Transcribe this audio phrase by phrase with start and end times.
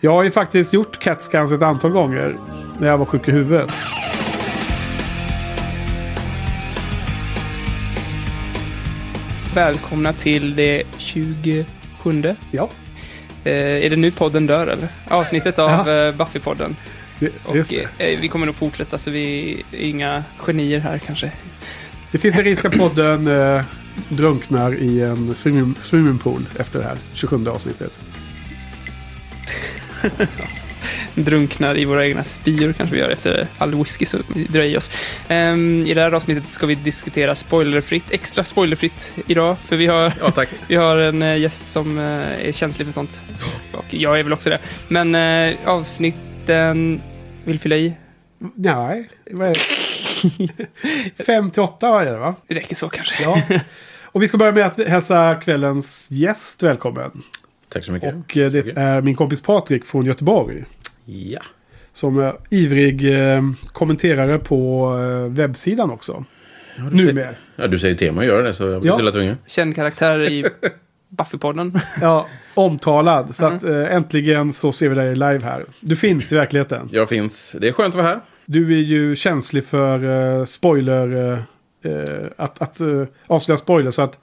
[0.00, 2.38] Jag har ju faktiskt gjort CAT-scans ett antal gånger
[2.78, 3.70] när jag var sjuk i huvudet.
[9.54, 11.64] Välkomna till det 27.
[12.50, 12.68] Ja,
[13.44, 14.88] Eh, är det nu podden dör eller?
[15.08, 16.74] Avsnittet av eh, Buffy-podden.
[17.44, 21.32] Och eh, vi kommer nog fortsätta så vi är inga genier här kanske.
[22.12, 23.62] Det finns en risk att podden eh,
[24.08, 28.00] drunknar i en swimming, swimmingpool efter det här 27 avsnittet.
[31.14, 34.76] Drunknar i våra egna spyor kanske vi gör efter all whisky som vi drar i
[34.76, 34.90] oss.
[35.28, 39.56] Ehm, I det här avsnittet ska vi diskutera spoilerfritt, extra spoilerfritt idag.
[39.58, 40.48] För vi har, Ja, tack.
[40.66, 43.24] vi har en eh, gäst som eh, är känslig för sånt.
[43.72, 44.58] Och jag är väl också det.
[44.88, 47.02] Men eh, avsnitten
[47.44, 47.92] vill fylla i.
[48.54, 51.24] Nej, vad är det?
[51.26, 52.34] Fem till åtta är det va?
[52.46, 53.22] Det räcker så kanske.
[53.22, 53.42] Ja.
[54.12, 57.22] Och vi ska börja med att hälsa kvällens gäst välkommen.
[57.72, 58.14] Tack så mycket.
[58.14, 60.64] Och eh, det är min kompis Patrik från Göteborg.
[61.04, 61.40] Ja.
[61.92, 66.24] Som är ivrig eh, kommenterare på eh, webbsidan också.
[66.76, 67.34] Ja, du, Nu säger, med.
[67.56, 68.92] ja, du säger tema att göra det, så jag var Ja.
[68.92, 69.36] stilla tvungen.
[69.46, 70.44] Känd karaktär i
[71.18, 71.80] Buffy-podden.
[72.00, 73.34] Ja, omtalad.
[73.34, 73.56] Så Mm.
[73.56, 75.64] att eh, äntligen så ser vi dig live här.
[75.80, 76.88] Du finns i verkligheten.
[76.92, 77.56] Jag finns.
[77.60, 78.20] Det är skönt att vara här.
[78.46, 80.04] Du är ju känslig för
[80.38, 81.32] eh, spoiler...
[81.32, 81.38] Eh,
[81.92, 82.04] eh,
[82.36, 83.90] att att eh, avslöja spoiler.
[83.90, 84.18] Så att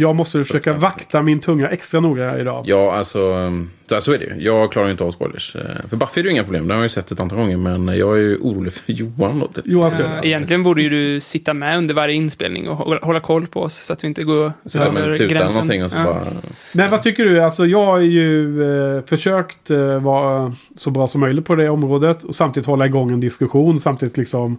[0.00, 2.64] jag måste försöka vakta min tunga extra noga idag.
[2.66, 3.50] Ja, alltså,
[3.88, 4.34] så, så är det ju.
[4.38, 5.56] Jag klarar ju inte av spoilers.
[5.56, 7.38] Eh, För Buffy är det ju inga problem, det har jag ju sett ett antal
[7.38, 7.56] gånger.
[7.56, 9.38] Men jag är ju orolig för Johan.
[9.40, 12.76] då, till Johan ska- Ja, egentligen borde ju du sitta med under varje inspelning och
[12.76, 15.52] hålla, koll på oss så att vi inte går Sitta över tuta eller gränsen.
[15.54, 16.04] någonting och så Ja.
[16.04, 16.26] bara...
[16.74, 17.40] Men vad tycker du?
[17.40, 18.62] Alltså jag har ju
[18.96, 22.24] eh, försökt eh, vara så bra som möjligt på det området.
[22.24, 23.80] Och samtidigt hålla igång en diskussion.
[23.80, 24.58] Samtidigt liksom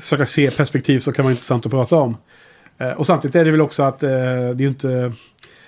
[0.00, 2.16] försöka se perspektiv som kan vara intressant att prata om.
[2.78, 5.12] Eh, och samtidigt är det väl också att eh, det är ju inte...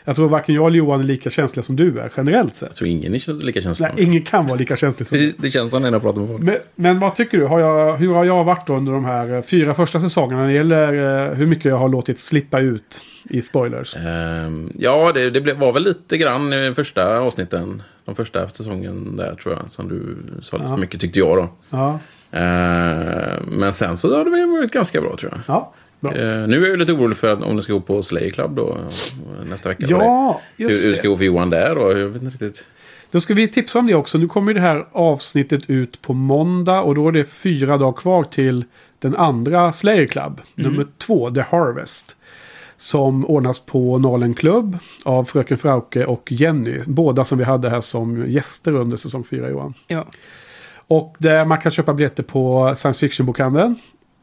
[0.08, 2.68] Jag tror varken jag eller Johan är lika känsliga som du är generellt sett.
[2.68, 3.88] Jag tror ingen är lika känslig.
[3.94, 5.34] Nej, ingen kan vara lika känslig som du.
[5.38, 6.42] det, känns som när jag pratar med folk.
[6.42, 7.44] Men, men vad tycker du?
[7.46, 10.54] Har jag, hur har jag varit under de här eh, fyra första säsongerna när det
[10.54, 13.96] gäller hur mycket jag har låtit slippa ut i spoilers?
[13.96, 17.82] Ehm, ja, det, det var väl lite grann i första avsnitten.
[18.04, 19.72] De första säsongen där tror jag.
[19.72, 20.74] Som du sa lite Ja.
[20.74, 21.48] för mycket tyckte jag då.
[21.70, 21.98] Ja,
[22.30, 25.40] Ehm, men sen så har det varit ganska bra tror jag.
[25.56, 25.72] ja.
[26.12, 28.56] Eh, nu är jag lite orolig för att om det ska gå på Slay Club
[28.56, 28.78] då
[29.44, 29.86] nästa vecka.
[29.88, 30.96] Ja, hur, just hur det.
[30.96, 31.98] det ska gå för Johan där då?
[31.98, 32.64] Jag vet inte riktigt.
[33.10, 34.18] Då ska vi tipsa om det också.
[34.18, 38.24] Nu kommer det här avsnittet ut på måndag och då är det fyra dagar kvar
[38.24, 38.64] till
[38.98, 40.40] den andra Slayer Club.
[40.54, 42.16] Nummer två, The Harvest.
[42.76, 46.80] Som ordnas på Nalen Club av Fröken Frauke och Jenny.
[46.86, 49.74] Båda som vi hade här som gäster under säsong fyra Johan.
[49.86, 50.06] Ja.
[50.86, 53.74] Och där man kan köpa biljetter på science fiction-bokhandeln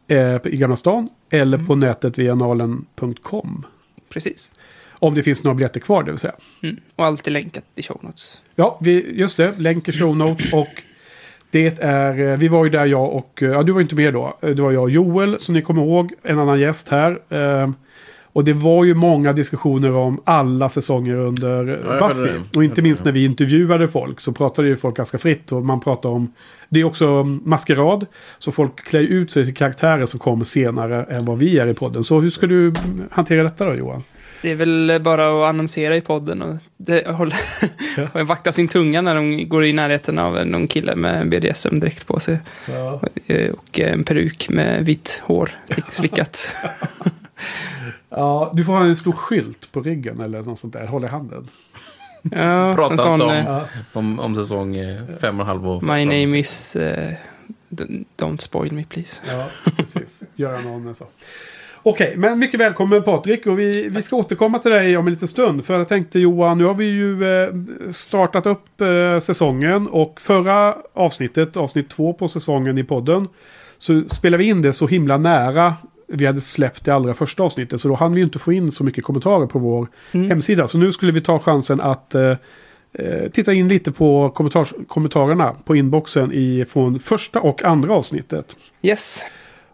[0.07, 1.09] eh, i Gamla stan.
[1.29, 3.65] Eller på nätet via nalen.com.
[4.09, 4.53] Precis.
[4.89, 6.35] Om det finns några biljetter kvar det vill säga.
[6.63, 6.77] Mm.
[6.95, 8.41] Och allt är länkat i show notes.
[8.55, 9.59] Ja, vi, just det.
[9.59, 10.83] Länk i show notes och
[11.53, 14.13] det är, eh, vi var ju där jag och, eh, ja du var inte med
[14.13, 14.37] då.
[14.41, 17.19] Det var jag och Joel som ni kommer ihåg, en annan gäst här.
[17.29, 17.69] Eh,
[18.33, 22.39] Och det var ju många diskussioner om alla säsonger under Ja, Buffy.
[22.55, 25.51] Och inte minst när vi intervjuade folk så pratade ju folk ganska fritt.
[25.51, 26.33] Och man pratade om,
[26.69, 28.05] det är också maskerad.
[28.37, 31.73] Så folk klär ut sig till karaktärer som kommer senare än vad vi är i
[31.73, 32.03] podden.
[32.03, 32.73] Så hur ska du
[33.11, 34.03] hantera detta då Johan?
[34.41, 37.35] Det är väl bara att annonsera i podden och det, hålla,
[37.97, 38.07] Ja.
[38.21, 42.19] och vakta sin tunga när de går i närheten av någon kille med BDSM-dräkt på
[42.19, 42.39] sig.
[42.69, 43.01] Ja.
[43.27, 45.49] Eh, Och en peruk med vitt hår
[45.89, 46.55] slickat.
[48.09, 50.87] Ja, du får ha en stor skylt på ryggen eller något sånt där.
[50.87, 51.47] Håll i handen.
[52.31, 53.65] Ja, Prata inte om- eh, Ja.
[53.93, 56.75] Om, om säsong eh, fem och en halv och My name is...
[56.75, 57.13] eh,
[57.69, 57.83] d-
[58.17, 59.21] don't spoil me please.
[59.27, 59.45] Ja,
[59.77, 60.23] precis.
[60.35, 61.05] Göra någon så.
[61.83, 63.45] Okej, men mycket välkommen Patrik.
[63.47, 65.65] Och vi, vi ska återkomma till dig om en liten stund.
[65.65, 67.49] För jag tänkte Johan, nu har vi ju eh,
[67.91, 69.87] startat upp eh, säsongen.
[69.87, 73.27] Och förra avsnittet, avsnitt två på säsongen i podden.
[73.77, 75.75] Så spelade vi in det så himla nära
[76.07, 77.81] vi hade släppt det allra första avsnittet.
[77.81, 80.29] Så då hann vi inte få in så mycket kommentarer på vår Mm.
[80.29, 80.67] hemsida.
[80.67, 82.35] Så nu skulle vi ta chansen att eh,
[82.93, 88.55] eh, titta in lite på kommentars- kommentarerna på inboxen i, från första och andra avsnittet.
[88.81, 89.23] Yes.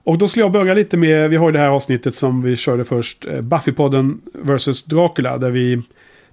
[0.04, 2.56] Och då skulle jag börja lite med, vi har ju det här avsnittet som vi
[2.56, 4.84] körde först, eh, Buffy-podden vs.
[4.84, 5.82] Dracula, där vi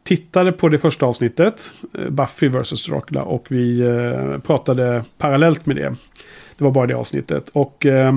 [0.02, 2.87] tittade på det första avsnittet, eh, Buffy vs.
[2.87, 5.94] Dracula, och vi eh, pratade parallellt med det.
[6.58, 7.49] Det var bara det avsnittet.
[7.49, 8.12] Och eh,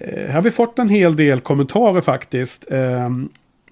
[0.00, 2.70] här har vi fått en hel del kommentarer faktiskt.
[2.70, 3.10] Eh,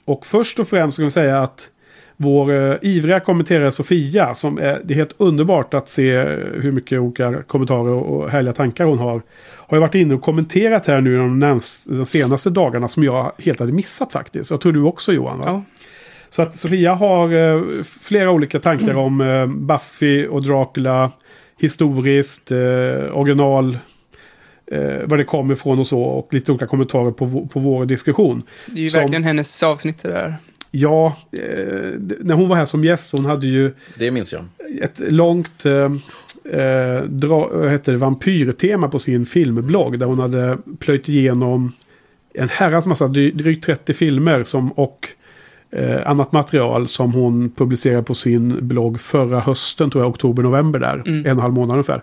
[0.05, 1.69] och först och främst ska vi säga att
[2.17, 6.21] vår eh, ivriga kommenterare Sofia, som är, det är helt underbart att se
[6.55, 9.23] hur mycket olika kommentarer och, härliga tankar hon har.
[9.57, 13.33] Har ju varit inne och kommenterat här nu de, närmst, de senaste dagarna som jag
[13.39, 14.51] helt hade missat faktiskt.
[14.51, 15.45] Jag tror du också Johan va?
[15.47, 15.63] Ja.
[16.31, 17.65] Så att Sofia har eh,
[18.01, 21.11] flera olika tankar om eh, Buffy och Dracula.
[21.59, 22.59] Historiskt, eh,
[23.19, 23.79] original,
[24.71, 26.01] eh, var det kommer ifrån och så.
[26.03, 28.43] Och lite olika kommentarer på, på vår diskussion.
[28.67, 30.35] Det är ju Som- verkligen hennes avsnitt det där.
[30.71, 31.41] Ja, eh,
[32.21, 34.45] när hon var här som gäst, hon hade ju Det minns jag.
[34.83, 35.93] ett långt eh,
[36.61, 39.99] eh, dra, heter det, vampyrtema på sin filmblogg.
[39.99, 41.73] Där hon hade plöjt igenom
[42.35, 45.09] en herrans massa, drygt 30 filmer som, och
[45.73, 51.03] eh, annat material som hon publicerade på sin blogg förra hösten, tror jag, oktober-november där.
[51.07, 51.27] Mm.
[51.27, 52.03] En halv månad ungefär.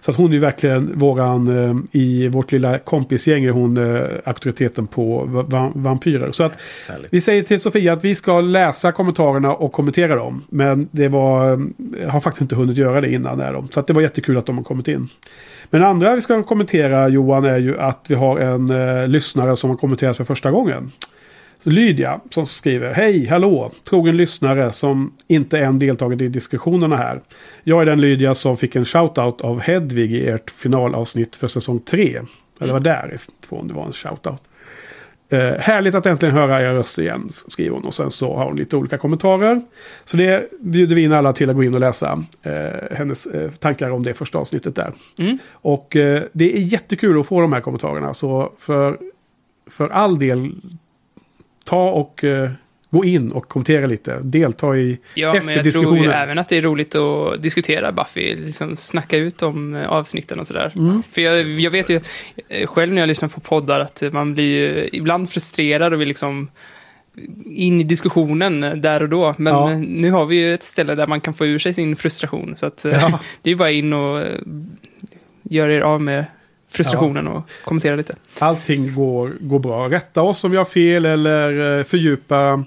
[0.00, 4.02] Så att hon är ju verkligen våran, eh, i vårt lilla kompisgäng är hon eh,
[4.24, 6.32] auktoriteten på va- va- vampyrer.
[6.32, 7.12] Så att Härligt.
[7.12, 10.44] vi säger till Sofia att vi ska läsa kommentarerna och kommentera dem.
[10.48, 11.62] Men det var,
[12.02, 13.40] jag har faktiskt inte hunnit göra det innan.
[13.40, 13.68] Är de.
[13.68, 15.08] Så att det var jättekul att de har kommit in.
[15.70, 19.56] Men det andra vi ska kommentera Johan är ju att vi har en eh, lyssnare
[19.56, 20.92] som har kommenterat för första gången.
[21.62, 27.20] Så Lydia som skriver Hej, hallå, trogen lyssnare som inte än deltagit i diskussionerna här.
[27.64, 31.80] Jag är den Lydia som fick en shoutout av Hedvig i ert finalavsnitt för säsong
[31.80, 32.20] 3.
[32.60, 34.42] Eller var därifrån det var en shoutout.
[35.28, 37.84] Eh, härligt att äntligen höra era röster igen, skriver hon.
[37.84, 39.60] Och sen så har hon lite olika kommentarer.
[40.04, 43.50] Så det bjuder vi in alla till att gå in och läsa eh, hennes eh,
[43.50, 44.92] tankar om det första avsnittet där.
[45.18, 45.38] Mm.
[45.50, 48.14] Och eh, det är jättekul att få de här kommentarerna.
[48.14, 48.98] Så för,
[49.70, 50.54] för all del,
[51.64, 52.50] ta och eh,
[52.90, 54.18] gå in och kommentera lite.
[54.22, 57.92] Delta i Ja, men efter jag tror ju även att det är roligt att diskutera
[57.92, 60.72] Buffy, liksom snacka ut om eh, avsnitten och sådär.
[60.76, 61.02] Mm.
[61.12, 62.00] För jag, jag vet ju
[62.48, 66.08] eh, själv när jag lyssnar på poddar att man blir ju ibland frustrerad och vill
[66.08, 66.50] liksom
[67.46, 69.34] in i diskussionen där och då.
[69.38, 69.78] Men Ja.
[69.78, 72.56] nu har vi ju ett ställe där man kan få ur sig sin frustration.
[72.56, 73.20] Så att, Ja.
[73.42, 74.24] det är ju bara in och
[75.42, 76.24] göra er av med
[76.72, 78.14] frustrationen och kommentera lite.
[78.38, 79.88] Allting går, går bra.
[79.88, 82.64] Rätta oss om vi har fel eller eh, fördjupa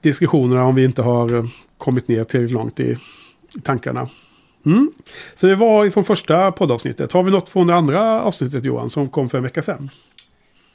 [0.00, 1.44] diskussionerna om vi inte har eh,
[1.78, 2.96] kommit ner tillräckligt långt i,
[3.56, 4.08] i tankarna.
[4.66, 4.92] Mm.
[5.34, 7.12] Så det var ifrån första poddavsnittet.
[7.12, 9.90] Har vi något från det andra avsnittet Johan som kom för en vecka sedan?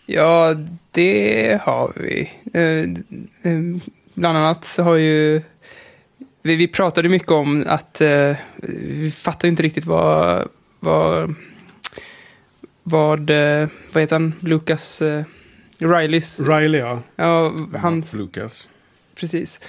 [0.06, 0.56] Ja,
[0.92, 2.32] det har vi.
[2.54, 3.60] Eh, eh,
[4.14, 5.42] bland annat så har ju...
[6.42, 8.36] Vi, vi pratade mycket om att eh,
[8.80, 10.48] vi fattar inte riktigt vad...
[10.80, 11.36] Vad,
[12.88, 14.34] vad, eh, vad heter han?
[14.40, 15.02] Lucas...
[15.02, 15.24] Eh,
[15.80, 16.40] Rileys...
[16.40, 17.02] Riley ja.
[17.16, 18.14] Ja, hans...
[18.14, 18.70] Lucas.
[19.16, 19.60] Precis.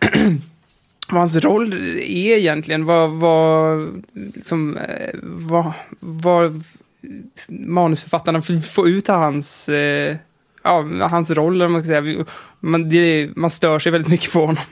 [1.08, 6.64] vad hans roll är egentligen, vad, vad, liksom, eh, vad, vad
[7.48, 10.16] manusförfattarna får få ut av hans, eh,
[10.68, 12.24] ja, hans roll, vad man ska säga.
[12.60, 14.64] Man, det, man stör sig väldigt mycket på honom.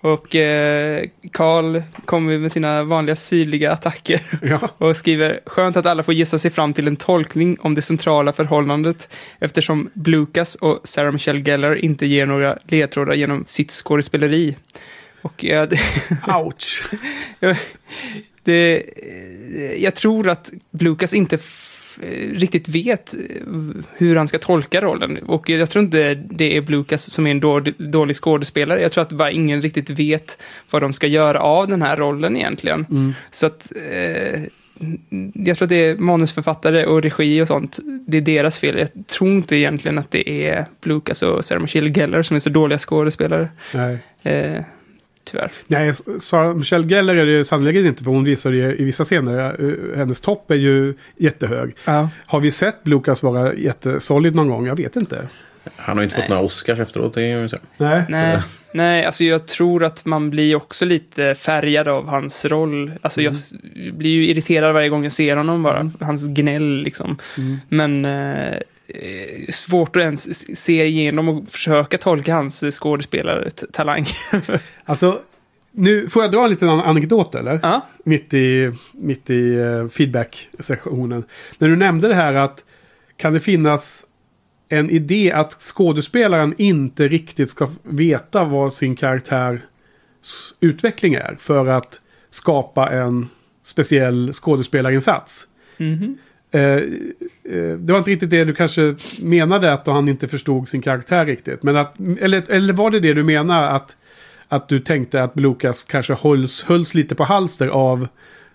[0.00, 4.60] Och eh, Carl kommer med sina vanliga syrliga attacker ja.
[4.78, 8.32] och skriver skönt att alla får gissa sig fram till en tolkning om det centrala
[8.32, 14.56] förhållandet eftersom Blucas och Sarah Michelle Gellar inte ger några ledtrådar genom sitt skådespeleri.
[15.22, 15.80] Och ja, det,
[16.26, 16.90] Ouch.
[18.44, 18.84] det,
[19.78, 21.38] jag tror att Blucas inte
[22.32, 23.20] riktigt vet eh,
[23.96, 25.16] hur han ska tolka rollen.
[25.16, 28.82] Och jag tror inte det är Blucas som är en dålig, dålig skådespelare.
[28.82, 32.36] Jag tror att bara ingen riktigt vet vad de ska göra av den här rollen
[32.36, 32.86] egentligen.
[32.90, 33.14] Mm.
[33.30, 34.40] Så att eh,
[35.34, 37.78] jag tror att det är manusförfattare och regi och sånt.
[38.06, 38.78] Det är deras fel.
[38.78, 42.50] Jag tror inte egentligen att det är Lucas och Sarah Michelle Gellar som är så
[42.50, 43.48] dåliga skådespelare.
[43.74, 43.98] Nej.
[44.22, 44.62] Eh,
[45.30, 45.50] tyvärr.
[45.66, 48.04] Nej, Sarah Michelle Gellar är det ju sannolikt inte.
[48.04, 49.38] För hon visar det i vissa scener.
[49.92, 51.74] eh, Hennes topp är ju jättehög.
[51.84, 52.08] Ja.
[52.26, 54.66] Har vi sett Lucas vara jättesolid någon gång?
[54.66, 55.28] Jag vet inte.
[55.76, 56.28] Han har ju inte fått Nej.
[56.30, 57.14] några Oscars efteråt.
[57.14, 57.56] Det är ju så.
[57.76, 58.02] Nej.
[58.08, 58.38] Nej,
[58.74, 62.92] nej, alltså jag tror att man blir också lite färgad av hans roll.
[63.02, 63.52] Alltså jag s-
[63.92, 65.90] blir ju irriterad varje gång jag ser honom bara.
[66.00, 67.18] Hans gnäll liksom.
[67.38, 67.56] Mm.
[67.68, 68.54] Men eh,
[69.48, 74.06] svårt att ens se igenom och försöka tolka hans eh, skådespelartalang.
[74.84, 75.20] Alltså,
[75.72, 77.60] nu får jag dra en liten an- anekdot eller?
[77.62, 81.24] ja, Mitt i, mitt i eh, feedback-sessionen.
[81.58, 82.64] När du nämnde det här att
[83.16, 84.06] kan det finnas
[84.68, 89.60] en idé att skådespelaren inte riktigt ska veta vad sin karaktärs
[90.60, 93.28] utveckling är för att skapa en
[93.62, 95.48] speciell skådespelarinsats.
[95.76, 96.02] mhm.
[96.02, 96.60] Eh, eh,
[97.78, 101.62] det var inte riktigt det du kanske menade att han inte förstod sin karaktär riktigt.
[101.62, 103.96] Men att, eller, eller var det det du menade att,
[104.48, 108.08] att du tänkte att Lucas kanske hölls, hölls lite på halster av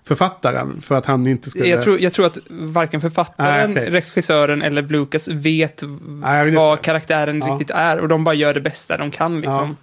[0.08, 1.66] författaren för att han inte skulle...
[1.68, 3.94] jag, tror, jag tror att varken författaren, Nej, okej.
[4.02, 5.82] regissören eller Lucas vet
[6.26, 7.46] är vad karaktären Ja.
[7.48, 9.78] riktigt är och de bara gör det bästa de kan liksom.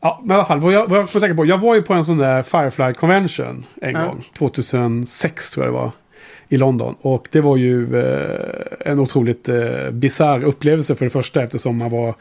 [0.00, 1.46] Ja, men i alla fall, vad jag, vad jag får tänka på.
[1.46, 4.04] Jag var ju på en sån där Firefly Convention en Ja.
[4.04, 4.28] gång.
[4.38, 5.92] 2006 tror jag det var.
[6.48, 6.94] I London.
[7.00, 11.90] Och det var ju eh, en otroligt eh, bisarr upplevelse för det första eftersom man
[11.90, 12.14] var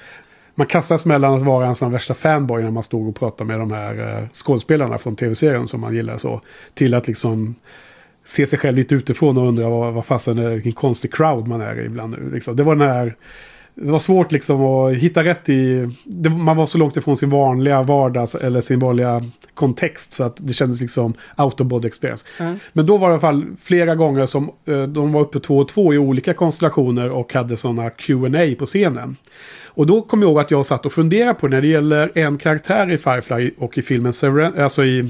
[0.55, 3.60] man kastas mellan att vara en sån värsta fanboy när man stod och pratade med
[3.60, 6.41] de här eh, skådespelarna från tv-serien som man gillar så.
[6.74, 7.55] Till att liksom
[8.24, 11.62] se sig själv lite utifrån och undra vad, vad fasen är, vilken konstig crowd man
[11.62, 12.31] är ibland nu.
[12.34, 12.55] Liksom.
[12.55, 13.15] Det var den här...
[13.75, 15.89] Det var svårt liksom att hitta rätt i...
[16.03, 19.22] Det, man var så långt ifrån sin vanliga vardags eller sin vanliga
[19.58, 22.28] kontext så att det kändes liksom out of body experience.
[22.40, 22.60] Mm.
[22.74, 25.58] Men då var det i alla fall flera gånger som eh, de var uppe två
[25.58, 29.16] och två i olika konstellationer och hade sådana Q&A på scenen.
[29.66, 32.38] Och då kom jag ihåg att jag satt och funderade på när det gäller en
[32.38, 35.02] karaktär i Firefly och i filmen Seren, alltså i,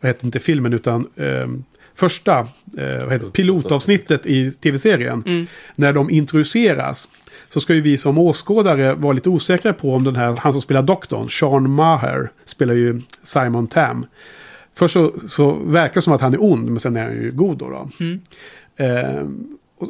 [0.00, 1.64] vad heter inte filmen utan ehm,
[1.94, 5.22] första eh, vad heter, det, pilotavsnittet i tv-serien.
[5.26, 5.46] Mm.
[5.74, 7.08] När de introduceras
[7.52, 10.62] så ska ju vi som åskådare vara lite osäkra på om den här, han som
[10.62, 14.06] spelar doktorn, Sean Maher, spelar ju Simon Tam.
[14.74, 17.32] Först så, så verkar det som att han är ond, men sen är han ju
[17.32, 17.70] god då.
[17.70, 17.88] då.
[18.00, 18.20] Mm.
[18.76, 19.26] Eh,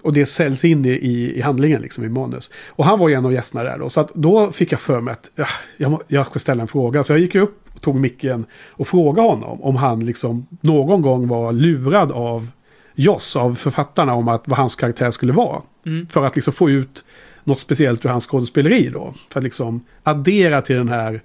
[0.02, 2.50] och, det säljs in i, i, i handlingen, liksom i manus.
[2.68, 3.88] Och han var ju en av gästerna där då.
[3.88, 6.68] Så att då fick jag för mig att ja, jag, må- jag ska ställa en
[6.68, 7.04] fråga.
[7.04, 11.52] Så jag gick upp, tog micken och frågade honom om han liksom någon gång var
[11.52, 12.48] lurad av
[12.94, 15.62] Joss, av författarna, om att vad hans karaktär skulle vara.
[15.86, 16.06] Mm.
[16.06, 17.04] För att liksom få ut
[17.44, 19.14] något speciellt ur hans skådespeleri då.
[19.30, 21.20] För att liksom addera till den här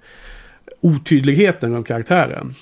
[0.80, 2.54] otydligheten runt karaktären.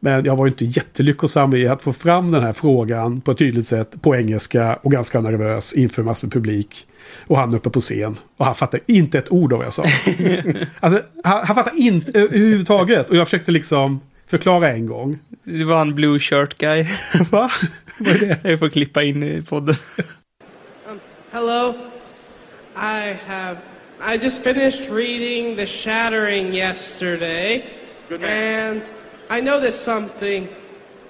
[0.00, 3.38] Men jag var ju inte jättelyckosam i att få fram den här frågan på ett
[3.38, 6.86] tydligt sätt på engelska och ganska nervös inför massor publik.
[7.26, 8.16] Och han uppe på scen.
[8.36, 9.82] Och han fattade inte ett ord av vad jag sa.
[10.80, 13.10] alltså, han, han fattade inte överhuvudtaget.
[13.10, 15.18] Och jag försökte liksom förklara en gång.
[15.44, 16.86] Det var han blue shirt guy.
[17.30, 17.50] Va?
[17.98, 18.50] Vad är det?
[18.50, 19.74] Jag får klippa in i podden.
[20.88, 20.98] Um,
[21.30, 21.74] hello.
[22.76, 23.64] I have.
[24.00, 27.64] I just finished reading The Shattering yesterday.
[28.08, 28.78] Good man.
[28.78, 28.90] And
[29.30, 30.48] I noticed something.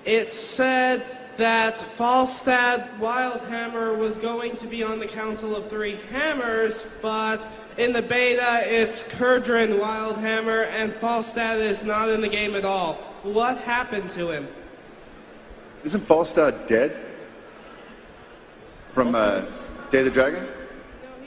[0.04, 1.04] It said
[1.38, 7.92] that Falstad Wildhammer was going to be on the Council of Three Hammers, but in
[7.92, 12.94] the beta it's Kurdrin Wildhammer, and Falstad is not in the game at all.
[13.22, 14.46] What happened to him?
[15.82, 16.94] Isn't Falstad dead?
[18.92, 19.44] From uh,
[19.90, 20.46] Day of the Dragon?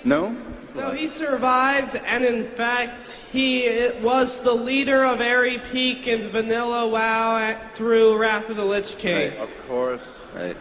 [0.04, 0.36] No?
[0.75, 6.88] No, he survived, and in fact, he was the leader of Airy Peak and Vanilla
[6.88, 9.36] WoW at, through Wrath of the Lich King.
[9.39, 10.24] Of course.
[10.36, 10.56] Right.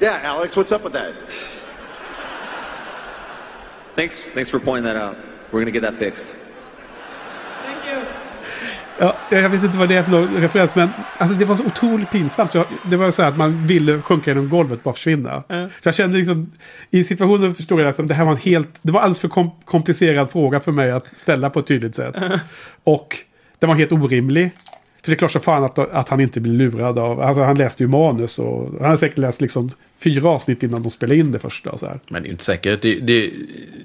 [0.00, 1.14] Yeah, Alex, what's up with that?
[3.96, 5.18] Thanks, thanks for pointing that out.
[5.52, 6.34] We're gonna get that fixed.
[7.64, 8.19] Thank you.
[9.02, 10.88] Ja, jag vet inte vad det är för någon referens, men
[11.18, 12.54] alltså, det var så otroligt pinsamt.
[12.54, 15.42] Jag, det var så här att man ville sjunka genom golvet och bara försvinna.
[15.48, 16.52] För jag kände liksom,
[16.90, 19.50] i situationen förstod jag att det här var en helt, det var alldeles för kom,
[19.64, 22.14] komplicerad fråga för mig att ställa på ett tydligt sätt.
[22.84, 23.16] Och
[23.58, 24.50] den var helt orimlig.
[25.02, 27.58] För det är klart så fan att, att han inte blir lurad av, alltså han
[27.58, 31.32] läste ju manus och han har säkert läst liksom fyra avsnitt innan de spelade in
[31.32, 31.70] det första.
[31.70, 32.00] Och så här.
[32.08, 32.82] Men det är inte säkert.
[32.82, 33.30] Det, det,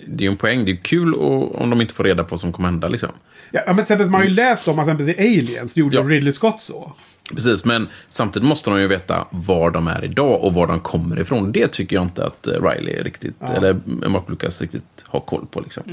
[0.08, 0.66] det är ju en poäng.
[0.66, 2.88] Det är kul och, om de inte får reda på vad som kommer hända.
[2.88, 3.10] Liksom.
[3.56, 5.96] Ja, men till exempel, man har ju läst om att till exempel Aliens, det gjorde
[5.96, 6.02] Ja.
[6.04, 6.94] Ridley Scott så.
[7.34, 11.20] Precis, men samtidigt måste de ju veta var de är idag och var de kommer
[11.20, 11.52] ifrån.
[11.52, 15.60] Det tycker jag inte att eh, Riley riktigt, eller Mark Lucas riktigt har koll på.
[15.60, 15.84] Liksom.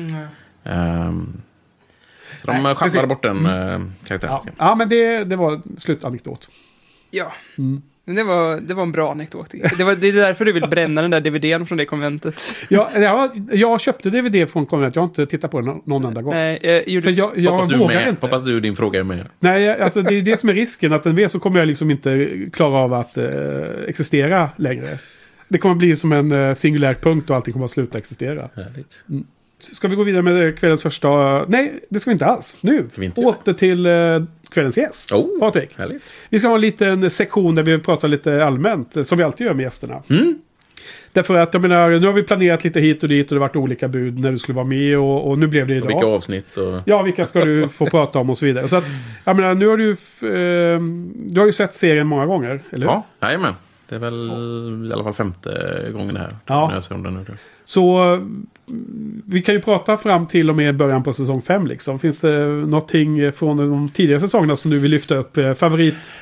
[0.64, 1.40] Ehm,
[2.36, 2.94] så de Nej, precis.
[2.94, 4.38] schabblar bort den uh, karaktären.
[4.44, 6.48] Ja, ja men det, det var slutanekdot.
[7.10, 7.32] Ja.
[8.04, 9.50] Men det var, det var en bra anekdot.
[9.78, 12.54] Det, var, det är därför du vill bränna den där DVDn från det konventet.
[12.70, 14.96] Ja, jag, jag köpte DVD från konventet.
[14.96, 16.34] Jag har inte tittat på den någon, enda gång.
[16.34, 17.04] Nej, jag gjorde...
[17.04, 18.08] För jag, jag hoppas, du vågar med.
[18.08, 18.26] inte.
[18.26, 19.26] hoppas du din fråga är med.
[19.40, 20.92] Nej, alltså det är det som är risken.
[20.92, 23.26] Att den vet så kommer jag liksom inte klara av att eh,
[23.88, 24.98] existera längre.
[25.48, 28.50] Det kommer bli som en eh, singulär punkt och allting kommer att sluta existera.
[28.56, 29.04] Härligt.
[29.62, 31.44] Ska vi gå vidare med kvällens första...
[31.48, 32.58] Nej, det ska vi inte alls.
[32.60, 32.86] Nu.
[32.96, 33.92] Vi inte Åter till eh,
[34.50, 35.12] kvällens gäst.
[35.12, 35.78] Oh, Patrik.
[35.78, 36.02] Härligt.
[36.28, 39.46] Vi ska ha en liten sektion där vi pratar lite allmänt, eh, som vi alltid
[39.46, 40.02] gör med gästerna.
[40.10, 40.38] Mm.
[41.12, 43.48] Därför att, jag menar, nu har vi planerat lite hit och dit och det har
[43.48, 45.88] varit olika bud när du skulle vara med och, och nu blev det Och idag.
[45.88, 46.80] vilka avsnitt och...
[46.86, 48.68] Ja, vilka ska du få prata om och så vidare.
[48.68, 48.84] Så att,
[49.24, 49.90] jag menar, nu har du...
[49.90, 50.80] Eh,
[51.14, 52.92] du har ju sett serien många gånger, eller hur?
[52.92, 53.54] Ja, jajamän.
[53.92, 56.36] Det är väl i alla fall femte gången det här.
[56.46, 56.68] Ja.
[56.68, 57.26] När jag ser om den nu.
[57.64, 58.18] Så
[59.26, 61.98] vi kan ju prata fram till och med början på säsong 5 liksom.
[61.98, 65.36] Finns det någonting från de tidigare säsongerna som du vill lyfta upp?
[65.36, 66.12] Eh, favorit...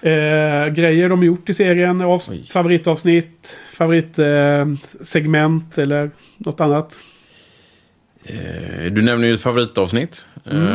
[0.00, 2.46] Eh, grejer de gjort i serien, av, Oj.
[2.52, 7.00] favoritavsnitt, favoritsegment eh, eller något annat.
[8.24, 10.24] Eh, Du nämner ju ett favoritavsnitt.
[10.50, 10.66] Mm.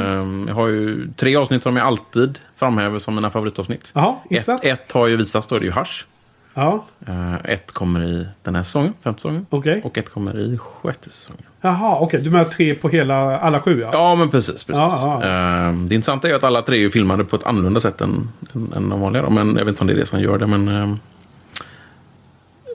[0.43, 3.91] Eh, Jag har ju tre avsnitt som jag alltid framhäver som mina favoritavsnitt.
[3.93, 6.05] Jaha, Ett, ett har ju visats då, det är ju Hush.
[6.53, 9.45] Ja, Eh, Ett kommer i den här säsongen, femte säsongen.
[9.49, 9.81] okej.
[9.83, 11.43] Och ett kommer i sjätte säsongen.
[11.61, 12.21] Jaha, okej.
[12.21, 13.89] Du menar tre på hela, alla sju ja?
[13.91, 14.63] Ja, men precis.
[14.63, 14.83] precis.
[15.01, 18.01] Ja, Eh, Det intressanta är ju att alla tre är filmade på ett annorlunda sätt
[18.01, 19.29] än, än, än de vanliga.
[19.29, 20.47] Men jag vet inte om det är det som gör det.
[20.47, 20.99] Men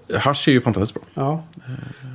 [0.08, 1.04] Hush är ju fantastiskt bra.
[1.14, 1.44] Ja.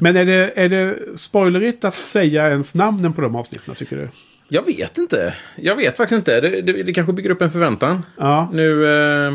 [0.01, 4.09] Men är det, är det spoilerigt att säga ens namnen på de avsnitten tycker du?
[4.47, 5.33] Jag vet inte.
[5.55, 6.41] Jag vet faktiskt inte.
[6.41, 8.05] Det, det, det kanske bygger upp en förväntan.
[8.17, 8.49] Ja.
[8.53, 8.85] Nu...
[9.27, 9.33] Eh,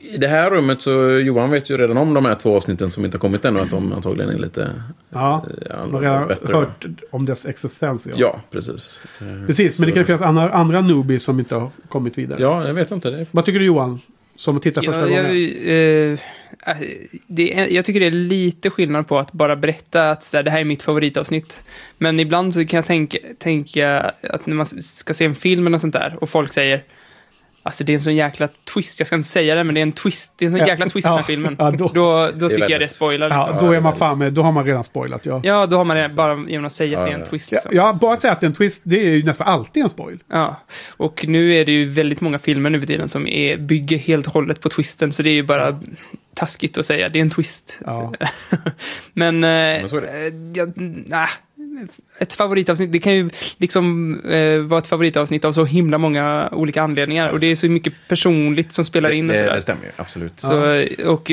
[0.00, 3.04] I det här rummet så Johan vet ju redan om de här två avsnitten som
[3.04, 3.60] inte har kommit ännu.
[3.60, 4.70] Att de antagligen är lite...
[5.10, 6.54] Ja, Ja, man har redan bättre.
[6.54, 8.06] hört om dess existens.
[8.10, 8.14] Ja.
[8.18, 9.00] Ja, precis.
[9.20, 12.42] Eh, Precis, men det så- kan finnas andra, andra newbies som inte har kommit vidare.
[12.42, 13.10] Ja, jag vet inte.
[13.10, 13.26] Det.
[13.30, 14.00] Vad tycker du Johan?
[14.34, 16.12] Som tittar första Ja, jag, gången.
[16.14, 16.18] eh,
[17.26, 20.44] det är, jag tycker det är lite skillnad på att bara berätta att så här,
[20.44, 21.62] det här är mitt favoritavsnitt.
[21.98, 25.78] Men ibland så kan jag tänka, tänka att när man ska se en film eller
[25.78, 26.82] sånt där och folk säger
[27.64, 29.82] Alltså det är en sån jäkla twist, jag ska inte säga det, men det är
[29.82, 31.56] en twist, det är en sån Ja, jäkla twist i den här filmen.
[31.58, 33.54] ja, då- då då, tycker jag det spoilar liksom.
[33.54, 34.32] Ja, då är man fan med.
[34.32, 35.26] Då har man redan spoilat.
[35.26, 35.40] Ja.
[35.44, 37.52] Ja, då har man det bara genom att säga att Ja, det är en twist.
[37.52, 37.76] Ja, Liksom.
[37.76, 39.88] ja, bara att säga att det är en twist, det är ju nästan alltid en
[39.88, 40.18] spoil.
[40.32, 40.56] Ja,
[40.96, 44.26] och nu är det ju väldigt många filmer nu för tiden som är, bygger helt
[44.26, 45.80] och hållet på twisten, så det är ju bara
[46.34, 47.80] taskigt att säga, det är en twist.
[47.86, 48.12] Ja.
[49.12, 50.08] Men, eh, Men så är det.
[50.08, 50.66] eh, ja,
[51.08, 51.28] nah,
[52.18, 56.82] ett favoritavsnitt, det kan ju liksom eh, vara ett favoritavsnitt av så himla många olika
[56.82, 59.54] anledningar, och det är så mycket personligt som spelar in och det, sådär.
[59.54, 60.40] det stämmer ju, absolut.
[60.40, 61.30] Så, och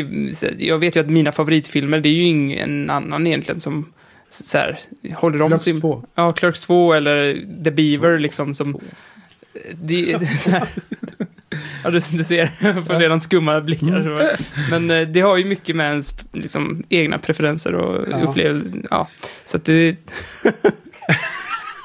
[0.58, 3.86] jag vet ju att mina favoritfilmer, det är ju ingen annan egentligen som
[4.30, 4.80] så här,
[5.14, 5.82] håller om Clerks sin...
[5.82, 6.04] 2.
[6.16, 8.80] Ja, Clerks 2 eller The Beaver liksom som...
[9.74, 10.68] Det, det, så här,
[11.84, 14.38] ja, du, du ser, jag får redan skumma blickar.
[14.72, 18.18] Men eh, det har ju mycket med ens liksom, egna preferenser och Ja.
[18.22, 18.82] upplevelser.
[18.90, 19.08] Ja,
[19.44, 19.96] så att det...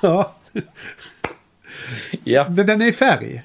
[0.02, 0.34] Ja.
[2.24, 2.44] Ja.
[2.48, 3.42] Den den är i färg.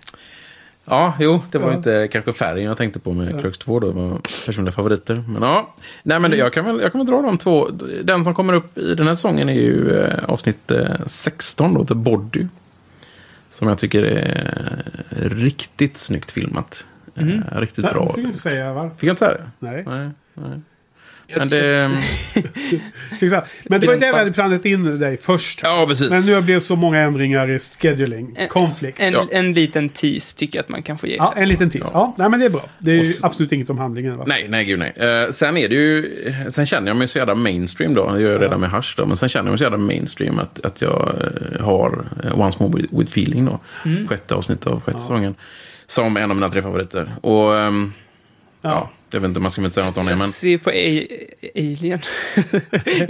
[0.85, 1.77] ja, jo, det var Ja.
[1.77, 3.91] inte kanske färgen jag tänkte på med Clerks 2 då.
[3.91, 5.23] var personliga favoriter.
[5.27, 7.69] Men ja, nej men jag kan, väl, jag kan väl dra de två.
[8.03, 11.85] Den som kommer upp i den här säsongen är ju eh, avsnitt eh, 16 då,
[11.85, 12.45] The Body.
[13.49, 16.83] Som jag tycker är riktigt snyggt filmat.
[17.15, 18.13] Eh, riktigt Nej, bra.
[18.13, 18.95] fick jag inte säga varför.
[18.95, 19.49] Fick jag inte säga det?
[19.59, 19.83] Nej.
[19.87, 20.09] Nej.
[20.33, 20.61] nej.
[21.37, 21.91] Men det...
[23.63, 25.59] Men det var ju det vi hade planerat in dig först.
[25.63, 26.09] Ja, precis.
[26.09, 28.35] Men nu har det blivit så många ändringar i scheduling.
[28.49, 28.99] Konflikt.
[28.99, 29.27] En, Ja.
[29.31, 31.15] en liten tease tycker jag att man kan få ge.
[31.15, 31.85] Ja, en liten tiss.
[31.93, 32.65] Ja, nej men det är bra.
[32.79, 34.17] Det är ju Och s- absolut inget om handlingen.
[34.17, 34.23] Va?
[34.27, 34.93] Nej, nej, gud nej.
[34.95, 36.33] Eh, sen är det ju...
[36.49, 38.01] Sen känner jag mig så jävla mainstream då.
[38.11, 39.05] Jag gör jag redan med Hush då.
[39.05, 41.13] Men sen känner jag mig så jävla mainstream att, att jag
[41.55, 43.59] eh, har Once More With, Feeling då.
[44.09, 45.35] Sjätte avsnittet av sjätte säsongen.
[45.87, 47.09] Som en av mina tre favoriter.
[47.21, 47.57] Och...
[47.59, 47.93] ehm,
[48.61, 48.89] ja.
[49.11, 50.31] Jag vet inte, man ska inte säga något om det, Jag men...
[50.31, 51.07] ser på A-
[51.55, 51.99] Alien.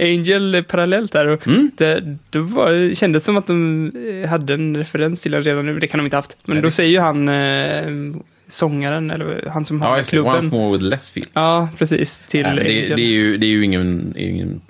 [0.00, 1.26] Angel parallellt där.
[1.26, 1.70] Och Mm.
[1.76, 3.92] det, det var, kändes som att de
[4.24, 5.78] eh, hade en referens till den redan nu.
[5.78, 6.36] Det kan de inte haft.
[6.44, 10.10] Men Nej, då det- säger ju han, eh, sångaren, eller han som Ja, har just
[10.10, 10.20] det.
[10.20, 10.58] Once klubben.
[10.60, 11.26] More With Less Feel.
[11.32, 12.24] Ja, precis.
[12.28, 14.60] Till Nej, det, det, är ju, det är ju ingen, ingen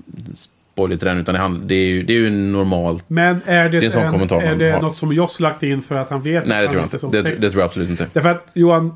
[0.75, 3.05] spoiler till den, utan det, handlar, det, är ju, det är ju normalt.
[3.07, 5.63] Men är det, Det är en sån en, kommentar är det något som Joss lagt
[5.63, 7.23] in för att han vet Nej, det tror jag inte.
[7.23, 8.07] Det, det tror jag absolut inte.
[8.13, 8.95] Därför att Johan,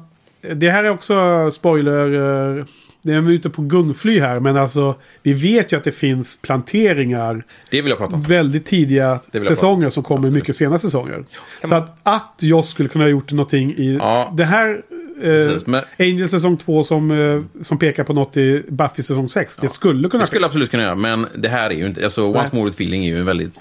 [0.54, 2.12] det här är också spoiler.
[2.58, 2.64] eh,
[3.06, 7.44] Det är ute på gungfly här, men alltså vi vet ju att det finns planteringar
[7.70, 8.22] Det vill jag prata om.
[8.22, 10.34] väldigt tidiga jag säsonger som kommer Absolut.
[10.34, 11.24] mycket sena säsonger.
[11.60, 14.32] Kan Så att, att Joss skulle kunna ha gjort någonting i Ja.
[14.36, 14.82] det här...
[15.22, 19.28] Eh, Precis, men- Angel säsong 2 som, eh, som pekar på något i Buffy säsong
[19.28, 19.56] 6.
[19.56, 22.04] Det skulle kunna Det skulle absolut kunna göra, men det här är ju inte...
[22.04, 22.22] Alltså.
[22.24, 23.54] Once More With Feeling är ju en väldigt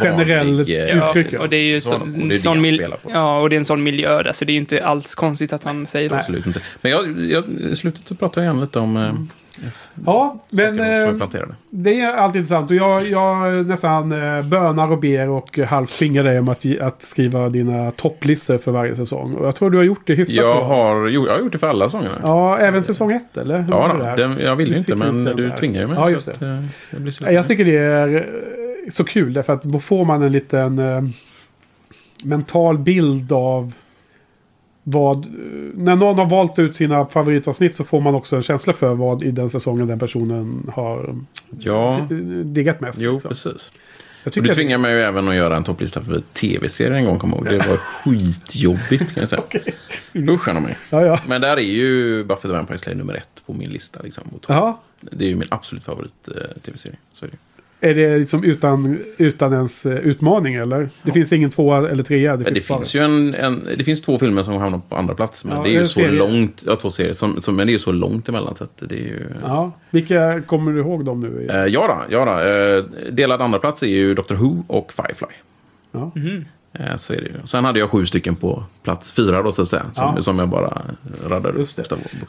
[0.00, 0.78] Generell vanlig...
[0.78, 1.40] eh, Ja, uttryck, ja.
[1.40, 3.10] och det är ju så, Sån- och det är sån jag mil- spelar på.
[3.14, 5.52] Ja, och det är en sån miljö där, så det är ju inte alls konstigt
[5.52, 6.16] att han säger det.
[6.16, 6.60] Absolut inte.
[6.82, 9.12] Men jag, jag, i slutet så pratar jag gärna lite om eh,
[10.06, 11.12] Ja, men eh,
[11.70, 12.70] det är alltid intressant.
[12.70, 17.02] Och jag, jag nästan eh, bönar och ber och halvt tvingar dig om att, att
[17.02, 19.34] skriva dina topplistor för varje säsong.
[19.34, 20.64] Och jag tror du har gjort det hyfsat Jag bra.
[20.66, 22.14] har, jag har gjort det för alla sångerna.
[22.22, 23.58] Ja, Ja, även säsong 1 eller?
[23.58, 25.96] Hur det då, den, jag vill ju Du inte, men du ju mig.
[25.98, 26.46] Ja, så just att, det.
[26.46, 28.26] eh, jag blir så Jag tycker det är
[28.90, 31.02] så kul därför att då får man en liten eh,
[32.24, 33.72] mental bild av
[34.82, 35.24] vad...
[35.24, 35.30] eh,
[35.74, 39.22] När någon har valt ut sina favoritavsnitt så får man också en känsla för vad
[39.22, 41.16] i den säsongen den personen har
[41.58, 42.06] Ja, eh,
[42.44, 43.00] diggat mest.
[43.00, 43.28] jo, liksom.
[43.28, 43.72] precis.
[44.24, 47.04] Jag Och du att- tvingar mig ju även att göra en topplista för tv-serier en
[47.04, 47.44] gång, kommer ihåg.
[47.46, 49.42] Det var skitjobbigt, kan jag säga.
[50.14, 50.78] Usch, han mig.
[50.90, 51.20] Ja, ja.
[51.26, 54.02] Men där är ju Buffy the Vampire Slayer nummer ett på min lista.
[54.02, 54.22] Liksom.
[55.00, 56.96] Det är ju min absolut favorit eh, tv-serie.
[57.12, 57.36] Så är det.
[57.82, 60.88] Är det liksom utan, utan ens eh, utmaning eller?
[61.02, 62.36] Det finns ingen tvåa eller trea?
[62.36, 65.44] Det bara- finns ju en, en, det finns två filmer som hamnar på andra plats.
[65.44, 66.10] Men Ja, det är ju så serier.
[66.12, 68.76] långt, ja två serier, som, som, men det är ju så långt emellan så att
[68.88, 69.26] det är ju...
[69.42, 69.72] Ja.
[69.90, 71.48] Vilka kommer du ihåg dem nu?
[71.50, 72.40] Eh, ja då, ja då.
[72.40, 75.34] Eh, delad andra plats är ju Doctor Who och Firefly.
[75.92, 76.12] Ja.
[76.16, 76.22] Eh,
[76.96, 77.32] så är det ju.
[77.44, 79.82] Sen hade jag sju stycken på plats fyra då så att säga.
[79.92, 80.22] Som, Ja.
[80.22, 80.82] som jag bara
[81.28, 81.68] radade upp.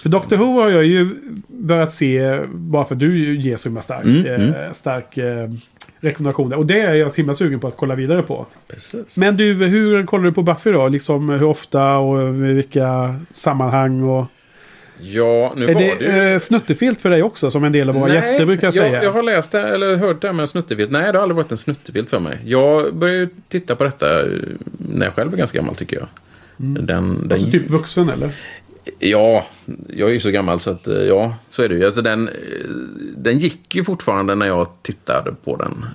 [0.02, 0.10] För.
[0.10, 1.16] Doctor Who har jag ju
[1.48, 4.74] börjat se, bara för att du ger så himla stark, Mm, eh, mm.
[4.74, 5.48] stark eh,
[6.00, 6.50] rekommendation.
[6.50, 6.58] där.
[6.58, 8.46] Och det är jag så himla sugen på att kolla vidare på.
[8.68, 9.18] Precis.
[9.18, 10.88] Men du, hur kollar du på Buffy då?
[10.88, 14.04] Liksom hur ofta och i vilka sammanhang?
[14.04, 14.26] Och...
[15.02, 16.34] Ja, nu Är var det, det ju...
[16.34, 19.04] eh, snuttefilt för dig också, som en del av våra gäster brukar jag, säga?
[19.04, 20.92] Jag har läst det, eller hört det här med snuttevilt.
[20.92, 22.40] Nej, det har aldrig varit en snuttevilt för mig.
[22.46, 24.28] Jag började ju titta på detta eh,
[24.78, 26.08] när jag själv är ganska gammal, tycker jag.
[26.58, 28.32] Den, den, Alltså typ vuxen eller?
[29.00, 29.46] Ja,
[29.88, 31.86] jag är ju så gammal så att eh, ja, så är det ju.
[31.86, 32.30] Alltså den,
[33.18, 35.86] den gick ju fortfarande när jag tittade på den.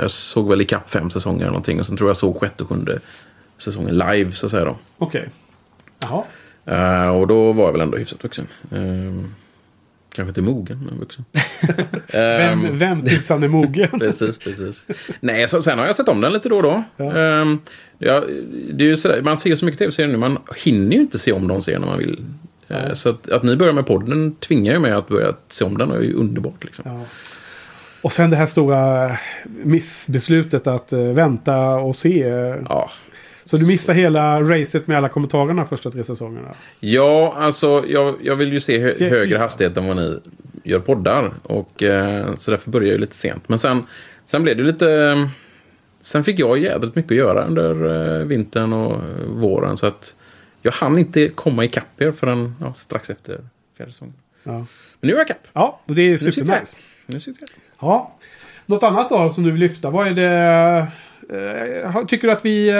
[0.00, 2.62] Jag såg väl i kapp fem säsonger eller någonting och sen tror jag såg sjätte
[2.62, 2.98] och sjunde
[3.58, 4.76] säsongen live så att säga då.
[4.98, 5.28] Okej.
[6.02, 6.22] Jaha.
[6.66, 8.46] Eh, Och då var jag väl ändå hyfsat vuxen.
[8.72, 9.24] Eh,
[10.14, 11.24] Kanske inte mogen, men vuxen.
[12.08, 13.88] Ehm, Vem, vem tusan är mogen?
[14.00, 14.84] Precis, precis.
[15.20, 16.82] Nej, så, sen har jag sett om den lite då och då.
[16.96, 17.16] Ja.
[17.18, 17.58] Ehm,
[17.98, 18.24] ja,
[18.72, 21.32] det är ju sådär, man ser så mycket tv-serier nu, man hinner ju inte se
[21.32, 22.24] om de serierna man vill.
[22.68, 25.78] Eh, Så att, att ni börjar med podden tvingar ju mig att börja se om
[25.78, 26.64] den och det är ju underbart.
[26.64, 26.84] Liksom.
[26.90, 27.00] Ja.
[28.02, 29.16] Och sen det här stora
[29.64, 32.18] missbeslutet att eh, vänta och se.
[32.68, 32.90] Ja.
[33.46, 36.54] Så du missar hela racet med alla kommentarerna första tre säsongerna.
[36.80, 40.18] ja, alltså jag, jag vill ju se hö Fjär- högre hastighet än vad ni
[40.64, 41.30] gör poddar.
[41.42, 43.48] Och, eh, så därför börjar jag ju lite sent.
[43.48, 43.82] Men sen,
[44.24, 45.28] sen blev det lite...
[46.00, 47.70] Sen fick jag jädrigt mycket att göra under
[48.20, 49.76] eh, vintern och eh, våren.
[49.76, 50.14] Så att
[50.62, 53.40] jag hann inte komma ikapp er förrän ja, strax efter
[53.76, 54.14] fjärde säsongen.
[54.42, 54.66] Ja, Men
[55.00, 55.46] nu är jag ikapp.
[55.52, 56.46] ja och det är Nu sitter jag.
[56.46, 56.76] supernice.
[57.06, 57.48] Nu sitter jag.
[57.88, 58.16] Ja.
[58.66, 59.90] Något annat då som du vill lyfta?
[59.90, 60.86] Vad är det?
[61.94, 62.72] eh, tycker du att vi...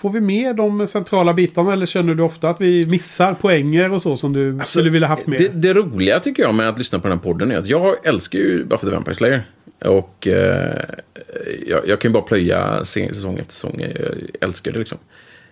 [0.00, 4.02] Får vi med de centrala bitarna eller känner du ofta att vi missar poänger och
[4.02, 5.40] så som du skulle vilja haft med?
[5.40, 7.66] Alltså, Det, det roliga tycker jag med att lyssna på den här podden är att
[7.66, 9.42] jag älskar ju Buffy the Vampire Slayer.
[9.84, 10.84] Och eh,
[11.66, 13.80] jag, jag kan ju bara plöja säsong efter säsong.
[13.80, 14.98] Jag älskar det liksom.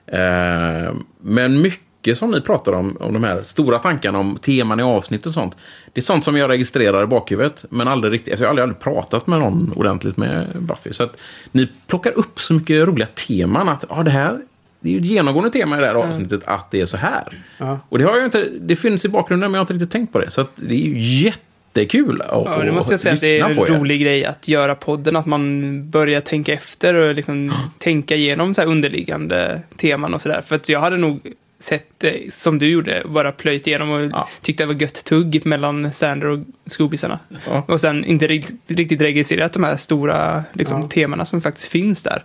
[0.06, 4.82] Eh, men mycket som ni pratar om, om de här stora tankarna om teman i
[4.82, 5.56] avsnitt och sånt.
[5.92, 7.64] Det är sånt som jag registrerar i bakhuvudet.
[7.70, 10.92] Men aldrig riktigt, alltså jag har aldrig, aldrig pratat med någon ordentligt med Buffy.
[10.92, 11.16] Så att
[11.52, 14.40] ni plockar upp så mycket roliga teman att ah, det här
[14.80, 17.24] det är ju ett genomgående tema i det här avsnittet att det är så här.
[17.58, 17.80] Ja.
[17.88, 20.12] Och det har jag inte, det finns i bakgrunden men jag har inte riktigt tänkt
[20.12, 20.30] på det.
[20.30, 23.56] Så det är ju jättekul att Ja, det måste jag säga att det är en
[23.56, 28.60] rolig grej att göra podden, att man börjar tänka efter och liksom tänka igenom så
[28.60, 30.42] här underliggande teman och sådär.
[30.42, 31.20] För att jag hade nog
[31.60, 34.28] sett det som du gjorde, bara plöjt igenom och Ja.
[34.42, 37.18] tyckte det var gött tugg mellan Sander och Scoobisarna.
[37.50, 37.64] Ja.
[37.68, 40.88] Och sen inte riktigt, riktigt registrerat de här stora liksom, Ja.
[40.88, 42.22] temana som faktiskt finns där.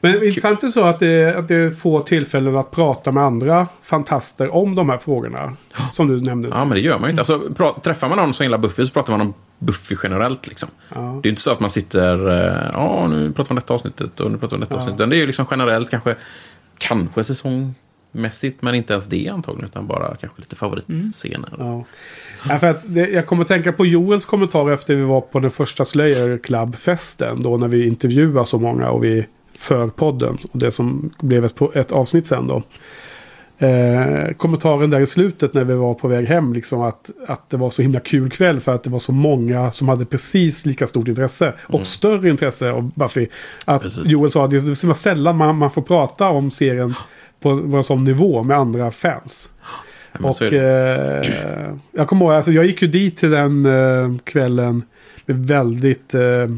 [0.00, 3.68] Men intressant är så att det, att det är få tillfällen att prata med andra
[3.82, 5.56] fantaster om de här frågorna.
[5.92, 6.48] Som du nämnde.
[6.48, 7.20] Ja, men det gör man ju inte.
[7.20, 10.46] Alltså, pra, träffar man någon som gillar Buffy så pratar man om Buffy generellt.
[10.48, 10.68] Liksom.
[10.94, 11.00] Ja.
[11.00, 14.20] Det är ju inte så att man sitter, eh, ja, nu pratar om detta avsnittet
[14.20, 14.80] och nu pratar om detta Ja.
[14.80, 15.10] avsnittet.
[15.10, 16.16] Det är ju liksom generellt kanske,
[16.78, 17.24] kanske
[18.12, 21.50] säsongmässigt, men inte ens det antagligen, utan bara kanske lite favoritscener.
[21.58, 21.84] Ja.
[22.48, 25.50] Ja, för att det, jag kommer tänka på Joels kommentar efter vi var på den
[25.50, 27.42] första Slayer Club-festen.
[27.42, 30.38] Då när vi intervjuade så många och vi för podden.
[30.52, 32.62] Och det som blev ett, ett avsnitt sen då.
[33.58, 36.52] Eh, kommentaren där i slutet när vi var på väg hem.
[36.52, 39.70] Liksom att, att det var så himla kul kväll för att det var så många
[39.70, 41.54] som hade precis lika stort intresse.
[41.62, 43.28] Och större intresse av Buffy.
[43.64, 44.06] Att Precis.
[44.06, 46.94] Joel sa att det är så sällan man, man får prata om serien
[47.42, 49.50] på en sån nivå med andra fans.
[50.20, 54.82] Ja, Och eh, jag kommer ihåg, alltså jag gick ju dit till den eh, kvällen
[55.26, 56.48] med väldigt eh,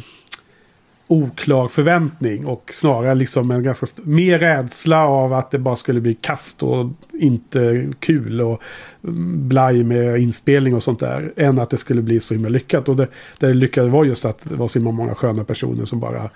[1.07, 2.47] oklar förväntning.
[2.47, 6.91] Och snarare liksom en ganska mer rädsla av att det bara skulle bli kast och
[7.13, 8.63] inte kul och
[9.05, 11.33] mm, blaj med inspelning och sånt där.
[11.37, 12.89] Än att det skulle bli så himla lyckat.
[12.89, 16.01] Och det, det lyckade var just att det var så himla många sköna personer som
[16.01, 16.31] bara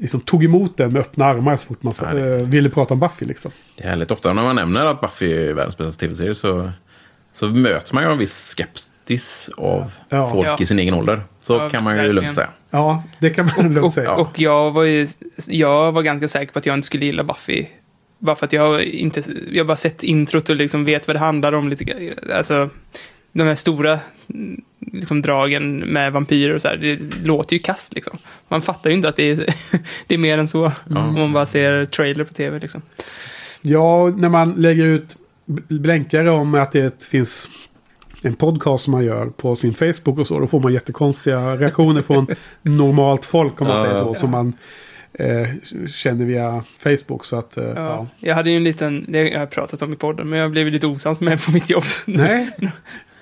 [0.00, 2.94] liksom tog emot den med öppna armar så fort man Ja, det- eh, ville prata
[2.94, 3.50] om Buffy liksom.
[3.76, 4.10] Det är härligt.
[4.10, 6.70] Ofta när man nämner att Buffy är världens bästa tv-serie så,
[7.32, 10.30] så möts man ju av en viss skeptis av Ja.
[10.30, 10.56] folk Ja.
[10.60, 11.20] i sin egen ålder.
[11.40, 12.14] Så Ja, kan man ju verkligen.
[12.16, 12.48] lugnt säga.
[12.70, 14.12] Ja, det kan man lugnt Och, säga.
[14.12, 15.06] och jag var ju,
[15.46, 17.66] jag var ganska säker på att jag inte skulle gilla Buffy.
[18.18, 21.20] Bara för att jag inte, jag har bara sett introt och liksom vet vad det
[21.20, 22.10] handlar om lite grann.
[22.34, 22.70] Alltså,
[23.36, 24.00] de här stora
[24.34, 24.60] mm,
[24.92, 28.18] liksom, dragen med vampyrer och så här, det låter ju kast liksom.
[28.48, 29.36] Man fattar ju inte att det är,
[30.06, 30.72] det är mer än så.
[30.90, 32.82] Om man bara ser trailer på tv liksom.
[33.60, 35.16] Ja, när man lägger ut
[35.68, 37.50] blänkare om att det finns
[38.22, 40.40] en podcast som man gör på sin Facebook och så.
[40.40, 42.26] Då får man jättekonstiga reaktioner från
[42.62, 43.82] normalt folk om man Ja.
[43.82, 44.14] säger så.
[44.14, 44.52] Som man
[45.12, 45.48] eh,
[45.88, 47.24] känner via Facebook.
[47.24, 47.72] Så att, eh, ja.
[47.74, 48.06] Ja.
[48.18, 50.66] Jag hade ju en liten, det har jag pratat om i podden, men jag blev
[50.66, 51.84] lite osams med på mitt jobb.
[52.06, 52.50] Nej,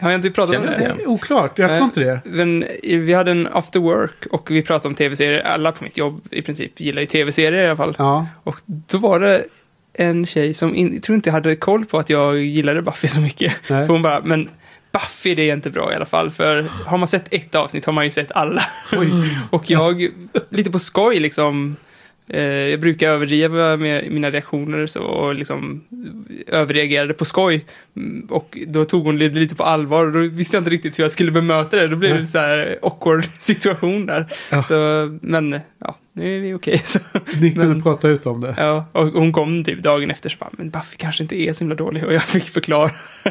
[0.05, 0.85] Har jag inte pratat om Känner det?
[0.85, 1.59] jag det är oklart.
[1.59, 2.21] Jag tror inte det.
[2.25, 5.41] Men vi hade en after work och vi pratade om tv-serier.
[5.41, 7.95] Alla på mitt jobb i princip gillar ju tv-serier i alla fall.
[7.99, 9.45] Ja, Och då var det
[9.93, 13.53] en tjej som in, tror inte hade koll på att jag gillade Buffy så mycket.
[13.71, 13.87] Nej.
[13.87, 14.49] För hon bara, men
[14.93, 16.31] Buffy det är inte bra i alla fall.
[16.31, 18.63] För har man sett ett avsnitt har man ju sett alla.
[19.51, 20.09] och jag,
[20.51, 21.94] lite på skoj liksom, Eh,
[22.27, 25.85] jag brukar överdriva med mina reaktioner så, och liksom
[26.47, 27.65] överreagerade på skoj.
[27.97, 30.99] Mm, Och då tog hon det lite på allvar och då visste jag inte riktigt
[30.99, 31.89] hur jag skulle bemöta det.
[31.89, 34.27] Då blev det lite så här awkward situation där.
[34.51, 34.63] Ja.
[34.63, 34.75] Så,
[35.23, 36.79] men ja, nu är vi okej.
[36.85, 36.99] så.
[37.41, 38.55] Ni kunde Men- prata ut om det.
[38.59, 41.59] Ja, och hon kom typ dagen efter så bara, men Buffy kanske inte är så
[41.59, 42.05] himla dålig.
[42.05, 42.91] Och jag fick förklara.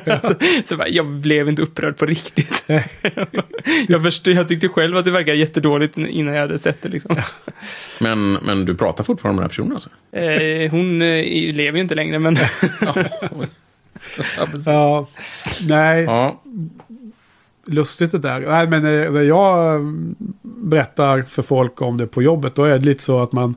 [0.65, 2.63] så bara, jag blev inte upprörd på riktigt.
[3.88, 7.15] jag, förstod, jag tyckte själv att det verkade jättedåligt innan jag hade sett det liksom.
[8.00, 9.89] Men, men du pratar fortfarande med den här personen alltså?
[10.17, 12.38] Eh, hon eh, lever ju inte längre, men
[12.82, 12.96] ja.
[14.65, 15.08] Ja,
[15.62, 16.41] nej, ja.
[17.67, 18.39] Lustigt det där.
[18.39, 19.82] Nej, men eh, när jag
[20.41, 23.56] berättar för folk om det på jobbet, då är det lite så att man...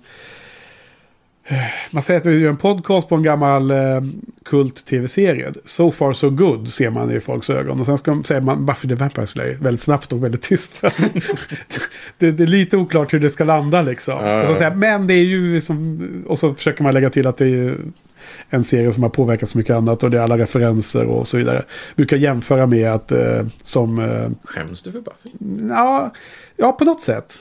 [1.44, 1.56] eh,
[1.90, 4.00] Man säger att vi gör en podcast på en gammal eh,
[4.44, 5.52] kult-tv-serie.
[5.64, 7.80] So far so good ser man i folks ögon.
[7.80, 10.82] Och sen ska, säger man Buffy the Vampire Slayer väldigt snabbt och väldigt tyst.
[12.18, 14.24] det, det är lite oklart hur det ska landa liksom.
[14.26, 14.42] Ja.
[14.42, 16.00] Och så säger men det är ju som...
[16.26, 17.78] Och så försöker man lägga till att det är ju
[18.50, 21.36] en serie som har påverkat så mycket annat och det är alla referenser och så
[21.38, 21.64] vidare.
[21.96, 23.98] Brukar jämföra med att eh, som...
[23.98, 25.30] Eh, Skäms du för Buffy?
[25.68, 26.10] ja,
[26.56, 27.38] ja, på något sätt.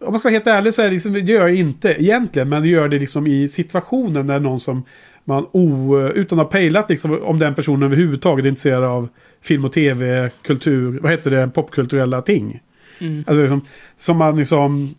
[0.00, 2.48] Om man ska vara helt ärlig så är det liksom, det gör jag inte egentligen,
[2.48, 4.82] men det gör det liksom i situationen när någon som
[5.24, 9.08] man o, utan att ha pejlat liksom, om den personen överhuvudtaget är intresserad av
[9.42, 12.60] film och tv, kultur, vad heter det, popkulturella ting.
[12.98, 13.24] Mm.
[13.26, 13.60] Alltså liksom,
[13.96, 14.94] som man liksom,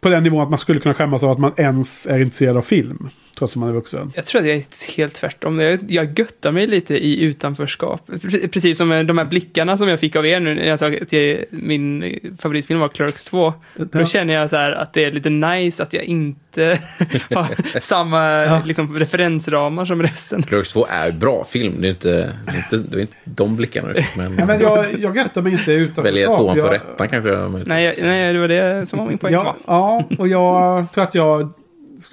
[0.00, 2.62] på den nivån att man skulle kunna skämmas av att man ens är intresserad av
[2.62, 4.12] film, trots att man är vuxen.
[4.16, 5.58] jag tror att jag är helt tvärtom.
[5.58, 8.08] Jag, jag göttar mig lite i utanförskap.
[8.08, 10.78] Pre- Precis som med de här blickarna som jag fick av er nu när jag
[10.78, 13.52] sa att jag, min favoritfilm var Clerks 2.
[13.76, 16.40] Då känner jag så här att det är lite nice att jag inte
[17.34, 20.42] har samma liksom, referensramar som resten.
[20.42, 21.74] Clerks 2 är bra film.
[21.80, 23.88] Det är inte, det är inte, det är inte de blickarna.
[24.16, 26.02] Men, Ja, men jag, jag göttar mig inte utanför.
[26.02, 27.30] välja tvåan för jag, rättan kanske.
[27.30, 29.32] jag- Nej, jag, nej, det var det som var min poäng.
[29.32, 29.54] Ja, va?
[29.66, 31.52] ja, och jag tror att jag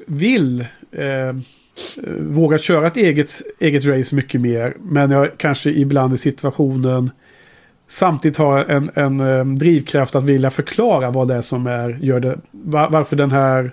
[0.08, 1.36] vill eh,
[2.19, 4.73] våga köra ett eget, eget race mycket mer.
[4.82, 7.12] Men jag kanske ibland i situationen
[7.88, 12.19] samtidigt har en, en eh, drivkraft att vilja förklara vad det är som är, gör
[12.19, 13.71] det, var, varför den här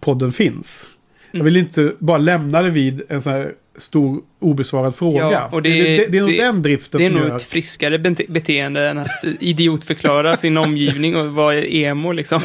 [0.00, 0.86] podden finns.
[1.32, 5.18] Jag vill inte bara lämna det vid en sån här stor obesvarad fråga.
[5.20, 7.36] Ja, och det- det, det, det är nog den driften Det är nog gör...
[7.36, 12.40] ett friskare bete- beteende än att idiotförklara sin omgivning och vara emo liksom.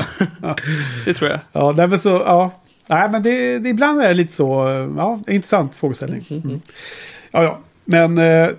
[1.06, 1.40] Det tror jag.
[1.52, 2.52] Ja, men så, ja.
[2.88, 4.48] Nej, men det, det ibland är det lite så,
[4.98, 6.26] ja, intressant frågeställning.
[6.30, 6.62] Mm.
[7.32, 7.60] Ja, ja.
[7.86, 8.50] Men eh,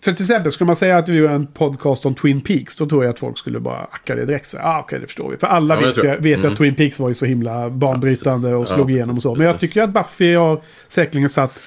[0.00, 2.86] för till exempel skulle man säga att vi gör en podcast om Twin Peaks, då
[2.86, 4.48] tror jag att folk skulle bara acka det direkt.
[4.48, 5.36] Så, ah, okej, det förstår vi.
[5.36, 6.16] För alla Ja, vet, jag.
[6.16, 6.52] vet Mm.
[6.52, 9.34] att Twin Peaks var ju så himla banbrytande Ja, och slog Ja, igenom och så.
[9.34, 11.62] Men jag tycker att Buffy har säkerligen satt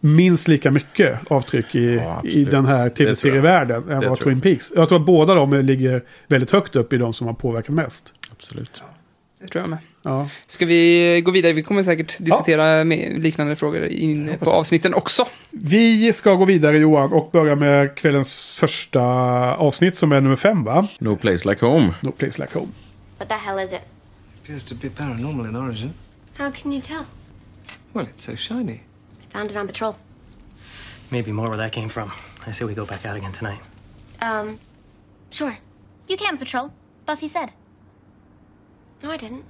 [0.00, 4.40] minst lika mycket avtryck i, Ja, i den här tv-serievärlden än vad Twin.
[4.40, 4.72] Peaks.
[4.76, 8.14] Jag tror att båda de ligger väldigt högt upp i de som har påverkat mest.
[8.32, 8.82] Absolut.
[9.40, 9.78] Det tror jag med.
[10.02, 10.28] Ja.
[10.46, 11.52] Ska vi gå vidare?
[11.52, 15.26] Vi kommer säkert diskutera med liknande frågor in på avsnitten också.
[15.50, 19.02] Vi ska gå vidare Johan och börja med kvällens första
[19.54, 20.88] avsnitt som är nummer fem va?
[20.98, 21.94] No place like home.
[22.00, 22.72] No Place Like Home.
[23.18, 23.80] What the hell is it?
[24.50, 25.94] appears to be paranormal in origin.
[26.38, 27.06] How can you tell?
[27.92, 28.80] Well, it's so shiny.
[29.22, 29.94] I found it on patrol.
[31.10, 32.10] Maybe more where that came from.
[32.46, 33.60] I say we go back out again tonight.
[34.20, 34.58] Um,
[35.30, 35.56] sure.
[36.08, 36.72] You can patrol.
[37.06, 37.52] Buffy said.
[39.02, 39.44] No, I didn't.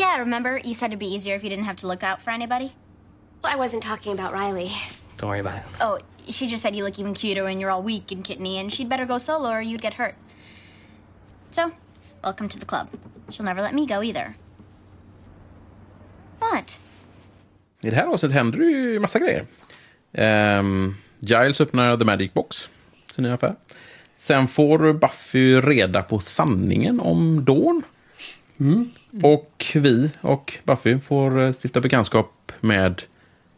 [0.00, 0.56] Yeah, remember?
[0.64, 2.72] You said it'd be easier if you didn't have to look out for anybody?
[3.44, 4.70] Well, I wasn't talking about Riley.
[5.18, 5.64] Don't worry about it.
[5.78, 8.72] Oh, she just said you look even cuter when you're all weak and kitteny, and
[8.72, 10.14] she'd better go solo or you'd get hurt.
[11.50, 11.72] So,
[12.24, 12.88] welcome to the club.
[13.28, 14.36] She'll never let me go either.
[16.38, 16.80] What?
[17.82, 19.44] I det här avsnittet händer det ju massa grejer.
[20.58, 22.70] Um, Giles öppnar The Magic Box,
[23.10, 23.56] sin nya affär.
[24.16, 27.82] Sen får Buffy reda på sanningen om Dawn.
[29.22, 33.02] Och vi och Buffy får eh, stifta bekantskap med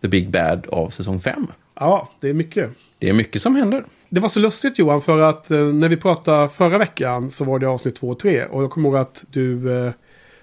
[0.01, 1.47] The Big Bad av säsong 5.
[1.75, 2.71] Ja, det är mycket.
[2.99, 3.85] Det är mycket som händer.
[4.09, 7.59] Det var så lustigt Johan för att eh, när vi pratade förra veckan så var
[7.59, 8.45] det avsnitt två och tre.
[8.45, 9.93] Och jag kommer ihåg att du eh,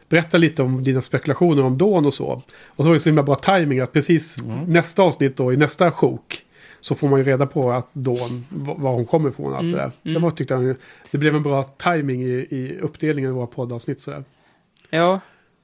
[0.09, 2.41] berättade lite om dina spekulationer om Dawn och så.
[2.65, 5.91] Och så var det så himla bra timing att precis nästa avsnitt då i nästa
[5.91, 6.45] sjok
[6.79, 9.77] så får man ju reda på att Dawn, var hon kommer ifrån och allt det
[9.77, 9.91] där.
[10.13, 10.75] Det, var, tyckte jag,
[11.11, 14.23] det blev en bra timing i, i uppdelningen av våra poddavsnitt sådär.
[14.89, 15.19] Ja,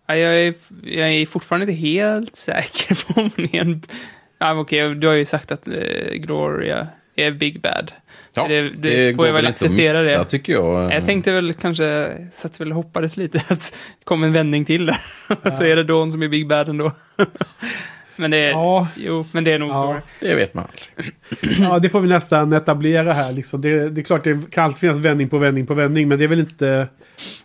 [0.07, 3.81] Ja, jag är, jag är fortfarande inte helt säker på om hon är en...
[4.39, 7.91] Ja, okej, du har ju sagt att eh, Gloria är Big Bad.
[8.31, 10.25] Så det, det, får går jag väl acceptera missa, det.
[10.25, 10.93] tycker jag.
[10.93, 15.51] Jag tänkte väl kanske, satt väl hoppades lite att det kom en vändning till där.
[15.55, 16.91] så är det Dawn som är Big Bad ändå.
[18.15, 18.87] Men det är, Ja.
[18.95, 20.01] jo, men det är nog Ja.
[20.19, 21.13] Det vet man aldrig.
[21.69, 23.31] Ja, det får vi nästan etablera här.
[23.31, 23.61] Liksom.
[23.61, 26.07] Det, det är klart, det kan alltid finnas vändning på vändning på vändning.
[26.07, 26.87] Men det är väl inte...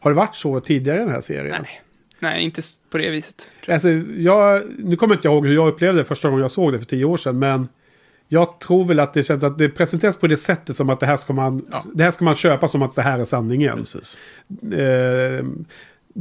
[0.00, 1.56] Har det varit så tidigare i den här serien?
[1.62, 1.80] Nej.
[2.22, 3.50] Nej, inte på det viset.
[3.68, 6.72] Alltså, jag, nu kommer inte jag ihåg hur jag upplevde det första gången jag såg
[6.72, 7.38] det för tio år sedan.
[7.38, 7.68] Men
[8.28, 11.06] jag tror väl att det känns att det presenteras på det sättet som att det
[11.06, 11.85] här ska man, Ja.
[11.94, 13.76] det här ska man köpa som att det här är sanningen.
[13.76, 14.18] Precis.
[14.72, 15.44] Eh,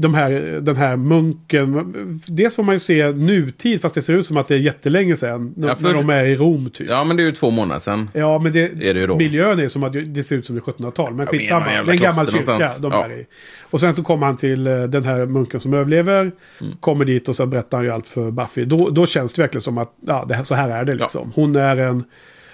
[0.01, 2.19] de här, den här munken.
[2.27, 5.15] Dels får man ju se nutid fast det ser ut som att det är jättelänge
[5.15, 5.53] sedan.
[5.57, 6.87] Ja, när för- de är i Rom typ.
[6.89, 8.09] Ja, Ja, men det är ju två månader sedan.
[8.43, 9.17] men det, Är det ju då.
[9.17, 11.13] miljön är som att det ser ut som det är 1700-tal.
[11.13, 11.65] Men Ja, men skitsamma.
[11.65, 12.77] någon Det är en gammal kyrka någonstans.
[12.77, 13.05] de Ja.
[13.05, 13.25] är i.
[13.61, 16.31] Och sen så kommer han till eh, den här munken som överlever.
[16.61, 16.73] Mm.
[16.79, 18.65] Kommer dit och så berättar han ju allt för Buffy.
[18.65, 21.31] Då, då känns det verkligen som att ja, det här, så här är det liksom.
[21.35, 22.03] Hon är en...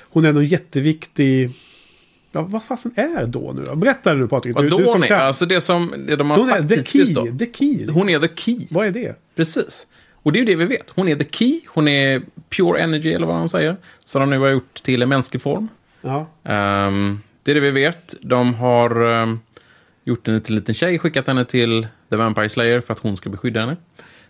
[0.10, 1.50] Hon är en jätteviktig...
[2.36, 3.76] Ja, vad fasen är då nu då?
[3.76, 4.56] Berätta nu Patrik.
[4.56, 5.20] Vad som är, kan.
[5.22, 7.16] alltså det som det de har Hon är sagt the hittills key.
[7.16, 7.38] då.
[7.38, 7.78] The key.
[7.78, 7.96] liksom.
[7.96, 8.68] Hon är the key.
[8.70, 9.16] Vad är det?
[9.36, 9.88] Precis.
[10.14, 10.92] Och det är ju det vi vet.
[10.96, 13.78] Hon är the key, hon är pure energy, eller vad han säger.
[14.00, 15.68] Som de nu har gjort till en mänsklig form.
[16.02, 16.28] Ja.
[16.44, 18.16] Ehm, det är det vi vet.
[18.22, 19.40] De har um,
[20.04, 23.60] gjort en liten tjej, skickat henne till The Vampire Slayer för att hon ska beskydda
[23.60, 23.78] henne.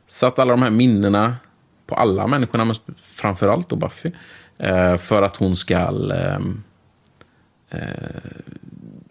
[0.07, 1.35] Satt alla de här minnena
[1.87, 4.11] på alla människorna, men framförallt då Buffy.
[4.57, 6.63] eh, för att hon ska ehm,
[7.69, 7.79] eh,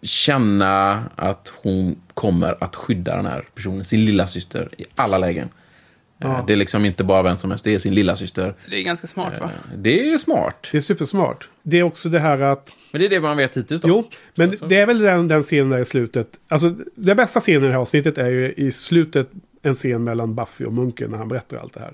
[0.01, 5.49] känna att hon kommer att skydda den här personen, sin lilla syster i alla lägen.
[6.17, 6.43] Ja.
[6.47, 8.55] Det är liksom inte bara vem som helst, det är sin lilla syster.
[8.69, 9.45] Det är ganska smart, va?
[9.45, 10.67] Eh, Det är ju smart.
[10.71, 11.49] Det är supersmart.
[11.63, 12.71] Det är också det här att...
[12.91, 13.87] Men det är det man vet hittills då.
[13.87, 14.65] Jo, men Så- så.
[14.65, 16.27] det är väl den, den scenen där i slutet.
[16.49, 19.29] Alltså, den bästa scenen i det här avsnittet är ju i slutet
[19.61, 21.93] en scen mellan Buffy och munken när han berättar allt det här.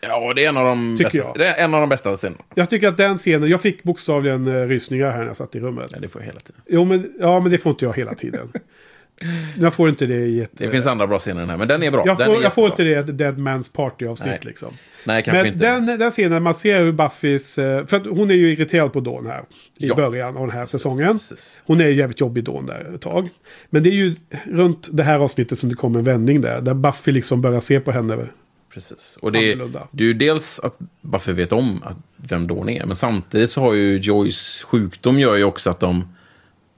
[0.00, 1.38] Ja, det är en av de, Tycker bästa, jag.
[1.38, 2.42] det är en av de bästa scenerna.
[2.54, 5.60] Jag tycker att den scenen, jag fick bokstavligen eh, rysningar här när jag satt i
[5.60, 5.90] rummet.
[5.94, 6.62] Ja, det får jag hela tiden.
[6.68, 8.52] Jo, men, ja, men det får inte jag hela tiden.
[9.58, 10.50] jag får inte det i ett...
[10.52, 12.02] Det finns andra bra scener den här, men den är bra.
[12.06, 14.68] jag, får, jag får inte det i ett Dead Man's Party-avsnitt liksom.
[15.04, 15.66] Nej, kanske Men inte.
[15.66, 17.58] den, den scenen man ser hur Buffys...
[17.58, 19.40] eh, För att hon är ju irriterad på Dawn här.
[19.78, 19.94] I Ja.
[19.94, 21.12] början av den här säsongen.
[21.12, 21.60] Precis.
[21.64, 23.28] Hon är ju jävligt jobbig Dawn där ett tag.
[23.70, 26.60] Men det är ju runt det här avsnittet som det kommer en vändning där.
[26.60, 28.26] Där Buffy liksom börjar se på henne.
[28.74, 29.18] Precis.
[29.22, 29.88] Och det Annorlunda.
[29.90, 33.60] det är ju dels att Buffy vet om att, vem Dawn är, men samtidigt så
[33.60, 36.08] har ju Joys sjukdom gör ju också att de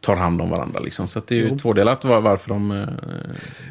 [0.01, 0.81] tar hand om varandra.
[0.81, 1.09] Liksom.
[1.09, 1.59] Så det är ju Jo.
[1.59, 2.87] tvådelat var, varför de eh,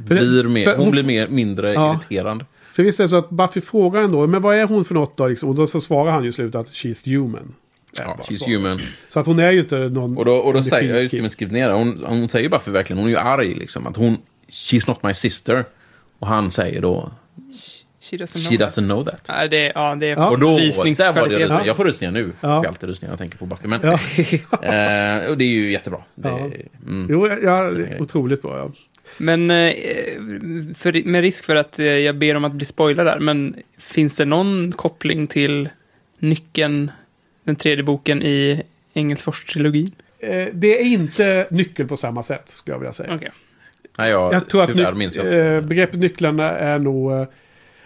[0.08, 1.94] För det- blir mer, hon, hon- blir mer, mindre Ja.
[1.94, 2.46] irriterande.
[2.74, 5.18] För visst är det så att Buffy frågar ändå, men vad är hon för något
[5.18, 5.28] då?
[5.28, 5.50] Liksom?
[5.50, 7.54] Och då så svarar han ju i slutet att she's human.
[7.98, 8.50] Ja, she's så.
[8.50, 8.80] human.
[9.10, 10.18] Så att hon är ju inte någon...
[10.18, 12.04] Och då, och då säger, jag har ju till och med skrivit ner det, hon,
[12.06, 14.18] hon säger Buffy verkligen, hon är ju arg liksom, att hon,
[14.50, 15.66] she's not my sister.
[16.20, 17.12] Och han säger då,
[18.02, 19.26] She doesn't she know doesn't know that.
[19.28, 20.30] Nej, det, ja, det är Ja.
[20.30, 21.66] Och då, där var det rysningar.
[21.66, 22.32] Jag får rysningar nu.
[22.42, 22.50] Ja.
[22.56, 23.68] Jag får alltid rysningar när jag tänker på Buffy.
[23.68, 23.92] Men, Ja.
[25.22, 26.00] eh, och det är ju jättebra.
[26.16, 26.38] Det, Ja.
[26.88, 27.08] mm.
[27.10, 28.58] Jo, ja, otroligt bra.
[28.58, 28.72] Ja.
[29.18, 29.74] Men eh,
[30.76, 34.16] för, med risk för att eh, jag ber om att bli spoilad där, men finns
[34.16, 35.70] det någon koppling till
[36.20, 36.92] nyckeln,
[37.44, 39.92] den tredje boken i Engelsfors-trilogin?
[40.20, 43.16] Eh, det är inte nyckel på samma sätt, skulle jag vilja säga.
[43.16, 43.32] Okej.
[43.98, 47.28] Nej, jag, Jag tror att ny- minns jag eh, begreppet nycklarna är nog...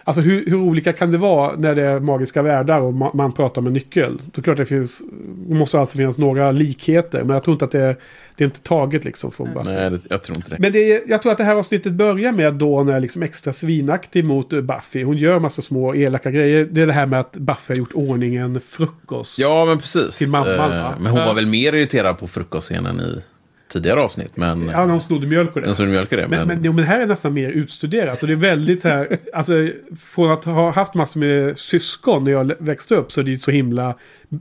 [0.08, 3.32] Alltså hur, hur olika kan det vara när det är magiska världar och ma- man
[3.32, 4.18] pratar om en nyckel?
[4.32, 5.02] Då klart det finns...
[5.48, 7.22] Det måste alltså finnas några likheter.
[7.22, 7.96] Men jag tror inte att det är...
[8.36, 9.70] Det är inte taget liksom från Buffy.
[9.70, 10.56] Nej, det, jag tror inte det.
[10.58, 13.52] Men det jag tror att det här avsnittet börjar med att Dawn är liksom extra
[13.52, 15.02] svinaktig mot eh, Buffy.
[15.04, 16.68] Hon gör massa små elaka grejer.
[16.70, 19.38] Det är det här med att Buffy har gjort ordning en frukost.
[19.38, 20.18] Ja, men precis.
[20.18, 20.90] Till mamman, Eh?
[21.00, 23.22] Men hon var väl mer irriterad på frukostscenen i
[23.68, 24.36] tidigare avsnitt.
[24.36, 25.66] Men, Ja, hon snodde mjölk och det.
[25.66, 26.28] den som mjölkar det.
[26.28, 28.22] Men, Men, men, jo, men här är nästan mer utstuderat.
[28.22, 29.52] Och det är väldigt så här, alltså
[30.00, 33.36] från att ha haft massor med syskon när jag växte upp så är det ju
[33.38, 33.94] så himla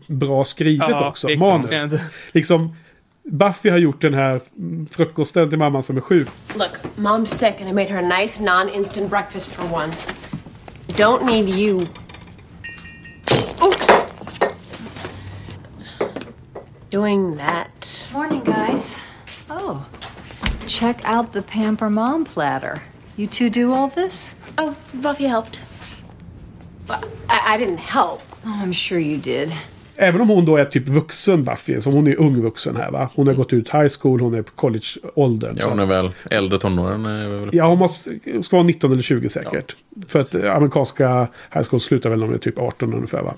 [0.08, 1.28] bra skrivet också.
[1.28, 2.02] det är Manus.
[2.32, 2.76] Liksom,
[3.32, 4.42] Buffy har gjort den här
[4.92, 6.28] frukosten till mamman som är sjuk.
[6.56, 10.14] Look, Mom's sick and I made her a nice non-instant breakfast for once.
[10.88, 11.86] Don't need you.
[13.66, 14.08] Oops!
[16.92, 18.08] Doing that.
[18.14, 18.98] Morning, guys.
[19.50, 19.88] Oh,
[20.68, 22.82] check out the Pamper Mom platter.
[23.18, 24.36] You two do all this?
[24.58, 25.60] Oh, Buffy helped.
[26.88, 28.22] Well, I, I didn't help.
[28.46, 29.54] Oh, I'm sure you did.
[29.96, 33.10] Även om hon då är typ vuxen Buffy, som hon är ung vuxen här va.
[33.16, 35.58] Hon har gått ut high school, hon är på college-åldern.
[35.60, 37.06] ja, hon är väl äldre tonåren.
[37.06, 39.76] är väl- Ja, hon måste, ska vara 19 eller 20 säkert.
[40.08, 43.34] För att eh, amerikanska high school slutar väl när de är typ 18 ungefär va.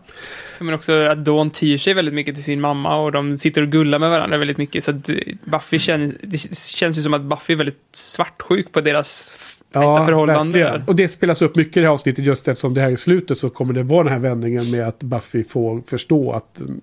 [0.59, 3.69] Men också att Dawn tyr sig väldigt mycket till sin mamma och de sitter och
[3.69, 4.83] gullar med varandra väldigt mycket.
[4.83, 6.37] Så att eh, Buffy känns, det
[6.77, 9.37] känns ju som att Buffy är väldigt svartsjuk på deras
[9.77, 10.83] tajta förhållanden.
[10.87, 13.37] Och det spelas upp mycket i det här avsnittet just eftersom det här i slutet
[13.37, 16.81] så kommer det vara den här vändningen med att Buffy får förstå att mm,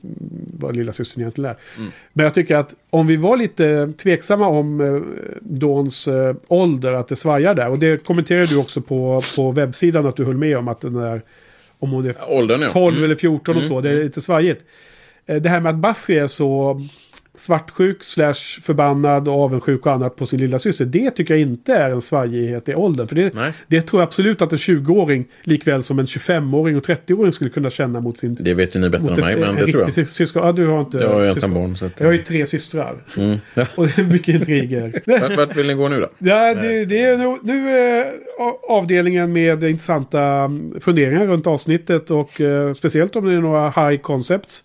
[0.58, 1.56] vad lilla systern egentligen är.
[1.78, 1.90] Mm.
[2.12, 5.02] Men jag tycker att om vi var lite tveksamma om eh,
[5.40, 7.68] Dawns eh, ålder, att det svajar där.
[7.68, 10.96] Och det kommenterade du också på, på webbsidan att du höll med om att den
[10.96, 11.22] är,
[11.78, 12.70] om hon är Åldern, ja.
[12.70, 13.04] 12 Mm.
[13.04, 14.64] eller 14 och så, det är lite svajigt.
[15.26, 16.80] Eh, Det här med att Buffy är så
[17.36, 20.84] svartsjuk slash förbannad och avundsjuk och annat på sin lilla syster.
[20.84, 23.08] Det tycker jag inte är en svajighet i åldern.
[23.08, 27.32] För det, det tror jag absolut att en 20-åring likväl som en 25-åring och 30-åring
[27.32, 28.36] skulle kunna känna mot sin...
[28.40, 30.06] Det vet ju ni bättre än mig, men en det tror jag.
[30.06, 30.46] syskon.
[30.46, 30.98] Ja, du har inte...
[30.98, 32.96] Jag har ensam barn, så att- Jag har ju tre systrar.
[33.16, 33.36] Mm.
[33.54, 33.66] Ja.
[33.76, 35.02] Och det är mycket intriger.
[35.20, 36.08] Vart, vart vill ni gå nu då?
[36.18, 38.06] Ja, det, det är nog, nu är
[38.68, 44.00] avdelningen med intressanta mm, funderingar runt avsnittet och eh, speciellt om det är några high
[44.00, 44.64] concepts.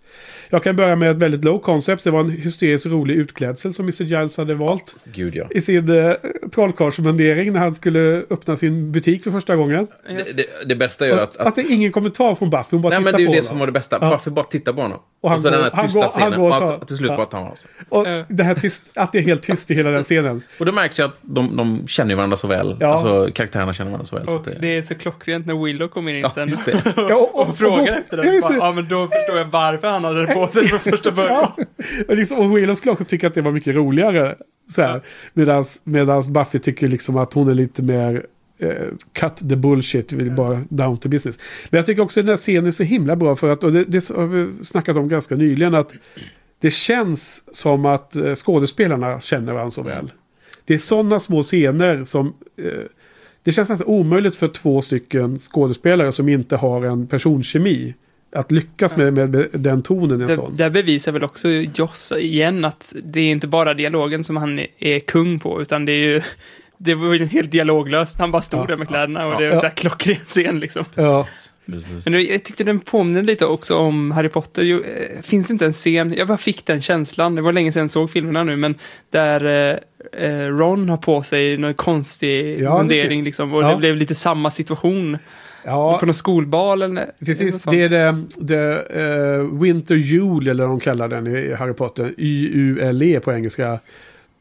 [0.51, 2.03] Jag kan börja med ett väldigt low concept.
[2.03, 4.03] Det var en hysteriskt rolig utklädsel som Mr.
[4.03, 4.95] Giles hade valt.
[5.13, 5.45] Gud ja.
[5.51, 6.13] I sin eh,
[6.55, 9.87] trollkarlsmundering när han skulle öppna sin butik för första gången.
[10.07, 11.37] Det, det, det bästa är ju att...
[11.37, 12.67] Att, att det är ingen kommentar från Buffy.
[12.71, 13.43] Hon bara Nej, tittar men det är ju på det honom.
[13.43, 13.97] som var det bästa.
[14.01, 14.09] Ja.
[14.09, 14.97] Varför bara titta på honom?
[14.97, 16.39] Och Och, han så går- den här han tysta går- han scenen.
[16.39, 17.17] går och och tar- att, till slut ja.
[17.17, 17.69] bara tar han av sig.
[17.89, 20.41] Och det här tyst, att det är helt tyst i hela den scenen.
[20.59, 22.77] Och då märks ju att de, de känner varandra så väl.
[22.79, 22.87] Ja.
[22.87, 24.25] Alltså karaktärerna känner varandra så väl.
[24.25, 26.57] Så Och att det, det är så klockrent när Willow kommer in Ja, sen.
[26.95, 28.55] Ja, och- och- och frågar och då- efter Bara, det.
[28.59, 31.51] Ja, men då förstår jag varför han hade det på sig från första början.
[31.57, 31.65] Ja.
[32.07, 34.35] Och, liksom, och Willow skulle också tycka att det var mycket roligare.
[34.69, 35.01] Så här.
[35.83, 38.25] Medans, Buffy tycker liksom att hon är lite mer
[38.59, 41.39] eh, cut the bullshit, vi är bara down to business.
[41.69, 43.73] Men jag tycker också att den här scenen är så himla bra för att, och
[43.73, 45.93] det, det har vi snackat om ganska nyligen, att
[46.59, 50.11] det känns som att eh, skådespelarna känner varandra så väl.
[50.65, 52.33] Det är sådana små scener som...
[52.57, 52.85] Eh,
[53.43, 57.93] det känns nästan omöjligt för två stycken skådespelare som inte har en personkemi.
[58.31, 60.57] Att lyckas med, med, med den tonen i en Det, sån.
[60.57, 64.67] där bevisar väl också Joss igen att det är inte bara dialogen som han är,
[64.79, 66.21] är kung på, utan det är ju
[66.77, 68.19] det var ju helt dialoglöst.
[68.19, 68.65] Han bara stod Ja.
[68.65, 69.37] där med kläderna och Ja.
[69.39, 69.59] det är Ja.
[69.59, 70.85] så här klockren scen liksom.
[70.95, 71.27] Ja.
[72.05, 74.63] Men jag tyckte den påminner lite också om Harry Potter.
[74.63, 77.71] Jo, eh, finns det inte en scen, jag bara fick den känslan, det var länge
[77.71, 78.75] sedan jag såg filmerna nu, men
[79.09, 83.71] där eh, eh, Ron har på sig någon konstig Ja, mundering liksom, och Ja.
[83.71, 85.17] det blev lite samma situation.
[85.65, 85.97] Ja.
[85.99, 90.79] På någon skolbal eller Precis, det är det, det eh, Winter Jule eller vad de
[90.79, 92.13] kallar den i Harry Potter.
[92.17, 93.79] Y-U-L-E på engelska.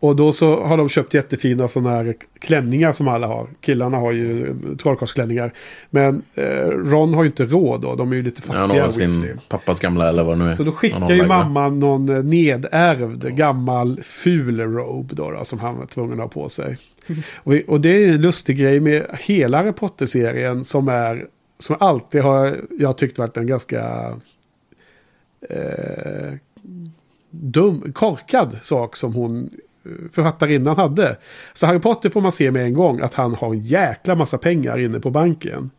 [0.00, 3.46] Och då så har de köpt jättefina sådana här klänningar som alla har.
[3.60, 5.52] Killarna har ju eh, trollkarlsklänningar.
[5.90, 7.94] Men eh, Ron har ju inte råd då.
[7.94, 8.82] De är ju lite Ja, han fattiga.
[8.82, 10.54] har sin pappas gamla eller vad det nu är.
[10.54, 15.76] Så då skickar ju mamman någon eh, nedärvd gammal ful robe då, då som han
[15.78, 16.76] var tvungen att ha på sig.
[17.36, 21.26] Och, och det är en lustig grej med hela Harry Potter-serien som är
[21.58, 24.12] som alltid har jag tyckt varit en ganska
[25.48, 26.32] eh,
[27.30, 29.50] dum, korkad sak som hon
[29.84, 31.16] eh, författarinnan hade.
[31.52, 34.38] Så Harry Potter får man se med en gång att han har en jäkla massa
[34.38, 35.70] pengar inne på banken.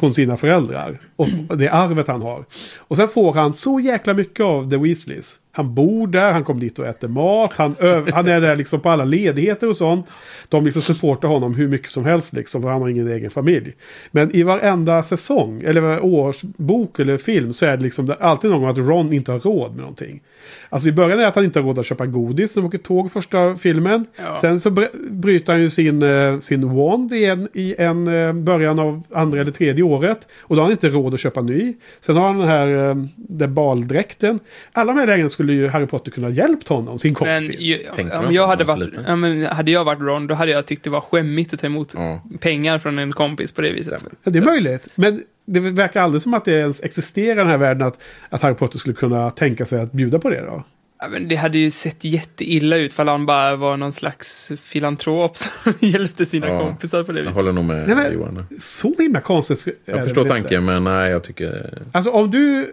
[0.00, 1.00] Från sina föräldrar.
[1.16, 1.28] Och
[1.58, 2.44] det arvet han har.
[2.78, 5.38] Och sen får han så jäkla mycket av The Weasleys.
[5.56, 7.52] Han bor där, han kommer dit och äter mat.
[7.52, 7.74] Han,
[8.12, 10.06] han är där liksom på alla ledigheter och sånt.
[10.48, 12.62] De liksom supportar honom hur mycket som helst liksom.
[12.62, 13.72] För han har ingen egen familj.
[14.10, 18.70] Men i varenda säsong, eller årsbok eller film så är det liksom alltid någon gång
[18.70, 20.20] att Ron inte har råd med någonting.
[20.68, 22.68] Alltså i början är det att han inte har råd att köpa godis när de
[22.68, 24.06] åker tåg första filmen.
[24.16, 24.36] Ja.
[24.36, 28.32] Sen så br- bryter han ju sin, eh, sin wand i en, i en eh,
[28.32, 30.28] början av andra eller tredje året.
[30.40, 31.74] Och då har han inte råd att köpa ny.
[32.00, 34.38] Sen har han den här eh, den baldräkten.
[34.72, 37.28] Alla de här lägena skulle ju Harry Potter kunna hjälpt honom, sin kompis.
[37.28, 37.78] Men ju,
[38.12, 40.84] om jag så hade varit, ja, men hade jag varit Ron, då hade jag tyckt
[40.84, 42.20] det var skämmigt att ta emot Ja.
[42.40, 44.04] pengar från en kompis på det viset.
[44.24, 44.88] Ja, det är möjligt.
[44.94, 48.42] Men det verkar aldrig som att det ens existerar i den här världen att, att
[48.42, 50.64] Harry Potter skulle kunna tänka sig att bjuda på det då.
[50.98, 55.36] Ja, men det hade ju sett jätteilla ut för han bara var någon slags filantrop
[55.36, 56.60] som hjälpte sina Ja.
[56.60, 57.36] kompisar på det Jag viset.
[57.36, 58.46] håller nog med Nej, men- Johan.
[58.58, 59.66] Så himla konstigt.
[59.84, 61.78] Jag förstår tanken, men nej, jag tycker...
[61.92, 62.70] Alltså om du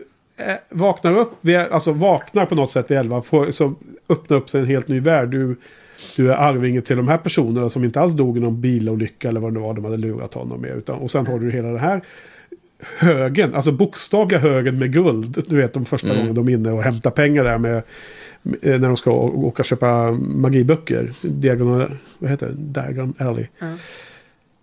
[0.70, 1.34] vaknar upp,
[1.72, 3.74] alltså vaknar på något sätt vid 11, får, så
[4.10, 5.30] öppnar upp sig en helt ny värld.
[5.30, 5.56] Du,
[6.16, 9.40] du är arvinge till de här personerna som inte alls dog i någon bilolycka eller
[9.40, 10.78] vad det var de hade lurat honom med.
[10.78, 12.02] Utan, och sen har du hela den här
[13.00, 15.44] högen, alltså bokstavliga högen med guld.
[15.48, 16.20] Du vet de första Mm.
[16.20, 17.84] gången de är inne och hämtar pengar där med
[18.62, 21.14] när de ska åka och köpa magiböcker.
[21.22, 22.54] Diagonal, vad heter det?
[22.82, 23.48] Diagon Alley.
[23.60, 23.68] Ja.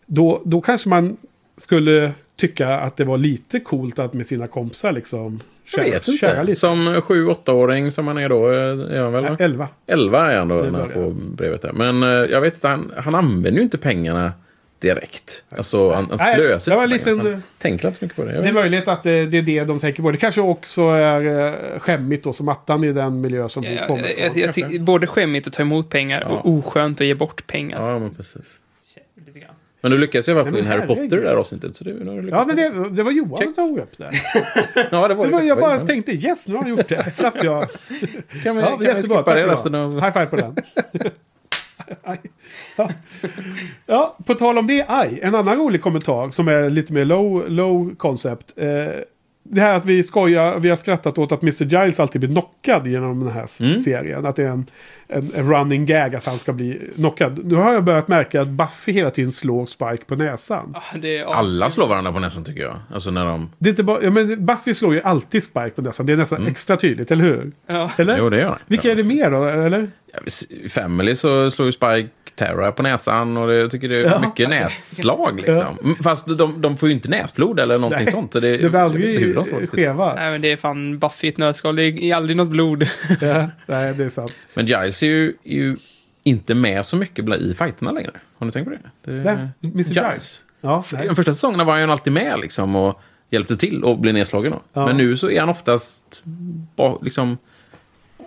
[0.06, 1.16] Då, då kanske man
[1.56, 5.40] skulle tycka att det var lite coolt att med sina kompisar liksom
[5.76, 6.42] Jag vet inte.
[6.42, 6.60] lite.
[6.60, 9.24] Som sju åttaåring som han är då, är han väl?
[9.24, 9.68] Ja, 11.
[9.86, 11.72] 11 är han då när han får brevet där.
[11.72, 14.32] Men eh, jag vet inte, han, han använder ju inte pengarna
[14.80, 15.44] direkt.
[15.56, 18.34] Alltså han, han Nej, slösar det var pengar, liten- tänker inte så mycket på det.
[18.34, 20.10] Jag Det är möjligt att det, det är det de tänker på.
[20.10, 24.02] Det kanske också är eh, skämmigt då som attan i den miljö som Ja, kommer
[24.18, 24.52] jag, ifrån.
[24.56, 26.36] jag, jag, både skämmigt att ta emot pengar Ja.
[26.36, 27.90] och oskönt att ge bort pengar.
[27.90, 28.58] Ja, men precis.
[29.80, 31.76] Men du lyckades i alla fall Nej, få in Harry Potter i det här avsnittet.
[31.76, 34.10] Så det, nu Ja, men det, det var Johan som tog upp det.
[34.90, 37.10] ja, det var det var, jag bara tänkte yes, nu har han gjort det.
[37.10, 37.68] Slapp jag.
[38.42, 40.00] Kan vi, Ja, kan vi skippa det resten av...
[40.00, 40.56] High five på den.
[42.76, 42.90] Ja.
[43.86, 47.50] ja, på tal om det, aj, en annan rolig kommentar som är lite mer low,
[47.50, 48.52] low concept.
[48.56, 48.66] Eh,
[49.50, 51.64] det här att vi skojar, vi har skrattat åt att Mr.
[51.64, 53.80] Giles alltid blir knockad genom den här Mm.
[53.82, 54.26] serien.
[54.26, 54.66] Att det är en,
[55.08, 57.40] en, en running gag att han ska bli knockad.
[57.44, 60.74] Nu har jag börjat märka att Buffy hela tiden slår Spike på näsan.
[60.76, 62.74] Ah, Det är Alla slår varandra på näsan tycker jag.
[62.94, 63.50] Alltså när de...
[63.58, 66.06] Det är inte bara, ja, men Buffy slår ju alltid Spike på näsan.
[66.06, 67.52] Det är nästan extra tydligt, eller hur?
[67.66, 67.90] Ja.
[67.96, 68.12] Eller?
[68.12, 68.24] Mm.
[68.24, 68.58] Jo, det gör.
[68.66, 69.90] Vilka är det mer då, eller?
[70.12, 70.18] Ja,
[70.50, 74.04] I Family så slår ju Spike Tara på näsan och det, jag tycker det är
[74.04, 74.20] Ja.
[74.28, 75.78] mycket nässlag liksom.
[75.82, 78.32] Mm, Fast de, de får ju inte näsblod eller någonting Nej, sånt.
[78.32, 80.14] Så det, Det blir aldrig hur de skeva.
[80.14, 81.76] Nej, men det är fan Buffy i ett nötskal.
[81.76, 82.82] Det är aldrig något blod.
[83.20, 84.34] Ja, nej, det är sant.
[84.54, 85.76] Men Giles är ju, är ju
[86.22, 88.10] inte med så mycket bla- i fighterna längre.
[88.38, 89.12] Har ni tänkt på det?
[89.12, 89.38] det Vem?
[89.62, 89.82] Mr.
[90.10, 90.40] Giles?
[90.60, 91.06] Ja, nej.
[91.06, 93.00] De första säsongerna var han ju alltid med liksom och
[93.30, 94.54] hjälpte till och blev nedslagen.
[94.72, 94.86] Ja.
[94.86, 96.22] Men nu så är han oftast
[97.02, 97.38] liksom...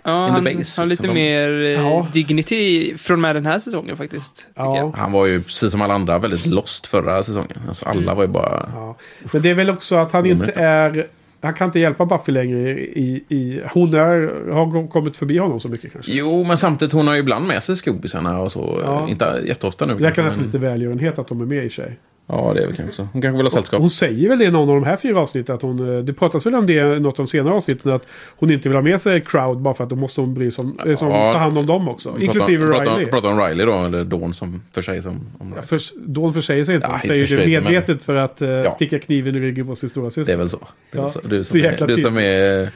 [0.04, 1.14] Ja, In the han base, har lite liksom.
[1.14, 2.06] mer eh, Ja.
[2.12, 4.50] dignity från med den här säsongen faktiskt.
[4.54, 4.76] Ja.
[4.76, 4.90] jag.
[4.96, 7.58] Han var ju precis som alla andra väldigt lost förra säsongen.
[7.68, 8.68] Alltså alla var ju bara...
[8.74, 8.96] Ja.
[9.32, 11.06] Men det är väl också att han inte är...
[11.44, 13.24] Han kan inte hjälpa Buffy längre i...
[13.28, 16.12] i hon är, har kommit förbi honom så mycket kanske.
[16.12, 18.80] Jo, men samtidigt hon har ju ibland med sig skobisarna och så.
[18.84, 19.08] Ja.
[19.08, 19.94] Inte jätteofta nu.
[19.94, 21.98] Det kan men- nästan lite välgörenhet att de är med i sig.
[22.32, 23.08] Ja, det är väl kanske så.
[23.12, 23.80] Hon kanske vill ha sällskap.
[23.80, 25.54] Hon säger väl det i någon av de här fyra avsnitten.
[25.54, 27.92] Att hon, eh, det pratas väl om det i något av de senare avsnitten.
[27.92, 28.06] Att
[28.36, 30.62] hon inte vill ha med sig Crowd bara för att då måste hon bry sig
[30.64, 31.32] om, eh, som, Ja.
[31.32, 32.08] ta hand om dem också.
[32.08, 33.06] Pratar- Inklusive pratar, Riley.
[33.10, 35.20] Pratar om Riley då, eller Dawn som för sig som...
[35.38, 36.86] Om Ja, för, Dawn försäger sig inte.
[36.90, 38.70] Hon säger det sig, men- medvetet för att eh, Ja.
[38.70, 40.24] sticka kniven i ryggen på sin stora syster.
[40.32, 40.58] Det är väl så.
[40.92, 41.20] Det är så.
[41.24, 42.24] Du, så som är, du som tydligt.
[42.24, 42.72] är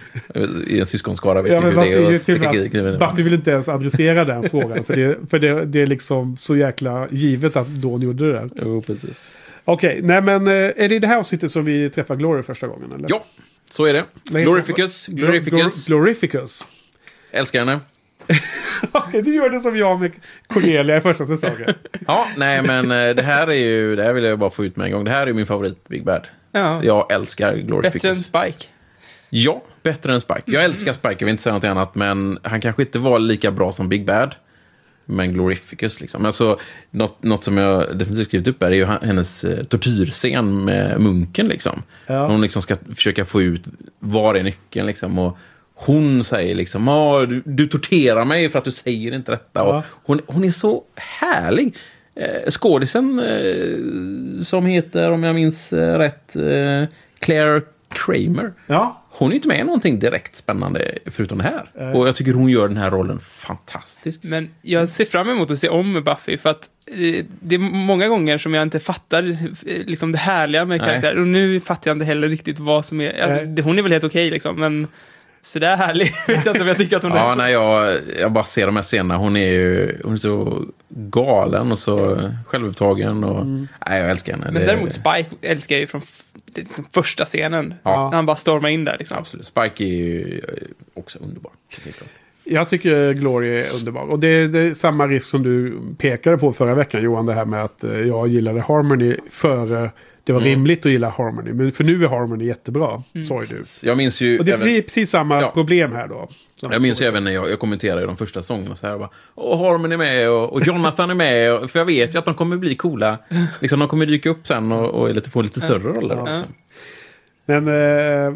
[0.69, 2.99] i en syskonskara vet Ja, ju hur det är att sticka kniven.
[2.99, 4.85] Buffy vill inte ens adressera den frågan.
[4.85, 8.51] För, det, för det, det är liksom så jäkla givet att Dawn gjorde det där.
[8.63, 9.31] Jo, precis.
[9.69, 12.67] Okej, nej men eh, är det i det här avsnittet som vi träffar Glory första
[12.67, 12.93] gången?
[12.93, 13.07] Eller?
[13.11, 13.25] Ja,
[13.71, 14.05] så är det.
[14.43, 15.07] Glorificus?
[15.07, 15.87] Glorificus.
[15.89, 16.67] Glor- Glorificus.
[17.31, 17.81] Älskar henne.
[19.25, 20.12] Du gör det som jag med
[20.47, 21.75] Cornelia i första säsongen.
[22.07, 24.77] Ja, nej men eh, det här är ju, det här vill jag bara få ut
[24.77, 25.05] med en gång.
[25.05, 26.27] Det här är min favorit Big Bad.
[26.53, 26.81] Ja.
[26.85, 28.25] Jag älskar Bättre än Glorificus.
[28.25, 28.64] Spike.
[29.31, 30.43] Ja, bättre än Spike.
[30.45, 33.51] Jag älskar Spike, jag vill inte säga något annat, men han kanske inte var lika
[33.51, 34.35] bra som Big Bad.
[35.07, 36.27] Men Glorificus liksom.
[36.27, 36.59] Alltså,
[36.91, 41.47] något, något som jag definitivt skrivit upp här är ju hennes eh, tortyrscen med munken
[41.49, 41.83] liksom.
[42.07, 42.27] Ja.
[42.27, 43.63] Hon liksom ska försöka få ut
[43.99, 45.19] var är nyckeln liksom.
[45.19, 45.39] Och
[45.75, 49.61] hon säger liksom, "Ah, du, du torterar mig för att du säger inte detta.
[49.61, 49.77] Ja.
[49.79, 51.75] Och hon, hon är så härlig.
[52.15, 56.89] Eh, skådisen eh, som heter, om jag minns eh, rätt, eh,
[57.19, 58.53] Claire Kramer.
[58.67, 61.95] Ja, Hon är inte med i någonting direkt spännande förutom det här.
[61.95, 64.21] Och jag tycker hon gör den här rollen fantastisk.
[64.23, 68.09] Men jag ser fram emot att se om Buffy för att eh, det är många
[68.09, 69.37] gånger som jag inte fattar eh,
[69.87, 71.19] liksom det härliga med karaktären.
[71.19, 73.23] Och nu fattar jag inte heller riktigt vad som är...
[73.23, 74.87] Alltså, hon är väl helt okej liksom, men
[75.47, 77.37] sådär härlig vet jag inte om jag tycker att hon Ja, är.
[77.37, 79.17] när jag, jag bara ser de här scenerna.
[79.17, 83.25] Hon är ju hon är så galen och så självupptagen.
[83.25, 84.45] Och, Nej, jag älskar henne.
[84.45, 84.55] Mm.
[84.55, 86.01] Men Det- däremot Spike älskar jag ju från
[86.55, 87.75] liksom första scenen.
[87.83, 88.11] Ja.
[88.11, 89.19] När han bara stormar in där liksom.
[89.19, 89.47] Absolut.
[89.47, 90.55] Spike är ju eh,
[90.95, 91.53] också underbar.
[92.45, 94.03] jag tycker Glory är underbar.
[94.03, 97.27] Och det är, det är samma risk som du pekade på förra veckan Johan.
[97.27, 99.91] Det här med att eh, jag gillade Harmony före
[100.27, 100.51] det var Mm.
[100.53, 101.53] rimligt att gilla Harmony.
[101.53, 103.47] Men för nu är Harmony jättebra, sa ju
[103.83, 103.89] du.
[103.89, 104.39] Jag minns ju...
[104.39, 105.51] Och det är även- precis- precis samma Ja.
[105.51, 106.29] problem här då.
[106.70, 108.95] Jag minns ju även när jag, jag kommenterade de första sångerna så här.
[108.95, 111.55] och Bara, och Harmon är med och, och Jonathan är med.
[111.55, 113.18] Och, för jag vet ju att de kommer bli coola.
[113.61, 116.16] Liksom, de kommer dyka upp sen och, och lite, få lite större roller.
[116.16, 116.43] Ja.
[117.47, 117.68] Men...
[117.68, 118.35] Eh,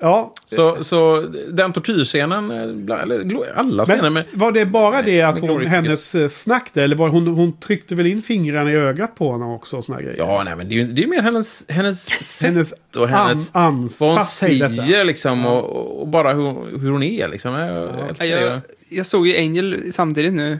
[0.00, 0.32] ja.
[0.46, 1.20] Så, så
[1.52, 4.24] den tortyrscenen, eh, eller alla scener Men med...
[4.32, 6.82] var det bara det att hon, Glory hennes eh, snack där?
[6.82, 9.76] Eller var hon, hon tryckte väl in fingrarna i ögat på honom också?
[9.76, 10.18] Och såna grejer.
[10.18, 12.06] Ja, nej, men det är ju det är mer hennes, hennes
[12.38, 13.54] sätt Hennes och hennes...
[13.54, 17.54] an- vad hon säger liksom och, och bara hur, hur hon är liksom.
[17.54, 17.88] Jag,
[18.18, 20.58] jag, Ja, jag såg ju Angel samtidigt nu.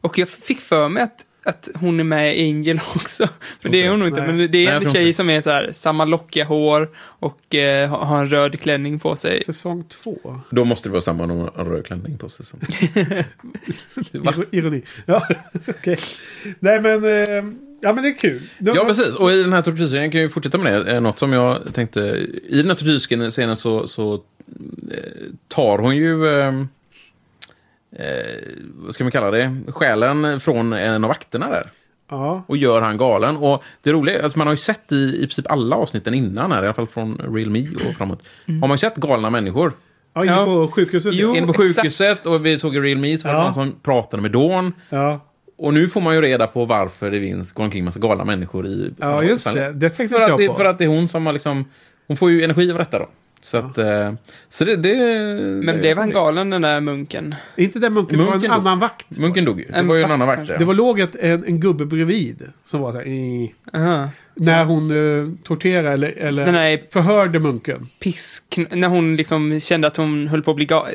[0.00, 3.28] Och jag fick för mig att, att hon är med i Angel också.
[3.62, 4.20] Men det är hon nog inte.
[4.20, 4.28] Nej.
[4.28, 5.16] Men det Nej, är jag en tjej inte.
[5.16, 9.16] som är så här, samma lockiga hår och eh, har har en röd klänning på
[9.16, 9.44] sig.
[9.44, 10.40] Säsong två.
[10.50, 12.46] Då måste det vara samma om en röd klänning på sig.
[12.46, 12.58] Som.
[14.50, 14.82] Ironi.
[15.06, 15.22] Ja,
[15.68, 15.98] okej.
[16.58, 17.04] Nej men...
[17.04, 17.44] Eh,
[17.80, 18.42] ja men det är kul.
[18.58, 19.14] Då- Ja, precis.
[19.14, 21.74] Och i den här tortyrscenen, jag kan ju fortsätta med det, eh, något som jag
[21.74, 22.00] tänkte...
[22.48, 24.20] I den här tortyrscenen så, så eh,
[25.48, 26.40] tar hon ju...
[26.40, 26.64] Eh,
[27.96, 28.04] eh,
[28.74, 29.54] vad ska man kalla det?
[29.68, 31.70] Själen från en av vakterna där.
[32.10, 32.44] Ja.
[32.46, 33.36] Och gör han galen.
[33.36, 36.52] Och det roliga är att man har ju sett i, i princip alla avsnitten innan
[36.52, 38.26] här, i alla fall från Real Me och framåt.
[38.46, 39.72] Har man ju sett galna människor.
[40.14, 41.14] ja, inne på sjukhuset.
[41.14, 41.34] Jo.
[41.36, 41.76] Inne på exakt.
[41.78, 43.44] sjukhuset och vi såg i Real Me så var det Ja.
[43.44, 44.72] någon som pratade med Dawn.
[44.88, 45.20] Ja.
[45.58, 48.66] Och nu får man ju reda på varför det finns, går omkring massa galna människor
[48.66, 48.90] i...
[48.98, 49.72] ja, just det.
[49.72, 50.54] Det tänkte För inte att, jag det, på.
[50.54, 51.64] för att det är hon som har liksom...
[52.06, 53.06] Hon får ju energi av detta då.
[53.40, 53.78] Så att...
[53.78, 54.12] Eh,
[54.48, 54.76] så det...
[54.76, 54.94] det
[55.64, 57.34] Men blev han galen den där munken?
[57.56, 58.60] Inte den munken, det var en Munken dog.
[58.60, 59.18] annan vakt.
[59.18, 59.66] Munken dog ju.
[59.66, 60.48] Det En var ju en annan vakt.
[60.48, 60.58] ja.
[60.58, 63.06] Det var låg ett, en, en gubbe bredvid som var så här...
[63.06, 64.08] "Eh." Aha.
[64.40, 67.88] När hon uh, torterade eller, eller Den här förhörde munken.
[68.02, 70.94] pisk, när hon liksom kände att hon höll på att bli galen.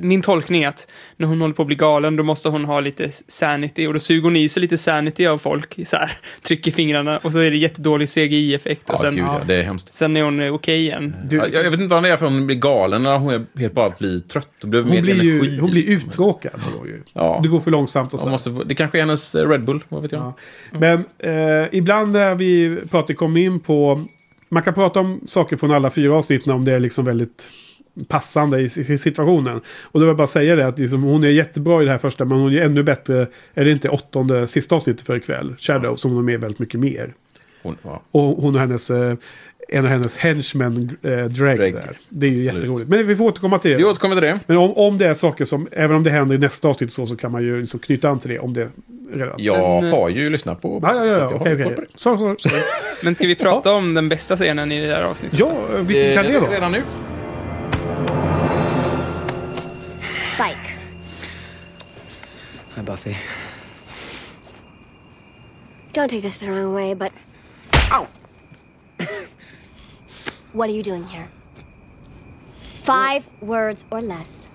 [0.00, 2.80] Min tolkning är att när hon håller på att bli galen, då måste hon ha
[2.80, 3.86] lite sanity.
[3.86, 7.32] Och då suger hon i sig lite sanity av folk, så här, trycker fingrarna och
[7.32, 8.82] så är det jättedålig CGI-effekt.
[8.88, 9.92] Ja, sen, gud, ja, det är hemskt.
[9.92, 11.14] sen är hon eh, okej igen.
[11.24, 13.60] Du, Jag, jag vet inte vad det är för hon blir galen eller hon är
[13.60, 15.54] helt bara blir trött och behöver hon, mer blir energi.
[15.54, 16.52] ju, hon blir uttråkad.
[16.80, 17.02] då ju.
[17.12, 17.40] Ja.
[17.42, 18.24] Det går för långsamt och så.
[18.26, 20.20] Hon måste, få- det kanske är hennes eh, Red Bull, vad vet jag.
[20.22, 20.34] Ja.
[20.78, 21.04] Men
[21.62, 22.45] eh, ibland när vi
[22.90, 24.04] pratar kommer in på...
[24.48, 27.50] Man kan prata om saker från alla fyra avsnitten om det är liksom väldigt
[28.08, 29.60] passande i, i situationen.
[29.80, 31.98] Och då vill jag bara säga det att liksom, hon är jättebra i det här
[31.98, 35.96] första men hon är ännu bättre, är det inte åttonde, sista avsnittet för ikväll, Shadow,
[35.96, 37.14] som hon är med väldigt mycket mer.
[37.62, 38.02] Hon, ja.
[38.10, 39.16] Och hon och hennes, eh,
[39.68, 41.70] en av hennes henchmen, eh, Drake, Drake.
[41.72, 41.96] där.
[42.08, 42.54] Det är ju Absolut.
[42.54, 42.90] jätteroligt.
[42.90, 43.76] Men vi får återkomma till det.
[43.76, 44.40] Vi återkommer till det.
[44.46, 47.06] Men om, om det är saker som, även om det händer i nästa avsnitt så,
[47.06, 48.68] så kan man ju liksom knyta an till det om det
[49.12, 49.34] redan.
[49.38, 51.30] Jag Men, eh, har ju lyssnat på Ja, ja, ja.
[51.34, 51.86] Okej, okej.
[51.94, 52.48] Så, så, så.
[53.02, 55.38] Men ska vi prata om den bästa scenen i det där avsnittet?
[55.38, 56.50] Ja, vilken kan det Eh, vara?
[56.52, 56.82] Redan nu?
[60.34, 60.72] Spike.
[62.76, 63.16] Hi, Buffy.
[65.92, 67.12] Don't take this the wrong way, but.
[67.92, 68.06] Ow!
[70.56, 71.28] What are you doing here?
[72.82, 74.50] Five words or less.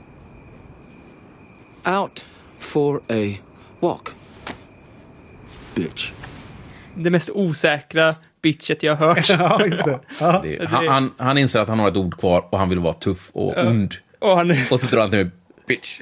[1.86, 2.26] Out
[2.60, 3.38] for a
[3.80, 4.16] walk.
[5.76, 6.14] Bitch.
[6.96, 9.30] Det mest osäkra bitchet jag har hört.
[9.40, 10.00] Ja, just det.
[10.20, 10.42] Ja.
[10.44, 12.94] Det, han, han, han inser att han har ett ord kvar och han vill vara
[12.94, 13.94] tuff och ond.
[14.20, 15.32] Och, han, Och så drar han till med
[15.76, 16.00] bitch.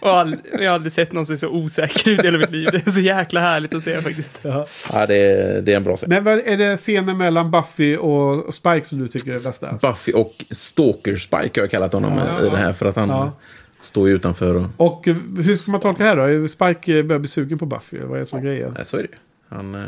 [0.00, 2.68] och all, jag har aldrig sett någon se så osäker ut i hela mitt liv.
[2.72, 4.40] Det är så jäkla härligt att se faktiskt.
[4.44, 4.66] Ja.
[4.92, 6.08] Ja, det, är- det är en bra scen.
[6.08, 9.72] Men vad är det scenen mellan Buffy och Spike som du tycker är bästa?
[9.82, 12.12] Buffy och Stalker Spike har jag kallat honom
[12.46, 13.32] i det här för att han Ja.
[13.80, 14.64] står ju utanför och...
[14.76, 15.06] Och
[15.44, 16.22] hur ska man tolka det här då?
[16.22, 17.98] Är Spike eh, börjar bli sugen på Buffy?
[18.00, 18.72] Vad är det som grejen?
[18.76, 19.08] Nej, så är det.
[19.56, 19.80] Han, eh,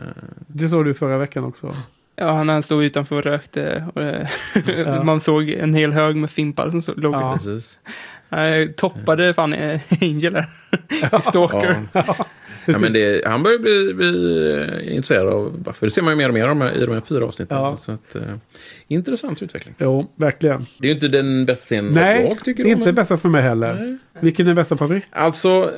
[0.46, 1.76] Det såg du förra veckan också.
[2.18, 3.86] Ja, han, han stod utanför och rökte.
[3.94, 7.14] Och, eh, Man såg en hel hög med fimpar som låg.
[7.14, 7.34] Ja.
[7.36, 7.78] precis.
[8.36, 10.46] Eh, toppade fan eh, Angel där.
[11.18, 11.76] I Stalker.
[11.92, 12.26] Ja.
[12.68, 14.50] Ja, men det, han börjar bli, bli
[14.88, 15.86] eh, intresserad av Buffy.
[15.86, 17.58] Det ser man ju mer och mer om i de här fyra avsnitten.
[17.58, 17.76] Ja.
[17.76, 18.22] Så att, eh,
[18.88, 19.74] intressant utveckling.
[19.78, 20.66] Jo, verkligen.
[20.78, 22.94] Det är ju inte den bästa scenen Nej, jag tycker det är om, inte men-
[22.94, 23.98] bästa för mig heller.
[24.20, 25.04] Vilken är bästa Patrik?
[25.10, 25.70] Alltså,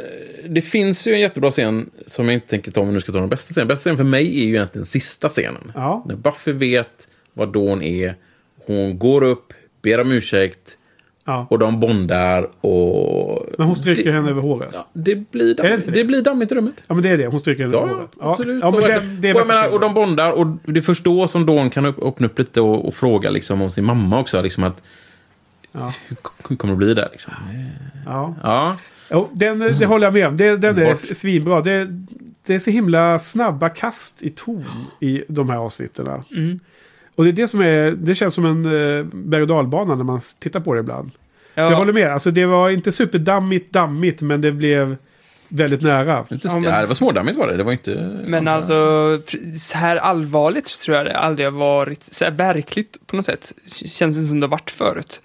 [0.49, 3.13] det finns ju en jättebra scen som jag inte tänker ta om vi nu ska
[3.13, 3.69] ta den bästa scenen.
[3.69, 5.73] Bästa scenen för mig är ju egentligen sista scenen.
[5.75, 6.05] Ja.
[6.09, 8.15] När Buffy vet vad Dawn är.
[8.67, 9.53] Hon går upp,
[9.83, 10.78] ber om ursäkt
[11.29, 11.47] Ja.
[11.51, 13.47] och de bondar och...
[13.59, 14.71] När hon stryker det, henne över håret.
[14.73, 15.99] Ja, det blir, det damm, inte det?
[15.99, 16.05] det?
[16.05, 16.75] blir dammigt i rummet.
[16.87, 17.27] Ja, men det är det.
[17.27, 18.11] Hon stryker henne över Ja, håret.
[18.21, 18.63] ja, absolut.
[18.63, 21.05] Ja, men och, det, det är och, menar, och de bondar och det är först
[21.05, 24.43] då som Dawn kan öppna upp lite och, och fråga liksom, om sin mamma också.
[24.43, 24.83] Liksom att,
[25.73, 25.93] Ja.
[26.49, 27.09] hur, kommer det bli där?
[27.13, 27.33] Liksom?
[28.07, 28.35] Ja.
[28.43, 28.77] Ja,
[29.11, 30.37] Jo, den, det håller jag med om.
[30.37, 31.61] Det, den är svinbra.
[31.61, 31.89] Det,
[32.47, 34.65] det är så himla snabba kast i ton
[35.01, 36.07] i de här avsnitten.
[36.07, 36.61] Mm.
[37.19, 40.05] Och det är det som är, det känns som en uh, berg och dalbana när
[40.05, 41.11] man tittar på det ibland.
[41.55, 42.13] Jag Ja, håller med.
[42.13, 44.97] Alltså det var inte superdammigt, dammigt, men det blev
[45.49, 46.27] väldigt nära.
[46.31, 47.57] inte, Ja, ja, men- det var smådammigt var det.
[47.57, 48.21] Det var inte...
[48.27, 48.75] men alltså,
[49.27, 52.03] pr- så här allvarligt tror jag det aldrig har varit.
[52.05, 53.53] Så här verkligt på något sätt.
[53.87, 55.23] Känns det som det har varit förut.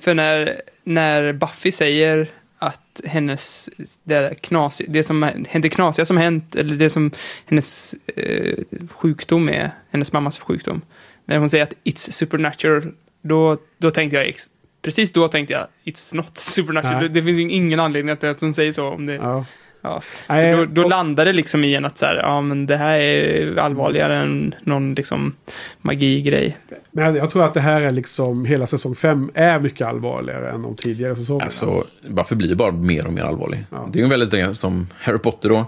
[0.00, 2.28] För när, när Buffy säger
[2.58, 3.70] att hennes,
[4.04, 7.10] det, knas, det som det knasiga som hänt, eller det som
[7.46, 8.58] hennes eh,
[8.90, 10.82] sjukdom är, hennes mammas sjukdom.
[11.24, 12.92] När hon säger att it's supernatural,
[13.22, 14.50] då, då tänkte jag, ex-
[14.82, 17.02] precis då tänkte jag, it's not supernatural.
[17.02, 19.14] Det, det finns ju ingen anledning att, att hon säger så om det.
[19.14, 19.44] Ja.
[19.82, 20.02] Ja.
[20.28, 22.66] Nej, Så då, då och- landar det liksom i en att så här, ja men
[22.66, 25.34] det här är allvarligare än någon liksom
[25.80, 26.56] magi-grej.
[26.90, 30.62] Men jag tror att det här är liksom, hela säsong 5 är mycket allvarligare än
[30.62, 31.44] de tidigare säsongerna.
[31.44, 33.64] Alltså, varför blir bara mer och mer allvarlig?
[33.70, 33.88] Ja.
[33.92, 35.66] Det är ju väldigt det som Harry Potter då.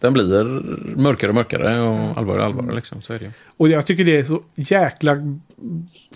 [0.00, 0.44] Den blir
[1.02, 2.74] mörkare och mörkare och allvarligare och allvarligare.
[2.76, 3.02] Liksom.
[3.02, 3.30] Så är det.
[3.56, 5.16] Och jag tycker det är så jäkla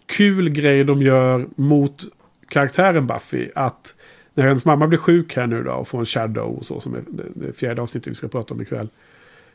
[0.06, 2.02] kul grej de gör mot
[2.48, 3.48] karaktären Buffy.
[3.54, 3.94] Att
[4.38, 6.94] när hennes mamma blir sjuk här nu då och får en shadow och så som
[6.94, 8.88] är det, det fjärde avsnittet vi ska prata om ikväll.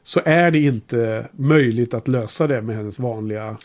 [0.03, 3.57] Så är det inte möjligt att lösa det med hennes vanliga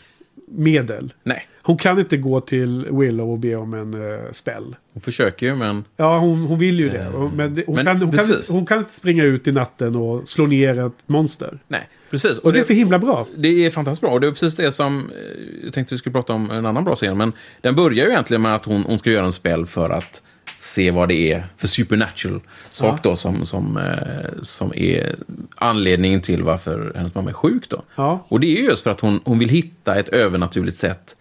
[0.51, 1.13] medel.
[1.23, 4.75] Nej, Hon kan inte gå till Willow och be om en uh, spell.
[4.93, 5.83] hon försöker ju men...
[5.97, 7.07] Ja, hon, hon vill ju det.
[7.09, 9.95] Och- Men, det, hon, men kan, hon, kan, hon kan inte springa ut i natten
[9.95, 11.59] och slå ner ett monster.
[11.67, 12.37] Nej, precis.
[12.37, 13.27] Och det är så himla bra.
[13.37, 14.11] Det är fantastiskt bra.
[14.11, 14.99] Och det är precis det som...
[15.11, 17.17] eh, Jag tänkte vi skulle prata om en annan bra scen.
[17.17, 20.23] Men den börjar ju egentligen med att hon, hon ska göra en spel för att
[20.59, 25.15] se vad det är för supernatural sak då som, som, eh, som är
[25.55, 27.81] anledningen till varför hennes mamma är sjuk då.
[27.95, 28.25] Ja.
[28.27, 31.15] Och det är ju just för att hon, hon vill hitta ett övernaturligt sätt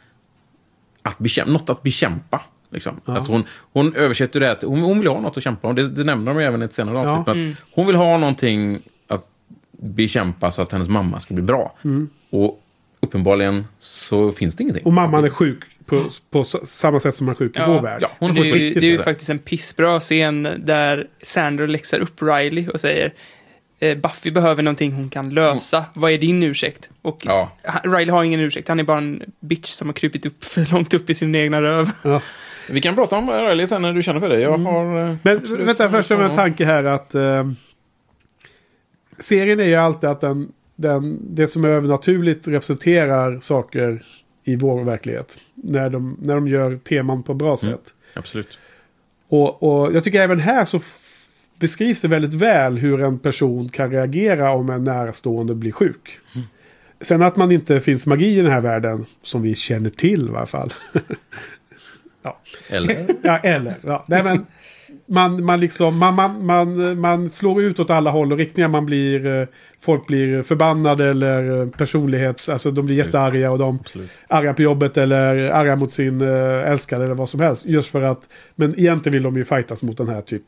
[1.02, 2.40] att bekämpa, något att bekämpa.
[2.70, 3.00] Liksom.
[3.04, 5.74] Att hon, hon översätter det att hon, hon vill ha något att kämpa om.
[5.74, 7.36] Det, det nämner de även i ett senare avsnitt.
[7.36, 7.50] Ja.
[7.52, 9.26] att Hon vill ha någonting att
[9.72, 11.74] bekämpa så att hennes mamma ska bli bra.
[12.30, 12.62] Och
[13.00, 14.84] uppenbarligen så finns det ingenting.
[14.84, 17.98] Och mamman är sjuk på, på samma sätt som man är sjuk i vår värld.
[18.02, 18.80] Ja, hon det, ju, riktigt.
[18.80, 23.12] det är ju faktiskt en pissbra scen där Sandra läxar upp Riley och säger
[23.78, 25.84] eh, Buffy behöver någonting hon kan lösa.
[25.94, 26.90] Vad är din ursäkt?
[27.02, 27.50] Och Ja.
[27.84, 28.68] Riley har ingen ursäkt.
[28.68, 31.62] Han är bara en bitch som har krupit upp för långt upp i sin egna
[31.62, 31.90] röv.
[32.70, 34.40] Vi kan prata om Riley sen när du känner för det.
[34.40, 34.98] Jag har...
[34.98, 35.16] eh, Mm.
[35.22, 37.44] Men vänta, först har jag en tanke här att eh,
[39.18, 44.02] serien är ju alltid att den, den, det som är övernaturligt representerar saker
[44.48, 45.38] i vår verklighet.
[45.54, 47.56] När de, när de gör teman på bra Mm.
[47.56, 47.94] sätt.
[48.14, 48.58] Absolut.
[49.28, 50.80] Och, och jag tycker även här så
[51.58, 56.18] beskrivs det väldigt väl hur en person kan reagera om en närstående blir sjuk.
[56.34, 56.46] Mm.
[57.00, 60.30] Sen att man inte finns magi i den här världen, som vi känner till i
[60.30, 60.74] varje fall.
[62.68, 63.06] Eller?
[63.22, 63.74] Ja, eller.
[63.84, 64.04] Ja.
[64.08, 64.46] Nej, men
[65.08, 68.68] man, man, liksom, man, man, man, man slår ut åt alla håll och riktningar.
[68.68, 69.46] Man blir, eh,
[69.80, 72.48] folk blir förbannade eller eh, personlighets...
[72.48, 73.78] Alltså de blir jättearga och de
[74.28, 77.66] arga på jobbet eller arga mot sin eh, älskade eller vad som helst.
[77.66, 78.28] Just för att...
[78.54, 80.44] Men egentligen vill de ju fightas mot den här typ...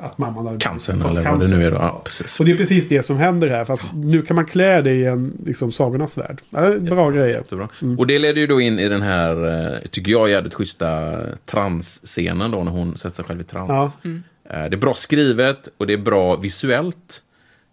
[0.00, 1.76] Att mamman har Cancern fått eller vad det nu är då.
[1.76, 2.40] Ja, precis.
[2.40, 3.64] Och det är precis det som händer här.
[3.64, 6.40] Fast nu kan man klä det i en liksom, sagornas värld.
[6.50, 7.34] Ja, bra grejer.
[7.34, 7.68] Jättebra.
[7.98, 11.16] Och det leder ju då in i den här, eh, tycker jag, jävligt schyssta
[11.46, 13.68] transscenen då när hon sätter sig själv i trans.
[13.68, 13.92] Ja.
[14.04, 14.22] Mm.
[14.50, 17.22] Eh, Det är bra skrivet och det är bra visuellt.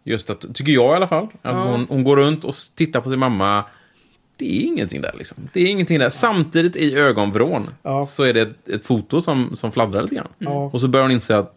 [0.03, 1.59] Just att, tycker jag i alla fall, att Ja.
[1.71, 3.63] hon, hon går runt och tittar på sin mamma.
[4.37, 5.49] Det är ingenting där liksom.
[5.53, 6.09] Det är ingenting där.
[6.09, 7.69] Samtidigt i ögonvrån
[8.07, 10.27] så är det ett, ett foto som, som fladdrar lite grann.
[10.37, 10.69] Ja.
[10.73, 11.53] Och så börjar hon inse att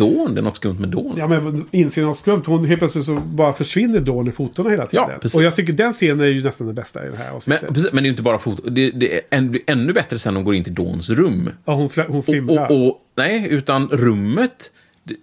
[0.00, 1.14] Dawn, det är något skumt med Dawn.
[1.16, 2.42] Ja, men inser något skumt.
[2.46, 5.06] Hon helt plötsligt så bara försvinner Dawn i fotona hela tiden.
[5.10, 5.36] Ja, precis.
[5.36, 7.92] och jag tycker den scenen är ju nästan den bästa i det här Men, precis,
[7.92, 8.70] men det är ju inte bara foto.
[8.70, 11.50] Det, det är än, ännu bättre sen hon går in till Dawns rum.
[11.64, 12.70] Ja, hon, hon Och, flimrar.
[12.70, 14.70] och, och, nej, utan rummet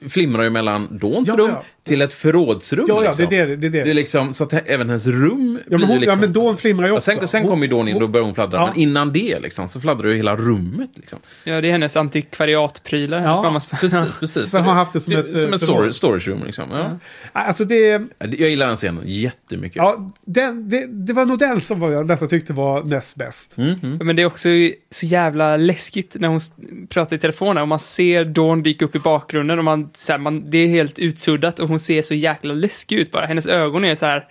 [0.10, 1.64] flimrar ju mellan Dawns Ja, rum ja.
[1.84, 2.86] till ett förrådsrum.
[2.90, 3.26] Ja, ja, liksom.
[3.30, 3.56] det är det.
[3.56, 3.84] det, är det.
[3.84, 6.20] Det är liksom, så att även hennes rum ja, men blir hon, liksom...
[6.20, 7.12] ja, men Dawn flimrar ju Ja, också.
[7.12, 8.58] sen, sen kommer ju Dawn in och då börjar hon fladdra.
[8.60, 8.66] Ja.
[8.74, 10.90] Men innan det liksom, så fladdrar ju hela rummet.
[10.96, 11.20] Liksom.
[11.44, 13.18] Ja, det är hennes antikvariatprylar.
[13.20, 13.68] Hennes Ja, mammas...
[13.68, 14.52] Precis, precis.
[14.52, 15.62] För hon har haft det som ett, Som eh, ett förråd.
[15.62, 16.44] storage, storage room.
[16.46, 16.64] Liksom.
[16.72, 17.00] Ja.
[17.34, 17.88] Alltså det...
[18.20, 19.76] Ja, det- Jag gillar den scenen jättemycket.
[19.76, 23.58] Ja, den, det, det var nog den som jag nästan tyckte var näst bäst.
[23.58, 23.98] Mm, mm.
[24.08, 24.50] Men det är också
[24.90, 26.40] så jävla läskigt när hon
[26.90, 30.20] pratar i telefonen och man ser Dawn dyka upp i bakgrunden och man, så här,
[30.20, 33.26] man, det är helt utsuddat och hon ser så jäkla läskig ut bara.
[33.26, 34.26] Hennes ögon är så här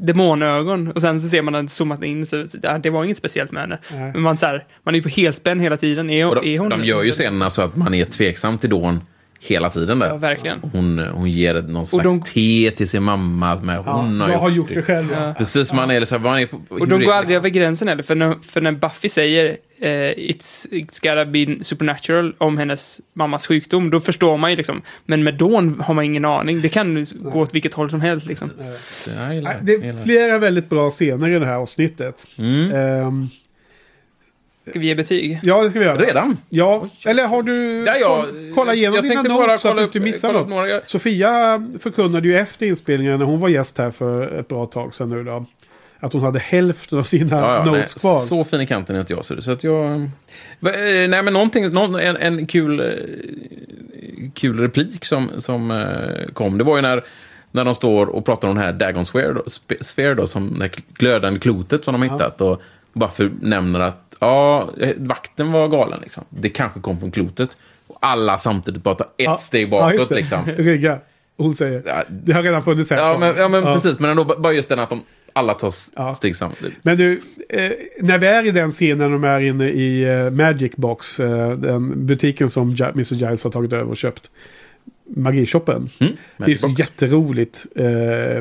[0.00, 2.46] demonögon och sen så ser man den zoomat in så,
[2.82, 3.78] det var inget speciellt med henne.
[3.92, 4.12] Nej.
[4.12, 6.10] Men man, så här, man är på helspänn hela tiden.
[6.10, 8.70] Är, Och de, är hon de gör ju scenerna så att man är tveksam till
[8.70, 9.00] Dawn
[9.40, 10.06] hela tiden där.
[10.08, 10.58] Ja, verkligen.
[10.72, 13.56] Hon, hon ger någon slags de- te till sin mamma.
[13.56, 15.06] Med, Ja, hon har jag gjort, har gjort det själv.
[15.12, 15.34] Ja.
[15.38, 18.14] Precis, man är så här, man är Och de går aldrig över gränsen heller, för
[18.14, 23.90] när, för när Buffy säger eh, it's, it's gotta be supernatural om hennes mammas sjukdom,
[23.90, 24.82] då förstår man ju liksom.
[25.06, 26.62] Men med Dawn har man ingen aning.
[26.62, 28.50] Det kan gå åt vilket håll som helst liksom.
[29.04, 29.12] Det.
[29.12, 32.26] Är flera väldigt bra scener i det här avsnittet.
[32.38, 32.70] Mm.
[32.70, 33.28] Ehm,
[34.70, 35.40] Ska vi ge betyg?
[35.42, 35.96] ja, det ska vi göra.
[35.98, 36.36] Redan?
[36.48, 37.84] Ja, eller har du...
[37.86, 40.48] Ja, ja, koll- kolla igenom jag dina notes bara så att du inte missar något.
[40.48, 44.94] några- Sofia förkunnade ju efter inspelningen när hon var gäst här för ett bra tag
[44.94, 45.44] sedan nu då.
[46.00, 48.18] Att hon hade hälften av sina Ja, ja, nej, notes kvar.
[48.20, 49.24] så fin i kanten är inte jag.
[49.24, 49.84] Så, att jag...
[49.94, 49.98] Eh,
[51.08, 52.86] Nej, men någonting, någon, en, en kul, eh,
[54.34, 57.04] kul replik som, som eh, kom, det var ju när,
[57.50, 60.58] när de står och pratar om den här Dagon Sphere, då, sp- sphere då, som
[60.58, 62.40] det glödande klotet som de har hittat.
[62.40, 62.62] Och
[62.92, 65.98] Buffy nämner att ja, vakten var galen.
[66.02, 66.24] Liksom.
[66.30, 67.56] Det kanske kom från klotet.
[67.86, 70.08] Och alla samtidigt bara tar ett Ja, steg ja, bakåt.
[70.08, 70.14] det.
[70.14, 70.38] liksom.
[70.56, 70.98] Rygga.
[71.36, 71.82] Hon säger.
[71.86, 72.96] Ja, Det har redan funnits här.
[72.98, 73.72] Ja, men, ja, men Ja.
[73.74, 73.98] precis.
[73.98, 75.02] Men ändå, bara just den att de
[75.32, 76.14] alla tar Ja.
[76.14, 76.74] steg samtidigt.
[76.82, 80.72] Men du, eh, när vi är i den scenen de är inne i eh, Magic
[80.76, 83.14] Box, eh, den butiken som Gi- Mr.
[83.14, 84.30] Giles har tagit över och köpt,
[85.16, 85.90] Magishoppen.
[86.00, 87.84] Mm, Det är så jätteroligt eh,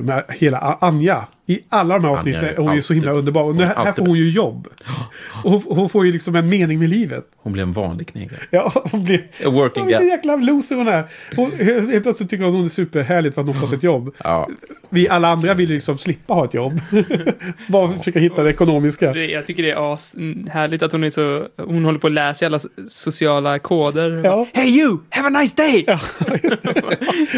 [0.02, 1.28] med hela Anja.
[1.50, 3.42] I alla de här avsnitten är hon ju så himla underbar.
[3.42, 4.68] Och hon nu, är här får hon ju jobb.
[5.44, 7.26] Och hon, hon får ju liksom en mening med livet.
[7.38, 8.40] Hon blir en vanlig knegare.
[8.50, 9.20] Ja, hon blir...
[9.46, 10.12] A working Vilken gal.
[10.12, 11.04] jäkla loser hon är.
[11.36, 11.52] Hon,
[11.92, 14.16] helt plötsligt tycker hon att hon är superhärligt för att hon fått ett jobb.
[14.24, 14.50] Ja.
[14.90, 16.82] Vi alla andra vill ju liksom slippa ha ett jobb.
[17.68, 19.14] Bara försöka hitta det ekonomiska.
[19.14, 20.16] Det, jag tycker det är as
[20.50, 24.22] härligt att hon är så, hon håller på att läsa alla sociala koder.
[24.24, 24.48] Ja.
[24.54, 25.86] Hey you, have a nice day!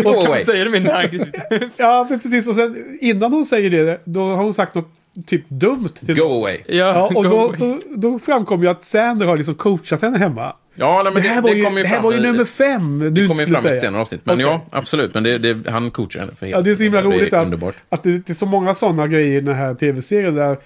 [0.03, 0.27] Go och away.
[0.27, 1.69] hon säger det med en.
[1.77, 2.47] Ja, men precis.
[2.47, 4.89] Och sen innan hon säger det, då har hon sagt något
[5.25, 5.89] typ dumt.
[5.89, 6.57] Till Go away.
[6.67, 7.57] Ja, och go då, away.
[7.57, 10.55] så, då framkom ju att Sander har liksom coachat henne hemma.
[10.75, 13.09] Ja, nej, men Det det, här var ju, det här var ju nummer fem du
[13.09, 14.21] Det kommer ju fram i ett senare avsnitt.
[14.23, 14.45] Men Okej.
[14.45, 15.13] ja, absolut.
[15.13, 16.55] Men det, det, han coachar henne för helt.
[16.57, 17.75] Ja, det är så himla roligt Det är att, underbart.
[17.89, 20.57] att det, det är så många sådana grejer i den här tv-serien där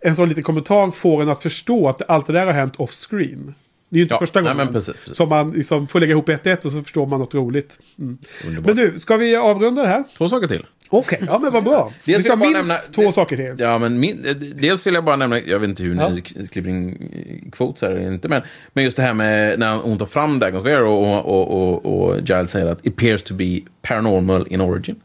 [0.00, 3.54] en sån liten kommentar får en att förstå att allt det där har hänt off-screen.
[3.88, 5.16] Det är ju inte Ja, första nej, gången men precis, precis.
[5.16, 7.78] som man liksom får lägga ihop ett ett och så förstår man något roligt.
[7.98, 8.18] Mm.
[8.66, 10.04] Men du, ska vi avrunda det här?
[10.18, 10.66] Två saker till.
[10.90, 11.92] Okej, ja men vad bra.
[12.04, 13.54] Dels ska vill jag minst bara två saker till.
[13.58, 16.70] Ja, men min, eh, dels vill jag bara nämna, jag vet inte hur ni klipper
[16.70, 20.06] in eh, quotes här eller inte, men, men just det här med när hon tar
[20.06, 24.46] fram Dagon's Lair och, och, och, och Giles säger att it appears to be paranormal
[24.50, 24.96] in origin.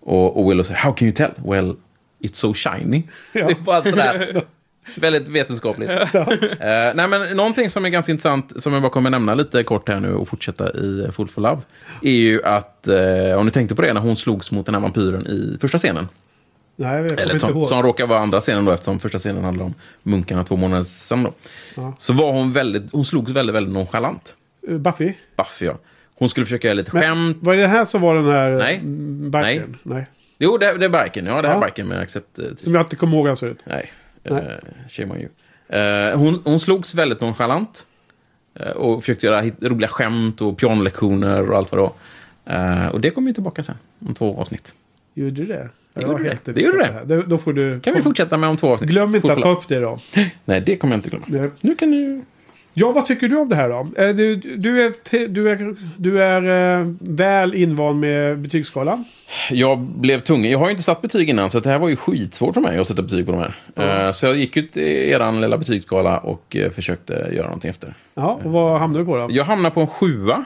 [0.00, 1.32] Och, och Willow säger, how can you tell?
[1.44, 1.76] Well,
[2.20, 3.02] it's so shiny.
[3.32, 3.46] Ja.
[3.46, 4.44] Det är bara sådär,
[4.96, 5.90] väldigt vetenskapligt.
[6.60, 9.88] Eh, nej, men någonting som är ganska intressant, som jag bara kommer nämna lite kort
[9.88, 11.62] här nu och fortsätta i Full for Love,
[12.02, 14.82] är ju att, uh, om ni tänkte på det, när hon slogs mot den här
[14.82, 16.08] vampyren i första scenen,
[16.76, 19.74] Nej, jag eller som, som råkar vara andra scenen då, eftersom första scenen handlar om
[20.02, 21.22] munkarna två månader sedan.
[21.22, 21.32] Då.
[21.74, 21.94] Ja.
[21.98, 24.34] Så var hon väldigt, hon slogs väldigt, väldigt nonchalant.
[24.68, 25.12] Eh, Buffy?
[25.36, 25.78] Buffy, ja.
[26.14, 27.36] Hon skulle försöka göra lite Men skämt.
[27.40, 28.76] Var det här som var den här Nej.
[28.76, 29.76] mm, biken?
[29.82, 30.06] Nej.
[30.38, 31.26] Jo, det, det är biken.
[31.26, 31.66] Ja, det här Ja.
[31.66, 32.38] biken med accept.
[32.58, 33.60] Som jag inte kommer ihåg hur han ser ut.
[33.64, 33.90] Nej,
[34.22, 34.60] Nej.
[35.10, 35.28] on you.
[35.68, 37.86] Eh, hon, hon slogs väldigt nonchalant.
[38.54, 42.84] eh, och försökte göra roliga skämt och pianolektioner och allt vad det var.
[42.84, 44.72] Eh, och det kommer ju tillbaka sen, om två avsnitt.
[45.14, 45.54] Gjorde det?
[45.54, 46.52] Det Jag gjorde var det.
[46.52, 47.22] Det gjorde.
[47.26, 47.80] Då får du...
[47.80, 48.90] Kan vi fortsätta med om två avsnitt?
[48.90, 49.98] Glöm inte att ta upp det då.
[50.44, 51.26] Nej, det kommer jag inte glömma.
[51.28, 51.50] Nej.
[51.60, 52.22] Nu kan du...
[52.74, 53.88] Ja, vad tycker du om det här då?
[54.02, 59.04] Eh, Du, du är, du är, du är eh, väl invand med betygsskalan.
[59.50, 60.50] Jag blev tvungen.
[60.50, 62.78] Jag har ju inte satt betyg innan, så det här var ju skitsvårt för mig
[62.78, 64.06] att sätta betyg på de här.
[64.06, 67.94] Eh, Så jag gick ut i eran lilla betygsskala och försökte göra någonting efter.
[68.14, 69.28] Ja, och vad hamnar du på då?
[69.30, 70.44] Jag hamnar på en sjua.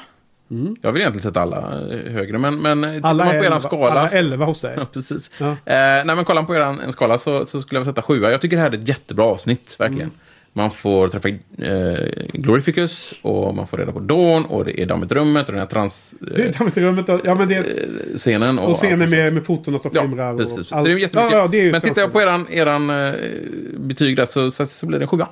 [0.83, 1.61] Jag vill egentligen sätta alla
[2.07, 3.91] högre, men, men Alla man på eran skala...
[3.93, 4.75] alla elva hos dig.
[4.79, 5.31] Ja, precis.
[5.39, 5.47] Ja.
[5.47, 8.31] Eh, nej, men kollar man på eran en skala så, så skulle jag sätta sjua.
[8.31, 10.03] Jag tycker det här är ett jättebra avsnitt, verkligen.
[10.03, 10.19] Mm.
[10.57, 15.13] Man får träffa eh, Glorificus och man får reda på Dawn och det är Dammit
[15.13, 16.15] rummet och den här trans...
[16.21, 17.09] Det Eh, är dammigt i rummet.
[17.25, 17.65] Ja, men det, eh,
[18.17, 18.59] scenen.
[18.59, 20.25] och scenen allt med, med fotona som flimrar.
[20.25, 20.67] Ja, och precis.
[20.67, 20.85] Så allt.
[20.85, 21.33] det är jättemycket.
[21.33, 23.15] Ja, ja, det är Men tittar jag på eran, eran eh,
[23.77, 25.29] betyg där så, så, så blir det en sjua.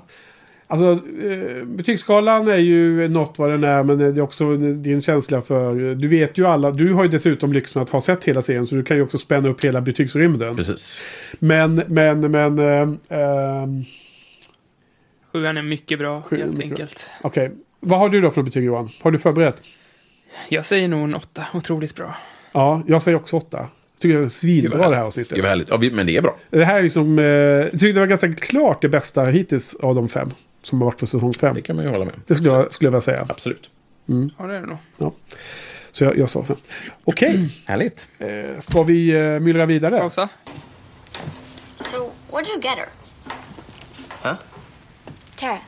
[0.66, 0.90] Alltså,
[1.24, 5.94] eh, betygsskalan är ju något vad den är, men det är också din känsla för...
[5.94, 8.74] Du vet ju alla, du har ju dessutom lyxen att ha sett hela serien, så
[8.74, 10.56] du kan ju också spänna upp hela betygsrymden.
[10.56, 11.02] Precis.
[11.38, 12.58] Men, men, men...
[12.58, 13.84] Eh, ehm,
[15.33, 17.11] Sjuan är mycket bra, är helt mycket enkelt.
[17.22, 18.89] Okej, vad har du då för betyg Johan?
[19.03, 19.62] Har du förberett?
[20.49, 21.47] Jag säger nog en åtta.
[21.55, 22.16] Otroligt bra.
[22.53, 23.68] Ja, jag säger också åtta.
[23.99, 25.35] Tycker det är svinbra det här avsnittet.
[25.37, 25.68] Det var härligt.
[25.70, 26.37] Ja, vi, men det är bra.
[26.51, 27.18] Det här är liksom...
[27.18, 30.30] Eh, jag tycker det var ganska klart det bästa hittills av de fem.
[30.62, 31.55] Som har varit på säsong fem.
[31.55, 32.14] Det kan man ju hålla med.
[32.26, 33.26] Det skulle jag, skulle jag vilja säga.
[33.28, 33.70] Absolut.
[34.39, 34.78] Ja, det är det nog.
[34.99, 35.12] Ja.
[35.93, 36.57] Så jag, jag sa fem.
[37.05, 38.09] Okej, Härligt.
[38.18, 39.99] eh, ska vi eh, myllra vidare?
[39.99, 40.28] Pausa.
[41.80, 42.87] So, what'd you get her?
[45.43, 45.61] Tara,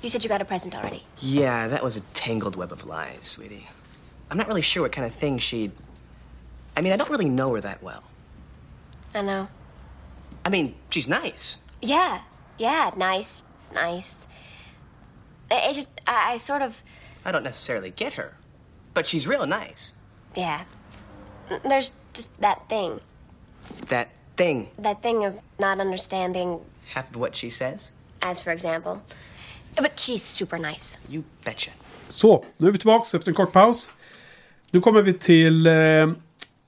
[0.00, 1.02] you said you got a present already.
[1.18, 3.68] Yeah, that was a tangled web of lies, sweetie.
[4.30, 5.70] I'm not really sure what kind of thing she'd.
[6.74, 8.02] I mean, I don't really know her that well.
[9.14, 9.48] I know.
[10.46, 11.58] I mean, she's nice.
[11.82, 12.22] Yeah,
[12.56, 13.42] yeah, nice,
[13.74, 14.28] nice.
[15.50, 16.82] I, I just, I, I sort of,
[17.22, 18.38] I don't necessarily get her,
[18.94, 19.92] but she's real nice.
[20.34, 20.64] yeah.
[21.64, 23.00] There's just that thing.
[23.88, 24.08] That
[24.38, 26.60] thing, That thing of not understanding,
[26.94, 27.92] half of what she says,
[28.24, 28.92] as for example.
[29.76, 30.98] But she's super nice.
[31.10, 31.70] you betcha.
[32.08, 33.90] Så, nu är vi tillbaka efter en kort paus.
[34.70, 36.06] Nu kommer vi till eh, eh,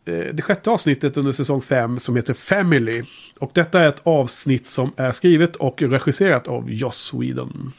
[0.05, 3.03] det sjätte avsnittet under säsong 5 som heter Family.
[3.39, 7.73] Och detta är ett avsnitt som är skrivet och regisserat av Joss Whedon.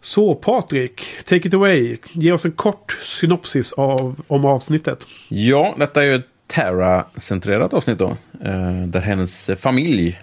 [0.00, 1.96] Så Patrik, take it away.
[2.12, 5.06] Ge oss en kort synopsis av, om avsnittet.
[5.28, 8.16] Ja, detta är ju ett Terra-centrerat avsnitt då.
[8.44, 10.18] Eh, där hennes familj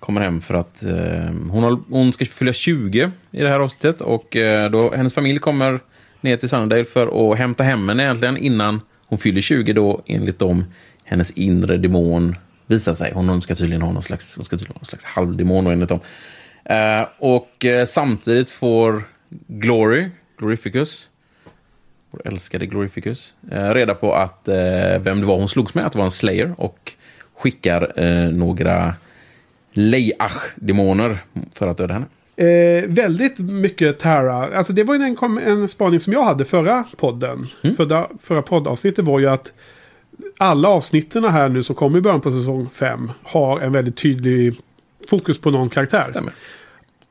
[0.00, 4.00] kommer hem för att eh, hon, har, hon ska fylla 20 i det här avsnittet.
[4.00, 5.80] Och eh, då hennes familj kommer
[6.20, 10.38] ner till Sunnydale för att hämta hem henne egentligen innan hon fyller 20 då enligt
[10.38, 10.64] dem
[11.04, 12.34] hennes inre demon
[12.66, 13.12] visar sig.
[13.14, 16.00] Hon ska tydligen ha någon slags, hon ska tydligen ha någon slags halvdemon enligt dem.
[16.64, 19.02] Eh, och eh, samtidigt får
[19.46, 21.08] Glory, Glorificus,
[22.10, 25.92] vår älskade Glorificus, eh, reda på att eh, vem det var hon slogs med, att
[25.92, 26.92] det var en Slayer och
[27.34, 28.94] skickar eh, några
[29.72, 31.18] Leiach-demoner
[31.54, 32.06] för att döda henne.
[32.36, 34.56] Eh, väldigt mycket Tara.
[34.56, 37.46] Alltså det var ju en, kom- en spaning som jag hade förra podden.
[37.76, 39.52] Förra, förra poddavsnittet var ju att
[40.38, 44.54] alla avsnitten här nu som kommer i början på säsong 5 har en väldigt tydlig
[45.10, 46.02] fokus på någon karaktär.
[46.10, 46.32] Stämmer.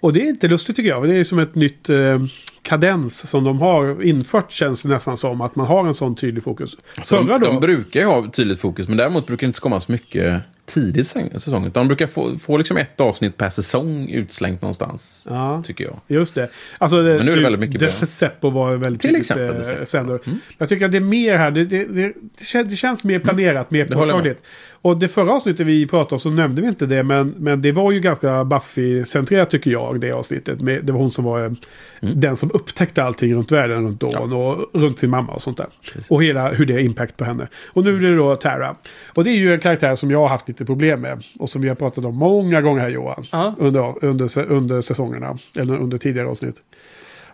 [0.01, 1.07] Och det är inte lustigt tycker jag.
[1.07, 2.21] Det är som ett nytt eh,
[2.61, 5.41] kadens som de har infört känns det nästan som.
[5.41, 6.77] Att man har en sån tydlig fokus.
[7.03, 7.51] Så Förra de, då?
[7.51, 11.07] de brukar ju ha tydligt fokus, men däremot brukar det inte komma så mycket tidigt
[11.07, 11.67] säsongen.
[11.67, 15.63] Utan de brukar få, få liksom ett avsnitt per säsong utslängt någonstans, Ja.
[15.65, 15.99] tycker jag.
[16.07, 16.49] Just det.
[16.77, 17.89] Alltså, Men nu är det väldigt mycket bra.
[17.89, 20.19] Seppo var väldigt Till tydligt, exempel eh, sänder.
[20.57, 21.51] Jag tycker att det är mer här.
[21.51, 23.89] Det, det, det, det, kän- det känns mer planerat, mer Mm.
[23.91, 24.23] det håller jag med.
[24.23, 24.45] påtagligt.
[24.81, 27.03] Och det förra avsnittet vi pratade om så nämnde vi inte det.
[27.03, 29.99] Men, men det var ju ganska Buffy-centrerat tycker jag.
[30.01, 30.61] Det avsnittet.
[30.61, 31.51] Med, det var hon som var eh,
[31.99, 33.83] den som upptäckte allting runt världen.
[33.83, 35.67] Runt Dawn och runt sin mamma och sånt där.
[36.07, 37.47] Och hela hur det har impact på henne.
[37.67, 38.75] Och nu är det då Tara.
[39.13, 41.23] Och det är ju en karaktär som jag har haft lite problem med.
[41.39, 43.23] Och som vi har pratat om många gånger här Johan.
[43.57, 45.37] Under, under, se- under säsongerna.
[45.59, 46.55] Eller under tidigare avsnitt.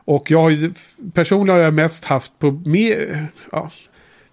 [0.07, 0.73] Och jag har ju
[1.13, 3.69] personligen har jag mest haft på mer, ja,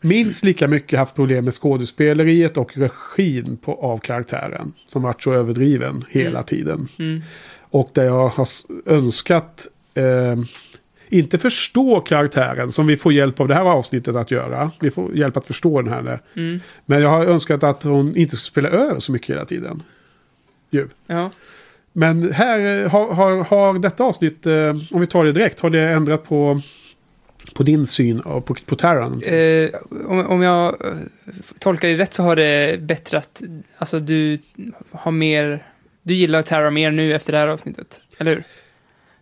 [0.02, 4.72] minst lika mycket haft problem med skådespeleriet och regin på, av karaktären.
[4.86, 6.44] Som varit så överdriven hela Mm.
[6.44, 6.88] tiden.
[6.98, 7.22] Mm.
[7.60, 8.46] Och där jag har
[8.86, 10.36] önskat eh,
[11.08, 14.70] inte förstå karaktären som vi får hjälp av det här avsnittet att göra.
[14.80, 16.20] Vi får hjälp att förstå den här.
[16.36, 16.60] Mm.
[16.86, 19.82] Men jag har önskat att hon inte ska spela över så mycket hela tiden.
[20.70, 20.88] Ju.
[21.06, 21.30] Ja.
[21.92, 25.70] Men här eh, har, har, har detta avsnitt, eh, om vi tar det direkt, har
[25.70, 26.60] det ändrat på,
[27.54, 29.22] på din syn av- på, på Terran?
[29.22, 29.70] Eh,
[30.06, 30.92] om, om jag eh,
[31.58, 33.42] tolkar det rätt så har det bättrat,
[33.78, 34.38] alltså du
[34.90, 35.66] har mer,
[36.02, 38.44] du gillar Tara mer nu efter det här avsnittet, eller hur?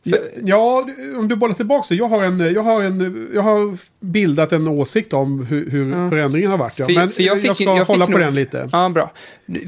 [0.02, 0.86] Ja, ja,
[1.18, 1.94] om du bollar tillbaka så.
[1.94, 6.10] Jag har, en, jag, har en, jag har bildat en åsikt om hur, hur Ja.
[6.10, 6.78] förändringen har varit.
[6.78, 6.86] Ja.
[6.86, 8.68] För- Men för jag, jag fick ska ju- jag hålla på nog- den lite.
[8.72, 9.12] Ja, bra.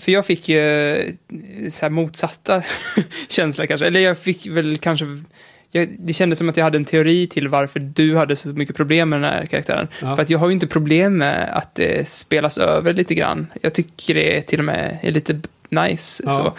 [0.01, 0.59] För jag fick ju
[0.93, 1.13] eh,
[1.71, 2.63] så här motsatta
[3.29, 3.87] känslor kanske.
[3.87, 5.05] Eller jag fick väl kanske...
[5.75, 8.77] Jag, det kändes som att jag hade en teori till varför du hade så mycket
[8.77, 9.89] problem med den här karaktären.
[10.03, 10.17] Ja.
[10.17, 13.47] För att jag har ju inte problem med att det spelas över lite grann.
[13.63, 16.23] Jag tycker det till och med är lite nice.
[16.27, 16.37] Ja.
[16.37, 16.55] Så.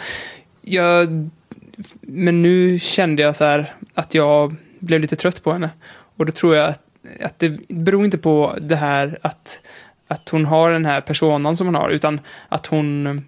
[0.62, 1.30] Jag,
[2.00, 5.70] men nu kände jag så här att jag blev lite trött på henne.
[6.16, 6.82] Och då tror jag att,
[7.22, 9.60] att det beror inte på det här att,
[10.08, 13.24] att hon har den här personan som hon har, utan att hon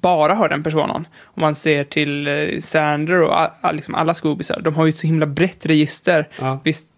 [0.00, 1.06] bara har den personan.
[1.22, 4.98] Om man ser till eh, Sander och all, liksom alla Scoobisar, de har ju ett
[4.98, 6.28] så himla brett register.
[6.40, 6.60] Ja.
[6.64, 6.88] Visst,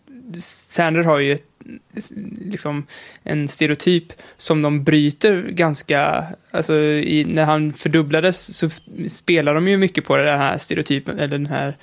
[0.70, 1.44] Sander har ju ett,
[2.44, 2.86] liksom
[3.22, 9.68] en stereotyp som de bryter ganska, alltså i, när han fördubblades så sp- spelar de
[9.68, 11.76] ju mycket på den här stereotypen, eller den här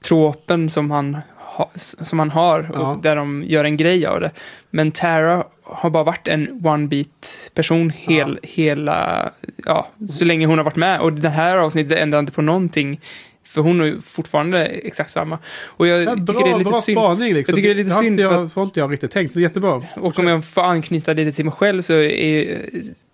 [0.00, 1.16] tropen som han,
[1.56, 2.98] ha, som han har, och Ja.
[3.02, 4.30] där de gör en grej av det.
[4.70, 9.30] Men Tara har bara varit en one-beat person hel, hela,
[9.64, 11.00] ja, så länge hon har varit med.
[11.00, 13.00] Och det här avsnittet ändrar inte på någonting.
[13.46, 15.38] För hon är fortfarande exakt samma.
[15.64, 16.98] Och jag Ja, tycker bra det är lite bra synd.
[16.98, 17.52] spaning liksom.
[17.52, 19.10] Jag tycker det är lite Det har synd inte för jag, att sånt jag riktigt
[19.10, 19.34] tänkt.
[19.34, 19.82] Det är jättebra.
[19.94, 22.58] och om jag får anknyta lite till mig själv så är,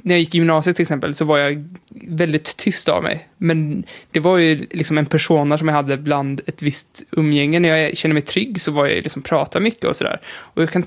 [0.03, 1.68] när jag gick i gymnasiet till exempel så var jag
[2.09, 3.28] väldigt tyst av mig.
[3.37, 7.61] Men det var ju liksom en persona som jag hade bland ett visst umgänge.
[7.61, 10.20] När jag kände mig trygg så var jag liksom prata mycket och sådär.
[10.26, 10.85] Och jag kan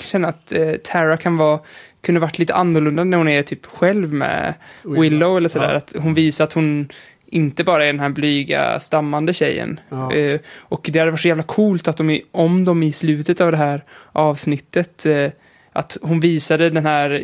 [0.00, 1.60] känna att eh, Tara kan vara
[2.00, 5.00] kunde varit lite annorlunda när hon är typ själv med Willow.
[5.00, 5.70] Willow, eller sådär.
[5.70, 5.76] Ja.
[5.76, 6.88] Att hon visar att hon
[7.30, 9.80] inte bara är den här blyga, stammande tjejen.
[9.88, 10.12] Ja.
[10.12, 13.50] Eh, och det hade varit så jävla coolt att de, om de i slutet av
[13.50, 15.30] det här avsnittet, eh,
[15.78, 17.22] att hon visade den här,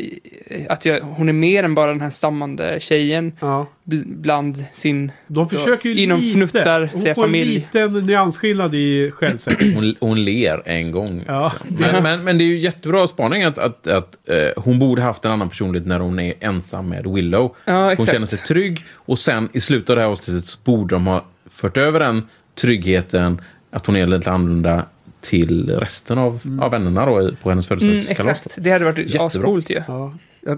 [0.68, 3.66] att jag, hon är mer än bara den här stammande tjejen Ja.
[3.84, 6.32] bl- bland sin, De försöker ju inom lite.
[6.32, 9.74] fnuttar, Hon får en liten nyansskillnad i självsäkerhet.
[9.76, 11.24] Hon, hon ler en gång.
[11.26, 11.52] Ja.
[11.68, 15.24] Men, men, men det är ju jättebra spaning att, att, att eh, hon borde haft
[15.24, 17.54] en annan personlighet när hon är ensam med Willow.
[17.64, 20.94] Ja, hon känner sig trygg och sen i slutet av det här avsnittet så borde
[20.94, 22.22] de ha fört över den
[22.60, 23.40] tryggheten,
[23.70, 24.82] att hon är lite annorlunda
[25.24, 28.40] till resten av, av vännerna då, på hennes Mm, födelsedagskalas.
[28.40, 29.82] exakt, det hade varit ascoolt ju.
[29.88, 30.12] Ja.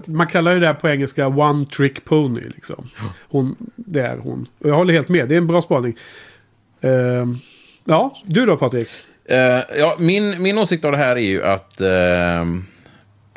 [0.05, 2.41] Man kallar ju det här på engelska one trick pony.
[2.41, 2.89] Liksom.
[3.29, 4.47] Hon, det är hon.
[4.59, 5.29] Och jag håller helt med.
[5.29, 5.97] Det är en bra spaning.
[6.81, 7.37] Ehm,
[7.85, 8.87] ja, du då Patrik?
[9.25, 12.59] Eh, ja, min, min åsikt av det här är ju att uh,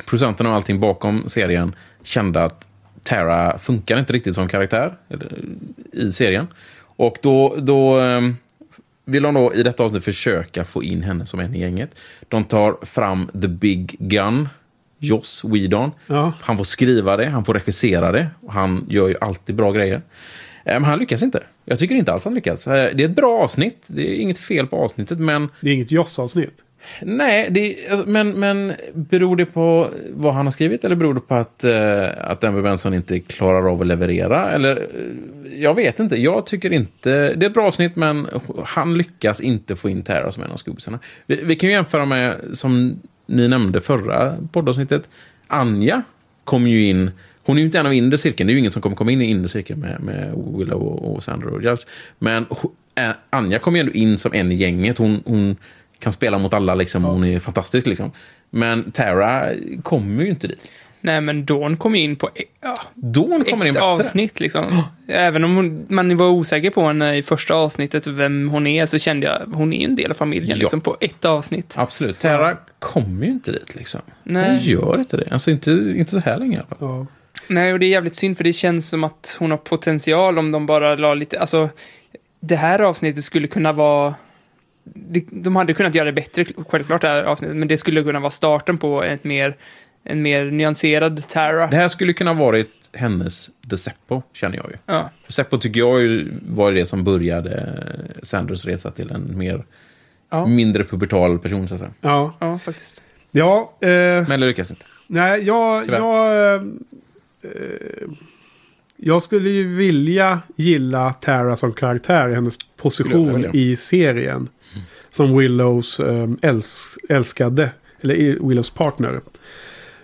[0.07, 2.68] producenterna och allting bakom serien kände att
[3.03, 5.33] Tara funkar inte riktigt som karaktär eller,
[5.93, 6.47] i serien.
[6.97, 8.20] Och då, då eh,
[9.11, 11.95] vill de då i detta avsnitt försöka få in henne som en i gänget.
[12.29, 14.49] De tar fram the big gun,
[14.99, 15.91] Joss Whedon.
[16.07, 16.33] Ja.
[16.41, 18.27] Han får skriva det, han får regissera det.
[18.43, 19.97] Och han gör ju alltid bra grejer.
[20.65, 21.43] Eh, Men han lyckas inte.
[21.65, 22.67] Jag tycker inte alls han lyckas.
[22.67, 23.85] Eh, Det är ett bra avsnitt.
[23.87, 25.49] Det är inget fel på avsnittet, men...
[25.61, 26.55] Det är inget Joss-avsnitt.
[27.03, 31.20] Nej, det, alltså, men, men beror det på vad han har skrivit eller beror det
[31.20, 34.51] på att, eh, att Denver Benson inte klarar av att leverera?
[34.51, 36.16] Eller, eh, jag vet inte.
[36.16, 37.35] Jag tycker inte...
[37.35, 38.26] Det är ett bra avsnitt, men
[38.64, 40.99] han lyckas inte få in Tara som en av skubbisarna.
[41.26, 45.09] Vi, vi kan ju jämföra med, som ni nämnde förra poddavsnittet,
[45.47, 46.03] Anja
[46.45, 47.11] kom ju in...
[47.43, 48.47] Hon är ju inte en av inre cirkeln.
[48.47, 51.14] Det är ju ingen som kommer komma in i inre cirkeln med, med Willow och,
[51.14, 51.87] och Sandra och Giles.
[52.18, 52.47] Men
[52.95, 54.99] eh, Anja kom ju ändå in som en i gänget.
[54.99, 55.57] Hon, hon
[56.01, 57.05] kan spela mot alla, liksom.
[57.05, 57.87] hon är fantastisk.
[57.87, 58.11] Liksom.
[58.51, 59.51] Men Tara
[59.83, 60.69] kommer ju inte dit.
[61.03, 63.81] Nej, men Dawn kom in på e- ja, Dawn kommer in ett bättre.
[63.87, 64.83] avsnitt liksom.
[65.09, 68.99] Även om hon, man var osäker på henne i första avsnittet, vem hon är, så
[68.99, 70.63] kände jag hon är en del av familjen Ja.
[70.63, 71.75] liksom, på ett avsnitt.
[71.79, 72.19] Absolut.
[72.19, 73.75] Tara kommer ju inte dit.
[73.75, 74.01] Liksom.
[74.25, 74.49] Nej.
[74.51, 75.29] Hon gör inte det.
[75.31, 77.07] Alltså inte, inte så här länge i alla fall.
[77.49, 80.53] Nej, och det är jävligt synd för det känns som att hon har potential om
[80.53, 81.69] de bara la lite, alltså
[82.41, 84.15] det här avsnittet skulle kunna vara
[85.31, 88.31] de hade kunnat göra det bättre, självklart det här avsnittet, men det skulle kunna vara
[88.31, 89.57] starten på ett mer,
[90.05, 91.66] en mer nyanserad Tara.
[91.66, 94.76] Det här skulle kunna varit hennes The Seppo, känner jag ju.
[94.87, 95.11] Ja.
[95.28, 97.72] Seppo tycker jag ju var det som började
[98.22, 99.64] Sanders resa till en mer
[100.33, 100.47] Ja.
[100.47, 101.93] mindre pubertal person, så att säga.
[102.01, 103.05] Ja, Ja, faktiskt.
[103.31, 103.89] ja eh,
[104.28, 104.85] Men det lyckas inte.
[105.07, 105.99] nej, jag, Tyvärr.
[105.99, 107.51] jag, eh,
[108.97, 114.49] jag skulle ju vilja gilla Tara som karaktär hennes position i serien.
[115.11, 119.21] Som Willows eh, äls, älskade, eller Willows partner.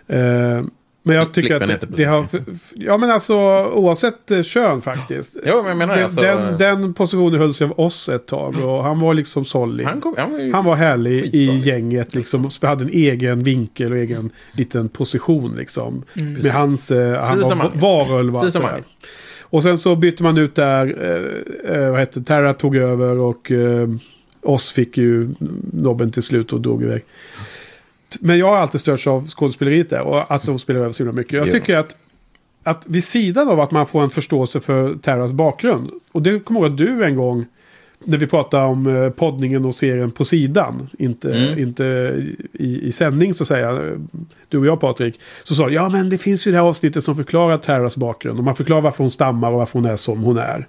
[0.07, 0.63] Eh,
[1.07, 2.27] men jag tycker Flickvän att det, det har...
[2.75, 3.35] Ja men alltså
[3.65, 5.37] oavsett eh, kön faktiskt.
[5.45, 6.21] Ja, men jag menar den, alltså...
[6.21, 9.87] den, den positionen hölls ju av oss ett tag och han var liksom solid.
[9.87, 10.53] han, kom, han var.
[10.53, 11.71] Han var härlig Skitbra, i liksom.
[11.71, 12.47] gänget liksom.
[12.47, 16.03] och Hade en egen vinkel och egen liten position liksom.
[16.15, 16.91] Med hans...
[16.91, 18.77] Eh, han Precis var varulv och allt Precis som det han.
[18.77, 18.85] där.
[19.41, 20.97] Och sen så bytte man ut där.
[21.01, 22.23] Eh, eh, vad hette?
[22.23, 23.89] Terra tog över och eh,
[24.47, 25.29] oss fick ju
[25.73, 27.05] nobben till slut och drog iväg.
[28.21, 31.13] Men jag har alltid störts av skådespeleriet där och att de spelar över så himla
[31.13, 31.33] mycket.
[31.33, 31.53] Jag Ja.
[31.53, 31.97] tycker att,
[32.63, 35.91] att vid sidan av att man får en förståelse för Terras bakgrund.
[36.13, 37.47] Och det kommer jag ihåg att du en gång,
[38.05, 41.59] när vi pratade om eh, poddningen och serien på sidan, inte, Mm.
[41.59, 41.85] inte
[42.53, 43.81] i, i sändning så att säga,
[44.49, 47.05] du och jag Patrik, så sa du, ja men det finns ju det här avsnittet
[47.05, 48.39] som förklarar Terras bakgrund.
[48.39, 50.67] Och man förklarar varför hon stammar och varför hon är som hon är.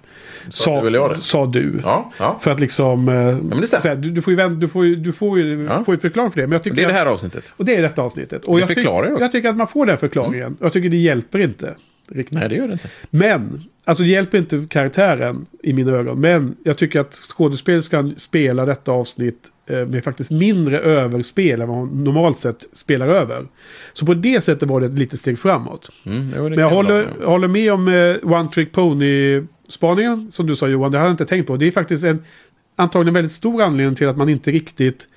[0.48, 1.16] Sa, det?
[1.20, 1.80] sa du.
[1.84, 2.38] Ja, ja.
[2.40, 3.08] För att liksom...
[3.08, 5.84] eh, så här, du, du får ju, vänt, du får du får ju, Ja.
[5.84, 6.46] får ju förklara för det.
[6.46, 7.52] Men jag tycker Och det är det att- här avsnittet.
[7.56, 8.44] och det är detta avsnittet.
[8.44, 10.56] Och jag, tyck- jag tycker att man får den förklaringen.
[10.60, 11.74] Jag tycker det hjälper inte.
[12.08, 12.38] Riktigt.
[12.38, 12.88] Nej, det gör det inte.
[13.10, 16.20] Men, alltså det hjälper inte karaktären i mina ögon.
[16.20, 21.76] Men jag tycker att skådespelerskan spelar detta avsnitt eh, med faktiskt mindre överspel än vad
[21.76, 23.46] hon normalt sett spelar över.
[23.92, 25.92] Så på det sättet var det ett litet steg framåt.
[26.06, 30.56] Mm, jo, Men jag håller, jag håller med om eh, One Trick Pony-spaningen som du
[30.56, 30.92] sa Johan.
[30.92, 31.56] Det hade jag inte tänkt på.
[31.56, 32.22] Det är faktiskt en
[32.76, 35.08] antagligen väldigt stor anledning till att man inte riktigt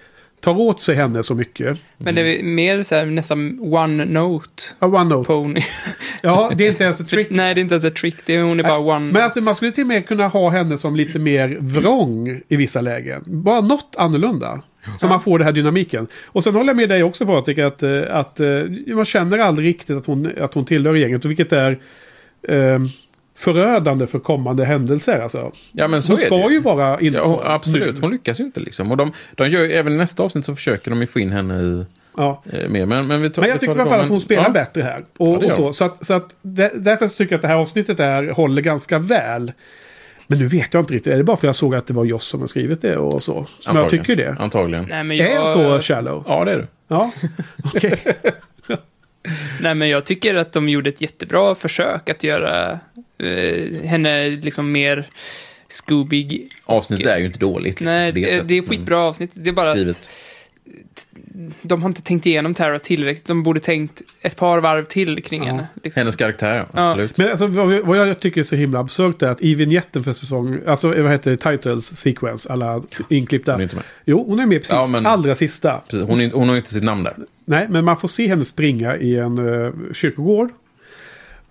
[0.41, 1.77] tar åt sig henne så mycket.
[1.97, 5.27] Men det är mer så här, nästan one note Ja, One Note.
[5.27, 5.61] pony.
[6.21, 7.27] Ja, det är inte ens ett trick.
[7.31, 8.15] Nej, det är inte ens ett trick.
[8.25, 10.49] Det är, hon är bara one Men alltså, man skulle till och med kunna ha
[10.49, 13.23] henne som lite mer vrång i vissa lägen.
[13.25, 14.61] Bara något annorlunda.
[14.97, 16.07] Så man får den här dynamiken.
[16.25, 18.47] Och sen håller jag med dig också Patrik att, eh, att eh,
[18.87, 21.25] man känner aldrig riktigt att hon, att hon tillhör gänget.
[21.25, 21.79] Vilket är
[22.47, 22.79] eh,
[23.41, 25.19] förödande för kommande händelser.
[25.19, 25.51] Alltså.
[25.71, 26.59] Ja, men så hon är ska det ju.
[26.61, 27.95] vara Ja, insåld hon, absolut.
[27.95, 28.01] nu.
[28.01, 28.91] Hon lyckas ju inte liksom.
[28.91, 31.31] Och de, de gör ju, även i nästa avsnitt så försöker de ju få in
[31.31, 31.85] henne i
[32.17, 32.43] Ja.
[32.53, 32.85] eh, mer.
[32.85, 34.49] Men, men, vi tar, Men jag tycker i alla fall att hon spelar ja.
[34.49, 35.01] bättre här.
[35.17, 35.73] Och, Ja, och så.
[35.73, 38.99] Så, att, så att där, därför tycker jag att det här avsnittet är, håller ganska
[38.99, 39.51] väl.
[40.27, 41.13] Men nu vet jag inte riktigt.
[41.13, 42.97] Är det bara för att jag såg att det var Joss som har skrivit det
[42.97, 43.33] och så?
[43.33, 44.05] Som jag Antagligen.
[44.05, 44.35] tycker det.
[44.39, 44.85] Antagligen.
[44.89, 46.23] Nej, men Är jag, jag så shallow?
[46.27, 46.67] Ja, det är du.
[46.87, 47.11] Ja,
[47.75, 47.97] okej.
[49.59, 52.79] Nej, men jag tycker att de gjorde ett jättebra försök att göra
[53.21, 55.07] eh, henne liksom mer
[55.67, 56.49] Scooby.
[56.65, 57.81] Avsnittet är ju inte dåligt.
[57.81, 59.31] Nej, på det, sättet, det är skitbra avsnitt.
[59.33, 59.95] Det är bara Skrivet.
[59.95, 60.09] att
[61.61, 63.25] de har inte tänkt igenom Tara tillräckligt.
[63.25, 65.67] De borde tänkt ett par varv till kring henne.
[65.83, 65.99] Liksom.
[66.01, 66.65] Hennes karaktär, ja.
[66.73, 66.91] Ja.
[66.91, 67.17] Absolut.
[67.17, 70.59] Men alltså, vad, jag tycker är så himla absurt är att i vignetten för säsong,
[70.67, 73.51] alltså vad heter det, titles sequence, alla inklippta.
[73.51, 73.85] Hon är inte med.
[74.05, 75.81] Jo, hon är med precis, Ja, men- allra sista.
[75.89, 76.07] Precis.
[76.07, 77.15] Hon, är, hon har ju inte sitt namn där.
[77.45, 80.49] Nej, men man får se henne springa i en uh, kyrkogård.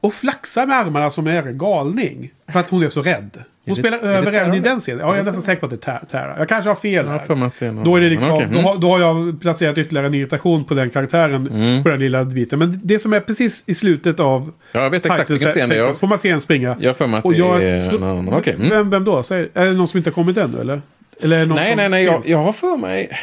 [0.01, 2.30] Och flaxa med armarna som är en galning.
[2.53, 3.30] För att hon är så rädd.
[3.66, 5.01] Hon det- spelar över även i den scenen.
[5.01, 6.38] Ja, jag är nästan säker på att det är Ta- Tara.
[6.38, 7.34] Jag kanske har fel här.
[7.70, 8.64] någon- Då är det liksom, då, mm.
[8.64, 11.46] har, då har jag placerat ytterligare en irritation på den karaktären.
[11.46, 11.82] Mm.
[11.82, 12.59] På den lilla biten.
[12.59, 14.53] Men det som är precis i slutet av...
[14.72, 15.92] Ja, jag vet exakt vilken scen det är.
[15.92, 16.76] får man se en springa.
[16.80, 18.34] Jag för mig att Och det jag är tror- någon annan.
[18.34, 18.55] Okej.
[18.55, 18.68] Mm.
[18.70, 19.22] Vem, vem då?
[19.22, 20.82] Säg, är det någon som inte har kommit ännu eller?
[21.20, 22.05] eller någon Nej, nej, nej.
[22.05, 23.18] Jag, jag har för mig...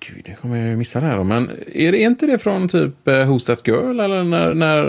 [0.00, 1.24] Gud, det kommer jag ju missa här.
[1.24, 4.00] Men är det inte det från typ uh, Who's That Girl?
[4.00, 4.54] Eller när...
[4.54, 4.82] när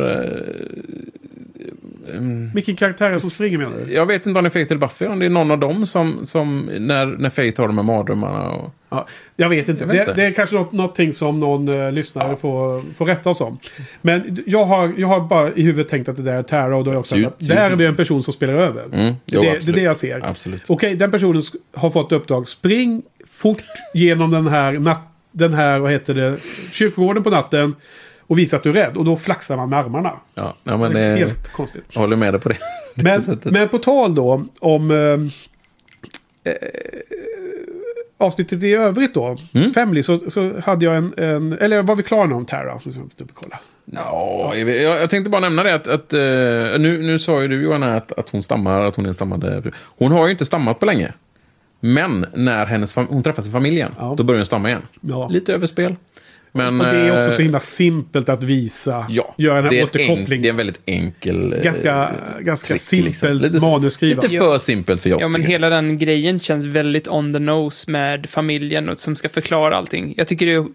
[2.12, 3.94] mm, Vilken karaktär är det som springer menar du?
[3.94, 5.06] jag vet inte om det är Faith eller Buffy.
[5.06, 8.50] Om det är någon av dem som, som när, när Faith har de här mardrömmarna.
[8.50, 8.74] Och...
[8.90, 9.84] Ja, jag vet inte.
[9.84, 10.22] Jag vet det, inte.
[10.22, 13.60] det är kanske något, någonting som någon uh, lyssnare får, får rätta oss om.
[14.02, 16.84] Men jag har, jag har bara i huvudet tänkt att det där är Tara och
[16.84, 18.84] då har jag också att där är vi en person som spelar över.
[18.84, 20.26] Mm, det, är jo, det, det är det jag ser.
[20.26, 20.64] Absolut.
[20.68, 21.42] Okej, den personen
[21.74, 22.48] har fått uppdrag.
[22.48, 23.64] Spring fort
[23.94, 26.38] genom den här, nat- den här vad heter det,
[26.72, 27.76] kyrkogården på natten
[28.28, 28.98] och visa att du är rädd.
[28.98, 30.14] Och då flaxar man med armarna.
[30.34, 31.84] Ja, ja, men det är det, helt konstigt.
[31.90, 32.58] jag håller med dig på det.
[32.96, 34.98] Men, men på tal då om eh,
[36.54, 36.58] eh,
[38.18, 39.38] avsnittet i övrigt då.
[39.54, 39.74] Mm.
[39.74, 41.54] Family så, så hade jag en, en...
[41.54, 42.80] Eller var vi klara nu om Tara?
[43.18, 43.60] Dubbelkolla.
[43.86, 44.70] Ja, jag,
[45.02, 46.20] jag tänkte bara nämna det att, att eh,
[46.80, 49.64] nu, nu sa ju du Johanna att, att hon stammar, att hon är en stammande...
[49.98, 51.14] Hon har ju inte stammat på länge.
[51.80, 54.14] Men när hennes hon träffas i familjen, Ja.
[54.18, 54.82] då börjar hon stamma igen.
[55.02, 55.28] Ja.
[55.28, 55.96] Lite överspel.
[56.58, 59.06] Men, och det är också eh, så himla simpelt att visa.
[59.10, 60.42] Ja, göra den det, här återkopplingen.
[60.42, 61.54] det är en väldigt enkel...
[61.54, 62.12] eh, Ganska,
[62.42, 63.32] ganska trick, simpelt liksom.
[63.38, 64.28] Lite- manusskrivande.
[64.28, 65.22] Lite för simpelt för oss.
[65.22, 65.50] Ja, men jag.
[65.50, 70.14] hela den grejen känns väldigt on the nose med familjen och som ska förklara allting.
[70.18, 70.66] Jag tycker det är,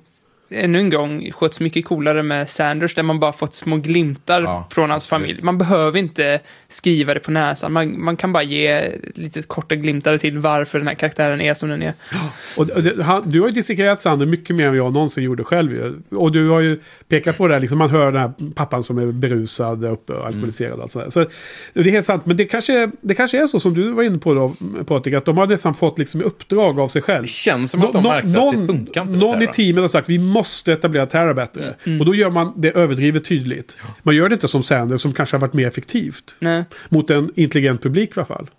[0.54, 4.66] ännu en gång sköts mycket coolare med Sanders där man bara fått små glimtar Ja,
[4.70, 5.22] från hans absolut.
[5.22, 5.40] familj.
[5.44, 7.72] Man behöver inte skriva det på näsan.
[7.72, 11.68] Man, man kan bara ge lite korta glimtar till varför den här karaktären är som
[11.68, 11.92] den är.
[12.56, 15.44] Och, och det, han, du har ju dissekerat Sander mycket mer än jag någonsin gjorde
[15.44, 16.02] själv.
[16.10, 18.98] Och du har ju pekat på det här, liksom, man hör den här pappan som
[18.98, 20.72] är berusad uppe och alkoholiserad.
[20.76, 21.10] och allt sådär.
[21.10, 21.26] Så
[21.72, 24.18] det är helt sant, men det kanske, det kanske är så som du var inne
[24.18, 24.54] på då,
[24.84, 27.22] Patrik, att de har nästan fått liksom uppdrag av sig själv.
[27.22, 29.04] Det känns som att de Nå- märkte att det funkar.
[29.04, 31.74] Någon i teamet har sagt vi måste etablera Terra bättre.
[31.84, 32.00] Mm.
[32.00, 33.78] Och då gör man det överdrivet tydligt.
[34.02, 36.36] Man gör det inte som Sanders som kanske har varit mer effektivt.
[36.38, 36.64] Nej.
[36.88, 38.50] Mot en intelligent publik i alla fall.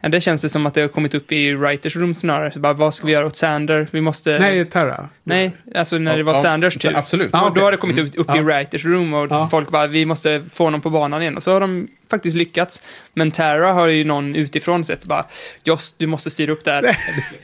[0.00, 2.50] Ja, det känns det som att det har kommit upp i writers room snarare.
[2.50, 3.88] Så bara, vad ska vi göra åt Sander?
[3.90, 4.38] Vi måste...
[4.38, 5.08] Nej, Terra.
[5.22, 6.96] Nej, alltså när det var Ja, Sanders tur.
[6.96, 7.32] absolut.
[7.32, 8.42] Då, Ja, då har det kommit upp, upp i Ja.
[8.42, 9.48] writers room och Ja.
[9.50, 11.36] folk bara, vi måste få honom på banan igen.
[11.36, 12.82] Och så har de faktiskt lyckats.
[13.14, 15.26] Men Tara har ju någon utifrån sett bara,
[15.64, 16.82] Joss, du måste styra upp det här.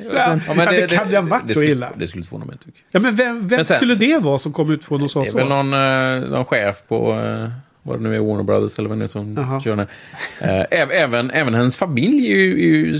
[0.08, 1.92] Och sen, Ja, men Ja, det kan ju ha varit det så skulle- illa.
[1.96, 2.56] Det skulle inte förvåna mig.
[2.58, 3.00] Tycker jag.
[3.00, 5.20] Ja, men vem, vem Men sen- skulle det vara som kom ut från och sa
[5.22, 5.36] Det är så?
[5.36, 7.48] väl någon, eh, någon chef på, eh,
[7.82, 9.60] vad det nu är, Warner Brothers eller vad det är som Jaha.
[9.60, 9.86] kör den
[10.40, 10.66] här.
[10.70, 12.92] Äv- även, även hennes familj är ju, är, ju,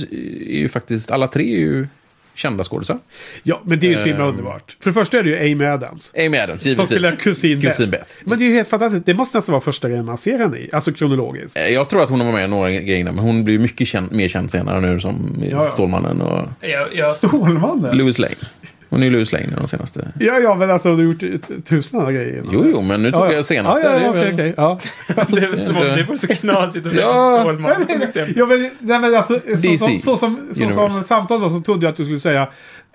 [0.55, 1.86] är ju faktiskt, alla tre är ju
[2.35, 2.98] kända skådisar.
[3.43, 4.28] Ja, men det är ju så himla Ehm.
[4.31, 4.77] underbart.
[4.81, 6.12] För det första är det ju Amy Adams.
[6.16, 6.89] Amy Adams, Som givetvis.
[6.90, 7.69] spelar kusin Beth.
[7.69, 8.11] Kusin Beth.
[8.24, 9.07] Men det är ju helt fantastiskt.
[9.07, 10.70] Det måste nästan vara första grejen man ser henne i.
[10.73, 11.57] Alltså kronologiskt.
[11.57, 13.89] Eh, Jag tror att hon har varit med i några grejer men hon blir mycket
[13.89, 15.66] känd, mer känd senare nu som Ja, ja.
[15.66, 17.97] Stålmannen och jag, jag, Stålmannen?
[17.97, 18.35] Louis Lane.
[18.91, 19.25] Hon är ju i
[19.57, 20.12] de senaste.
[20.19, 23.11] Ja, ja, men alltså du har gjort tusen andra grejer innan Jo, jo, men nu
[23.12, 23.33] tog ja, ja.
[23.33, 23.81] jag senaste.
[23.87, 24.55] Ja, ja, Det ja, är okej, okej.
[24.57, 24.81] Ja.
[25.29, 27.39] det är som om det var så knasigt att Ja.
[27.43, 28.35] Stålman som exempel.
[28.37, 31.87] Ja, men, nej, men alltså, så, så, så, som, så som samtal då, så trodde
[31.87, 32.49] jag att du skulle säga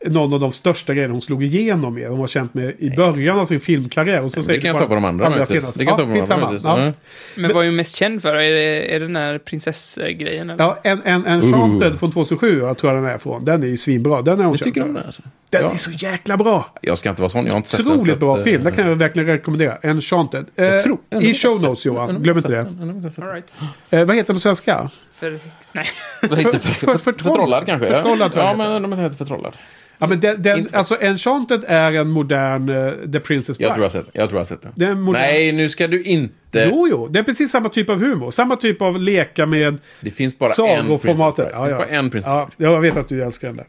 [0.05, 2.09] någon av de största grejerna hon slog igenom med.
[2.09, 4.21] Hon var känt med i början av sin filmkarriär.
[4.21, 5.45] Och så Det säger kan jag ta på de andra.
[5.45, 5.79] senaste.
[5.79, 6.59] Det kan jag ta på de andra.
[6.63, 6.85] Ja.
[6.85, 6.93] Ja.
[7.35, 8.35] Men vad är hon mest känd för?
[8.35, 10.49] Är det, är det den här prinsessgrejen?
[10.49, 10.63] eller?
[10.63, 13.43] Ja, en, en, en Enchanted från 2007 jag tror jag den är från.
[13.43, 14.21] Den är ju svinbra.
[14.21, 14.87] Den är hon Jag känd tycker för.
[14.87, 15.03] om det.
[15.05, 15.21] Alltså.
[15.59, 15.73] Den Ja.
[15.73, 16.65] är så jäkla bra.
[16.81, 17.85] Jag ska inte vara sån, jag har inte sett den.
[17.85, 18.63] så Otroligt bra eh, film.
[18.63, 19.77] Den kan jag verkligen rekommendera.
[19.81, 20.45] Enchanted.
[20.55, 22.23] Eh, Jag tror- I show notes Johan.
[22.23, 22.59] Glöm inte det.
[22.59, 23.53] All right.
[23.89, 24.89] Eh, vad heter den på svenska?
[25.13, 25.39] För,
[25.71, 25.85] nej.
[26.29, 26.59] Vad heter det?
[26.59, 27.65] För- för- För, förtrollad.
[27.65, 27.87] kanske?
[27.87, 29.53] Förtrollad tror jag Ja, men de heter förtrollad.
[29.97, 33.67] Ja, men den, den, alltså Enchanted är en modern eh, The Princess Bride.
[33.69, 34.21] Jag tror jag har sett den.
[34.21, 34.71] Jag tror jag sett den.
[34.75, 35.21] Det är en modern...
[35.21, 36.69] Nej, nu ska du inte...
[36.71, 37.07] Jo, jo.
[37.07, 38.31] Det är precis samma typ av humor.
[38.31, 41.35] Samma typ av leka med Det finns bara en Princess.
[41.35, 41.51] Bride.
[41.53, 43.65] Det finns bara en Princess ja, jag vet att du älskar den där.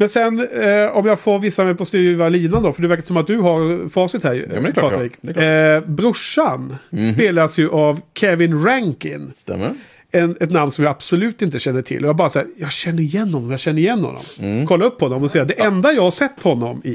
[0.00, 3.02] Men sen, eh, om jag får vissa mig på styva linan då, för det verkar
[3.02, 4.92] som att du har facit här, men det är klart.
[4.92, 5.12] Patrik.
[5.20, 7.12] Det är Eh, brorsan Mhm.
[7.14, 9.30] spelas ju av Kevin Rankin.
[9.34, 9.74] Stämmer.
[10.10, 12.04] En, ett namn som jag absolut inte känner till.
[12.04, 14.22] Och jag bara säger, jag känner igen honom, jag känner igen honom.
[14.38, 14.66] Mm.
[14.66, 16.94] Kolla upp honom och säga, det enda jag har sett honom i,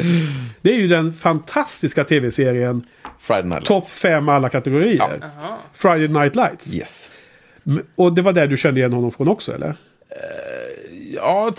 [0.61, 2.84] det är ju den fantastiska tv-serien.
[3.65, 5.19] Topp 5 alla kategorier.
[5.22, 5.56] Jaha.
[5.73, 6.76] Friday Night Lights.
[6.76, 7.11] Yes.
[7.95, 9.76] Och det var där du kände igen honom från också, eller?
[11.15, 11.56] Ja, jag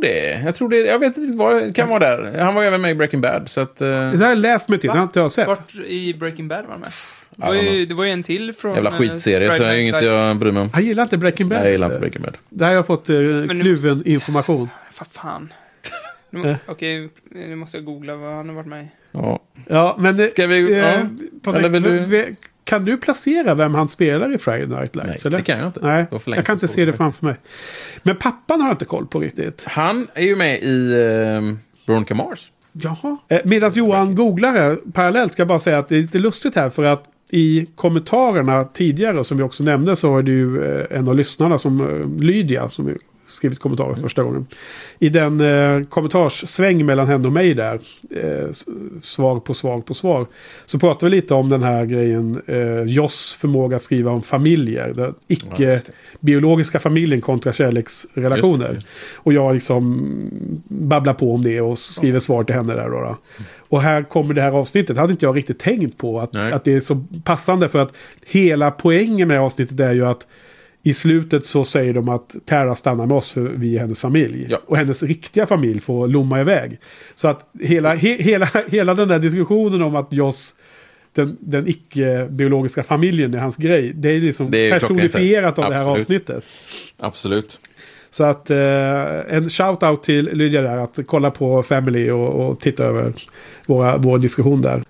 [0.00, 0.42] tror det.
[0.44, 0.76] Jag tror det.
[0.76, 2.38] Jag vet inte vad det kan vara där.
[2.38, 3.80] Han var även med i Breaking Bad, så att...
[3.80, 5.46] eh, Det har jag läst mig till, det har inte jag sett.
[5.48, 6.92] Vart i Breaking Bad var han med?
[7.36, 8.74] Det var, ju, det var ju en till från...
[8.74, 10.70] jävla eh, skitserie, så det är inget jag bryr mig om.
[10.72, 11.58] Han gillar inte Breaking Bad.
[11.58, 12.36] Nej, jag gillar inte Breaking Bad.
[12.48, 14.68] Där har jag fått nu kluven information.
[14.98, 15.52] Vad fan.
[16.30, 18.88] Nu Okej, nu måste jag googla vad han har varit med i.
[19.12, 19.40] Ja.
[19.68, 20.28] Ja, men...
[20.28, 20.92] Ska vi- eh, ja.
[21.42, 22.36] Patrik, Eller vill du-
[22.66, 25.08] Kan du placera vem han spelar i Friday Night Lights?
[25.08, 25.38] Nej, eller?
[25.38, 25.80] det kan jag inte.
[25.82, 27.36] Nej, jag kan inte se det framför mig.
[28.02, 29.64] Men pappan har jag inte koll på riktigt.
[29.68, 31.56] Han är ju med i uh,
[31.86, 32.50] Veronica Mars.
[32.72, 33.16] Jaha.
[33.28, 36.54] Eh, Medan Johan googlar här, parallellt ska jag bara säga att det är lite lustigt
[36.54, 40.98] här för att i kommentarerna tidigare som vi också nämnde så är det ju eh,
[40.98, 44.46] en av lyssnarna som eh, Lydia som skrivit kommentarer första gången.
[44.98, 47.80] I den eh, kommentarssväng mellan henne och mig där,
[48.10, 48.50] eh,
[49.02, 50.26] svar på svar på svar,
[50.66, 54.92] så pratar vi lite om den här grejen, eh, Joss förmåga att skriva om familjer,
[54.96, 58.84] den icke-biologiska familjen kontra kärleksrelationer.
[59.14, 60.10] Och jag liksom
[60.68, 63.00] babblar på om det och skriver svar till henne där då.
[63.00, 63.16] då.
[63.68, 64.96] Och här kommer det här avsnittet.
[64.96, 66.52] hade inte jag riktigt tänkt på att, Nej.
[66.52, 67.68] att det är så passande.
[67.68, 67.92] För att
[68.26, 70.26] hela poängen med avsnittet är ju att
[70.86, 74.46] i slutet så säger de att Tara stannar med oss för vi är hennes familj.
[74.50, 74.60] Ja.
[74.66, 76.78] Och hennes riktiga familj får lomma iväg.
[77.14, 80.54] Så att hela, he, hela, hela den där diskussionen om att Joss
[81.12, 83.92] den, den icke-biologiska familjen är hans grej.
[83.94, 86.44] Det är liksom Det är personifierat av det här avsnittet.
[86.98, 87.60] Absolut.
[88.10, 88.58] Så att eh,
[89.28, 93.12] en shout-out till Lydia där att kolla på Family och, och titta över
[93.66, 94.82] våra, vår diskussion där.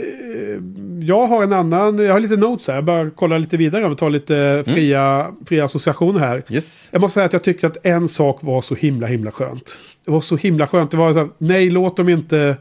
[0.00, 0.62] Eh,
[1.02, 3.98] jag har en annan, jag har lite notes här, jag bara kolla lite vidare och
[3.98, 6.42] ta lite fria, fria associationer här.
[6.48, 6.88] Yes.
[6.92, 9.78] Jag måste säga att jag tyckte att en sak var så himla himla skönt.
[10.04, 10.90] Det var så himla skönt.
[10.90, 12.56] Det var så här, nej låt dem inte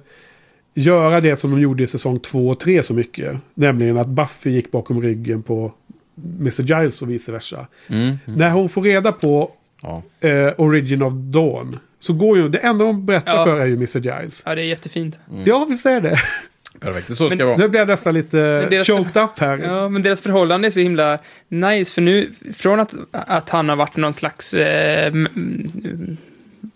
[0.73, 3.37] göra det som de gjorde i säsong 2 och 3 så mycket.
[3.53, 5.71] Nämligen att Buffy gick bakom ryggen på
[6.39, 6.61] Mr.
[6.79, 7.67] Giles och vice versa.
[7.87, 8.01] Mm.
[8.01, 8.17] Mm.
[8.25, 9.51] När hon får reda på
[9.83, 10.01] Ja.
[10.29, 11.79] eh, Origin of Dawn.
[11.99, 13.45] Så går ju, det enda hon berättar Ja.
[13.45, 13.99] för är ju Mr.
[13.99, 14.43] Giles.
[14.45, 15.17] Ja, det är jättefint.
[15.45, 16.19] Ja, visst är det.
[16.80, 17.57] Perfekt, det så ska Men- det vara.
[17.57, 18.38] Nu blir jag nästan lite
[18.69, 19.57] deras- choked up här.
[19.57, 23.76] Ja, men deras förhållande är så himla nice, för nu, från att, att han har
[23.76, 25.14] varit någon slags, eh,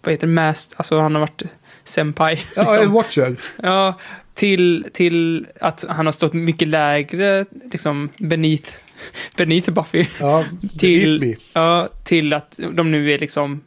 [0.01, 1.41] vad heter det, mast, alltså han har varit
[1.83, 2.37] senpai.
[2.55, 2.83] Ja, liksom.
[2.83, 3.35] en watcher.
[3.63, 3.99] Ja,
[4.33, 8.69] till, till att han har stått mycket lägre, liksom, beneath,
[9.37, 10.05] beneath Buffy.
[10.19, 10.45] Ja,
[10.79, 11.61] till, beneath me.
[11.61, 13.61] ja, till att de nu är liksom,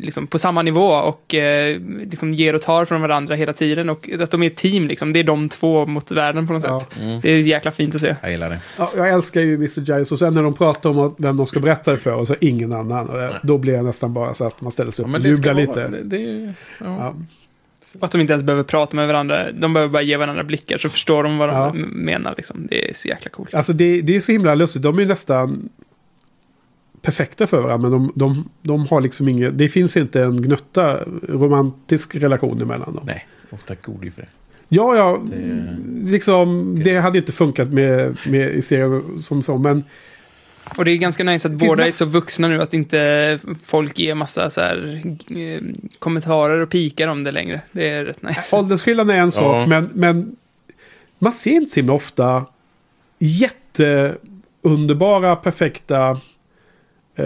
[0.00, 3.90] liksom på samma nivå och eh, liksom ger och tar från varandra hela tiden.
[3.90, 5.12] Och att de är ett team, liksom.
[5.12, 6.80] det är de två mot världen på något Ja.
[6.80, 6.98] sätt.
[7.00, 7.20] Mm.
[7.20, 8.16] Det är jäkla fint att se.
[8.22, 8.58] Jag gillar det.
[8.78, 9.80] Ja, jag älskar ju Mr.
[9.80, 12.26] Giles och sen när de pratar om att- vem de ska berätta det för och
[12.28, 13.08] så ingen annan.
[13.08, 15.20] Och det- då blir jag nästan bara så att man ställer sig Ja, upp men
[15.20, 15.88] och jublar vara- lite.
[15.88, 16.54] Det, det,
[16.84, 16.84] ja.
[16.98, 17.14] Ja.
[17.98, 19.50] Och att de inte ens behöver prata med varandra.
[19.52, 21.72] De behöver bara ge varandra blickar så förstår de vad de Ja.
[21.92, 22.34] menar.
[22.36, 22.66] Liksom.
[22.70, 23.54] Det är så jäkla coolt.
[23.54, 24.82] Alltså det, det är så himla lustigt.
[24.82, 25.68] De är nästan
[27.02, 27.90] perfekta för varandra.
[27.90, 29.58] Men de, de, de har liksom inget...
[29.58, 30.98] Det finns inte en gnutta
[31.28, 33.02] romantisk relation emellan dem.
[33.06, 34.28] Nej, ofta god i för det.
[34.68, 35.22] Ja, ja.
[35.30, 35.76] Det-
[36.10, 39.58] Liksom, det hade inte funkat med, med i serien som så.
[39.58, 39.84] Men
[40.76, 44.14] Och det är ganska nice att båda är så vuxna nu att inte folk ger
[44.14, 45.60] massa så här, eh,
[45.98, 47.60] kommentarer och pikar om det längre.
[47.72, 48.56] Det är rätt nice.
[48.56, 49.56] åldersskillnaden är en sak.
[49.56, 49.66] Ja.
[49.66, 50.36] Men, men
[51.18, 52.44] man ser inte så himla ofta
[53.18, 56.20] jätteunderbara, perfekta
[57.16, 57.24] eh,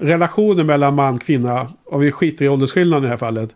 [0.00, 1.70] relationer mellan man och kvinna.
[1.84, 3.50] Om vi skiter i åldersskillnaden i det här fallet.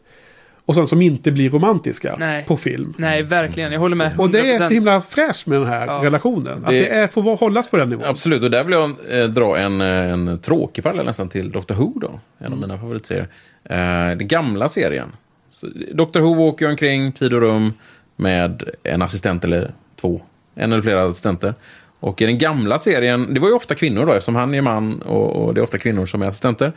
[0.66, 2.44] Och sen som inte blir romantiska Nej.
[2.44, 2.94] på film.
[2.98, 3.72] Nej, verkligen.
[3.72, 4.12] Jag håller med.
[4.12, 4.18] 100%.
[4.18, 6.00] Och det är så himla fräscht med den här Ja.
[6.02, 6.64] relationen.
[6.64, 8.04] Att Det- det är, får hållas på den nivån.
[8.04, 11.74] Absolut, och där vill jag eh, dra en, eh, en tråkig parallell nästan till Doctor
[11.74, 12.20] Who då.
[12.38, 13.28] En av mina favoritserier.
[13.64, 13.76] Eh,
[14.16, 15.08] den gamla serien.
[15.50, 17.72] Så, Doctor Who åker ju omkring tid och rum
[18.16, 19.70] med en assistent eller
[20.00, 20.20] två.
[20.54, 21.54] En eller flera assistenter.
[22.00, 25.02] Och i den gamla serien, det var ju ofta kvinnor då, eftersom han är man
[25.02, 26.72] och, och det är ofta kvinnor som är assistenter.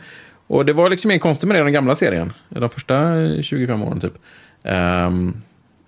[0.46, 2.32] Och det var liksom en konstigt med det i den gamla serien.
[2.48, 4.14] De första 25 åren typ.
[4.62, 5.42] Um,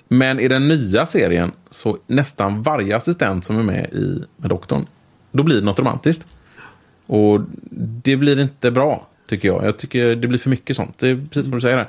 [0.08, 4.86] men i den nya serien, så nästan varje assistent som är med i med doktorn,
[5.32, 6.26] då blir det något romantiskt.
[7.06, 7.40] Och
[8.02, 9.64] det blir inte bra, tycker jag.
[9.64, 10.98] Jag tycker det blir för mycket sånt.
[10.98, 11.76] Det är precis som du säger.
[11.76, 11.86] Där.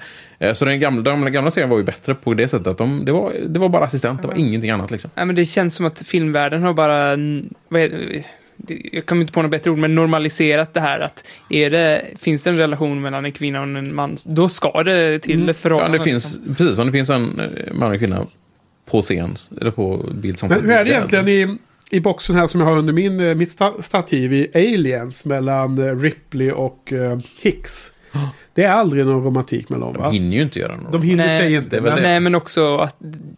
[0.48, 3.06] Eh, Så den gamla, den gamla serien var ju bättre på det sättet att de,
[3.06, 4.92] det, var, det var bara assistent, det var ingenting annat.
[4.92, 5.12] Liksom.
[5.16, 7.18] Nej, men det känns som att filmvärlden har bara...
[7.70, 8.24] Vad är,
[8.92, 12.44] jag kommer inte på något bättre ord, men normaliserat det här att är det, finns
[12.44, 15.48] det en relation mellan en kvinna och en man, då ska det till Mm.
[15.48, 15.98] Ja, förhållande.
[15.98, 18.26] det finns, precis, om det finns en eh, man och kvinna
[18.86, 20.50] på scen, eller på bild som...
[20.50, 21.58] Men hur är det egentligen i,
[21.92, 25.78] i boxen här som jag har under min, eh, mitt sta- stativ i Aliens mellan
[25.88, 27.92] eh, Ripley och eh, Hicks?
[28.54, 30.10] Det är aldrig någon romantik mellan dem De va?
[30.10, 30.92] hinner ju inte göra något.
[30.92, 31.82] De hinner Nej, sig inte.
[31.82, 32.02] men- det.
[32.02, 32.96] Nej, men också att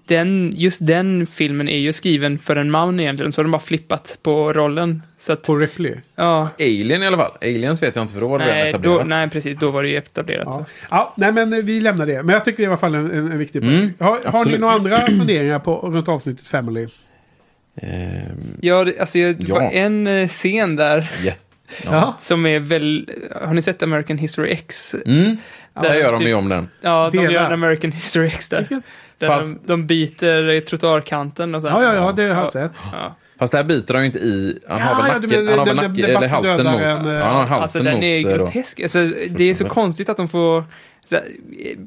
[0.07, 3.61] den, just den filmen är ju skriven för en man egentligen, så har de bara
[3.61, 5.01] flippat på rollen.
[5.17, 5.95] Så att, På Ripley?
[6.15, 7.31] ja, Alien i alla fall.
[7.41, 9.07] Aliens vet jag inte, för då var det redan nej, då, etablerat.
[9.07, 10.43] nej, precis, då var det ju etablerat.
[10.47, 10.53] Ja.
[10.53, 10.65] Så.
[10.91, 12.23] ja, nej men vi lämnar det.
[12.23, 13.73] Men jag tycker det är i alla fall en, en, en viktig poäng.
[13.75, 16.87] Mm, har, har ni några andra funderingar på runt avsnittet Family?
[17.81, 19.55] Ehm, Ja, det- alltså, jag, det Ja.
[19.55, 21.39] var en eh, scen där jätte-
[21.85, 22.15] Ja.
[22.19, 23.09] som är väl...
[23.41, 24.95] Har ni sett American History X?
[25.05, 25.37] Mm,
[25.81, 26.69] Där gör de typ- ju om den.
[26.81, 27.31] Ja, de Delar.
[27.33, 28.67] gör en American History X där.
[29.17, 31.71] Där Fast- de, de biter i trottoarkanten och sen...
[31.71, 32.71] Ja, ja, ja, det har jag sett.
[32.91, 33.15] Ja.
[33.39, 34.59] Fast där biter han ju inte i...
[34.67, 36.81] Han har väl nacken, menar han har väl den- nacken, den- eller halsen mot...
[37.07, 38.03] eh, Ja, har halsen Alltså den mot...
[38.03, 38.79] är eh, grotesk.
[38.79, 38.99] Alltså,
[39.29, 40.63] det är så konstigt att de får...
[41.03, 41.21] Så, eh,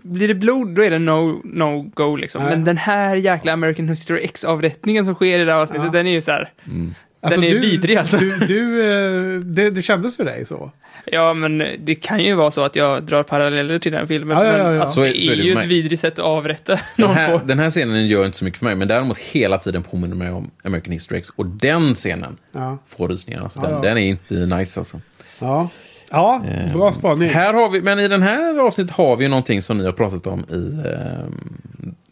[0.03, 2.43] blir det blod, då är det no, no go liksom.
[2.43, 2.51] Nej.
[2.51, 5.93] Men den här jäkla American History X-avrättningen som sker i det här avsnittet, Ja.
[5.93, 6.53] den är ju så här...
[6.67, 6.95] Mm.
[7.31, 8.17] Den är du, vidrig alltså.
[8.19, 10.71] Du, du, eh, det, det kändes för dig så?
[11.07, 14.37] Ja, men det kan ju vara så att jag drar paralleller till den filmen.
[14.39, 14.81] Ja, ja, ja, men ja.
[14.81, 17.39] Alltså, Så är- det är det ju ett vidrigt sätt att avrätta Den någon här,
[17.39, 17.45] på.
[17.45, 20.31] den här scenen gör inte så mycket för mig, men däremot hela tiden påminner mig
[20.31, 21.29] om American History X.
[21.37, 22.79] Och den scenen Ja.
[22.89, 23.41] får rysningar.
[23.43, 23.81] Alltså, Ja, den, ja.
[23.83, 25.01] den är inte nice alltså.
[25.41, 25.69] Ja,
[26.13, 27.29] ja Eh, bra spaning.
[27.29, 30.27] Här har vi, men i den här avsnittet har vi någonting som ni har pratat
[30.27, 31.27] om i eh,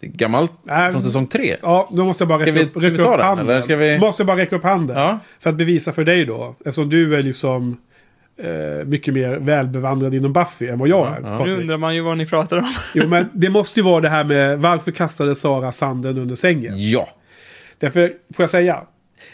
[0.02, 1.56] gammalt Nej, från säsong tre.
[1.62, 3.48] Ja, då måste jag bara räcka vi- upp, räcka upp den, handen.
[3.48, 4.96] eller ska vi- Måste jag bara räcka upp handen.
[4.98, 5.18] Ja.
[5.40, 6.54] För att bevisa för dig då.
[6.58, 7.76] Eftersom du är liksom
[8.42, 11.20] eh, mycket mer välbevandrad inom Buffy än vad jag är.
[11.20, 11.58] Nu Patrik.
[11.60, 12.64] undrar man ju vad ni pratar om.
[12.94, 16.72] Jo, men det måste ju vara det här med varför kastade Sara sanden under sängen?
[16.76, 17.08] Ja.
[17.78, 18.80] Därför, får jag säga?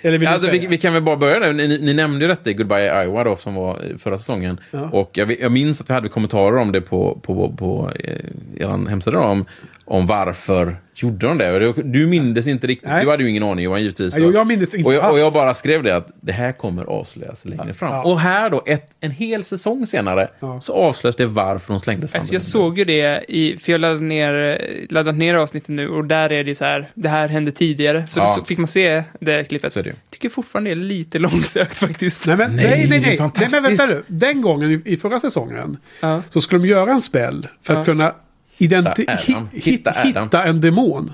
[0.02, 1.52] Eller Alltså, vi, vi kan väl bara börja där.
[1.52, 4.60] Ni, ni nämnde ju detta i Goodbye Iowa då, som var förra säsongen.
[4.70, 4.90] Ja.
[4.92, 8.88] Och jag, jag minns att vi hade kommentarer om det på, på, på eh, er
[8.88, 9.16] hemsida.
[9.16, 9.44] Då, om
[9.86, 11.72] om varför gjorde de det.
[11.82, 12.88] Du mindes inte riktigt.
[12.88, 13.04] Nej.
[13.04, 14.16] Du hade ju ingen aning Johan givetvis.
[14.18, 16.84] Nej, jag minns inte och, jag, och jag bara skrev det att det här kommer
[16.84, 17.90] avslöjas längre fram.
[17.92, 18.02] Ja.
[18.04, 20.28] Och här då, ett, en hel säsong senare,
[20.60, 22.20] så avslöjas det varför de slängde sanden.
[22.20, 24.60] Alltså jag såg ju det, i, för jag laddade ner,
[24.90, 28.06] laddat ner avsnittet nu och där är det så här, det här hände tidigare.
[28.06, 28.34] Så Ja.
[28.38, 29.72] då fick man se det klippet.
[29.72, 29.88] Så är det.
[29.90, 32.26] Jag tycker fortfarande det är lite långsökt faktiskt.
[32.26, 33.00] Nej, men, nej, nej, nej.
[33.00, 33.52] nej fantastiskt.
[33.52, 34.02] men vänta nu.
[34.06, 36.22] Den gången i, i förra säsongen Ja.
[36.28, 37.84] så skulle de göra en spell för att Ja.
[37.84, 38.14] kunna
[38.58, 39.16] identi-
[39.52, 41.12] Hitta Hitta hitta, en demon.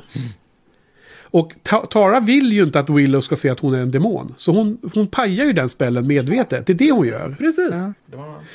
[1.22, 4.34] Och Ta- Tara vill ju inte att Willow ska se att hon är en demon.
[4.36, 6.66] Så hon, hon pajar ju den spellen medvetet.
[6.66, 7.36] Det är det hon gör.
[7.38, 7.74] Precis.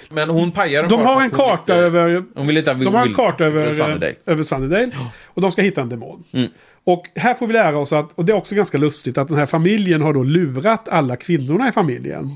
[0.09, 2.23] Men hon pajar den De har en karta inte- över...
[2.35, 4.13] Hon vill inte att De har en karta över Sunnydale.
[4.25, 4.91] över Sunnydale.
[5.25, 6.23] Och de ska hitta en demon.
[6.31, 6.47] Mm.
[6.83, 9.37] Och här får vi lära oss att, och det är också ganska lustigt, att den
[9.37, 12.35] här familjen har då lurat alla kvinnorna i familjen.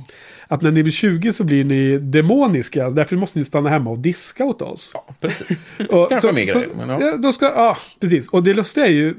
[0.52, 4.00] Att när ni blir 20 så blir ni demoniska, därför måste ni stanna hemma och
[4.00, 4.92] diska åt oss.
[4.94, 5.70] Ja, precis.
[5.90, 6.98] Och Kanske mer grejer, men ja.
[7.02, 8.28] ja, då ska, ja, precis.
[8.30, 9.16] Och det lustiga är ju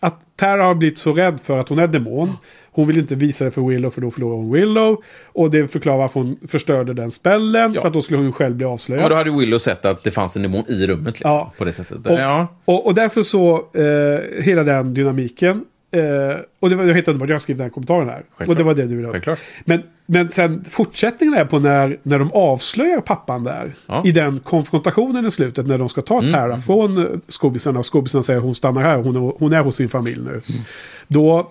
[0.00, 2.32] att Tara har blivit så rädd för att hon är demon.
[2.72, 4.96] Hon vill inte visa det för Willow för då förlorar hon Willow.
[5.26, 7.74] Och det förklarar varför hon förstörde den spellen.
[7.74, 7.80] Ja.
[7.80, 9.02] För att då skulle hon själv bli Ja, avslöjad.
[9.02, 11.06] men då hade Willow sett att det fanns en demon i rummet.
[11.14, 11.52] Liksom, Ja.
[11.58, 12.06] På det sättet.
[12.06, 12.46] Och, ja.
[12.64, 15.64] och, och därför så, eh, hela den dynamiken.
[15.94, 18.14] Eh, och det var det var helt underbart, jag skrev den här kommentaren här.
[18.14, 18.48] Självklart.
[18.48, 19.36] Och det var det du ville ha.
[19.64, 23.72] Men, men sen fortsättningen är på när, när de avslöjar pappan där.
[23.86, 23.94] Ja.
[23.94, 27.78] Mm, I den konfrontationen i slutet när de ska ta Tara från eh, skobisarna.
[27.78, 30.30] Och skobisarna säger att hon stannar här, hon är, hon är hos sin familj nu.
[30.30, 30.60] Mm.
[31.08, 31.50] Då,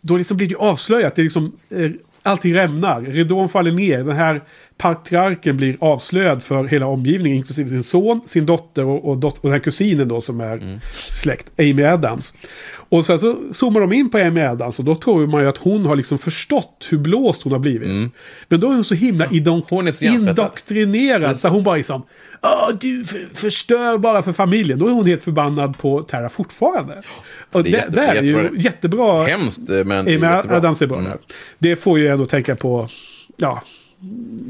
[0.00, 1.14] då liksom blir det avslöjat.
[1.14, 1.90] Det är liksom, eh,
[2.22, 3.00] allting rämnar.
[3.00, 3.98] Ridån faller ner.
[3.98, 4.42] Den här
[4.76, 7.36] patriarken blir avslöjad för hela omgivningen.
[7.38, 10.52] Inklusive sin son, sin dotter och, och, dot- och den här kusinen då som är
[10.52, 10.80] Mm.
[11.08, 11.50] släkt.
[11.58, 12.34] Amy Adams.
[12.74, 15.58] Och sen så zoomar de in på Amy Adams och då tror man ju att
[15.58, 18.12] hon har liksom förstått hur blåst hon har blivit.
[18.48, 19.36] Men då är hon så himla Mm.
[19.68, 21.36] Hon är så indoktrinerad.
[21.36, 22.02] Så hon bara liksom,
[22.80, 24.78] du för, förstör bara för familjen.
[24.78, 27.02] Då är hon helt förbannad på Tara fortfarande.
[27.52, 29.24] Och Det det, är jätte- där är ju jättebra.
[29.26, 30.56] Hemskt, men Amy jättebra.
[30.56, 31.10] Adams är bra Mm.
[31.10, 31.18] där.
[31.58, 32.88] Det får ju ändå tänka på,
[33.36, 33.62] ja,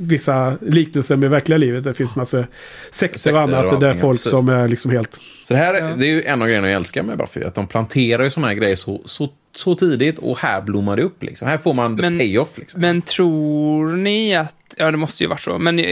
[0.00, 1.84] vissa liknelser med verkliga livet.
[1.84, 2.44] Det finns massa
[2.90, 3.72] sekter Sekter och annat.
[3.72, 4.30] och där allting, folk precis.
[4.30, 5.20] som är liksom helt...
[5.44, 7.42] Så det här det är ju en av grejerna jag älskar med Buffy.
[7.44, 11.02] Att de planterar ju sådana här grejer så, så, så tidigt och här blommar det
[11.02, 11.22] upp.
[11.22, 11.48] Liksom.
[11.48, 12.58] Här får man the Men- payoff.
[12.58, 12.80] Liksom.
[12.80, 15.84] Men tror ni att, ja det måste ju varit så, men i,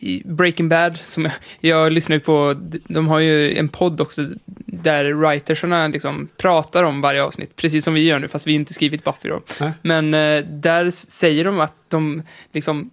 [0.00, 2.54] i Breaking Bad, som jag, jag lyssnar ju på,
[2.88, 4.26] de har ju en podd också
[4.66, 8.74] där writersarna liksom pratar om varje avsnitt, precis som vi gör nu, fast vi inte
[8.74, 9.40] skrivit Buffy då.
[9.60, 9.72] Nej.
[9.82, 12.22] Men eh, där säger de att de
[12.52, 12.90] liksom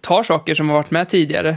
[0.00, 1.56] tar saker som har varit med tidigare,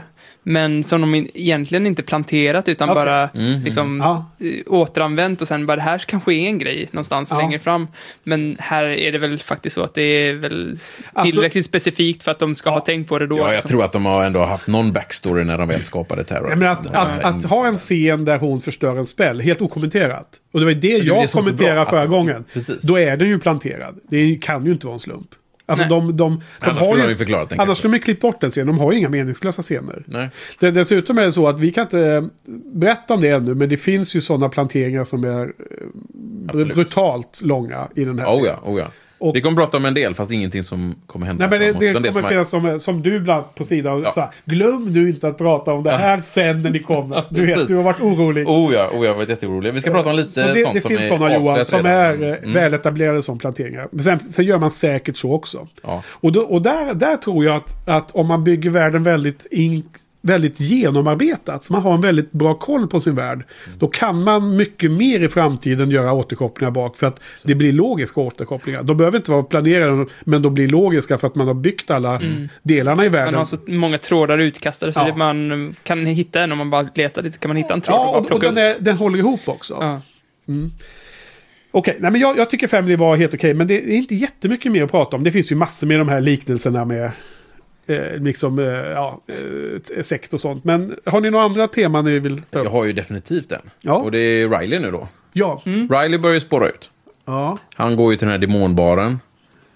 [0.49, 2.95] men som de egentligen inte planterat, utan Okej.
[3.05, 4.25] bara Mm, liksom Ja.
[4.47, 7.37] eh, återanvänt och sen bara det här kanske är en grej någonstans Ja.
[7.37, 7.87] längre fram.
[8.23, 10.79] Men här är det väl faktiskt så att det är väl
[11.13, 13.37] Alltså- tillräckligt specifikt för att de ska ha tänkt på det då.
[13.37, 13.69] Ja, jag liksom.
[13.69, 16.49] tror att de har ändå haft någon backstory när de väl skapade Terror.
[16.55, 20.27] Menar att, att, att ha en scen där hon förstör en spel, helt okommenterat.
[20.53, 22.45] Och det var det jag det kommenterade förra att- gången.
[22.53, 22.83] Precis.
[22.83, 23.95] Då är den ju planterad.
[24.09, 25.27] Det kan ju inte vara en slump.
[25.69, 25.89] Alltså Nej.
[25.89, 27.07] de, de, de Annars har skulle ju...
[27.07, 27.79] de ju förklarat den Annars kanske.
[27.81, 28.67] skulle de klippt bort den scenen.
[28.67, 30.03] De har ju inga meningslösa scener.
[30.05, 30.29] Nej.
[30.59, 32.23] Det, dessutom är det så att vi kan inte eh,
[32.73, 35.47] berätta om det ännu, men det finns ju sådana planteringar som är eh,
[36.47, 36.75] Absolut.
[36.75, 38.45] brutalt långa i den här Oh scenen.
[38.63, 38.91] ja, oh ja.
[39.19, 41.65] Och- Vi kommer prata om en del, fast ingenting som kommer hända Nej, men det,
[41.73, 41.79] framåt.
[41.81, 44.01] det kommer som är- finnas som, som du ibland på sidan.
[44.03, 44.11] Ja.
[44.11, 47.23] Så här, Glöm nu inte att prata om det här sen när ni kommer.
[47.29, 48.47] Du vet, du har varit orolig.
[48.49, 49.73] Oh ja, oh, jag var jätteorolig.
[49.73, 51.83] Vi ska prata om lite Så det, sånt det som finns är sådana Johan som
[51.83, 51.91] redan.
[52.23, 52.53] är eh, Mm.
[52.53, 53.87] väletablerade som planteringar.
[53.91, 55.67] Men sen, sen gör man säkert så också.
[55.83, 56.03] Ja.
[56.07, 59.83] Och, då, och där, där tror jag att, att om man bygger världen väldigt, in,
[60.27, 63.43] väldigt genomarbetat, så man har en väldigt bra koll på sin värld,
[63.79, 68.21] då kan man mycket mer i framtiden göra återkopplingar bak för att det blir logiska
[68.21, 68.83] återkopplingar.
[68.83, 72.21] De behöver inte vara planerade, men de blir logiska för att man har byggt alla
[72.63, 73.33] delarna i världen.
[73.33, 75.15] Man har så många trådar utkastade så Ja.
[75.15, 77.37] man kan hitta en om man bara letar lite.
[77.37, 79.77] Kan man hitta en tråd Ja, och och, och den, är, den håller ihop också.
[79.79, 80.01] Ja.
[81.71, 84.71] Okej, nej men jag, jag tycker Family var helt okej, men det är inte jättemycket
[84.71, 85.23] mer att prata om.
[85.23, 87.11] Det finns ju massor med de här liknelserna med
[87.87, 90.63] eh, liksom, eh, ja, eh, sekt och sånt.
[90.63, 92.71] Men har ni några andra teman ni vill ta Jag upp?
[92.71, 93.61] har ju definitivt den.
[93.81, 93.93] Ja.
[93.93, 95.07] Och det är Riley nu då.
[95.33, 95.61] Ja.
[95.65, 96.89] Riley börjar ju spåra ut.
[97.25, 97.57] ja.
[97.75, 99.19] Han går ju till den här demonbaren.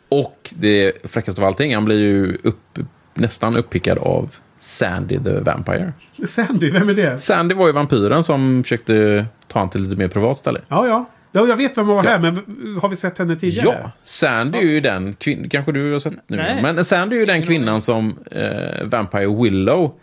[0.09, 2.79] Och det fräckaste av allting, han blir ju upp,
[3.13, 5.93] nästan uppickad av Sandy the Vampire.
[6.27, 7.17] Sandy, vem är det?
[7.17, 10.61] Sandy var ju vampyren som försökte ta han till lite mer privat ställe.
[10.67, 11.05] Ja, ja.
[11.31, 12.09] Ja, jag vet vem hon var Ja.
[12.09, 12.35] här, men
[12.81, 13.79] har vi sett henne tidigare?
[13.83, 16.59] Ja, Sandy är ju den kvinnan, kanske du har sett nu, Nej.
[16.61, 19.93] men Sandy är ju den kvinnan som eh, Vampire Willow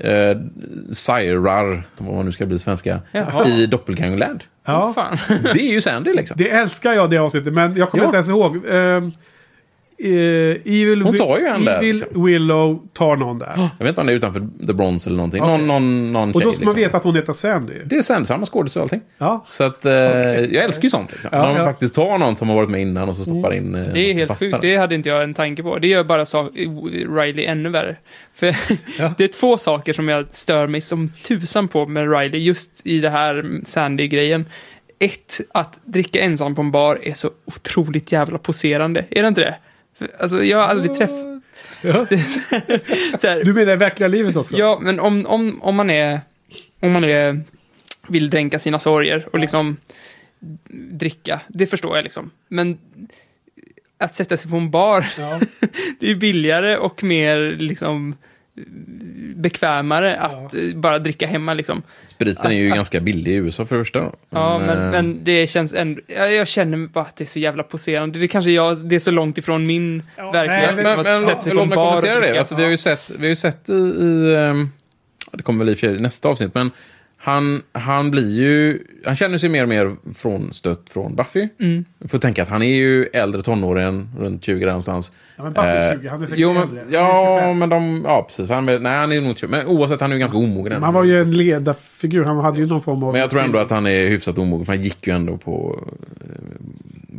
[0.00, 0.36] eh,
[0.92, 3.48] sirar, vad man nu ska bli svenska, Jaha.
[3.48, 4.44] i Doppelgangerland.
[4.64, 4.92] Ja.
[4.94, 5.16] Fan.
[5.42, 6.34] Det är ju Sandy liksom.
[6.38, 8.08] Det älskar jag det avsnittet, men jag kommer Ja.
[8.08, 8.56] inte ens ihåg.
[8.70, 9.12] Ehm,
[10.04, 10.10] eh,
[10.64, 12.24] Evil, Hon tar ju en där, Evil liksom.
[12.24, 13.54] Willow tar någon där.
[13.78, 15.42] Jag vet inte om det är utanför The Bronze eller någonting.
[15.42, 15.52] Okej.
[15.58, 16.44] Någon, någon, någon Och tjej.
[16.44, 16.82] då ska man liksom.
[16.82, 17.74] veta att hon heter Sandy.
[17.84, 19.00] Det är sen, samma skådis och allting.
[19.18, 19.44] Ja.
[19.48, 21.12] Så att, eh, jag älskar ju sånt.
[21.12, 21.30] Liksom.
[21.32, 21.64] Ja, När de ja.
[21.64, 24.14] faktiskt tar någon som har varit med innan och så stoppar in eh, Det är
[24.14, 25.78] helt sjukt, det hade inte jag en tanke på.
[25.78, 26.52] Det gör bara sak-
[27.16, 27.96] Riley ännu värre.
[28.34, 28.46] För
[29.16, 32.98] det är två saker som jag stör mig som tusan på med Riley, just i
[33.00, 34.46] det här Sandy-grejen.
[35.00, 39.04] Ett, att dricka ensam på en bar är så otroligt jävla poserande.
[39.10, 39.54] Är det inte det?
[40.20, 41.42] Alltså, jag har aldrig träffat...
[41.82, 42.06] Ja.
[43.44, 44.56] Du menar i verkliga livet också?
[44.56, 46.20] Ja, men om, om, om man är...
[46.80, 47.40] Om man är,
[48.08, 49.76] vill dränka sina sorger och liksom
[50.90, 52.30] dricka, det förstår jag liksom.
[52.48, 52.78] Men
[53.98, 55.40] att sätta sig på en bar, Ja.
[56.00, 58.16] det är billigare och mer liksom
[59.34, 61.82] bekvämare att eh, bara dricka hemma liksom.
[62.06, 63.98] Spriten är ju Att- ganska billig i USA för det första.
[63.98, 64.12] då.
[64.30, 66.00] Ja, men, eh, men det känns ändå...
[66.06, 68.18] Jag, jag känner bara att det är så jävla poserande.
[68.18, 68.88] Det kanske jag...
[68.88, 70.76] Det är så långt ifrån min verklighet.
[70.76, 72.38] Men, liksom, men, sig på låt mig kommentera det.
[72.38, 74.34] Alltså, vi har ju sett, vi har ju sett i, i
[75.32, 76.70] ja, det kommer väl i nästa avsnitt, men
[77.28, 81.48] han, han blir ju, han känner sig mer och mer frånstött från Buffy.
[81.60, 81.84] Mm.
[82.08, 85.12] Får tänka att han är ju äldre tonåring, runt 20 där någonstans.
[85.36, 86.84] Ja, men Buffy är Eh, 20, han är säkert jo, men, äldre.
[86.90, 87.58] Ja, 25.
[87.58, 88.50] men de, ja precis.
[88.50, 90.82] Han, nej, han är nog 20, men oavsett, han är ju ganska omogen.
[90.82, 92.24] Han var ju en ledarfigur.
[92.24, 93.12] Han hade ju någon form av...
[93.12, 95.84] Men jag tror ändå att han är hyfsat omogen, för han gick ju ändå på,
[96.20, 96.26] eh,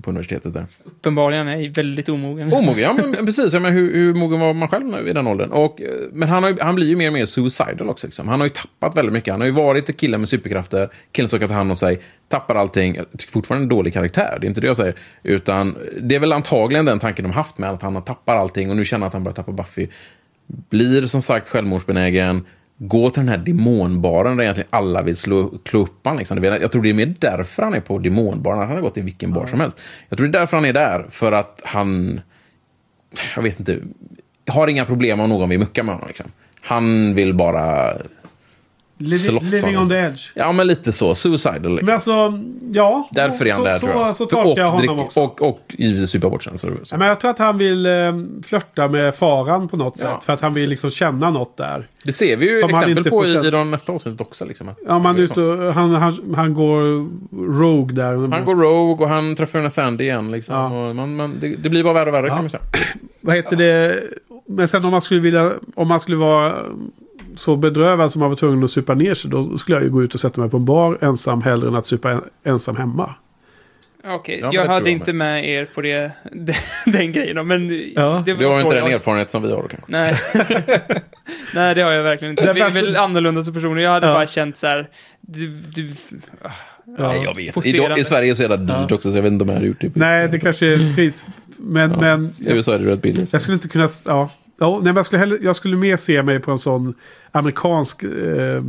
[0.09, 0.65] på universitetet där.
[0.83, 2.53] Uppenbarligen är jag väldigt omogen.
[2.53, 3.53] Omogen, ja men precis.
[3.53, 5.51] Ja, men hur, hur mogen var man själv i den åldern?
[5.51, 8.07] Och, eh, men han, har, han blir ju mer och mer suicidal också.
[8.07, 8.27] Liksom.
[8.27, 9.33] Han har ju tappat väldigt mycket.
[9.33, 11.99] Han har ju varit en kille med superkrafter, killen som kan ta hand om sig,
[12.27, 12.95] tappar allting.
[12.95, 14.95] Jag tycker fortfarande en dålig karaktär, det är inte det jag säger.
[15.23, 18.69] Utan det är väl antagligen den tanken de haft med att han har tappar allting
[18.69, 19.87] och nu känner att han börjar tappa Buffy.
[20.69, 22.45] Blir som sagt självmordsbenägen,
[22.81, 26.43] gå till den här demonbaren där egentligen alla vill slå, klå upp han, liksom.
[26.43, 28.59] Jag tror det är mer därför han är på demonbaren.
[28.59, 29.79] Han har gått till vilken bar som helst.
[30.09, 31.05] Jag tror det är därför han är där.
[31.09, 32.21] För att han,
[33.35, 33.79] jag vet inte,
[34.47, 36.07] har inga problem om någon vill mucka med honom.
[36.07, 36.31] Liksom.
[36.61, 37.93] Han vill bara
[39.01, 40.01] Living, living on the det.
[40.01, 40.21] edge.
[40.33, 41.15] Ja, men lite så.
[41.15, 41.61] Suicidal.
[41.71, 41.85] Liksom.
[41.85, 42.39] Men alltså,
[42.71, 43.09] ja.
[43.11, 44.15] Därför är han så, där, så, tror jag.
[44.15, 45.19] Så, För- tolkar jag och, honom drick- också.
[45.21, 46.57] Och, och givetvis supa bort sen.
[46.57, 46.93] Så, så.
[46.93, 47.91] Ja, men jag tror att han vill eh,
[48.43, 50.25] flörta med faran på något Ja, sätt.
[50.25, 51.87] För att han vill liksom känna något där.
[52.03, 54.45] Det ser vi ju Som exempel inte på i, i de nästa avsnittet också.
[54.45, 54.69] Liksom.
[54.87, 56.81] Ja, man ute och, han, han, han går
[57.59, 58.27] rogue där.
[58.31, 60.31] Han går rogue och han träffar den här Sandy igen.
[60.31, 60.55] Liksom.
[60.55, 60.87] Ja.
[60.89, 62.59] Och man, man, det, det blir bara värre och värre Ja.
[63.21, 64.03] Vad heter det?
[64.45, 66.55] Men sen om man skulle vilja, om man skulle vara
[67.39, 69.31] så bedrövad som man var tvungen att supa ner sig.
[69.31, 71.75] Då skulle jag ju gå ut och sätta mig på en bar ensam hellre än
[71.75, 73.15] att supa en, ensam hemma.
[74.05, 76.55] Okej, Ja, det jag hade jag inte med er på det, den,
[76.85, 78.23] den grejen men Ja.
[78.25, 79.91] Det var så inte den jag- erfarenhet som vi har då kanske.
[79.91, 80.15] Nej.
[81.55, 82.43] Nej, det har jag verkligen inte.
[82.43, 83.81] Det är Vi är väl annorlunda som personer.
[83.81, 84.13] Jag hade Ja.
[84.13, 84.89] bara känt så här,
[85.21, 85.89] du, du,
[86.43, 86.49] ah,
[86.97, 87.65] Nej, jag vet.
[87.65, 89.67] I, I Sverige så är det dyrt också, så jag vet inte om jag hade
[89.67, 89.91] gjort det.
[89.95, 91.27] Nej, det kanske är pris.
[91.57, 93.33] Men, men I USA är det rätt billigt.
[93.33, 93.87] jag skulle inte kunna...
[94.05, 94.29] Ja,
[94.59, 96.93] ja nej, men jag, skulle hellre, jag skulle mer se mig på en sån
[97.31, 98.03] amerikansk...
[98.03, 98.61] Eh,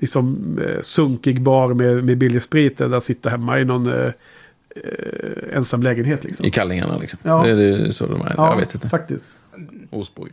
[0.00, 2.80] liksom eh, sunkig bar med, med billig sprit.
[2.80, 4.12] Än att sitta hemma i någon eh,
[4.76, 6.24] eh, ensam lägenhet.
[6.24, 6.46] Liksom.
[6.46, 7.18] I kallingarna liksom.
[7.22, 7.42] Ja.
[7.42, 8.34] Det, det är så de är.
[8.36, 8.88] Ja, jag vet inte.
[8.88, 9.26] faktiskt.
[9.90, 10.26] Osbo.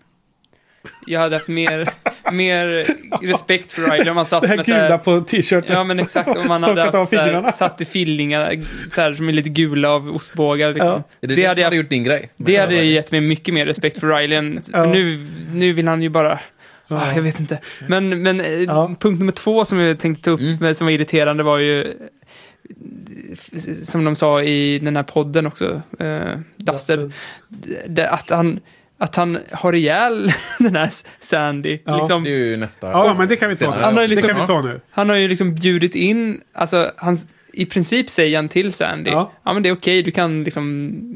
[1.05, 1.89] Jag hade haft mer,
[2.31, 2.88] mer
[3.27, 5.76] respekt för Riley om man satt Det här med så här- gula på t-shirten.
[5.76, 8.61] Ja men exakt, om man hade haft så här, satt i fillingar
[8.95, 10.69] så här, som är lite gula av ostbågar.
[10.73, 10.88] Liksom.
[10.89, 11.03] Ja.
[11.19, 12.30] Det, Det det, hade jag- hade gjort din grej?
[12.38, 14.77] Det hade ju gett mig mycket mer respekt för Riley än, Ja.
[14.84, 16.39] för nu, nu vill han ju bara...
[16.88, 17.60] Ah, jag vet inte.
[17.88, 18.95] Men, men eh, Ja.
[18.99, 20.76] punkt nummer två som jag tänkte ta upp, Mm.
[20.76, 21.93] som var irriterande var ju,
[23.84, 26.22] som de sa i den här podden också, eh,
[26.57, 27.11] Dusted,
[28.10, 28.60] att han,
[29.03, 30.89] att han har ihjäl den här
[31.19, 31.80] Sandy.
[31.85, 31.97] Ja.
[31.97, 32.88] Liksom, Det är ju nästa...
[32.91, 33.71] Ja, men det kan vi ta.
[33.71, 34.81] Han har ju liksom- det kan vi ta nu.
[34.91, 37.17] Han har ju liksom bjudit in, alltså han,
[37.53, 39.31] i princip säger han till Sandy, Ja.
[39.45, 40.63] ja, men det är okej, du kan liksom...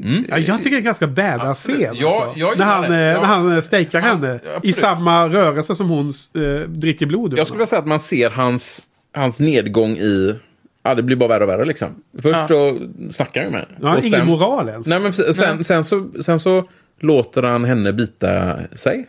[0.04, 0.24] Mm.
[0.28, 1.80] Ja, jag tycker det är en ganska badass scen.
[1.80, 2.40] Ja, alltså.
[2.40, 3.12] jag när, gillar han, det.
[3.12, 7.38] eh, när han eh, stejkar henne i samma rörelse som hon eh, dricker blod ur
[7.38, 8.82] Jag skulle vilja säga att man ser hans,
[9.14, 10.34] hans nedgång i...
[10.82, 11.88] Ja, det blir bara värre och värre liksom.
[12.22, 12.48] Först Ja.
[12.48, 12.78] så
[13.10, 13.78] snackar han ju med henne.
[13.82, 14.86] Ja, Och ingen sen- moral ens.
[14.86, 16.64] Nej, men sen, sen, så, sen så
[17.00, 19.06] låter han henne bita sig.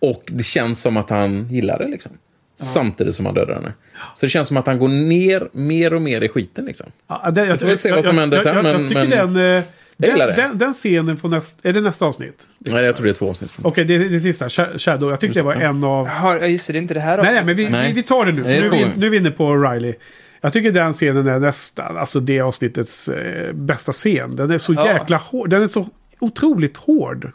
[0.00, 2.12] Och det känns som att han gillar det liksom.
[2.60, 3.72] Samtidigt som han dödar henne.
[4.14, 6.86] Så det känns som att han går ner mer och mer i skiten liksom.
[7.08, 9.04] Ja, det, jag, får väl se vad som händer jag, sen, jag, jag, men- tycker
[9.26, 9.64] men- den, eh,
[9.96, 10.34] Jag den, det.
[10.36, 12.48] den, den scenen får näst, är det nästa avsnitt?
[12.58, 13.50] Nej, jag tror det är två avsnitt.
[13.62, 14.48] Okej, det, det sista.
[14.48, 15.10] Sh- Shadow.
[15.10, 16.06] Jag tyckte det var en av...
[16.06, 17.88] Ja, just det, det är inte det här Nej, nej, men vi, Nej.
[17.88, 18.42] vi, vi tar det nu.
[18.42, 18.90] Nej, nu, vi, jag.
[18.96, 19.94] nu är vi inne på Riley.
[20.40, 24.36] Jag tycker den scenen är nästan, alltså det avsnittets eh, bästa scen.
[24.36, 24.86] Den är så Ja.
[24.92, 25.50] jäkla hård.
[25.50, 25.86] Den är så
[26.18, 27.32] otroligt hård.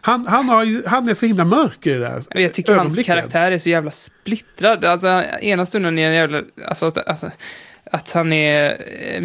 [0.00, 3.52] Han, han, har, han är så himla mörk i det där Jag tycker hans karaktär
[3.52, 4.84] är så jävla splittrad.
[4.84, 6.42] Alltså, ena stunden är en jävla...
[6.68, 7.30] Alltså, alltså,
[7.92, 9.22] att han är eh,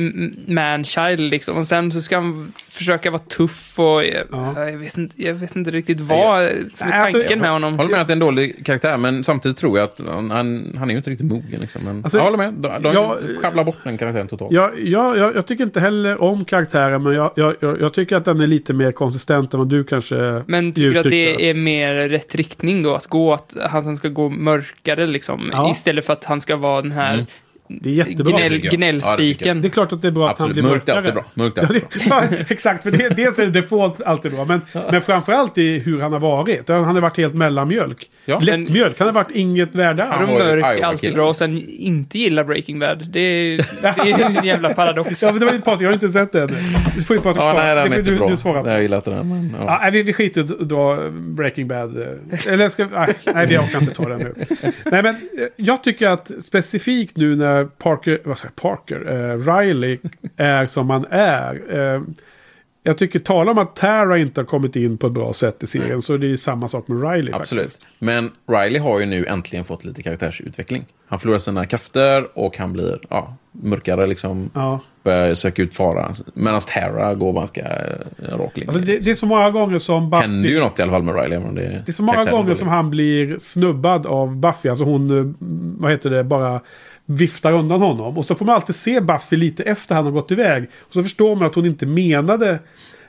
[0.48, 1.58] man-child liksom.
[1.58, 4.26] Och sen så ska han försöka vara tuff och jag,
[4.72, 7.54] jag, vet, inte, jag vet inte riktigt vad som är Nej, tanken alltså, med jag
[7.54, 7.78] honom.
[7.78, 10.74] håller med att det är en dålig karaktär, men samtidigt tror jag att han, han,
[10.84, 11.60] är ju inte riktigt mogen.
[11.62, 11.82] Liksom.
[11.84, 12.54] Men Alltså, jag håller med.
[12.54, 14.52] De, de jag- sjabblar bort den karaktären totalt.
[14.52, 18.16] Ja, ja, jag, jag tycker inte heller om karaktären, men jag, jag, jag, jag tycker
[18.16, 21.50] att den är lite mer konsistent än vad du kanske Men tycker du att det
[21.50, 22.96] är mer rätt riktning då?
[22.96, 25.50] Att gå, att han ska gå mörkare liksom?
[25.54, 25.72] Ja.
[25.72, 27.26] Istället för att han ska vara den här Mm.
[27.82, 28.38] Det är jättebra.
[28.40, 29.62] gnäll, gnällspiken.
[29.62, 30.54] Det är klart att det är bra att han Absolut.
[30.66, 31.14] blir Mörkt är mörkare.
[31.14, 31.44] alltid bra.
[31.44, 31.62] Mörkt är
[32.10, 34.46] Ja, alltid det, ja, exakt, för det, dels är det default alltid bra.
[34.46, 34.62] Men,
[34.92, 36.70] men framförallt i hur han har varit.
[36.70, 38.10] Han har varit helt mellanmjölk.
[38.26, 38.40] Ja.
[38.40, 38.96] Lättmjölk.
[39.00, 40.30] Han har varit inget värde Är alls.
[40.32, 40.86] var ju mörk Iowa-killen.
[40.90, 43.08] alltid bra och sen inte gillar Breaking Bad?
[43.12, 45.24] Det är, det är en jävla paradox.
[45.24, 46.56] Ja, men det var ju Patrik, jag har inte sett det ännu.
[46.96, 47.66] Du får ju Patrik Ja, svara.
[47.66, 48.30] nej, den Det är inte du, bra.
[48.30, 48.72] du svarar.
[48.72, 49.30] Jag gillar inte den.
[49.30, 49.80] Men, ja.
[49.84, 51.98] Ja, vi, vi skiter i att dra Breaking Bad.
[52.02, 54.34] eh, Eller ska nej, nej, vi orkar inte ta den nu.
[54.86, 55.18] Nej, men eh,
[55.56, 60.00] jag tycker att specifikt nu när Parker, vad säger Parker, eh, Riley
[60.38, 61.62] är som han är.
[61.96, 62.02] Eh,
[62.84, 65.68] jag tycker, tala om att Tara inte har kommit in på ett bra sätt i
[65.68, 67.64] serien, så det är samma sak med Riley Absolut.
[67.64, 67.88] faktiskt.
[68.00, 70.86] Men Riley har ju nu äntligen fått lite karaktärsutveckling.
[71.08, 74.50] Han förlorar sina krafter och han blir ja, mörkare liksom.
[74.54, 74.80] Ja.
[75.04, 76.14] Börjar söka ut fara.
[76.34, 78.68] Medan Tara går ganska eh, rak linje.
[78.68, 80.22] Alltså det, det är så många gånger som Buffy...
[80.22, 81.38] händer ju något i alla fall med Riley.
[81.38, 84.70] om det, Det är så många gånger som han blir snubbad av Buffy.
[84.70, 85.34] Alltså hon, eh,
[85.82, 86.62] vad heter det, bara
[87.16, 88.18] viftar undan honom.
[88.18, 90.70] Och så får man alltid se Buffy lite efter han har gått iväg.
[90.80, 92.60] Och så förstår man att hon inte menade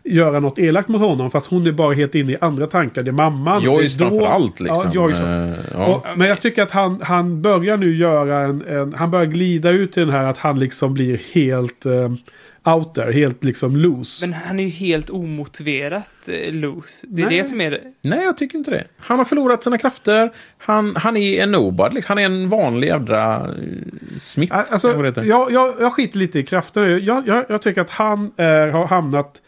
[0.04, 1.30] göra något elakt mot honom.
[1.30, 3.02] Fast hon är bara helt inne i andra tankar.
[3.02, 3.62] Det är mamman.
[3.62, 4.90] Joyce det är då- framför allt liksom.
[4.94, 5.22] Ja, Joyce.
[5.22, 5.86] Eh, ja.
[5.86, 8.94] Och, men jag tycker att han, han börjar nu göra en, en...
[8.94, 12.12] Han börjar glida ut i den här att han liksom blir helt eh,
[12.64, 13.12] out there.
[13.12, 14.26] Helt liksom loose.
[14.26, 17.06] Men han är ju helt omotiverat eh, loose.
[17.08, 17.38] Det är Nej.
[17.38, 17.80] det som är det.
[18.02, 18.84] Nej, jag tycker inte det.
[18.96, 20.32] Han har förlorat sina krafter.
[20.58, 21.94] Han, han är en nobody.
[21.94, 22.08] Liksom.
[22.10, 24.56] Han är en vanlig jädra eh, Smith.
[24.56, 26.88] Alltså, jag, jag, jag skiter lite i krafterna.
[26.88, 29.42] Jag, jag, jag tycker att han är, har hamnat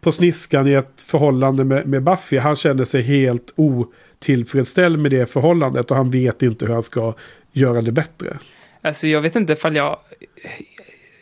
[0.00, 2.38] på sniskan i ett förhållande med, med Buffy.
[2.38, 7.14] Han känner sig helt otillfredsställd med det förhållandet och han vet inte hur han ska
[7.52, 8.38] göra det bättre.
[8.82, 9.98] Alltså jag vet inte ifall jag...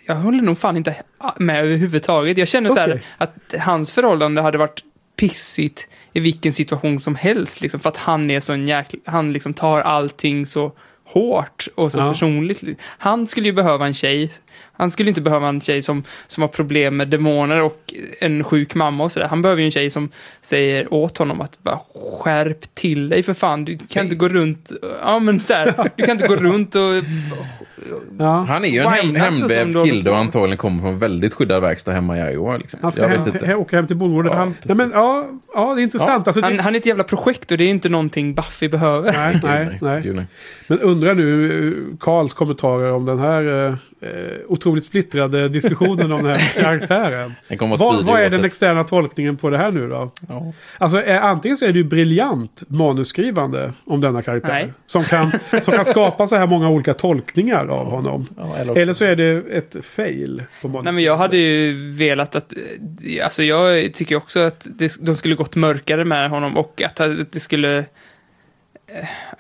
[0.09, 0.95] Jag håller nog fan inte
[1.39, 2.39] med överhuvudtaget.
[2.39, 4.83] Jag känner så här att hans förhållande hade varit
[5.17, 7.61] pissigt i vilken situation som helst.
[7.61, 8.99] Liksom, för att han är så en jäkla...
[9.05, 10.73] Han liksom tar allting så
[11.05, 12.13] hårt och så Ja.
[12.13, 12.63] personligt.
[12.99, 14.33] Han skulle ju behöva en tjej.
[14.79, 18.75] Han skulle inte behöva en tjej som, som har problem med demoner och en sjuk
[18.75, 19.27] mamma och sådär.
[19.29, 20.09] Han behöver ju en tjej som
[20.43, 21.79] säger åt honom att bara
[22.21, 23.65] skärp till dig för fan.
[23.65, 24.73] Du kan inte gå runt...
[25.03, 26.83] Ja men så här, du kan inte gå runt och...
[28.19, 28.47] Ja.
[28.49, 31.93] Han är ju en hem, alltså, hemvävd kille och antagligen kommer från väldigt skyddad verkstad
[31.93, 32.57] hemma i Iowa.
[32.57, 32.79] Liksom.
[32.83, 33.55] Han ska Jag hem, vet inte.
[33.55, 34.33] åka hem till bondgården.
[34.33, 36.27] Ja, han, nej, men, ja, ja, det är intressant.
[36.27, 39.13] Alltså, det, Han, han är ett jävla projekt och det är inte någonting Buffy behöver.
[39.13, 39.41] nej,
[39.81, 40.27] nej, nej.
[40.67, 44.11] Men undrar nu eh, Karls kommentarer om den här eh,
[44.49, 47.35] otroligt splittrade diskussionen om den här karaktären.
[47.49, 50.11] Den Vad, vad är den externa tolkningen på det här nu då?
[50.29, 50.53] Ja.
[50.79, 54.53] Alltså eh, antingen så är det ju briljant manusskrivande om denna karaktär.
[54.53, 54.73] Nej.
[54.87, 58.27] Som kan, som kan skapa så här många olika tolkningar av honom.
[58.37, 60.69] Ja, eller Eller så är det ett fail på.
[60.69, 62.53] Nej men jag hade ju velat att,
[63.25, 66.97] alltså jag tycker också att det, de skulle gått mörkare med honom och att
[67.33, 67.85] det skulle,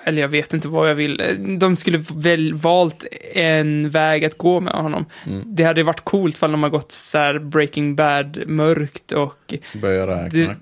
[0.04, 3.04] eller jag vet inte vad jag vill, Eh, de skulle väl valt
[3.34, 5.04] en väg att gå med honom.
[5.26, 5.42] Mm.
[5.46, 10.06] Det hade varit coolt om de har gått så här Breaking Bad mörkt och Börjar
[10.06, 10.56] det, räkna.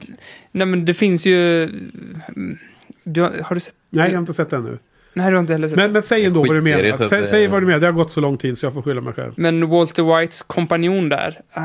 [0.52, 2.58] nej men det finns ju, mm,
[3.04, 3.74] du, har du sett?
[3.90, 4.78] Nej, jag har inte sett det ännu.
[5.12, 6.82] Nej, du har inte heller sett Men, men säg ändå vad du menar.
[6.82, 7.80] det- säg vad du menar.
[7.80, 9.32] Det har gått så lång tid så jag får skylla mig själv.
[9.36, 11.62] Men Walter Whites kompanjon där, ah,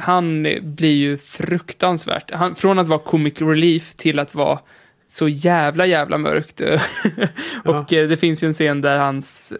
[0.00, 2.30] han blir ju fruktansvärt.
[2.34, 4.58] Han, från att vara comic relief till att vara
[5.12, 6.60] så jävla, jävla mörkt.
[7.64, 9.52] och eh, det finns ju en scen där hans...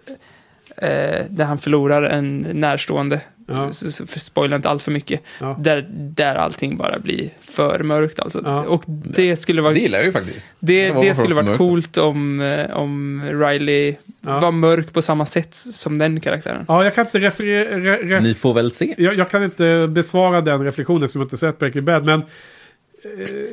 [0.77, 3.21] Eh, där han förlorar en närstående.
[3.49, 3.73] Ja.
[3.73, 5.21] Så, så spoila inte allt för mycket.
[5.41, 5.57] Ja.
[5.61, 8.41] Där, där allting bara blir för mörkt alltså.
[8.45, 8.63] Ja.
[8.63, 9.73] Och det skulle vara...
[9.75, 10.47] Det gillar jag ju faktiskt.
[10.59, 14.39] Det, Det det skulle varit coolt om, eh, om Riley Ja.
[14.41, 16.65] var mörk på samma sätt som den karaktären.
[16.69, 17.79] Ja, jag kan inte referera...
[17.79, 18.95] Re, re, Ni får väl se.
[18.99, 22.05] jag, jag kan inte besvara den reflektionen som jag inte sett Breaking Bad.
[22.05, 22.23] Men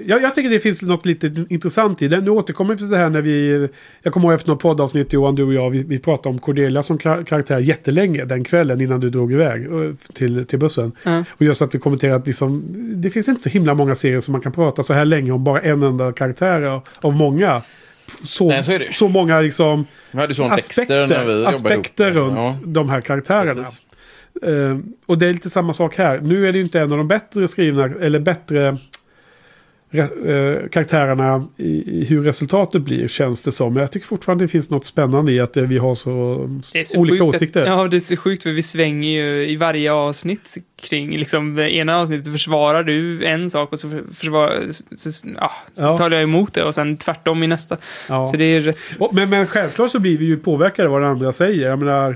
[0.05, 2.21] jag, jag tycker det finns något lite intressant i det.
[2.21, 3.67] Nu återkommer vi till det här när vi...
[4.03, 6.83] Jag kommer ihåg efter något poddavsnitt Johan, du och jag, vi, vi pratade om Cordelia
[6.83, 9.71] som kar- karaktär jättelänge den kvällen innan du drog iväg eh,
[10.13, 10.91] till, till bussen.
[11.03, 11.23] Ja.
[11.31, 12.63] Och just att vi kommenterade att liksom,
[13.01, 15.43] det finns inte så himla många serier som man kan prata så här länge om
[15.43, 17.61] bara en enda karaktär av, många.
[18.23, 18.93] Så, Nej, så är det.
[18.93, 19.85] så många liksom
[20.51, 22.55] aspekter, när vi jobbade aspekter runt Ja.
[22.65, 23.53] de här karaktärerna.
[23.63, 23.81] Precis.
[24.43, 26.19] Eh, och det är lite samma sak här.
[26.23, 28.77] Nu är det ju inte en av de bättre skrivna, eller bättre re- eh,
[30.71, 33.73] karaktärerna i, hur resultatet blir känns det som.
[33.73, 36.49] Men jag tycker fortfarande det finns något spännande i att eh, vi har så,
[36.85, 37.65] så olika sjukt åsikter.
[37.65, 41.97] Ja, det är så sjukt för vi svänger ju i varje avsnitt kring, liksom, ena
[41.97, 44.63] avsnittet försvarar du en sak och så försvarar,
[44.95, 45.97] så, ja, så Ja.
[45.97, 47.77] talar jag emot det och sen tvärtom i nästa.
[48.09, 48.25] Ja.
[48.25, 48.77] Så det är rätt...
[49.11, 51.69] Men, men självklart så blir vi ju påverkade vad den andra säger.
[51.69, 52.15] Jag menar, eh,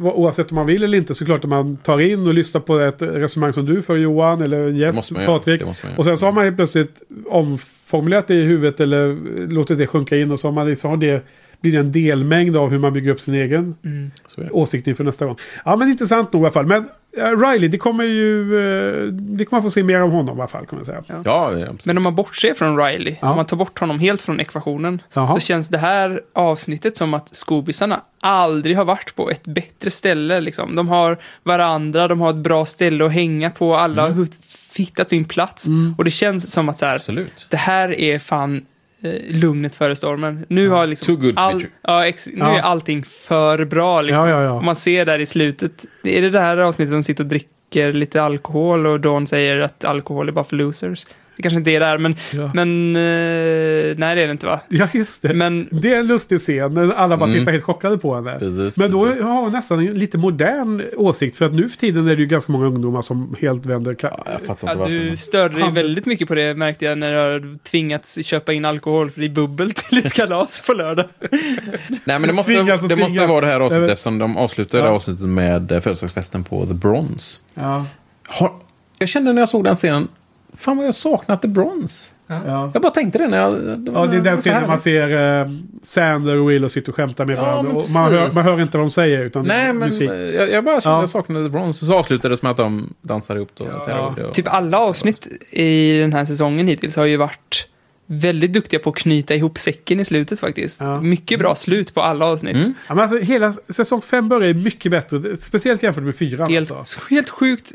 [0.00, 2.78] oavsett om man vill eller inte så klart att man tar in och lyssnar på
[2.78, 4.98] ett resonemang som du för Johan eller en gäst.
[5.26, 5.60] Patrik.
[5.98, 9.16] Och sen så har man ju plötsligt omformulerat det i huvudet eller
[9.50, 11.24] låtit det sjunka in och så har man liksom har det
[11.60, 14.10] blir det en delmängd av hur man bygger upp sin egen Mm.
[14.50, 15.36] Åsikt inför nästa gång.
[15.64, 16.66] Ja men intressant nog i alla fall.
[16.66, 18.40] Men eh, Riley, det kommer ju...
[18.58, 21.02] eh, vi kommer få se mer om honom i alla fall kan man säga.
[21.24, 21.52] Ja.
[21.84, 23.30] Men om man bortser från Riley, Ja.
[23.30, 25.32] om man tar bort honom helt från ekvationen, Jaha.
[25.32, 30.40] så känns det här avsnittet som att skobisarna aldrig har varit på ett bättre ställe.
[30.40, 30.76] Liksom.
[30.76, 34.18] De har varandra, de har ett bra ställe att hänga på, alla Mm.
[34.18, 34.26] har
[34.76, 35.66] hittat sin plats.
[35.98, 37.46] Och det känns som att så här, absolut.
[37.50, 38.66] det här är fan
[39.28, 40.46] lugnet före stormen.
[40.48, 42.58] Nu har liksom Too good all, ja, ex, nu Ja.
[42.58, 44.02] är allting för bra.
[44.02, 44.28] Liksom.
[44.28, 47.28] Ja, ja, Man ser där i slutet, är det det här avsnittet de sitter och
[47.28, 51.06] dricker lite alkohol och Dawn säger att alkohol är bara för losers.
[51.36, 52.50] Det kanske inte är där, men, Ja.
[52.54, 53.02] men eh,
[53.98, 54.60] nej det är det inte va?
[54.68, 55.34] Ja, just det.
[55.34, 57.38] Men Det är en lustig scen när alla bara Mm.
[57.40, 58.38] tittar helt chockade på henne.
[58.38, 59.22] Precis, Men då precis.
[59.22, 61.36] har hon nästan en lite modern åsikt.
[61.36, 63.96] För att nu för tiden är det ju ganska många ungdomar som helt vänder...
[64.00, 64.92] Ja, jag fattar ja, inte varför.
[65.10, 68.52] du störde dig Han- väldigt mycket på det märkte jag när du har tvingats köpa
[68.52, 71.04] in alkoholfri bubbel till ett kalas på lördag.
[72.04, 73.28] Nej, men det måste, Tvingas det måste tvingas.
[73.30, 74.88] vara det här avsnittet eftersom de avslutar det Ja.
[74.88, 77.40] här avsnittet med eh, födelsedagsfesten på The Bronze.
[77.54, 77.86] ja.
[78.28, 78.52] Har,
[78.98, 80.08] jag kände när jag såg den scenen,
[80.56, 82.10] fan vad jag saknat The Bronze.
[82.26, 82.70] Ja.
[82.74, 83.52] Jag bara tänkte det när jag...
[83.94, 84.68] ja, det är den scenen här.
[84.68, 85.48] man ser eh,
[85.82, 87.72] Sander och Willow sitta och skämta med Ja, varandra.
[87.94, 90.10] man, hör, man hör inte vad de säger utan Nej, men musik.
[90.10, 91.02] jag, jag bara kände Ja.
[91.02, 91.86] jag saknade The Bronze.
[91.86, 93.50] Så avslutade det med att de dansar ihop.
[93.54, 94.14] Då, Ja.
[94.28, 97.66] och, Typ alla avsnitt i den här säsongen hittills har ju varit
[98.06, 100.80] väldigt duktiga på att knyta ihop säcken i slutet faktiskt.
[100.80, 101.00] Ja.
[101.00, 102.56] Mycket bra slut på alla avsnitt.
[102.56, 102.74] Mm.
[102.88, 105.36] Ja, men alltså, hela säsong 5 börjar ju mycket bättre.
[105.40, 106.44] Speciellt jämfört med 4.
[106.44, 107.00] Helt, Alltså.
[107.10, 107.72] helt sjukt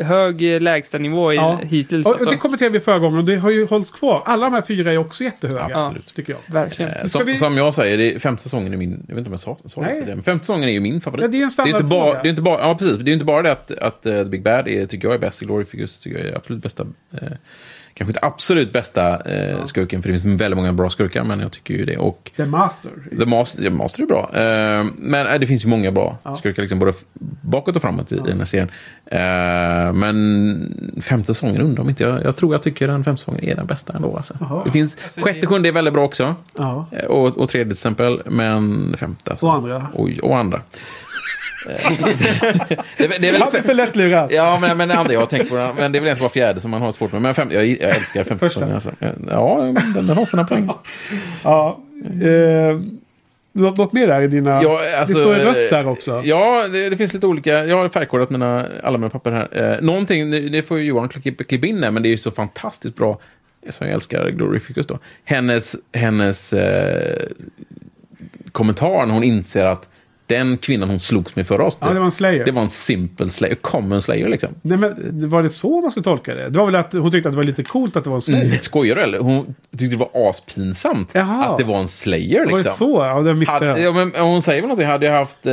[0.00, 1.60] hög eh, lägstanivå i, Ja.
[1.62, 2.06] hittills.
[2.06, 2.26] Och, alltså.
[2.26, 4.22] och det kommenterade vi förra gången och det har ju hållits kvar.
[4.26, 5.76] Alla de här fyra är också jättehöga.
[5.76, 6.14] Absolut.
[6.14, 6.54] Tycker jag.
[6.54, 6.90] Verkligen.
[6.92, 9.04] Eh, Som, vi- som jag säger, det är, femte säsongen är min...
[9.08, 11.22] Jag vet inte om jag sa, sa det men femte säsongen är ju min favorit.
[11.22, 12.22] Ja, det är en det är inte bara, standardfråga.
[12.22, 12.98] det är inte bara, ja, precis.
[12.98, 15.18] Det är inte bara det att, att eh, The Big Bad är, tycker jag är
[15.18, 15.40] bäst.
[15.40, 16.86] Glory Figures tycker jag är absolut bästa.
[17.12, 17.28] Eh,
[18.00, 21.52] kanske inte absolut bästa eh, skurken, för det finns väldigt många bra skurkar, men jag
[21.52, 21.96] tycker ju det.
[21.96, 22.90] Och The Master.
[23.18, 24.30] The Master, ja, Master är bra.
[24.32, 26.36] Eh, men eh, det finns ju många bra Ja.
[26.36, 26.92] skurkar, liksom, både
[27.40, 28.68] bakåt och framåt i, i den här serien.
[29.06, 32.24] Eh, men femte säsongen undrar om inte jag...
[32.24, 34.16] Jag tror jag tycker den femte säsongen är den bästa ändå.
[34.16, 34.62] Alltså.
[34.64, 36.34] Det finns, Alltså, sjätte det- sjunde är väldigt bra också.
[36.58, 36.86] Ja.
[36.92, 39.30] Eh, Och, och tredje till exempel, men femte.
[39.30, 39.46] Alltså.
[39.46, 39.88] Och andra.
[39.94, 40.60] Oj, och andra.
[41.68, 41.74] Eh,
[42.96, 44.32] det, det är väl Han är så lättlurad.
[44.32, 46.30] Ja, men, men det andra jag har tänkt på, men det är väl inte bara
[46.30, 47.22] fjärde som man har svårt med.
[47.22, 48.60] Men fem, jag, jag älskar femte Första.
[48.60, 48.74] säsongen.
[48.74, 48.92] Alltså.
[49.30, 50.70] Ja, den, den har sina poäng.
[51.42, 51.80] Ja.
[52.22, 52.80] Eh,
[53.52, 54.62] något, något mer där i dina...
[54.62, 56.22] Ja, alltså, det står ju rött där också.
[56.24, 57.64] Ja, det, det finns lite olika.
[57.64, 59.72] Jag har färgkodat mina, alla mina papper här.
[59.72, 62.18] Eh, någonting, det, det får ju Johan klippa, klippa in där, men det är ju
[62.18, 63.18] så fantastiskt bra.
[63.70, 64.98] Som jag älskar Glorificus då.
[65.24, 67.26] Hennes, hennes eh,
[68.52, 69.88] kommentar när hon inser att
[70.34, 72.44] den kvinnan hon slogs med förra avsnittet, Ja, det var en slayer.
[72.44, 74.48] det var en simple slayer, common slayer liksom.
[74.62, 76.48] Nej, men var det så man skulle tolka det?
[76.48, 78.22] Det var väl att hon tyckte att det var lite coolt att det var en
[78.22, 78.44] slayer?
[78.44, 79.18] Mm, skojar du eller?
[79.18, 81.44] Hon tyckte det var aspinsamt Jaha.
[81.44, 82.50] att det var en slayer liksom.
[82.50, 83.04] Var det så?
[83.04, 83.80] Ja, det missade jag.
[83.80, 85.46] ja, men hon säger väl någonting, hade jag haft...
[85.46, 85.52] eh,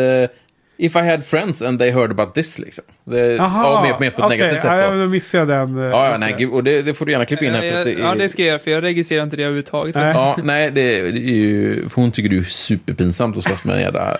[0.79, 2.85] If I had friends and they heard about this, liksom.
[3.03, 4.37] Det, ja, mer, mer på ett okej.
[4.37, 4.71] negativt sätt.
[4.71, 4.97] Ja, Då.
[4.99, 5.77] då missade jag den.
[5.77, 7.71] eh, Ja, ja, nej, gud, och det, det får du gärna klippa in här.
[7.71, 9.95] För att det är, Ja, det ska jag göra, för jag registrerar inte det överhuvudtaget.
[9.95, 10.11] Nej.
[10.15, 11.89] Ja, nej, det, det är ju...
[11.95, 14.17] Hon tycker det är superpinsamt att slåss med en jävla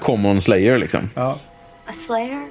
[0.00, 1.10] common slayer, liksom.
[1.14, 1.38] Ja.
[1.86, 2.42] A slayer?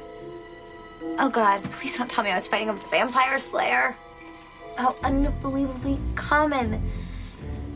[1.19, 3.93] Oh god, please don't tell me I was fighting a vampire slayer.
[4.77, 5.97] How unbelievably
[6.29, 6.75] common.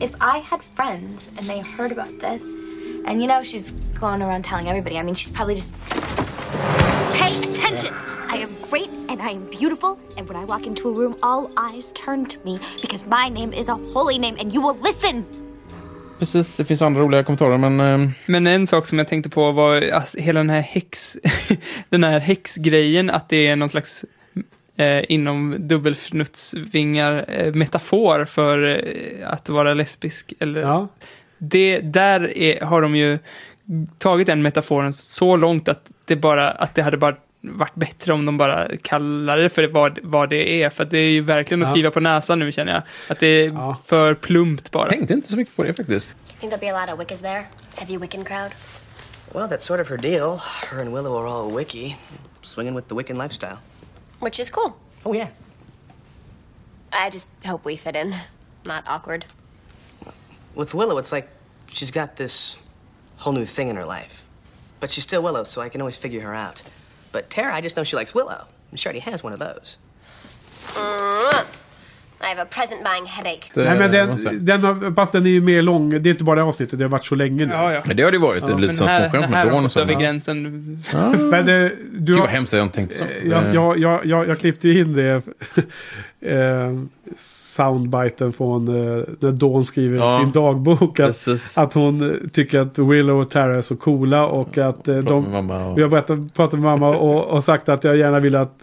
[0.00, 2.42] If I had friends and they heard about this,
[3.06, 5.74] and you know she's going around telling everybody, I mean, she's probably just.
[7.14, 7.94] Pay attention!
[8.34, 11.50] I am great and I am beautiful, and when I walk into a room, all
[11.56, 15.24] eyes turn to me because my name is a holy name and you will listen!
[16.18, 17.80] Precis, det finns andra roliga kommentarer, men...
[17.80, 21.16] ehm, Men en sak som jag tänkte på var att hela den här häx,
[21.88, 24.04] den här häxgrejen, att det är någon slags
[24.76, 30.32] eh, inom dubbelfnutsvingar eh, metafor för eh, att vara lesbisk.
[30.38, 30.88] Eller, Ja.
[31.42, 33.18] Det, där är, har de ju
[33.98, 38.26] tagit den metaforen så långt att det, bara, att det hade bara varit bättre om
[38.26, 40.70] de bara kallade det för vad, vad det är.
[40.70, 41.72] För att det är ju verkligen att Ja.
[41.72, 42.82] skriva på näsan nu känner jag.
[43.08, 43.78] Att det är Ja.
[43.84, 44.88] för plumpt bara.
[44.88, 46.12] tänkte inte så mycket på det faktiskt.
[46.40, 47.46] Think there'll be a lot of Wiccas there?
[47.74, 48.50] Heavy Wiccan crowd?
[49.34, 50.38] Well, that's sort of her deal.
[50.70, 51.96] Her and Willow are all wiki,
[52.42, 53.56] swinging with the Wiccan lifestyle.
[54.20, 54.72] Which is cool.
[55.04, 55.28] Oh, yeah.
[56.92, 58.14] I just hope we fit in.
[58.64, 59.24] Not awkward.
[60.54, 61.28] With Willow, it's like
[61.68, 62.62] she's got this
[63.16, 64.24] whole new thing in her life.
[64.80, 66.62] But she's still Willow, so I can always figure her out.
[67.12, 68.46] But Tara, I just know she likes Willow.
[68.70, 69.76] And she already has one of those.
[70.72, 71.46] Mwah.
[72.22, 73.50] I have a present buying headache.
[73.54, 73.90] Nej, men
[74.44, 75.90] den, den fast den är ju mer lång.
[76.02, 77.52] Det är inte bara det avsnittet, det har varit så länge nu.
[77.52, 77.82] Ja, ja.
[77.86, 78.44] Men det har det ju varit.
[78.48, 78.56] Ja.
[78.56, 79.80] lite som småskämt med har Dawn och så.
[79.80, 79.98] över Ja.
[79.98, 80.42] gränsen.
[81.30, 83.04] Men det, du Gud har, vad hemskt, jag inte tänkt så.
[83.24, 85.22] jag, jag, jag, jag, jag klippte ju in det.
[86.20, 86.72] eh,
[87.16, 90.18] soundbiten från eh, när Dawn skriver i Ja.
[90.20, 91.00] sin dagbok.
[91.00, 91.58] Att, Precis.
[91.58, 94.26] att hon eh, tycker att Willow och Tara är så coola.
[94.26, 95.22] Och att eh, de...
[95.22, 95.78] med mamma och...
[95.78, 95.90] Vi har
[96.28, 98.58] pratat med mamma och, och sagt att jag gärna vill att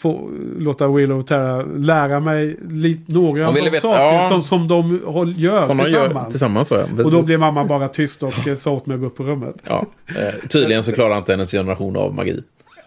[0.00, 4.28] få låta Willow och Tara lära mig lite, några av de veta- saker ja.
[4.28, 4.90] som, som de
[5.36, 5.90] gör Som tillsammans.
[5.92, 6.68] gör tillsammans.
[6.68, 7.04] Så, ja.
[7.04, 9.22] Och då blev mamma bara tyst och eh, sa åt mig att gå upp på
[9.22, 9.54] rummet.
[9.66, 12.40] Ja, eh, tydligen så klarar inte hennes generation av magi.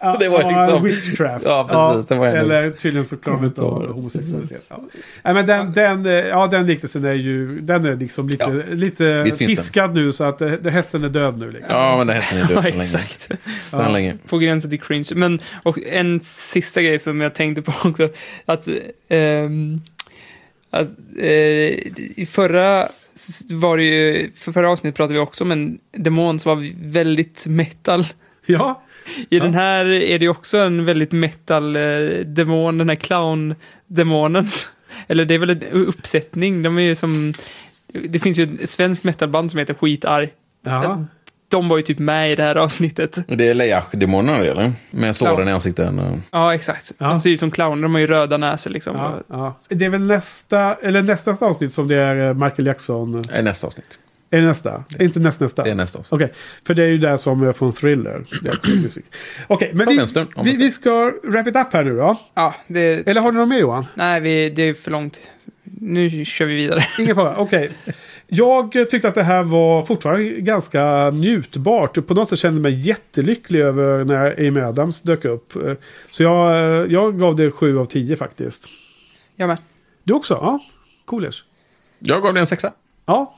[0.04, 1.44] Ja, Det var ja, liksom- witchcraft.
[1.44, 4.64] Ja, precis, det var hennes- Eller tydligen så klarar inte av homosexualitet.
[4.68, 4.80] Ja.
[5.22, 8.74] Nej, men den, den, eh, ja, den liknelsen är ju den är liksom lite, Ja,
[8.74, 11.50] lite piskad nu så att eh, det, hästen är död nu.
[11.50, 11.76] Liksom.
[11.78, 13.28] Ja, men det hette ni död Ja, exakt.
[13.70, 14.16] Så här länge.
[14.28, 15.08] På gränsen till cringe.
[15.14, 18.08] Men, och en sista grej som jag tänkte på också.
[18.46, 18.68] Att,
[19.08, 19.80] ehm,
[20.70, 21.28] att eh,
[22.16, 22.88] i förra
[23.50, 27.46] var det ju, för förra avsnittet pratade vi också om en demon som var väldigt
[27.46, 28.06] metal.
[28.46, 28.82] Ja,
[29.30, 31.82] I den här är det också en väldigt metal eh,
[32.26, 34.46] demon, den här clown-demonen.
[35.08, 37.32] Eller det är väl en uppsättning, de är ju som...
[38.08, 40.28] Det finns ju ett svenskt metalband som heter Skitarg.
[40.64, 41.04] ja.
[41.48, 43.18] De var ju typ med i det här avsnittet.
[43.28, 44.72] Det är Leach-demonerna det, eller?
[44.90, 45.98] Med såren i ansikten.
[45.98, 46.92] och- Ja, exakt.
[46.98, 47.06] Ja.
[47.08, 48.96] De ser ju som clowner, de har ju röda näsor liksom.
[48.96, 49.58] Ja, ja.
[49.68, 53.24] Det är väl nästa, eller nästa avsnitt som det är eh, Michael Jackson.
[53.30, 53.98] Nej, nästa avsnitt.
[54.34, 54.84] Är det nästa?
[55.00, 55.62] Inte näst, nästa?
[55.62, 56.12] Det är nästa avsnitt.
[56.12, 56.32] Okej,
[56.66, 58.24] för det är ju där som är Thriller.
[58.42, 59.04] Det är också musik.
[59.46, 62.16] Okej, men Ta vi, vänster, vi, vi ska wrap it up här nu då.
[62.34, 63.08] Ja, det...
[63.08, 63.86] Eller har du något mer Johan?
[63.94, 65.18] Nej, vi, det är för långt.
[65.64, 66.84] Nu kör vi vidare.
[66.98, 67.70] Ingen fara, okej.
[68.26, 72.06] Jag eh, tyckte att det här var fortfarande ganska njutbart.
[72.06, 75.52] På något sätt kände jag mig jättelycklig över när Amy Adams dök upp.
[76.06, 78.68] Så jag, jag gav det 7 av 10 faktiskt.
[79.36, 79.58] Jag med.
[80.02, 80.34] Du också?
[80.34, 80.60] Ja,
[81.04, 81.44] coolers.
[81.98, 82.72] Jag gav det en sexa.
[83.06, 83.34] Ja,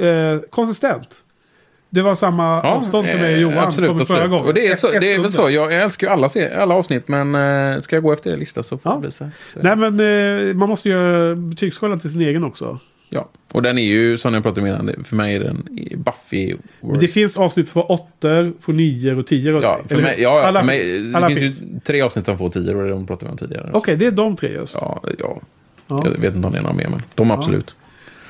[0.00, 1.24] eh, konsistent.
[1.90, 4.46] Det var samma avstånd för mig och eh, Johan absolut, som förra gången.
[4.46, 5.50] Och det är, så, det är väl så.
[5.50, 6.28] Jag, älskar ju alla,
[6.62, 7.34] alla avsnitt, men
[7.74, 8.96] eh, ska jag gå efter er lista så får Ja.
[8.96, 9.30] det bli så.
[9.54, 10.00] Nej men
[10.48, 12.78] eh, man måste göra betygsskalan till sin egen också.
[13.10, 15.68] Ja, och den är ju, som jag pratade om innan, det- för mig är den
[15.96, 17.00] Buffy worst.
[17.00, 19.60] det finns avsnitt som får 8, får 9 och 10.
[19.62, 21.12] Ja, för Eller mig, ja, Alla för mig, finns.
[21.12, 21.62] det Alla finns, finns.
[21.62, 23.70] ju tre avsnitt som får tio och det är de pratade vi om tidigare.
[23.72, 24.74] Okej, det är de tre just.
[24.80, 25.38] Ja, ja.
[25.88, 26.00] Ja.
[26.04, 27.74] Jag vet inte om det är några mer, men de absolut.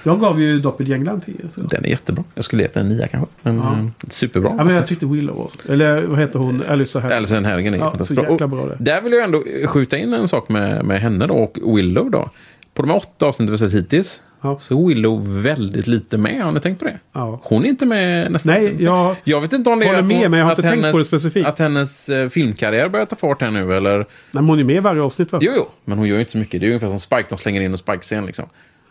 [0.03, 1.35] Jag gav ju Doppelgängaren 10.
[1.55, 1.61] Så.
[1.61, 2.25] Den är jättebra.
[2.35, 3.29] Jag skulle gett den en nia kanske.
[3.43, 3.73] Men Ja.
[3.79, 4.55] eh, superbra.
[4.59, 6.63] Ja, men jag tyckte Willow var Eller vad heter hon?
[6.69, 7.11] Alyssa här.
[7.11, 8.31] Alison Hannigan är Ja, så bra.
[8.31, 8.77] jäkla Och bra det.
[8.79, 12.31] Där vill jag ändå skjuta in en sak med, med henne då och Willow då.
[12.75, 14.59] På de åtta avsnitten vi sett hittills Ja.
[14.59, 16.43] så är Willow väldigt lite med.
[16.43, 16.99] Har ni tänkt på det?
[17.13, 17.41] Ja.
[17.43, 18.53] Hon är inte med nästan.
[18.55, 20.63] Nej, jag Jag vet inte om det är att, med, hon, men jag har inte
[20.63, 21.47] tänkt hennes, på det specifikt.
[21.49, 23.97] att hennes eh, filmkarriär börjar ta fart här nu eller?
[23.99, 25.39] Nej, men hon är med i varje avsnitt va?
[25.43, 26.61] Jo, jo, men hon gör ju inte så mycket.
[26.61, 28.47] Det är ju ungefär som Spike, de slänger in en Spike-scen liksom.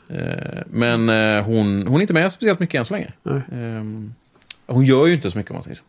[0.10, 3.12] Eh, men eh, hon, hon är inte med speciellt mycket än så länge.
[3.24, 3.36] Nej.
[3.52, 3.84] Eh,
[4.76, 5.84] hon gör ju inte så mycket om man säger så.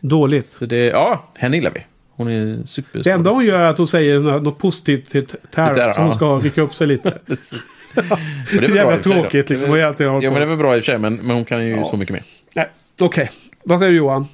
[0.00, 0.46] Dåligt.
[0.46, 1.80] Så det, ja, henne gillar vi.
[2.14, 3.02] Hon är super.
[3.02, 5.74] Det enda hon gör är att hon säger nå- något positivt till Tara.
[5.74, 7.10] Tara, Så hon ska rycka upp sig lite.
[7.26, 7.78] Precis.
[7.94, 9.70] det är väl bra jävla tråkigt liksom.
[9.70, 10.24] Hon alltid Ja, på.
[10.24, 11.84] men det är väl bra i och för sig, men, men hon kan ju Ja.
[11.84, 12.22] så mycket mer.
[12.54, 12.68] Nej,
[13.00, 13.30] okej.
[13.64, 14.26] Vad säger du Johan?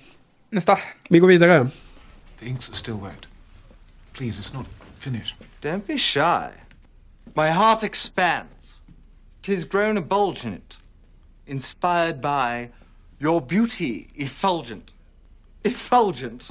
[0.50, 0.78] Nästa.
[1.10, 1.68] Vi går vidare.
[2.40, 3.28] The inks are still wet.
[4.12, 4.66] Please, it's not
[4.98, 5.34] finished.
[5.62, 6.48] Don't be shy.
[7.38, 8.80] My heart expands.
[9.42, 10.78] Tis grown a bulge in it,
[11.46, 12.70] inspired by
[13.20, 14.92] your beauty, effulgent.
[15.62, 16.50] Effulgent.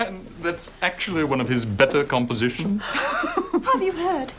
[0.00, 2.84] And that's actually one of his better compositions.
[2.84, 4.32] Have you heard?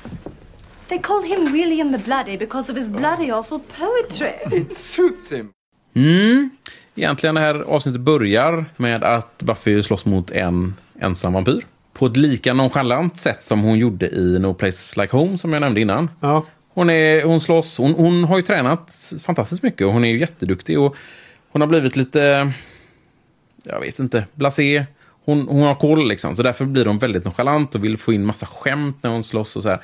[0.90, 4.36] They call him William the Bloody because of his bloody awful poetry.
[4.52, 5.54] It suits him.
[5.96, 6.52] Mm.
[7.00, 11.66] Egentligen det här avsnittet börjar med att Buffy slåss mot en ensam vampyr.
[11.94, 15.60] På ett lika nonchalant sätt som hon gjorde i No Place Like Home som jag
[15.60, 16.10] nämnde innan.
[16.20, 16.46] Ja.
[16.74, 20.20] Hon, är, hon slåss, hon, hon har ju tränat fantastiskt mycket och hon är ju
[20.20, 20.80] jätteduktig.
[20.80, 20.96] Och
[21.52, 22.52] hon har blivit lite,
[23.64, 24.86] jag vet inte, blasé.
[25.26, 28.26] Hon, hon har koll liksom, så därför blir hon väldigt nonchalant och vill få in
[28.26, 29.80] massa skämt när hon slåss och så här.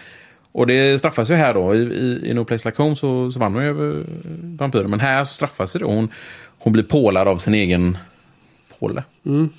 [0.52, 1.76] Och det straffas ju här då.
[1.76, 4.06] I, i, i No Place Like Home så, så vann hon ju över
[4.58, 4.90] vampyren.
[4.90, 5.88] Men här så straffas det då.
[5.88, 6.10] Hon,
[6.66, 7.98] hon blir pålad av sin egen
[8.80, 9.04] påle.
[9.26, 9.50] Mm.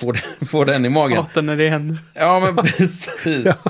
[0.00, 1.16] Får, den- får den i magen.
[1.18, 1.98] Hatar när det händer.
[2.14, 3.62] Ja, men precis.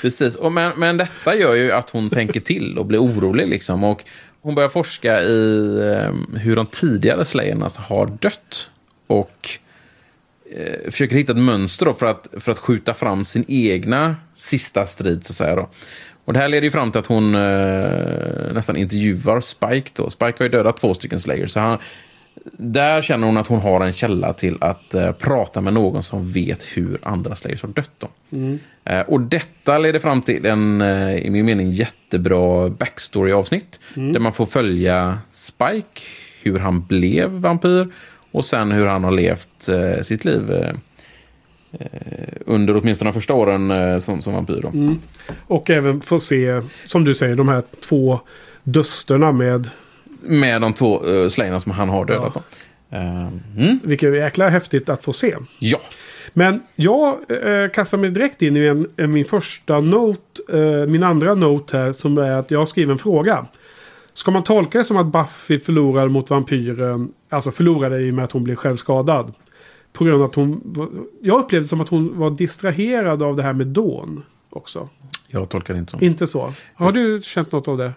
[0.00, 0.34] precis.
[0.34, 3.48] Och men, men detta gör ju att hon tänker till och blir orolig.
[3.48, 3.84] Liksom.
[3.84, 4.04] Och
[4.44, 8.70] Hon börjar forska i eh, hur de tidigare Slayerna har dött.
[9.06, 9.48] Och
[10.56, 14.86] eh, försöker hitta ett mönster då för, att, för att skjuta fram sin egna sista
[14.86, 15.56] strid, så att säga.
[15.56, 15.68] Då.
[16.24, 19.90] Och det här leder ju fram till att hon eh, nästan intervjuar Spike.
[19.94, 20.10] Då.
[20.10, 21.50] Spike har ju dödat två stycken Slayers.
[21.50, 21.78] Så han,
[22.52, 26.32] där känner hon att hon har en källa till att eh, prata med någon som
[26.32, 27.90] vet hur andra Slayers har dött.
[27.98, 28.08] Då.
[28.36, 28.58] Mm.
[28.84, 33.80] Eh, och detta leder fram till en, eh, i min mening, jättebra backstory-avsnitt.
[33.96, 34.12] Mm.
[34.12, 36.00] Där man får följa Spike,
[36.42, 37.88] hur han blev vampyr
[38.34, 40.74] och sen hur han har levt eh, sitt liv eh,
[41.72, 41.88] eh,
[42.46, 44.66] under åtminstone de första åren som, som vampyr.
[44.66, 44.98] Mm.
[45.46, 48.20] Och även få se, som du säger, de här två
[48.62, 49.68] dusterna med...
[50.26, 52.32] Med de två uh, slayerna som han har dödat.
[52.34, 52.42] Ja.
[52.94, 53.80] Eh, mm.
[53.84, 55.36] Vilket jäkla häftigt att få se.
[55.58, 55.78] Ja.
[56.32, 61.34] Men jag eh, kastar mig direkt in i en, min första note, eh, min andra
[61.34, 63.46] note här, som är att jag har skrivit en fråga.
[64.12, 68.24] Ska man tolka det som att Buffy förlorade mot vampyren, alltså förlorade i och med
[68.24, 69.34] att hon blev självskadad?
[69.92, 70.76] På grund av att hon,
[71.22, 74.88] jag upplevde som att hon var distraherad av det här med Dawn också.
[75.28, 76.02] Jag tolkar det inte som.
[76.02, 76.52] Inte så?
[76.74, 77.92] Har du känt något av det?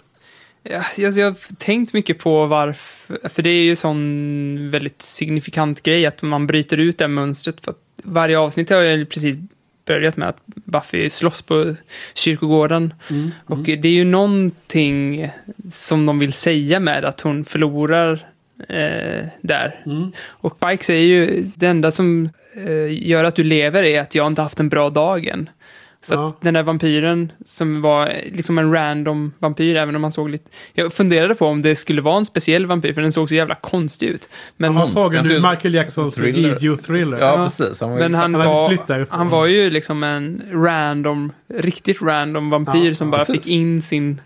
[0.64, 5.84] Ja, jag, jag har tänkt mycket på varför, för det är ju sån väldigt signifikant
[5.84, 7.66] grej att man bryter ut det mönstret.
[7.66, 7.74] För
[8.04, 9.38] varje avsnitt har ju precis
[9.86, 11.76] börjat med att Buffy slåss på
[12.14, 12.94] kyrkogården.
[13.10, 13.32] Mm.
[13.46, 15.30] Och det är ju någonting
[15.72, 18.28] som de vill säga med att hon förlorar
[18.70, 19.82] eh, där.
[19.86, 20.12] Mm.
[20.20, 24.28] Och Spike säger ju, det enda som eh, gör att du lever är att jag
[24.28, 25.50] inte haft en bra dag än.
[26.02, 26.28] Så Ja.
[26.28, 30.50] att den där vampyren som var liksom en random vampyr, även om man såg lite...
[30.74, 33.56] Jag funderade på om det skulle vara en speciell vampyr, för den såg så jävla
[33.56, 34.30] konstig ut.
[34.58, 36.50] Men Han har tagit ur Michael Jacksons Thriller.
[36.60, 37.20] videothriller.
[37.20, 37.82] Ja, precis.
[37.82, 42.88] Han var men han, Han var, han var ju liksom en random, riktigt random vampyr
[42.90, 43.36] Ja, som bara precis.
[43.36, 44.22] fick in sin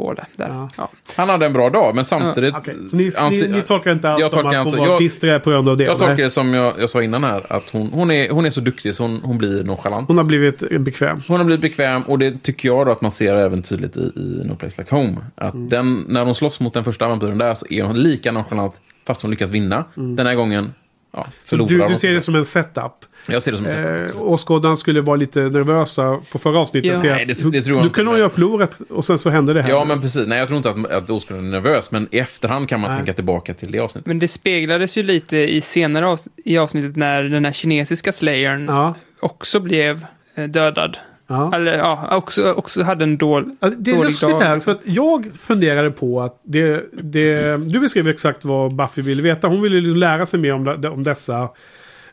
[0.00, 0.68] på det där.
[0.76, 0.90] Ja.
[1.16, 2.54] Han hade en bra dag, men samtidigt...
[2.90, 5.50] Så ni, ni, ni tolkar inte alls Jag som att hon inte- var disträ på
[5.50, 5.84] grund av det?
[5.84, 8.50] Jag tolkar det som jag, jag sa innan här, att hon, hon, är, hon är
[8.50, 10.08] så duktig så hon, hon blir nonchalant.
[10.08, 11.22] Hon har blivit bekväm.
[11.28, 14.00] Hon har blivit bekväm och det tycker jag då att man ser även tydligt i,
[14.00, 15.16] i No Place Like Home.
[15.34, 15.68] Att Mm.
[15.68, 19.22] den, när hon slåss mot den första vampyren där så är hon lika nonchalant fast
[19.22, 19.84] hon lyckas vinna.
[19.94, 20.72] Den här gången
[21.12, 21.86] ja, förlorar Mm.
[21.88, 22.92] du, du ser det som en setup?
[23.26, 24.14] Jag ser det som en setup.
[24.16, 27.04] Eh, åskådaren skulle vara lite nervösa på förra avsnittet.
[27.04, 27.10] Ja.
[27.14, 27.88] Nej, det, det tror jag du inte.
[27.94, 29.70] kunde ha förlorat och sen så hände det här.
[29.70, 30.28] Ja, men precis.
[30.28, 32.98] Nej, jag tror inte att, att Oscar är nervös, men i efterhand kan man Nej.
[32.98, 34.06] tänka tillbaka till det avsnittet.
[34.06, 38.64] Men det speglades ju lite i senare avs- i avsnittet när den här kinesiska slayern
[38.68, 38.94] Ja.
[39.20, 40.96] också blev eh, dödad.
[41.26, 41.54] Ja.
[41.54, 44.40] Eller ja, också, också hade en dål, Ja, Det är dålig lustigt dag.
[44.40, 49.22] här, för att jag funderade på att det, det, du beskrev exakt vad Buffy ville
[49.22, 49.48] veta.
[49.48, 51.48] Hon ville liksom lära sig mer om, om dessa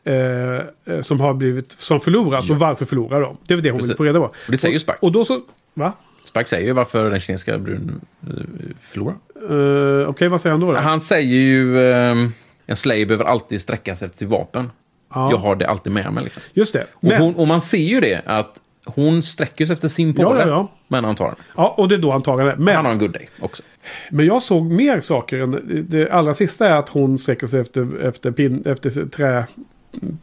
[0.04, 3.38] eh, eh, som har blivit, som förlorat och varför förlorar de.
[3.48, 3.90] Det är det hon Precis.
[3.90, 4.26] ville få reda på.
[4.26, 4.98] Och det säger ju Spike.
[5.02, 5.42] Och då så,
[5.74, 5.94] va?
[6.24, 8.34] Spike säger ju varför den kinesiska bruden eh,
[8.82, 9.16] förlorar.
[9.52, 10.72] Uh, Okej, vad säger han då?
[10.72, 10.80] då?
[10.80, 12.32] Han säger ju ehm,
[12.66, 14.72] en slave behöver alltid sträcka sig efter vapen.
[15.14, 15.32] Ja.
[15.32, 16.24] Jag har det alltid med mig.
[16.24, 16.44] Liksom.
[16.54, 16.88] Just det.
[16.94, 20.24] Och, Men, hon, och man ser ju det att hon sträcker sig efter sin Ja,
[20.24, 20.42] påle.
[20.42, 20.72] ja, ja.
[20.88, 21.36] Men han tar den.
[21.56, 22.56] ja, och det är då han tar det.
[22.58, 23.64] Men, Han har en good day också.
[24.12, 28.08] Men jag såg mer saker än det allra sista är att hon sträcker sig efter,
[28.08, 29.06] efter, pin, efter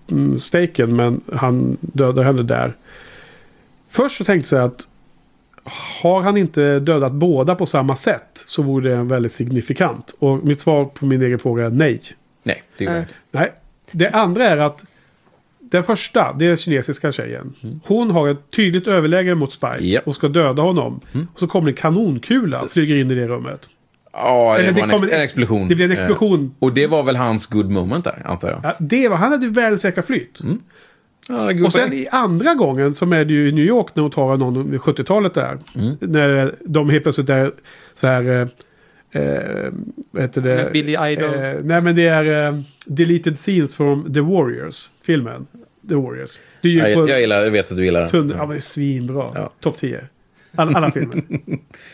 [0.06, 2.72] trästeken men han dödar henne där.
[3.88, 4.88] Först så tänkte jag att
[6.02, 10.14] har han inte dödat båda på samma sätt så vore det väldigt signifikant.
[10.18, 12.01] Och mitt svar på min egen fråga är nej.
[12.42, 13.14] Nej, det jag inte.
[13.30, 13.52] Nej.
[13.90, 14.84] Det andra är att
[15.60, 17.55] den första, det är kinesiska tjejen.
[17.84, 20.06] Hon har ett tydligt överläge mot Spike Japp.
[20.06, 21.01] och ska döda honom.
[21.32, 23.70] Och så kommer en kanonkula och flyger in i det rummet.
[24.16, 25.68] Ja, det det var en, kommer- en explosion.
[25.68, 26.54] det blev en Eh, explosion.
[26.58, 28.60] Och det var väl hans good moment där, antar jag.
[28.62, 30.40] Ja, det var, han hade ju världens jäkla flyt.
[31.28, 34.02] Ja, good Och sen i andra gången som är det ju i New York när
[34.02, 35.58] hon tar någon vid 70-talet där.
[35.74, 35.96] Mm.
[36.00, 37.50] När de helt plötsligt är
[37.94, 38.48] så här...
[39.12, 39.72] Eh, eh,
[40.10, 40.70] vad heter det?
[40.72, 41.34] Billy Idol.
[41.34, 44.90] Eh, nej men det är eh, deleted scenes från The Warriors.
[45.02, 45.46] Filmen.
[45.88, 46.38] The Warriors.
[46.60, 48.28] Det är ju Ja, på jag, jag, gillar, jag vet att du gillar den.
[48.28, 49.30] Ja, men det är svinbra.
[49.34, 49.52] Ja.
[49.60, 50.00] Topp 10.
[50.56, 51.22] Alla, alla filmer.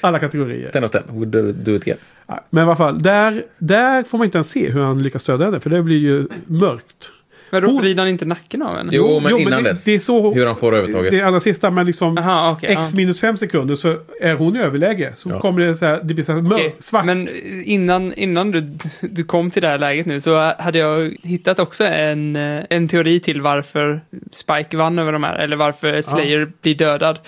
[0.01, 0.71] alla kategorier.
[0.71, 1.03] Ten of ten.
[1.09, 1.99] Would do, do it again.
[2.27, 5.25] Ja, Men i alla fall, där, där får man inte ens se hur han lyckas
[5.25, 5.61] döda henne.
[5.61, 7.13] För det blir ju mörkt.
[7.53, 8.91] Men då Hon- vrider han inte nacken av henne?
[8.95, 9.85] Jo, men innan det, dess.
[9.85, 11.11] det är så, Hur han får övertaget.
[11.11, 12.71] Det allra sista, men liksom Aha, okej.
[12.71, 12.97] x ja.
[12.97, 15.13] minus fem sekunder så är hon i överläge.
[15.15, 15.41] Så Ja.
[15.41, 17.05] kommer det så här, det blir så här mörkt, Okej, svart.
[17.05, 17.29] Men
[17.65, 18.61] innan, innan du,
[19.03, 22.89] du kom till det här läget nu så hade jag hittat också en, eh, en
[22.89, 24.01] teori till varför
[24.33, 27.19] Spike vann över de här, eller varför Slayer blir dödad.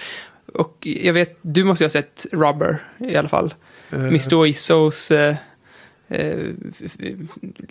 [0.54, 3.54] Och jag vet, du måste ju ha sett Rubber i alla fall.
[3.92, 4.34] Eh, Mr.
[4.34, 5.34] Oissos eh,
[6.08, 6.38] eh,
[6.80, 6.96] f-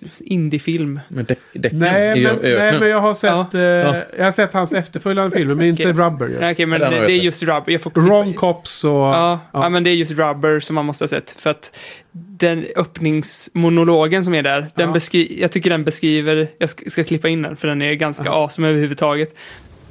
[0.02, 1.00] f- indiefilm.
[1.08, 3.50] Men däcken Nej, men, nej, men jag har sett, Ja.
[3.54, 5.94] eh, jag har sett hans efterföljande filmer, men inte Okej.
[5.94, 6.28] Rubber.
[6.28, 6.42] Just.
[6.42, 7.72] Nej, Okej, men Den det, det är just Rubber.
[7.72, 8.92] Jag får Wrong Cops och...
[8.92, 9.64] Ja, ja.
[9.64, 9.70] ja.
[9.70, 11.32] men det är just Rubber som man måste ha sett.
[11.32, 11.78] För att
[12.12, 14.96] den öppningsmonologen som är där, den Ja.
[14.96, 18.30] beskri- jag tycker den beskriver, jag ska, ska klippa in den för den är ganska
[18.32, 19.36] awesome överhuvudtaget.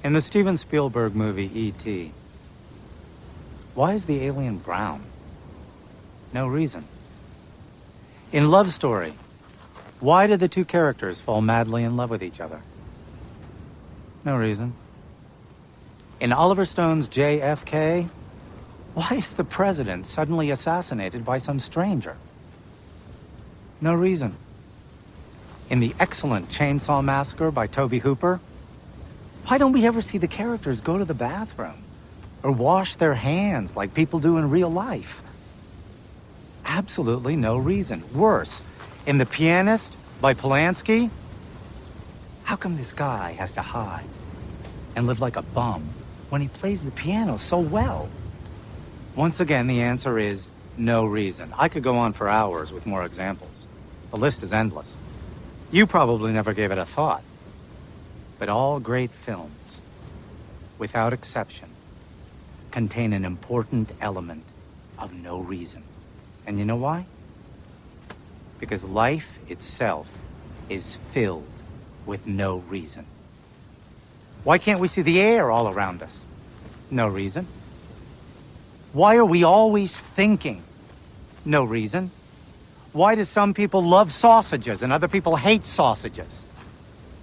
[0.04, 2.06] In the Steven Spielberg movie E.T.,
[3.74, 5.02] why is the alien brown?
[6.32, 6.84] No reason.
[8.32, 9.14] In Love Story,
[10.00, 12.60] why did the two characters fall madly in love with each other?
[14.24, 14.74] No reason.
[16.20, 18.08] In Oliver Stone's JFK,
[18.94, 22.16] why is the president suddenly assassinated by some stranger?
[23.80, 24.36] No reason.
[25.70, 28.40] In the excellent Chainsaw Massacre by Toby Hooper,
[29.46, 31.82] why don't we ever see the characters go to the bathroom
[32.42, 35.22] or wash their hands like people do in real life?
[36.64, 38.02] Absolutely no reason.
[38.14, 38.62] Worse,
[39.06, 41.10] in The Pianist by Polanski,
[42.44, 44.04] how come this guy has to hide
[44.96, 45.88] and live like a bum
[46.28, 48.08] when he plays the piano so well?
[49.16, 51.52] Once again, the answer is no reason.
[51.56, 53.66] I could go on for hours with more examples.
[54.10, 54.96] The list is endless.
[55.70, 57.22] You probably never gave it a thought.
[58.38, 59.80] But all great films,
[60.78, 61.69] without exception,
[62.70, 64.44] contain an important element
[64.98, 65.82] of no reason.
[66.46, 67.04] And you know why?
[68.58, 70.06] Because life itself
[70.68, 71.46] is filled
[72.06, 73.04] with no reason.
[74.44, 76.24] Why can't we see the air all around us?
[76.90, 77.46] No reason.
[78.92, 80.62] Why are we always thinking?
[81.44, 82.10] No reason.
[82.92, 86.44] Why do some people love sausages and other people hate sausages?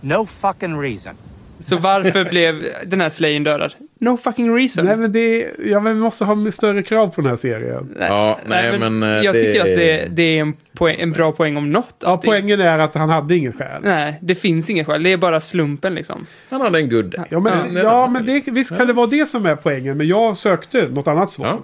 [0.02, 1.16] No fucking reason.
[1.62, 3.74] Så varför blev den här Slayen dödad?
[4.00, 4.86] No fucking reason.
[4.86, 7.96] Nej, men det, ja, men vi måste ha större krav på den här serien.
[8.00, 11.32] Ja, nej, men, eh, jag det- tycker att det, det är en, poäng, en bra
[11.32, 11.96] poäng om något.
[12.00, 13.82] Ja, poängen är att han hade inget skäl.
[13.84, 15.04] Nej, det finns inget skäl.
[15.04, 16.26] Det är bara slumpen liksom.
[16.50, 17.26] Han hade en good day.
[17.30, 17.82] Ja, men, Ja.
[17.84, 19.98] ja, men det, visst kan det vara det som är poängen.
[19.98, 21.60] Men jag sökte något annat svar.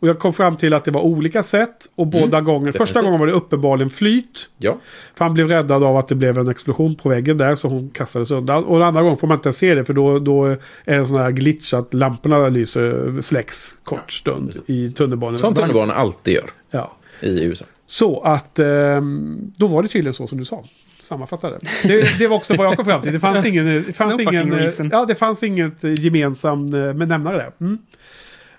[0.00, 1.90] Och jag kom fram till att det var olika sätt.
[1.94, 4.50] Och båda gånger, första gången var det uppenbarligen flyt.
[4.58, 4.76] Ja.
[5.14, 7.54] För han blev räddad av att det blev en explosion på väggen där.
[7.54, 8.64] Så hon kastades undan.
[8.64, 9.84] Och den andra gången får man inte ens se det.
[9.84, 14.52] För då, då är det en sån här glitch att lamporna lyser, släcks kort stund
[14.66, 15.38] i tunnelbanan.
[15.38, 16.92] Som tunnelbanan alltid gör Ja.
[17.20, 17.64] i USA.
[17.86, 20.64] Så att ehm, då var det tydligen så som du sa.
[20.98, 21.58] Sammanfattade.
[21.82, 23.12] Det, det var också vad jag kom fram till.
[23.12, 23.66] Det fanns ingen...
[23.66, 27.52] Det fanns No ingen ja, det fanns inget gemensamt med nämnare där.
[27.60, 27.78] Mm.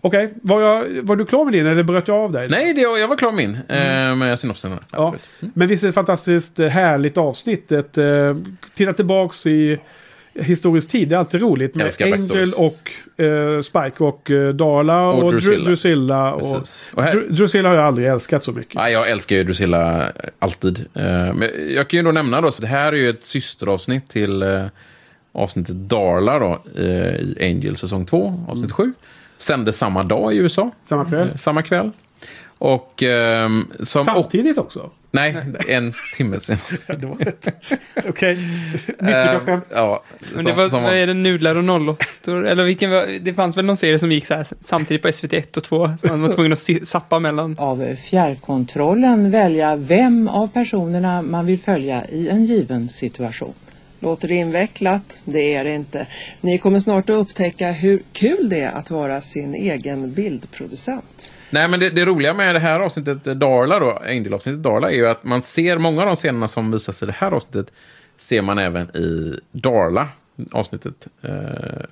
[0.08, 2.50] Okej, var, jag, var du klar med din eller bröt jag av dig?
[2.50, 3.56] Nej, det, jag var klar med min.
[3.78, 4.72] Eh, med synopsen.
[4.72, 4.84] Mm.
[4.92, 5.16] Ja.
[5.40, 7.72] Men visst är det ett fantastiskt eh, härligt avsnitt.
[7.72, 8.38] Ett, eh,
[8.76, 9.80] titta tillbaks i
[10.40, 11.10] historisk tid.
[11.10, 12.92] Det är alltid roligt med Angel och
[13.24, 15.66] eh, Spike och eh, Darla och, Och Drusilla.
[15.66, 16.34] Drusilla.
[16.34, 16.90] Och, Precis.
[16.94, 18.76] Och här- Dru- Drusilla har jag aldrig älskat så mycket.
[18.76, 20.86] Ja, jag älskar ju Drusilla alltid.
[20.94, 21.04] Eh,
[21.34, 24.44] Men jag kan ju då nämna då, så det här är ju ett systeravsnitt till
[25.32, 28.94] avsnittet Darla då, i Angel säsong 2, avsnitt 7.
[29.38, 30.72] Sändes samma dag i USA.
[30.90, 31.28] Samma kväll.
[31.30, 31.92] Eh, Samma kväll.
[32.60, 34.06] Och ehm, som...
[34.06, 34.90] Samtidigt också?
[35.12, 35.36] Nej,
[35.68, 36.58] en timme sen.
[38.10, 38.36] Okej.
[39.00, 39.64] Misslyckat skämt.
[39.72, 40.04] Eh, Ja,
[40.36, 42.46] Men det som- var, som vad är det, nudlar och nollåttor?
[42.48, 45.34] Eller vilken var, det fanns väl någon serie som gick så här samtidigt på SVT
[45.34, 45.92] 1 och 2.
[46.02, 47.56] Så man var tvungen att sappa mellan.
[47.60, 53.54] Av fjärrkontrollen välja vem av personerna man vill följa i en given situation.
[54.00, 55.22] Låter det invecklat?
[55.26, 56.08] Det är det inte.
[56.42, 61.32] Ni kommer snart att upptäcka hur kul det är att vara sin egen bildproducent.
[61.50, 65.08] Nej, men det, det roliga med det här avsnittet, Darla då, Angel-avsnittet Darla, är ju
[65.08, 67.74] att man ser många av de scenerna som visas i det här avsnittet,
[68.18, 70.08] ser man även i Darla,
[70.52, 71.08] avsnittet.
[71.22, 71.32] Eh,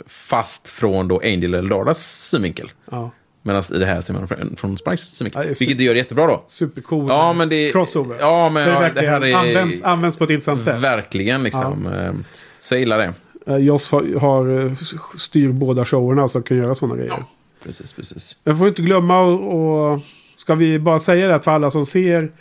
[0.07, 1.99] fast från då Angel eller Darlas
[2.29, 2.71] synvinkel.
[2.91, 3.11] Ja.
[3.47, 5.41] Medan i det här ser man från, från Spikes synvinkel.
[5.41, 6.43] Ja, det är super- vilket det gör jättebra då.
[6.47, 7.09] Supercool.
[7.09, 7.71] Ja, men det...
[7.71, 8.17] Crossover.
[8.19, 9.35] Ja, men det, ja, det här är...
[9.35, 10.79] används, används på ett intressant sätt.
[10.79, 11.89] Verkligen liksom.
[11.93, 12.13] Ja.
[12.59, 13.13] Så jag gillar det.
[13.47, 14.73] Eh, Joss har, har eh,
[15.17, 17.23] styr båda showerna så kan göra sådana grejer.
[17.63, 18.37] Precis, precis.
[18.43, 19.99] Jag får inte glömma och, och
[20.37, 22.31] ska vi bara säga det att för alla som ser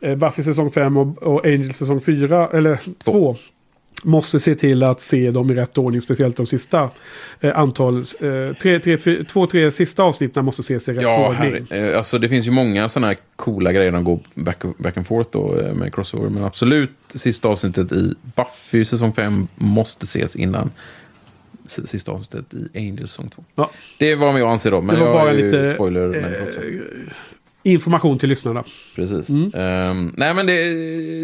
[0.00, 3.36] eh, Buffy säsong 5 och, och Angel säsong 4, eller 2.
[4.02, 6.90] Måste se till att se dem i rätt ordning, speciellt de sista
[7.40, 11.28] eh, antal, eh, tre, tre, fyr, två, tre sista avsnitten måste ses i rätt Ja,
[11.28, 11.66] ordning.
[11.70, 14.96] herre, eh, alltså det finns ju många sådana här coola grejer de går back, back
[14.96, 16.28] and forth då, eh, med crossover.
[16.28, 20.70] Men absolut, sista avsnittet i Buffy säsong 5 måste ses innan
[21.66, 23.44] sista avsnittet i Angel säsong 2.
[23.54, 23.70] Ja.
[23.98, 26.38] Det var vad jag anser då, men Det var jag bara är ju lite, spoiler
[26.40, 26.60] eh, också.
[27.66, 28.64] Information till lyssnarna.
[28.96, 29.28] Precis.
[29.54, 30.54] Ehm, nej, men det,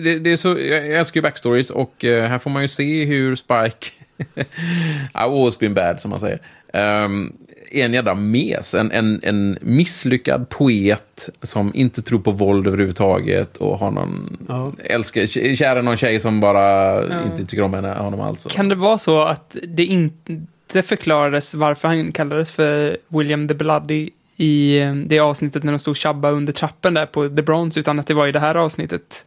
[0.00, 3.04] det, det är så, jag älskar ju backstories och eh, här får man ju se
[3.04, 3.86] hur Spike,
[5.12, 6.40] always been bad som man säger,
[6.72, 7.32] ehm,
[7.72, 8.74] en jävla mes.
[8.74, 14.36] En, en, en misslyckad poet som inte tror på våld överhuvudtaget och har någon...
[14.48, 14.72] Ja.
[14.84, 16.60] Älskar, kär i någon tjej som bara
[17.04, 17.22] Ja.
[17.24, 18.46] inte tycker om henne, honom alls.
[18.50, 24.10] Kan det vara så att det inte förklarades varför han kallades för William the Bloody
[24.40, 27.98] i eh, det avsnittet när de stod tjabba under trappen där på The Bronze, utan
[27.98, 29.26] att det var i det här avsnittet?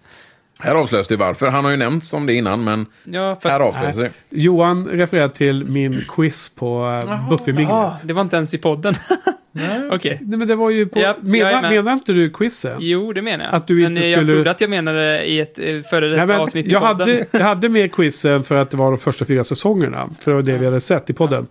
[0.59, 1.47] Här avslöjas det varför.
[1.49, 4.11] Han har ju nämnts om det innan, men Ja, för här avslöjas det.
[4.29, 7.73] Johan refererar till min quiz på uh, Buffy-minglet.
[7.75, 8.95] Ah, det var inte ens i podden.
[9.91, 10.17] Okej.
[10.21, 10.99] Nej, men det var ju på...
[10.99, 11.71] Ja, menar, med.
[11.71, 12.77] menar inte du quizen?
[12.79, 13.53] Jo, det menar jag.
[13.55, 15.99] Att du Men inte eh, jag skulle- trodde att jag menade i ett eh, före
[15.99, 16.99] Nej, detta men avsnitt i jag, podden.
[17.09, 20.09] hade, jag hade med quizen för att det var de första fyra säsongerna.
[20.19, 21.39] För det var det vi hade sett i podden.
[21.41, 21.47] Eh,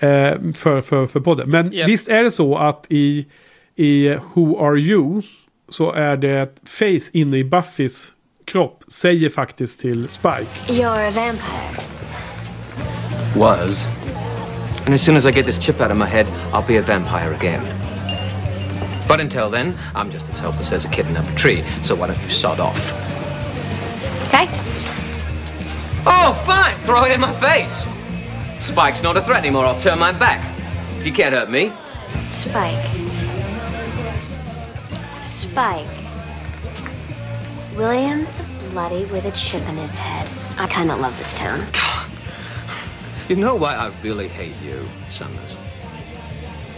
[0.00, 1.50] för, för, för podden.
[1.50, 1.88] Men Japp.
[1.88, 3.26] visst är det så att i,
[3.76, 5.22] i Who Are You
[5.68, 8.12] så är det Faith inne i Buffys
[8.44, 10.46] kropp säger faktiskt till Spike.
[10.66, 11.84] You're a vampire.
[13.36, 13.86] Was.
[14.86, 16.82] And as soon as I get this chip out of my head, I'll be a
[16.82, 17.62] vampire again.
[19.08, 22.06] But until then, I'm just as helpless as a kitten up a tree, so why
[22.06, 22.92] don't you sod off?
[24.28, 24.46] Okay?
[26.06, 26.76] Oh, fine!
[26.84, 27.84] Throw it in my face!
[28.60, 30.40] Spike's not a threat anymore, I'll turn my back.
[31.04, 31.72] You can't hurt me.
[32.30, 32.84] Spike.
[35.22, 35.86] Spike.
[37.74, 40.30] William the Bloody with a chip in his head.
[40.58, 41.66] I kind of love this town.
[43.28, 45.56] You know why I really hate you, Summers?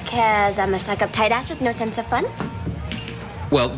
[0.06, 2.26] Cause I'm a stuck up tight ass with no sense of fun.
[3.50, 3.76] Well,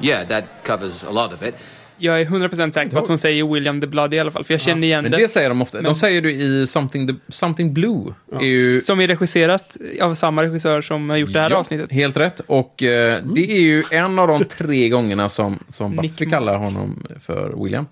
[0.00, 1.54] yeah, that covers a lot of it.
[2.02, 4.54] Jag är 100% säker på att hon säger William the Bloody i alla fall, för
[4.54, 5.16] jag känner igen Men det.
[5.18, 5.78] det säger de ofta.
[5.78, 8.14] Men- De säger du i Something, the, something Blue.
[8.32, 11.92] Är ju, Som är regisserat av samma regissör som har gjort det här Ja, avsnittet.
[11.92, 12.40] Helt rätt.
[12.46, 16.56] Och eh, det är ju en av de tre gångerna som, som Nick Buffy kallar
[16.58, 17.86] honom för William.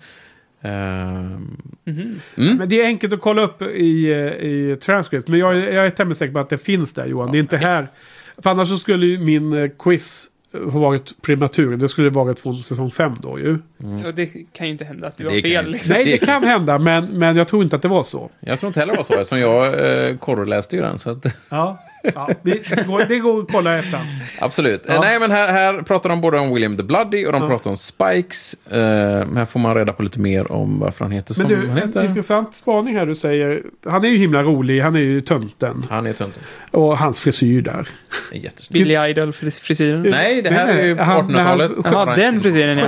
[0.63, 1.57] Ehm.
[1.85, 2.19] Mm.
[2.57, 5.27] Men det är enkelt att kolla upp i, eh, i transcript.
[5.27, 7.31] Men jag, är- jag är tämligen säker på att det finns där Johan.
[7.31, 7.87] Det är inte här.
[8.43, 10.27] För annars så skulle ju min eh, quiz
[10.71, 11.77] ha varit prematur.
[11.77, 13.57] Det skulle varit från säsong 5 då ju.
[14.05, 15.71] Och det kan ju inte hända att du Det har kan- fel.
[15.71, 15.93] Liksom.
[15.93, 16.79] Nej, det kan hända.
[16.79, 18.29] Men, men jag tror inte att det var så.
[18.39, 19.65] Jag tror inte heller det var så, eftersom jag
[20.09, 20.99] eh, korreläste ju den.
[20.99, 21.77] Så att, Ja,
[22.15, 23.99] ja det, det, går, det går att kolla efter.
[24.39, 24.83] absolut.
[24.87, 24.99] Ja.
[25.01, 27.47] Nej, men här, här pratar de både om William the Bloody och de Ja.
[27.47, 28.55] pratar om Spikes.
[28.71, 28.79] Eh,
[29.35, 31.77] här får man reda på lite mer om varför han heter som Men du, han
[31.77, 32.03] en heter.
[32.05, 33.61] intressant spaning här du säger.
[33.85, 34.81] Han är ju himla rolig.
[34.81, 35.85] Han är ju tönten.
[35.89, 36.43] Han är tönten.
[36.71, 37.87] Och hans frisyr där.
[38.31, 38.73] Är.
[38.73, 40.01] Billy Idol-frisyren.
[40.01, 41.71] Nej, det här är ju Han- när han- 1800-talet.
[41.85, 42.87] Jaha, den frisyren ja.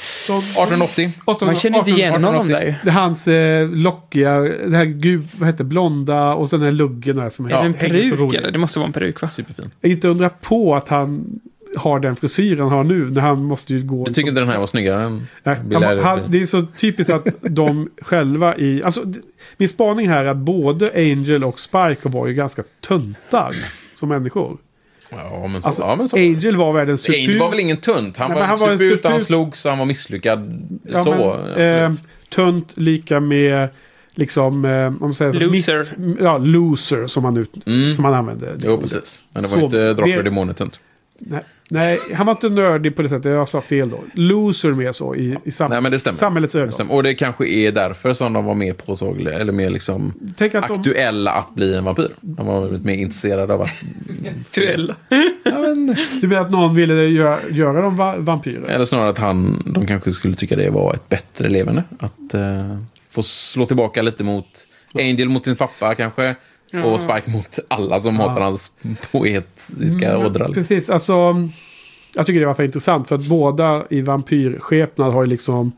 [0.00, 1.10] 1880.
[1.40, 2.74] Man känner inte igen honom där ju.
[2.82, 6.72] Det är hans eh, lockiga, det här gud, vad heter blonda och sen den här
[6.72, 8.50] luggen där som Är det en peruk eller?
[8.50, 9.28] Det måste vara en peruk va?
[9.28, 9.70] Superfin.
[9.82, 11.40] Inte undra på att han
[11.76, 14.04] har den frisyren han har nu när han måste ju gå...
[14.04, 17.12] Du tycker inte den här var snyggare än Nej, han, han, det är så typiskt
[17.12, 18.82] att de själva i...
[18.82, 19.04] Alltså,
[19.56, 23.54] min spaning här är att både Angel och Spike var ju ganska töntar
[23.94, 24.58] som människor.
[25.10, 25.68] Ja, men så.
[25.68, 26.16] Alltså, ja, men så.
[26.16, 27.40] Angel var världens Nej, det super...
[27.40, 28.16] var väl ingen tunt.
[28.16, 30.68] Han Nej, var, han var en super ut och han slogs han var misslyckad.
[30.88, 31.36] Ja, så.
[31.56, 31.92] men, eh,
[32.28, 33.68] tunt lika med
[34.14, 35.76] liksom, eh, om man säger så, Loser.
[35.98, 37.94] Miss, ja, loser som han, ut, Mm.
[37.94, 38.46] som han använde.
[38.56, 39.20] det jo, precis.
[39.32, 40.80] Men det var Så- inte Drakar det- och Demoner tunt.
[41.18, 41.40] Nej,
[41.70, 43.32] nej, han var inte nördig på det sättet.
[43.32, 44.00] Jag sa fel då.
[44.14, 46.18] Loser mer så i, i sam Nej, men det stämmer.
[46.18, 46.72] samhällets Det ögon.
[46.72, 46.94] stämmer.
[46.94, 50.68] Och det kanske är därför som de var mer påtagliga, eller mer liksom Tänk att
[50.68, 52.10] de- aktuella att bli en vampyr.
[52.20, 53.70] De var lite mer intresserade av att...
[54.40, 54.96] Aktuella.
[55.44, 58.66] ja, men, Du menar att någon ville göra, göra dem va vampyrer?
[58.68, 61.84] eller snarare att han, de kanske skulle tycka det var ett bättre levande.
[62.00, 62.76] Att eh,
[63.10, 66.36] få slå tillbaka lite mot Angel mot sin pappa kanske.
[66.70, 66.84] Ja.
[66.84, 68.72] Och Spike mot alla som hatar hans
[69.12, 70.48] poetiska Mm, ådra.
[70.48, 71.34] Precis, alltså.
[72.16, 75.72] Jag tycker det var för intressant för att båda i vampyrskepnad har ju liksom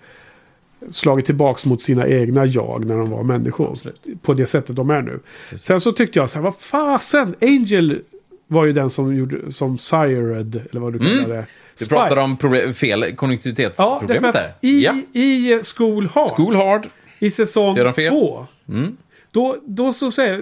[0.91, 3.79] slagit tillbaks mot sina egna jag när de var människor.
[4.23, 5.21] På det sättet de är nu.
[5.57, 8.01] Sen så tyckte jag så här, vad fasen, Angel
[8.47, 11.23] var ju den som gjorde, som sired, eller vad du Mm.
[11.23, 11.47] kallar det.
[11.79, 14.53] Du pratar om problem, fel Ja, konnektivitetsproblemet därför där.
[14.61, 14.95] i, ja.
[15.21, 16.87] i School Hard, School hard.
[17.19, 18.97] i säsong två, Mm.
[19.33, 20.39] Då, då så säger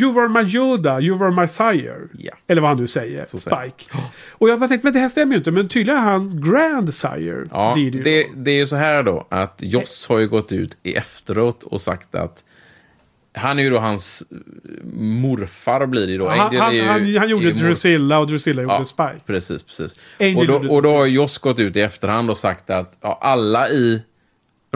[0.00, 1.96] You were my Yoda, you were my sire.
[2.18, 2.32] Ja.
[2.46, 3.98] Eller vad han nu säger, Så säger Spike.
[4.30, 5.50] Och jag bara tänkte, men det här stämmer ju inte.
[5.50, 7.44] Men tydligen är hans grand sire.
[7.50, 10.76] Ja, det det, det är ju så här då att Joss har ju gått ut
[10.82, 12.44] i efteråt och sagt att
[13.34, 14.36] han är ju då hans eh,
[14.94, 16.28] morfar blir det då.
[16.28, 19.20] han, Angel han, är ju- han, han gjorde Drusilla och Drusilla gjorde Ja, Spike.
[19.26, 19.98] Precis, precis.
[20.20, 21.06] Angel Och då, och då har.
[21.06, 24.02] Joss gått ut i efterhand och sagt att ja, alla i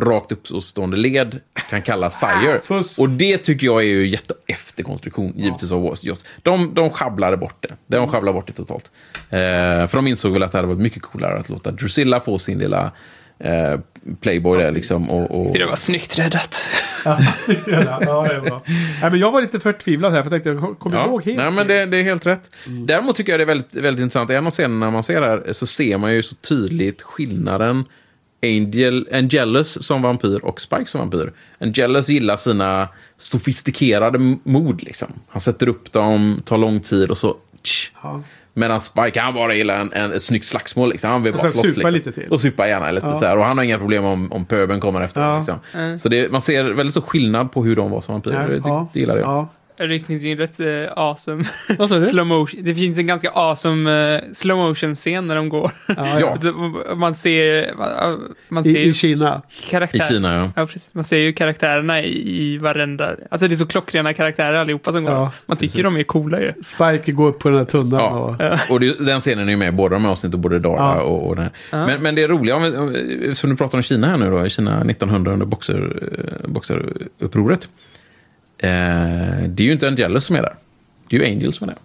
[0.00, 1.40] rakt uppstående led
[1.70, 2.58] kan kallas sire.
[2.58, 2.98] Fuss.
[2.98, 6.24] och det tycker jag är ju jätteefterkonstruktion, givetvis av Joss.
[6.42, 7.96] De, de sjabblade bort det.
[7.96, 8.90] De sjabblade bort det totalt.
[9.30, 9.38] Eh,
[9.88, 12.58] för de insåg väl att det hade varit mycket coolare att låta Drusilla få sin
[12.58, 12.92] lilla
[13.38, 13.80] eh,
[14.20, 15.10] Playboy där liksom.
[15.10, 15.52] Och, och...
[15.52, 16.62] Det var snyggt räddat.
[17.04, 17.98] Ja, det är det.
[18.00, 18.62] ja, det är bra.
[18.66, 21.38] Nej, men jag var lite förtvivlad här, för jag tänkte, jag kommer Ja, ihåg helt
[21.38, 22.50] nej, men det, det är helt rätt.
[22.66, 24.30] Däremot tycker jag det är väldigt, väldigt intressant.
[24.30, 27.84] En av scenerna man ser här så ser man ju så tydligt skillnaden
[28.42, 31.32] Angel, Angelus som vampyr och Spike som vampyr.
[31.60, 34.82] Angelus gillar sina sofistikerade mod.
[34.82, 35.08] Liksom.
[35.28, 37.36] Han sätter upp dem, tar lång tid och så...
[37.62, 37.92] Tsch.
[38.02, 38.22] Ja.
[38.54, 40.88] Medan Spike, han bara gillar en, en, ett snyggt slagsmål.
[40.90, 41.10] Liksom.
[41.10, 41.54] Han vill bara slåss.
[41.66, 41.92] supa Liksom.
[41.92, 42.28] lite till.
[42.32, 43.16] Och supa gärna lite Ja.
[43.16, 43.38] så här.
[43.38, 45.20] Och han har inga problem om, om pöbeln kommer efter.
[45.20, 45.36] Ja.
[45.36, 45.58] Liksom.
[45.74, 45.98] Mm.
[45.98, 48.48] Så det, man ser väldigt så skillnad på hur de var som vampyrer.
[48.48, 48.88] Det, Ja.
[48.92, 49.46] det gillar jag.
[49.78, 49.86] Ja.
[49.86, 51.44] Det finns ju en rätt uh, awesome
[51.78, 52.02] Vad sa du?
[52.02, 52.60] slow motion.
[52.64, 55.70] Det finns en ganska awesome uh, slow motion scen när de går.
[55.96, 56.36] Ja.
[56.96, 59.42] man ser, man, man I, ser ju I Kina.
[59.70, 60.04] karaktär.
[60.04, 60.50] I Kina, ja.
[60.56, 60.94] Ja, precis.
[60.94, 63.16] Man ser ju karaktärerna i, i varenda...
[63.30, 65.12] Alltså det är så klockrena karaktärer allihopa som går.
[65.14, 66.52] Ja, man tycker de är coola ju.
[66.62, 68.00] Spike går upp på den här tunnan.
[68.12, 68.58] Och, Ja.
[68.70, 71.00] Och det, den scenen är ju med i båda de här avsnitten, både Dara Ja.
[71.02, 71.52] och, och den här.
[71.70, 71.86] Ja.
[71.86, 72.62] Men, men det roliga, om
[72.92, 76.48] vi- som du pratar om Kina här nu då, i Kina 1900 under boxer, eh,
[76.50, 77.68] boxerupproret.
[78.58, 78.68] Eh,
[79.48, 80.54] det är ju inte Angelus som är där.
[81.08, 81.78] Det är ju Angel som är där.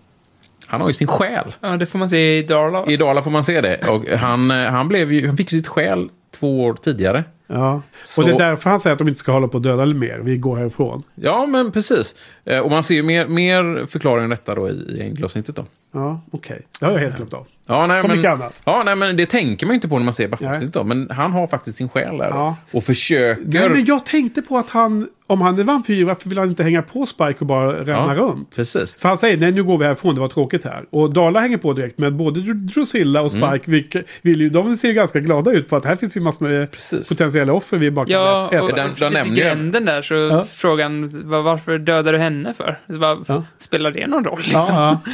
[0.65, 1.53] Han har ju sin själ.
[1.61, 2.85] Ja, det får man se i Darla.
[2.85, 3.87] I Dala får man se det.
[3.89, 7.23] Och han, eh, han, blev ju, han fick ju sitt själ två år tidigare.
[7.47, 7.81] ja.
[8.03, 9.85] Så- och det är därför han säger att de inte ska hålla på att döda
[9.85, 10.19] mer.
[10.19, 11.03] Vi går härifrån.
[11.15, 12.15] Ja, men precis.
[12.45, 15.65] Eh, och man ser ju mer, mer förklaring än detta då i, i Angel-avsnittet då.
[15.93, 16.61] Ja, okej.
[16.79, 17.47] Det har jag helt glömt av.
[17.67, 18.61] Ja, nej, Som men, mycket annat.
[18.65, 20.83] Ja, nej, men det tänker man inte på när man ser Buffy-avsnittet då.
[20.83, 22.27] Men han har faktiskt sin själ där.
[22.29, 22.55] Ja.
[22.71, 23.41] Och försöker...
[23.45, 26.63] Nej, men jag tänkte på att han, om han är vampyr, varför vill han inte
[26.63, 28.55] hänga på Spike och bara ränna Ja, runt?
[28.55, 28.95] Precis.
[28.95, 30.85] För han säger nej nu går vi härifrån, det var tråkigt här.
[30.89, 33.61] Och Darla hänger på direkt, men både Dr- Drusilla och Spike Mm.
[33.65, 36.47] vilka, vill ju, de ser ju ganska glada ut på att här finns ju massor
[36.49, 36.67] med
[37.09, 38.63] potentiella offer vi bara kan Ja, äta.
[38.63, 40.45] och Den- den ju- gränden där så Ja.
[40.51, 42.79] frågan var, varför dödar du henne för?
[42.93, 44.97] Så bara, Spelar det någon roll liksom?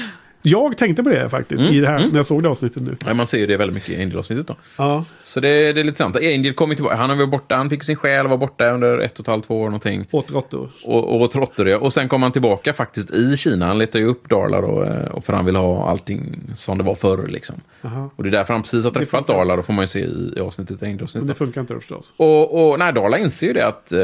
[0.48, 0.68] Ja, ja.
[0.70, 2.10] Jag tänkte på det faktiskt, Mm, i det här, mm.
[2.10, 2.98] när jag såg det avsnittet nu.
[3.06, 4.56] Ja, man ser ju det väldigt mycket i Angel-avsnittet då.
[4.78, 5.06] Ja.
[5.24, 6.16] Så det, det är lite sant.
[6.16, 6.96] Angel kommer tillbaka.
[6.96, 7.56] Han har varit borta.
[7.56, 10.06] Han fick sin själ och var borta under ett och ett halvt, två år någonting.
[10.12, 10.70] Åt råttor.
[10.86, 11.78] Och, åt råttor, ja.
[11.78, 13.66] Och sen kom han tillbaka faktiskt i Kina.
[13.66, 14.84] Han letar ju upp Darla då.
[14.84, 17.56] eh, Och för han vill ha allting som det var förr liksom.
[17.82, 18.10] Aha.
[18.16, 19.34] Och det är därför han precis har träffat funkar.
[19.34, 19.56] Darla.
[19.56, 21.28] Då får man ju se i, i avsnittet, Men Angel-avsnittet.
[21.28, 22.14] det funkar inte då förstås.
[22.18, 24.00] Och, och nej, Darla inser ju det att eh,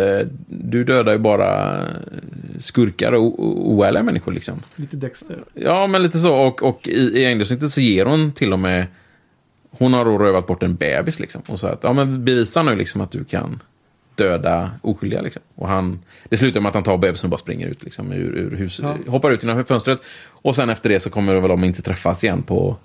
[0.48, 1.80] du dödar ju bara
[2.60, 3.40] skurkar och
[3.72, 4.56] oärliga människor liksom.
[4.76, 5.38] Lite Dexter.
[5.54, 6.33] Ja, men lite så.
[6.34, 8.86] Och, och i, i Angelsnittet så ger hon till och med...
[9.72, 11.42] Hon har då rövat bort en bebis liksom.
[11.48, 13.62] Och så att, ja men bevisa nu liksom att du kan
[14.16, 15.42] döda oskyldiga liksom.
[15.56, 16.00] Och han...
[16.30, 18.86] Det slutar med att han tar bebisen och bara springer ut liksom ur, ur huset.
[18.86, 19.12] Ja.
[19.12, 20.00] Hoppar ut genom fönstret.
[20.26, 22.78] Och sen efter det så kommer väl de inte träffas igen på...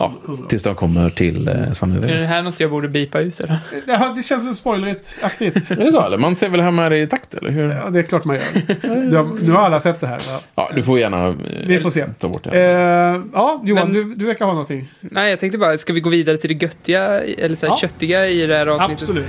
[0.00, 0.12] Ja,
[0.48, 3.58] tills de kommer till eh, Är det här något jag borde bipa ut eller?
[3.86, 5.70] Ja, det känns spoilerigt-aktigt.
[5.70, 6.18] Är det så eller?
[6.18, 7.50] Man ser väl hemma i takt eller?
[7.50, 7.70] Hur?
[7.70, 9.10] Ja, det är klart man gör.
[9.10, 10.18] De, nu har alla sett det här.
[10.18, 10.40] Va?
[10.54, 11.34] Ja, du får gärna eh,
[11.66, 12.06] Vi får se.
[12.18, 12.50] ta bort det.
[12.60, 14.88] Eh, ja, Johan, Men- du, du verkar ha någonting.
[15.00, 17.78] Nej, jag tänkte bara, ska vi gå vidare till det göttiga, eller så här, Ja.
[17.78, 19.02] köttiga i det här avsnittet?
[19.02, 19.26] Absolut.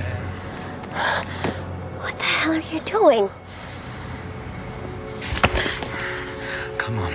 [2.00, 3.28] What the hell are you doing?
[6.78, 7.12] Come on.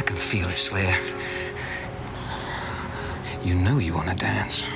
[0.00, 0.96] I can feel it, Slayer.
[3.46, 4.68] You know you want to dance.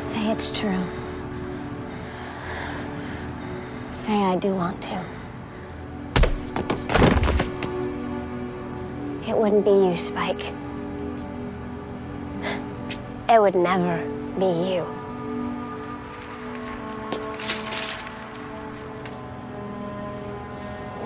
[0.00, 0.82] Say it's true.
[3.92, 5.00] Say I do want to.
[9.28, 10.42] It wouldn't be you, Spike.
[13.28, 13.98] It would never
[14.40, 14.84] be you.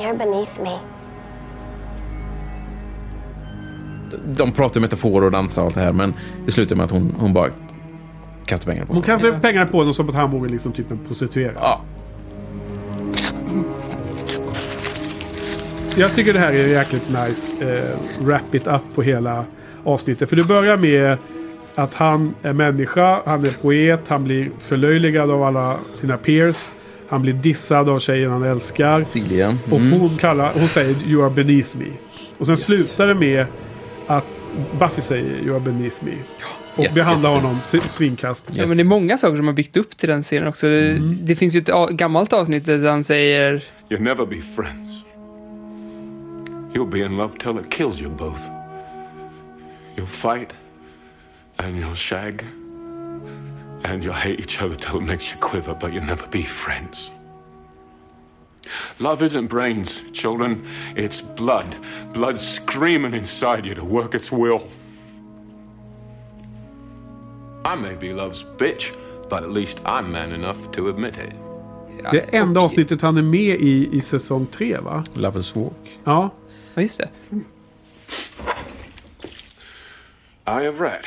[0.00, 0.80] You're beneath me.
[4.36, 5.92] De pratar metaforer och dansar och allt det här.
[5.92, 6.14] Men
[6.46, 7.48] det slutar med att hon, hon bara
[8.46, 9.18] kastar pengar på Hon honom.
[9.20, 11.54] kastar pengar på honom som att han vore liksom typ en prostituerad.
[11.60, 11.80] Ja.
[15.96, 17.52] Jag tycker det här är jäkligt nice.
[17.76, 19.44] Eh, wrap it up på hela
[19.84, 20.28] avsnittet.
[20.28, 21.16] För det börjar med
[21.74, 26.66] att han är människa, han är poet, han blir förlöjligad av alla sina peers.
[27.08, 29.04] Han blir dissad av tjejen han älskar.
[29.04, 29.56] Silja.
[29.70, 30.00] Och Mm.
[30.00, 31.84] hon, kallar, hon säger You are beneath me.
[32.38, 33.46] Och sen slutar det med
[34.08, 34.44] att
[34.78, 36.12] Buffy säger You are beneath me.
[36.76, 37.54] Och Jätte- behandlar honom
[37.88, 38.48] svinkast.
[38.52, 40.66] Ja, men det är många saker som har byggt upp till den scenen också.
[40.66, 41.18] Mm.
[41.22, 43.64] Det finns ju ett gammalt avsnitt där han säger...
[43.88, 45.04] You'll never be friends.
[46.74, 48.42] You'll be in love till it kills you both.
[49.96, 50.48] You'll fight,
[51.56, 52.42] and you'll shag,
[53.84, 57.10] and you'll hate each other till it makes you quiver, but you'll never be friends.
[58.98, 60.66] Love isn't brains, children.
[60.96, 61.76] It's blood.
[62.12, 64.60] Blood screaming inside you to work its will.
[67.64, 68.92] I may be love's bitch,
[69.30, 71.34] but at least I'm man enough to admit it.
[72.12, 75.04] Det enda avsnittet han är med i i säsong tre va?
[75.14, 75.98] Lovers Walk.
[76.04, 76.30] Ja.
[76.74, 77.08] Ja, just det.
[80.46, 81.04] I have read.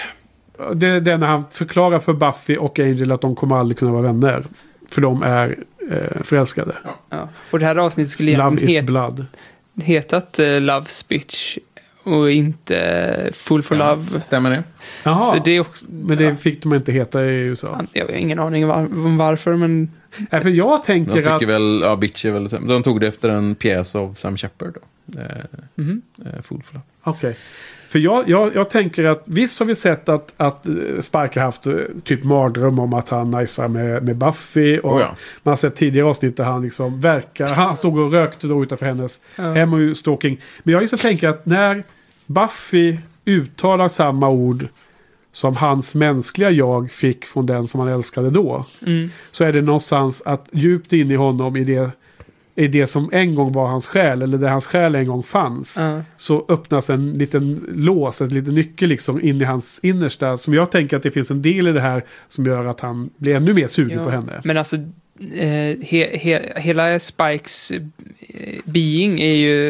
[0.76, 3.92] Det är det när han förklarar för Buffy och Angel att de kommer aldrig kunna
[3.92, 4.44] vara vänner.
[4.90, 5.58] För de är
[5.91, 6.76] eh, förälskade.
[7.10, 7.30] Ja.
[7.52, 9.26] Och det här avsnittet skulle Love is het, blood.
[9.84, 11.58] hetat uh, Love Speech
[12.03, 14.22] och inte eh, Full for Love.
[14.22, 14.64] Stämmer det?
[15.03, 17.82] Jaha, Så det är också, men det fick de inte heta i USA.
[17.94, 19.91] jag har ingen aning var, om varför, men
[20.30, 21.41] Nej, för jag tänker De tycker att...
[21.44, 24.74] väl, ja, Bitch är väl, de tog det efter en pjäs av Sam Shepard.
[25.06, 25.20] Då.
[25.20, 25.26] Eh,
[25.76, 26.02] Mhm.
[26.26, 26.84] eh, Fool for Love.
[27.03, 27.36] Okej.
[27.91, 31.41] För jag, jag, jag tänker att visst har vi sett att, att eh, Spike har
[31.41, 31.73] haft eh,
[32.03, 34.80] typ mardröm om att han najsar med, med Buffy.
[34.80, 35.15] Och Oh ja.
[35.43, 37.47] Man har sett tidigare avsnitt där han liksom verkar...
[37.47, 39.53] Han stod och rökte då utanför hennes Ja.
[39.53, 40.41] hem och ju stalking.
[40.63, 41.84] Men jag just tänker att när
[42.26, 44.68] Buffy uttalar samma ord
[45.31, 48.65] som hans mänskliga jag fick från den som han älskade då.
[48.85, 49.09] Mm.
[49.31, 51.91] Så är det någonstans att djupt in i honom i det,
[52.56, 55.78] i det som en gång var hans själ, eller där hans själ en gång fanns.
[55.80, 56.02] Ja.
[56.15, 60.38] Så öppnas en liten lås, en liten nyckel liksom in i hans innersta.
[60.38, 63.10] Som jag tänker att det finns en del i det här som gör att han
[63.18, 64.41] blir ännu mer sugen Ja, på henne.
[64.44, 64.76] Men alltså,
[65.36, 67.80] eh, he, he, hela Spikes eh,
[68.65, 69.69] being är ju...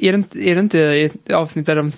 [0.00, 1.92] Är det, inte, är det inte ett avsnitt där de...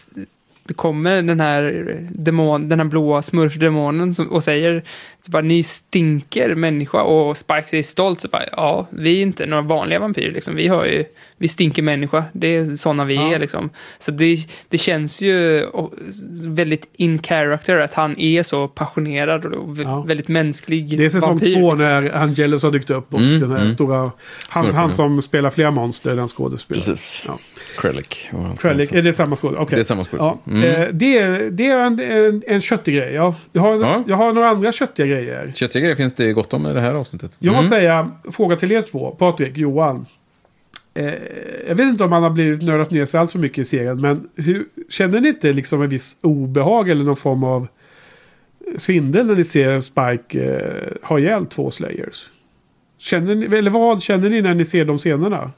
[0.71, 4.83] Det kommer den här, demon, den här blåa smurfdemonen som, och säger
[5.21, 7.03] så bara, ni stinker människa.
[7.03, 10.69] Och Spike är stolt så bara, ja, vi är inte några vanliga vampyrer liksom, vi
[10.69, 11.05] har ju,
[11.43, 13.35] vi stinker människa, det är sådana vi Ja.
[13.35, 13.71] är liksom.
[13.99, 14.37] Så det,
[14.69, 15.67] det känns ju
[16.47, 21.31] väldigt in character att han är så passionerad och vä- väldigt mänsklig Det är säsong
[21.31, 21.55] vampyr.
[21.55, 23.71] två när Angelus har dykt upp och Mm, den här mm.
[23.71, 24.11] stora...
[24.49, 24.89] Han, han ja.
[24.89, 26.81] som spelar flera monster, den skådespelaren.
[26.87, 27.23] Precis.
[27.27, 27.39] Ja.
[27.79, 28.29] Krellick.
[28.59, 29.65] Krellick, är det samma skådespelare?
[29.65, 29.77] Okej.
[29.77, 30.39] Det är samma skådespelare.
[30.45, 30.53] Ja.
[30.53, 30.83] Mm.
[30.83, 33.15] Eh, det, är, det är en, en, en köttig grej.
[33.15, 34.05] Jag, jag, har, Ja.
[34.07, 35.53] jag har några andra köttiga grejer.
[35.55, 37.31] Köttiga grejer finns det gott om i det här avsnittet.
[37.39, 37.57] Jag Mm.
[37.65, 40.07] måste säga, fråga till er två, Patrik, Johan.
[40.95, 41.15] Eh,
[41.69, 44.01] jag vet inte om han har blivit nördat ner sig allt för mycket i serien,
[44.01, 47.67] men hur, känner ni inte liksom en viss obehag eller någon form av
[48.77, 52.31] svindel när ni ser Spike eh, ha ihjäl två Slayers?
[52.99, 55.51] Känner ni, eller vad känner ni när ni ser de scenerna?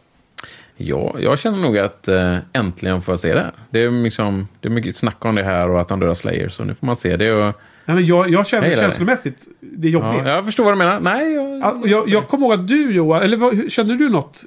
[0.76, 3.50] Ja, jag känner nog att eh, äntligen får jag se det.
[3.70, 6.48] Det är, liksom, det är mycket snack om det här och att han dödar Slayer,
[6.48, 7.32] så nu får man se det.
[7.32, 7.54] Och,
[7.84, 10.20] Nej, men jag, jag känner Jag känslomässigt, det är jobbigt.
[10.24, 11.00] ja, jag förstår vad du menar.
[11.00, 14.42] Nej, jag, Jag, jag kommer ihåg att du Johan, eller vad, kände du något?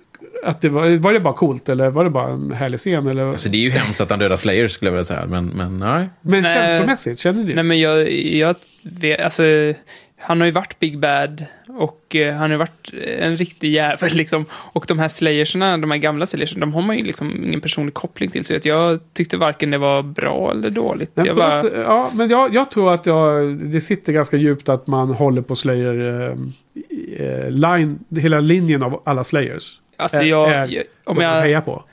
[0.46, 3.08] Att det var, var det bara coolt eller var det bara en härlig scen?
[3.08, 3.24] Eller?
[3.32, 5.26] Alltså, det är ju hemskt att han dödar Slayer, skulle jag vilja säga.
[5.26, 6.10] Men, men nej.
[6.22, 6.54] men Nej.
[6.54, 7.54] känslomässigt, känner ni?
[7.54, 9.44] Nej, men jag, jag vet, alltså,
[10.18, 14.10] han har ju varit Big Bad och eh, han har ju varit en riktig jävel
[14.14, 14.46] liksom.
[14.52, 17.94] Och de här slayersna, de här gamla slayerserna, de har man ju liksom ingen personlig
[17.94, 18.46] koppling till.
[18.46, 21.12] Så att jag tyckte varken det var bra eller dåligt.
[21.14, 24.70] Nej, jag bara, alltså, ja, men jag, jag tror att jag, det sitter ganska djupt
[24.70, 26.38] att man håller på Slayer eh,
[27.28, 29.82] eh, line, hela linjen av alla Slayers.
[29.98, 31.84] Alltså, jag- är jag- om jag- hejar på.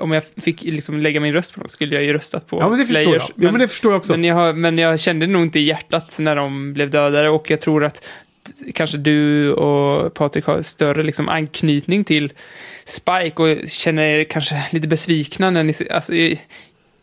[0.00, 2.68] om jag fick liksom lägga min röst på något skulle jag ju röstat på Ja,
[2.68, 3.22] men det förstår Slayers.
[3.36, 3.46] jag.
[3.46, 4.12] Ja, men det förstår jag också.
[4.12, 7.60] Men jag, men jag kände nog inte i hjärtat när de blev dödade och jag
[7.60, 8.04] tror att
[8.74, 12.32] kanske du och Patrik har större liksom anknytning till
[12.84, 15.74] Spike och känner er kanske lite besvikna när ni...
[15.90, 16.12] Alltså,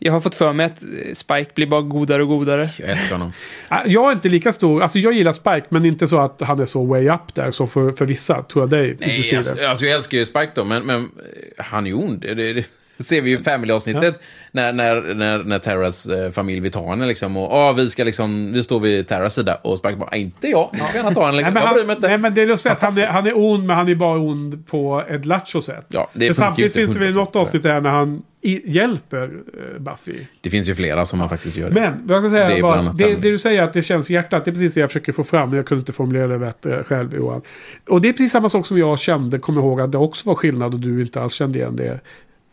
[0.04, 0.82] jag, har fått för mig att
[1.16, 2.68] Spike blir bara godare och godare.
[2.78, 3.32] Jag älskar honom.
[3.68, 6.60] Ah, Jag är inte lika stor, alltså jag gillar Spike men inte så att han
[6.60, 8.96] är så way up där som för, för vissa tror jag dig.
[9.00, 12.20] Nej, alltså, alltså jag älskar ju Spike då, men, men eh, han är ju ond.
[12.20, 12.66] Det, det
[12.98, 14.20] ser vi ju Family-avsnittet.
[14.52, 17.36] När, när, när, när Terras eh, familj vill ta henne liksom.
[17.36, 19.54] Och ah, vi ska liksom, vi står vid Terras sida.
[19.54, 20.70] Och Spike bara, inte jag.
[20.72, 21.32] Ni får gärna ta henne.
[21.32, 21.54] Nej, Liksom.
[21.54, 23.38] men jag bryr mig han, nej, men det är lustigt att han är, han är
[23.38, 25.86] ond, men han är bara ond på ett lattjo sätt.
[25.88, 29.22] Ja, det men samtidigt finns det väl 100%, något avsnitt där när han i, hjälper
[29.24, 30.18] eh, Buffy.
[30.40, 31.80] Det finns ju flera som man faktiskt gör det.
[31.80, 34.14] Men vad jag ska säga Det bara, det, det du säger att det känns i
[34.14, 36.38] hjärtat, det är precis det jag försöker få fram, men jag kunde inte formulera det
[36.38, 37.42] bättre själv Johan.
[37.88, 40.34] Och det är precis samma sak som jag kände, kommer ihåg att det också var
[40.34, 42.00] skillnad och du inte alls kände igen det.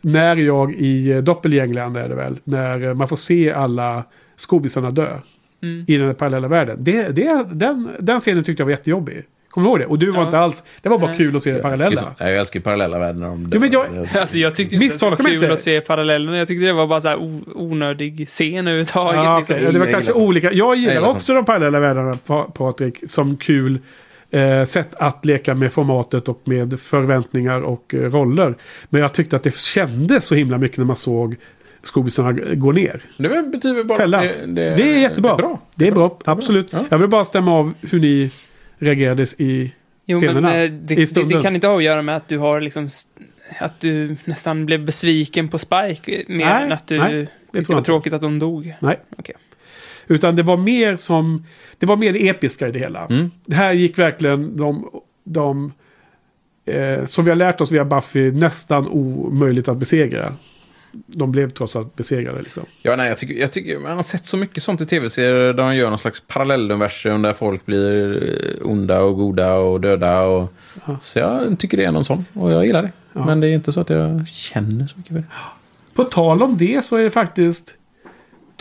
[0.01, 4.03] När jag i eh, Doppelgängland är det väl, när eh, man får se alla
[4.35, 5.17] skobisarna dö
[5.63, 5.85] Mm.
[5.87, 6.77] i den parallella världen.
[6.79, 9.23] Det, det, den, den scenen tyckte jag var jättejobbig.
[9.49, 9.85] Kommer du ihåg det?
[9.85, 10.25] Och du var Ja.
[10.25, 11.17] inte alls, det var bara Nej.
[11.17, 12.15] kul att se det Jag älskar, parallella.
[12.19, 13.27] jag älskar parallella världar.
[13.29, 13.85] Om Jo, men jag-
[14.17, 15.53] Alltså jag tyckte inte det var kul inte.
[15.53, 16.33] att se parallellen.
[16.35, 17.17] Jag tyckte det var bara så här
[17.55, 19.15] onödig scen överhuvudtaget.
[19.23, 19.55] Ja, liksom.
[19.63, 20.47] Ja, det var Jag kanske gillar olika.
[20.51, 23.79] Jag Jag gillar gillar också de parallella världarna, Pa- Patrik, som kul
[24.31, 28.55] eh, sätt att leka med formatet och med förväntningar och eh, roller.
[28.89, 31.35] Men jag tyckte att det kändes så himla mycket när man såg
[31.83, 33.01] skobisarna gå ner.
[33.17, 34.39] Det betyder bara Fällas.
[34.47, 35.29] Det, är jättebra.
[35.29, 35.59] Det är bra.
[35.75, 36.73] Det är bra, absolut.
[36.89, 38.31] Jag vill bara stämma av hur ni
[38.77, 39.71] reagerade i
[40.05, 40.41] Jo, scenerna.
[40.41, 41.37] men eh, I det, det, stunden.
[41.37, 42.89] det kan inte ha att göra med att du har liksom
[43.59, 47.73] att du nästan blev besviken på Spike mer Nej, än att du nej, det tyckte
[47.73, 48.75] det var tråkigt att de dog.
[48.79, 48.99] Nej.
[49.17, 49.35] Okej.
[50.11, 51.45] Utan det var mer som...
[51.77, 53.05] Det var mer det episka i det hela.
[53.05, 53.31] Mm.
[53.45, 54.89] Det här gick verkligen de...
[55.23, 55.71] de
[56.65, 60.33] eh, som vi har lärt oss via Buffy nästan omöjligt att besegra.
[61.07, 62.41] de blev trots allt besegrade.
[62.41, 62.63] Liksom.
[62.81, 65.53] Ja, nej, jag tycker, jag tycker man har sett så mycket sånt i tv-serier där
[65.53, 68.23] de gör någon slags parallelluniversum där folk blir
[68.61, 70.21] eh, onda och goda och döda.
[70.21, 70.53] Och,
[71.01, 72.91] Så jag tycker det är någon sån och jag gillar det.
[73.13, 73.25] Ja.
[73.25, 75.25] Men det är inte så att jag känner så mycket för det.
[75.93, 77.77] På tal om det så är det faktiskt...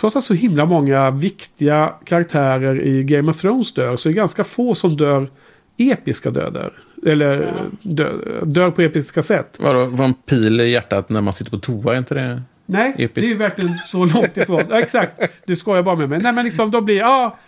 [0.01, 4.17] Trots att så himla många viktiga karaktärer i Game of Thrones dör så är det
[4.17, 5.29] ganska få som dör
[5.77, 6.73] episka döder.
[7.07, 8.13] Eller dö,
[8.43, 9.59] dör på episka sätt.
[9.61, 12.43] Vadå, var en pil i hjärtat när man sitter på toa, är inte det?
[12.67, 13.15] Nej, Episkt.
[13.15, 14.63] det är ju verkligen så långt ifrån.
[14.71, 16.21] Ja, exakt, du skojar bara med mig.
[16.23, 16.99] Nej, men liksom de blir...
[16.99, 17.39] Ja,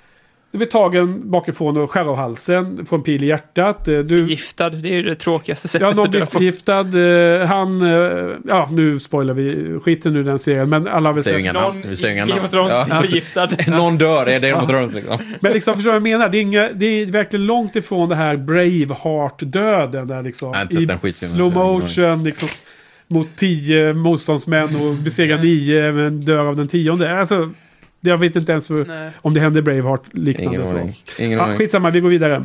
[0.52, 2.86] du blir tagen bakifrån och skär av halsen.
[2.86, 3.88] Får en pil i hjärtat.
[3.88, 6.32] eh, Du, Giftad, det är ju det tråkigaste sättet Ja, någon att blir dö på.
[6.32, 6.80] förgiftad.
[6.80, 7.82] eh, Han...
[7.82, 9.78] eh, Ja, nu spoilar vi.
[9.84, 10.68] Skiten nu den serien.
[10.68, 11.82] Men alla sett- inga namn.
[11.88, 12.44] Vi säger inga Game namn.
[12.44, 13.00] of Thrones Ja.
[13.00, 13.48] blir förgiftad.
[13.76, 15.18] Någon dör, är det Game of Thrones liksom.
[15.40, 16.28] Men liksom, förstår du vad jag menar?
[16.28, 20.08] Det är, inga, det är verkligen långt ifrån det här Braveheart-döden.
[20.08, 20.54] Där liksom,
[21.04, 22.48] I slow motion, liksom,
[23.08, 27.20] mot tio motståndsmän och besegrar nio, men dör av den tionde.
[27.20, 27.50] Alltså,
[28.10, 29.10] jag vet inte ens hur, Nej.
[29.16, 30.76] om det händer i Braveheart liknande Ingen så.
[30.76, 30.96] aning.
[31.18, 31.56] Ingen aning.
[31.58, 32.42] skitsamma, vi går vidare.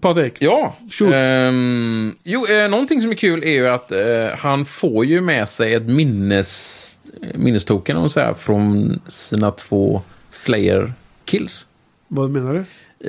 [0.00, 0.34] Patrik?
[0.38, 0.76] Ja.
[0.90, 1.10] Shoot.
[1.14, 3.98] ehm, jo, eh, någonting som är kul är ju att eh,
[4.38, 6.98] han får ju med sig ett minnes,
[7.34, 11.66] minnestoken om man säger, från sina två Slayer-kills.
[12.08, 12.58] Vad menar du?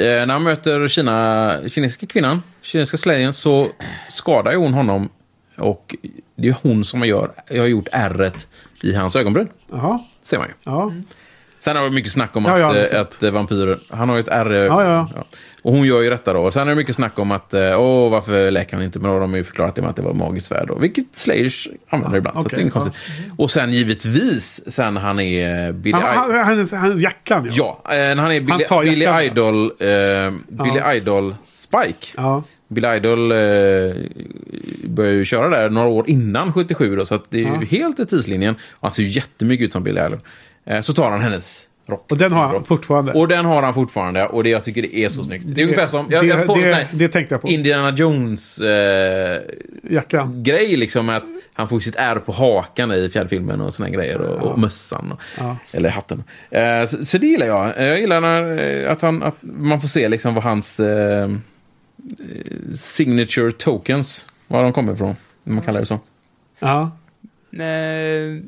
[0.04, 3.68] Eh, när han möter Kina, kinesiska kvinnan, kinesiska slayern, så
[4.10, 5.10] skadar ju hon honom.
[5.58, 5.96] Och
[6.36, 8.48] det är hon som gör, jag har gjort ärret
[8.84, 9.48] i hans ögonbryn.
[9.72, 10.00] Jaha.
[10.22, 10.54] Ser man ju.
[10.64, 10.94] Ja.
[11.66, 14.16] Sen har det mycket snack om Ja, att, aldrig eh, att eh, vampyrer, han har
[14.16, 14.52] ju ett ärr.
[14.54, 14.84] eh, Ja,
[15.16, 15.24] ja.
[15.62, 16.40] Och hon gör ju detta då.
[16.40, 19.00] Och sen är det mycket snack om att, eh, åh, varför läker han inte?
[19.00, 20.72] Men då har de ju förklarat det med att det var magiskt svärd.
[20.80, 22.36] Vilket Slayers använder ibland.
[22.36, 22.96] så okej, det är inget konstigt.
[23.38, 26.36] Och sen givetvis, sen han är Billy Han, Idol.
[26.44, 27.82] han, han, han, jackan, ja.
[27.88, 29.24] Ja, när han är Han Billy, tar Billy jackan.
[29.24, 29.88] Idol, eh,
[30.48, 30.94] Billy Ja.
[30.94, 32.08] Idol Spike.
[32.18, 32.44] Ja.
[32.68, 33.38] Billy Idol eh,
[34.90, 37.68] började ju köra där några år innan 77 då, så att det är ju Ja.
[37.70, 38.56] helt i tidslinjen.
[38.72, 40.20] Och han ser ju jättemycket ut som Billy Idol.
[40.66, 42.06] Eh, så tar han hennes rock.
[42.12, 43.14] Och den har han fortfarande.
[43.14, 45.46] Och den har han fortfarande och det, jag tycker det är så snyggt.
[45.48, 47.48] Det är ungefär som, jag, det- jag får det- här det tänkte jag på.
[47.48, 49.42] Indiana Jones eh,
[49.90, 50.44] Jackan.
[50.44, 51.24] grej liksom att
[51.54, 55.12] han får sitt ärr på hakan i fjärde filmen och såna grejer och, och mössan.
[55.12, 55.58] Och, Ja.
[55.72, 56.24] Eller hatten.
[56.52, 57.78] Eh, så, så det gillar jag.
[57.80, 61.30] Eh, Jag gillar när, eh, att, han, att man får se liksom vad hans eh,
[62.76, 65.16] signature tokens, var de kommer ifrån.
[65.46, 66.00] Om man kallar det så.
[66.60, 66.92] Ja.
[67.54, 68.42] Eh,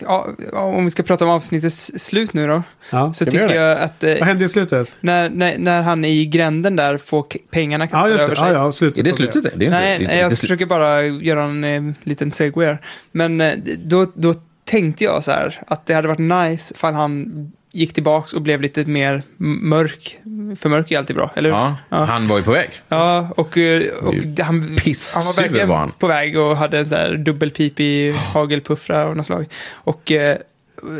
[0.00, 2.62] ja, om vi ska prata om avsnittets slut nu då.
[2.90, 3.54] Ja, så tycker det?
[3.54, 4.04] jag att...
[4.04, 4.88] eh, Vad hände i slutet?
[5.00, 8.40] När, när, när han i gränden där får pengarna Ja, kastade just över det.
[8.40, 8.48] sig.
[8.48, 9.42] Ja, ja, slutet Är det slutet?
[9.42, 10.40] Det är inte- Nej, det är inte- jag det är slut.
[10.40, 12.76] försöker bara göra en eh, liten segway.
[13.12, 14.34] Men eh, då, då
[14.64, 18.60] tänkte jag så här att det hade varit nice ifall han gick tillbaks och blev
[18.60, 20.18] lite mer mörk.
[20.56, 21.56] För mörk är alltid bra, eller hur?
[21.88, 22.70] Ja, han var ju på väg.
[22.88, 25.92] Ja, och, eh, och han, han var verkligen var han.
[25.98, 29.46] på väg och hade en så här dubbelpipig hagelpuffra av något slag.
[29.72, 30.38] Och eh,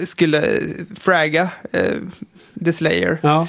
[0.05, 0.61] skulle
[1.01, 1.95] fragga eh,
[2.65, 3.19] The Slayer.
[3.23, 3.49] Ja.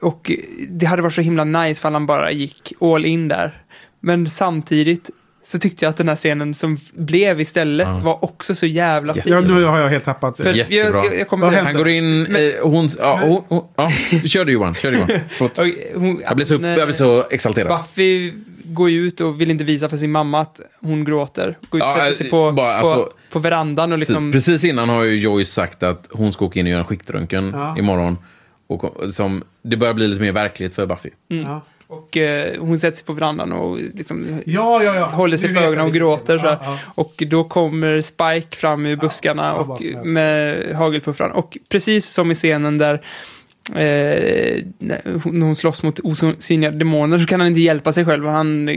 [0.00, 0.32] Och
[0.68, 3.62] det hade varit så himla nice för han bara gick all in där.
[4.00, 5.10] Men samtidigt
[5.46, 9.22] så tyckte jag att den här scenen som blev istället var också så jävla fin.
[9.26, 10.70] Ja, nu har jag helt tappat För det.
[10.70, 13.90] jag- jag- jag kommer han går in, eh, hon, ja, hon, hon, ja,
[14.24, 15.10] kör du Johan, kör du Johan.
[15.28, 15.58] Förlåt.
[15.94, 17.68] Hon, Jag blir så, när- jag blir så exalterad.
[17.68, 18.32] Buffy
[18.64, 21.44] går ut och vill inte visa för sin mamma att hon gråter.
[21.68, 24.32] Går ut och Ja, sätter sig på, bara, på, alltså- på verandan och liksom...
[24.32, 26.86] Precis, precis innan har ju Joyce sagt att hon ska åka in och göra en
[26.86, 27.78] skiktröntgen Ja.
[27.78, 28.18] imorgon.
[28.68, 31.10] Och som, det börjar bli lite mer verkligt för Buffy.
[31.30, 31.60] Mm.
[31.88, 35.06] Och eh, hon sätter sig på verandan och liksom Ja, ja, ja.
[35.06, 36.38] håller sig för ögonen och vilken gråter.
[36.38, 36.78] Så här.
[36.94, 41.32] Och då kommer Spike fram ur buskarna ja, och med hagelpuffran.
[41.32, 42.94] Och precis som i scenen där
[43.74, 48.26] eh, när hon slåss mot osynliga demoner så kan han inte hjälpa sig själv.
[48.26, 48.76] Han eh,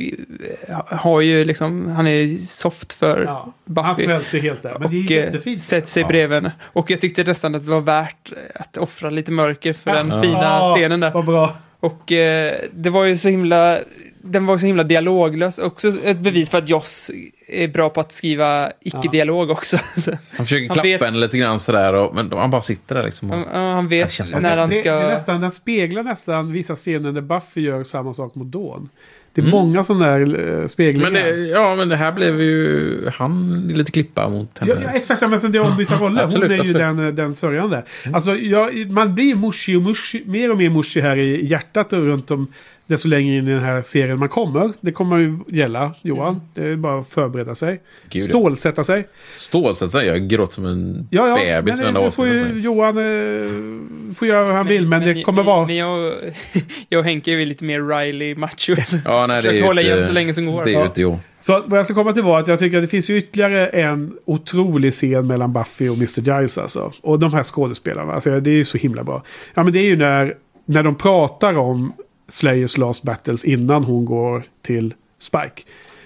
[0.85, 3.85] har ju liksom, han är soft för Ja, Buffy.
[3.85, 4.77] Han svälter helt där.
[4.79, 5.61] Men det är eh, jättefint.
[5.61, 6.07] sätter sig Ja.
[6.07, 6.51] bredvid henne.
[6.63, 10.21] Och jag tyckte nästan att det var värt att offra lite mörker för den Ja.
[10.21, 11.11] fina Ja, scenen där.
[11.11, 11.57] Vad bra.
[11.79, 13.79] Och eh, det var ju så himla...
[14.21, 15.59] Den var så himla dialoglös.
[15.59, 17.11] Också ett bevis för att Joss
[17.47, 19.77] är bra på att skriva icke-dialog också.
[19.97, 22.95] Så Han försöker Han klappa vet- henne lite grann sådär, och, men han bara sitter
[22.95, 23.31] där liksom.
[23.31, 24.91] Och, han, ja, han vet känns när han det, ska...
[24.95, 28.89] det är nästan, den speglar nästan vissa scener där Buffy gör samma sak mot Dawn.
[29.33, 29.51] Det är Mm.
[29.51, 31.11] många sådana där eh, speglingar.
[31.11, 34.71] men det, ja, men det här blev ju han lite klippa mot henne.
[34.71, 35.29] Ja, ja, exakt.
[35.29, 36.23] Men som det är ombytta roller.
[36.23, 36.97] Absolut, Hon är ju absolut.
[36.97, 37.83] den, den sörjande.
[38.13, 41.99] Alltså, jag, man blir mushy och mushy, mer och mer mushy här i hjärtat och
[41.99, 42.47] runt om
[42.89, 44.71] desto längre in i den här serien man kommer.
[44.81, 46.27] Det kommer ju gälla, Johan.
[46.27, 46.41] Mm.
[46.53, 47.81] Det är bara att förbereda sig.
[48.09, 48.21] Gud.
[48.21, 49.07] Stålsätta sig.
[49.37, 50.05] Stålsätta sig.
[50.05, 54.27] Jag har grått som en Ja, ja, bebis men det får ju Johan eh, får
[54.27, 55.65] göra vad han vill, men, det kommer vara...
[55.65, 56.13] Men jag,
[56.89, 58.75] jag och Henke är ju lite mer Riley macho.
[59.05, 60.65] Ja, nej, det är hålla igen så länge som går.
[60.65, 61.19] Det är ju inte jag.
[61.39, 63.67] Så vad jag ska komma till var att jag tycker att det finns ju ytterligare
[63.67, 66.21] en otrolig scen mellan Buffy och Mr.
[66.21, 66.91] Giles alltså.
[67.01, 69.23] Och de här skådespelarna, alltså det är ju så himla bra.
[69.53, 70.35] Ja men det är ju när,
[70.65, 71.93] när de pratar om
[72.29, 75.61] Slayers Last Battles innan hon går till Spike.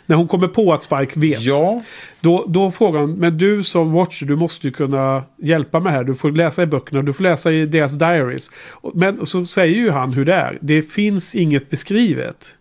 [0.05, 1.41] När hon kommer på att Spike vet.
[1.41, 1.81] Ja.
[2.21, 6.03] Då, då frågar hon, men du som Watcher, du måste ju kunna hjälpa mig här.
[6.03, 8.51] Du får läsa i böckerna, du får läsa i deras diaries.
[8.93, 10.57] Men så säger ju han hur det är.
[10.61, 12.57] Det finns inget beskrivet.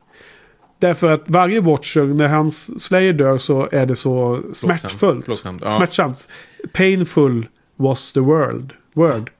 [0.78, 5.24] Därför att varje Watcher, när hans Slayer dör så är det så smärtfullt.
[5.24, 5.76] Plågsamt, ja.
[5.76, 6.28] Smärtsamt.
[6.72, 8.72] Painful was the world.
[8.94, 9.30] Word.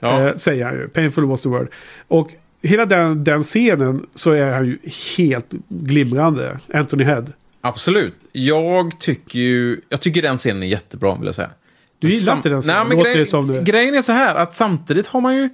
[0.00, 0.20] Ja.
[0.28, 0.88] Eh, säger han ju.
[0.88, 1.68] Painful was the word.
[2.08, 2.30] Och
[2.64, 4.78] hela den, den scenen så är han ju
[5.16, 6.58] helt glimrande.
[6.74, 7.24] Anthony Head.
[7.60, 8.14] Absolut.
[8.32, 9.80] Jag tycker ju...
[9.88, 11.50] Jag tycker den scenen är jättebra, vill jag säga.
[11.98, 12.76] Du gillar Sam- inte den scenen?
[12.76, 15.48] Nej, men grej, det grejen är så här att samtidigt har man ju...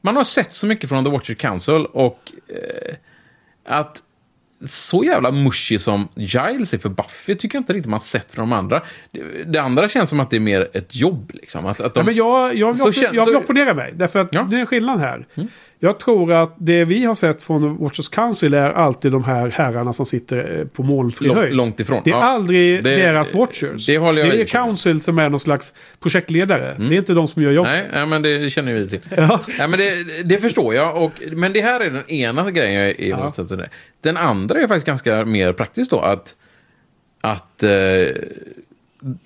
[0.00, 2.32] Man har sett så mycket från The Watcher Council och...
[2.48, 2.94] Eh,
[3.74, 4.02] att
[4.66, 8.50] så jävla mushy som Giles är för Buffy tycker jag inte riktigt man sett från
[8.50, 8.82] de andra.
[9.10, 9.22] Det,
[9.52, 11.30] det andra känns som att det är mer ett jobb.
[11.34, 11.66] Liksom.
[11.66, 13.92] Att, att de, Ja, men jag, jag, Så jag, kän- jag vill opponera mig.
[13.96, 15.26] Därför att det är en skillnad här.
[15.34, 15.48] Mm.
[15.80, 19.92] Jag tror att det vi har sett från Watchers Council är alltid de här herrarna
[19.92, 21.54] som sitter eh, på molnfri höjd.
[21.54, 22.00] långt ifrån.
[22.04, 22.22] Det är Ja.
[22.22, 23.86] aldrig Det- deras Watchers.
[23.86, 24.48] det håller jag det är med.
[24.48, 26.76] Council som är någon slags projektledare.
[26.78, 27.72] Det är inte de som gör jobbet.
[27.72, 29.00] Nej, nej, men det känner vi till.
[29.16, 29.40] Ja.
[29.58, 31.02] Ja, men det, det förstår jag.
[31.04, 33.48] Och, men det här är den ena grejen jag är emot.
[33.48, 33.68] det-
[34.00, 36.00] Den andra är faktiskt ganska mer praktiskt då.
[36.00, 36.36] Att,
[37.20, 37.70] att eh,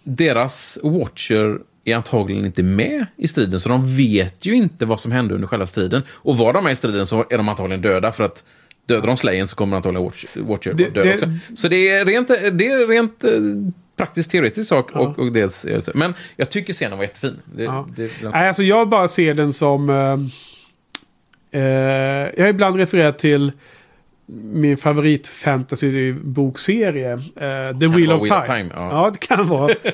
[0.03, 3.61] deras Watcher är antagligen inte med i striden.
[3.61, 6.03] Så de vet ju inte vad som hände under själva striden.
[6.11, 8.13] Och var de med i striden så är de antagligen döda.
[8.13, 8.45] För att
[8.87, 11.27] dödar de Slayen så kommer antagligen Watch, Watcher Det- vara död det- också.
[11.55, 13.31] Så det är rent, det är rent eh,
[13.97, 14.93] praktiskt teoretisk sak.
[14.97, 15.91] Och, och dels, så.
[15.95, 17.39] men jag tycker scenen var jättefin.
[17.57, 17.89] Det, Ja.
[17.97, 19.91] det, Nej, alltså jag bara ser den som...
[19.91, 20.17] Eh,
[21.61, 23.53] eh, jag har ibland refererat till
[24.53, 27.13] min favorit fantasy-bokserie.
[27.13, 28.41] Eh, The Wheel of Wheel Time.
[28.41, 28.91] of Time, ja.
[28.91, 29.11] ja.
[29.11, 29.75] det kan vara.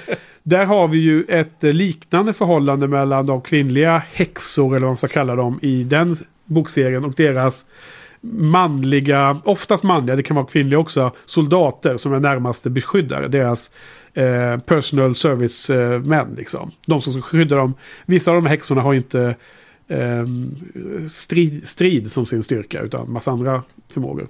[0.49, 5.09] Där har vi ju ett liknande förhållande mellan de kvinnliga häxor, eller vad man ska
[5.09, 7.67] kalla dem, i den bokserien och deras
[8.21, 13.29] manliga, oftast manliga, det kan vara kvinnliga också, soldater som är närmaste beskyddare.
[13.29, 13.73] Deras
[14.15, 16.71] eh, personal service eh, män liksom.
[16.87, 17.75] De som skyddar dem.
[18.07, 19.37] Vissa av de här häxorna har inte
[19.89, 20.27] eh,
[21.09, 24.27] strid, strid som sin styrka utan massa andra förmågor.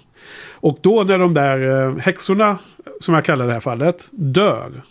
[0.53, 2.59] Och då när de där eh, häxorna,
[3.01, 4.83] som jag kallar det här fallet, dör.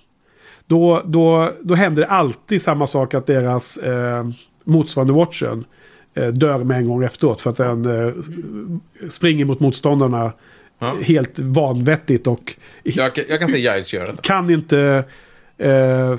[0.67, 4.27] Då, då, då händer det alltid samma sak att deras eh,
[4.63, 5.65] motsvarande watchen
[6.13, 7.41] eh, dör med en gång efteråt.
[7.41, 8.13] För att den eh,
[9.09, 10.31] springer mot motståndarna
[10.79, 10.95] Ja.
[11.01, 14.21] helt vanvettigt och Jag, kan- jag kan se Giles göra detta.
[14.21, 15.03] kan inte
[15.57, 16.15] eh, eh,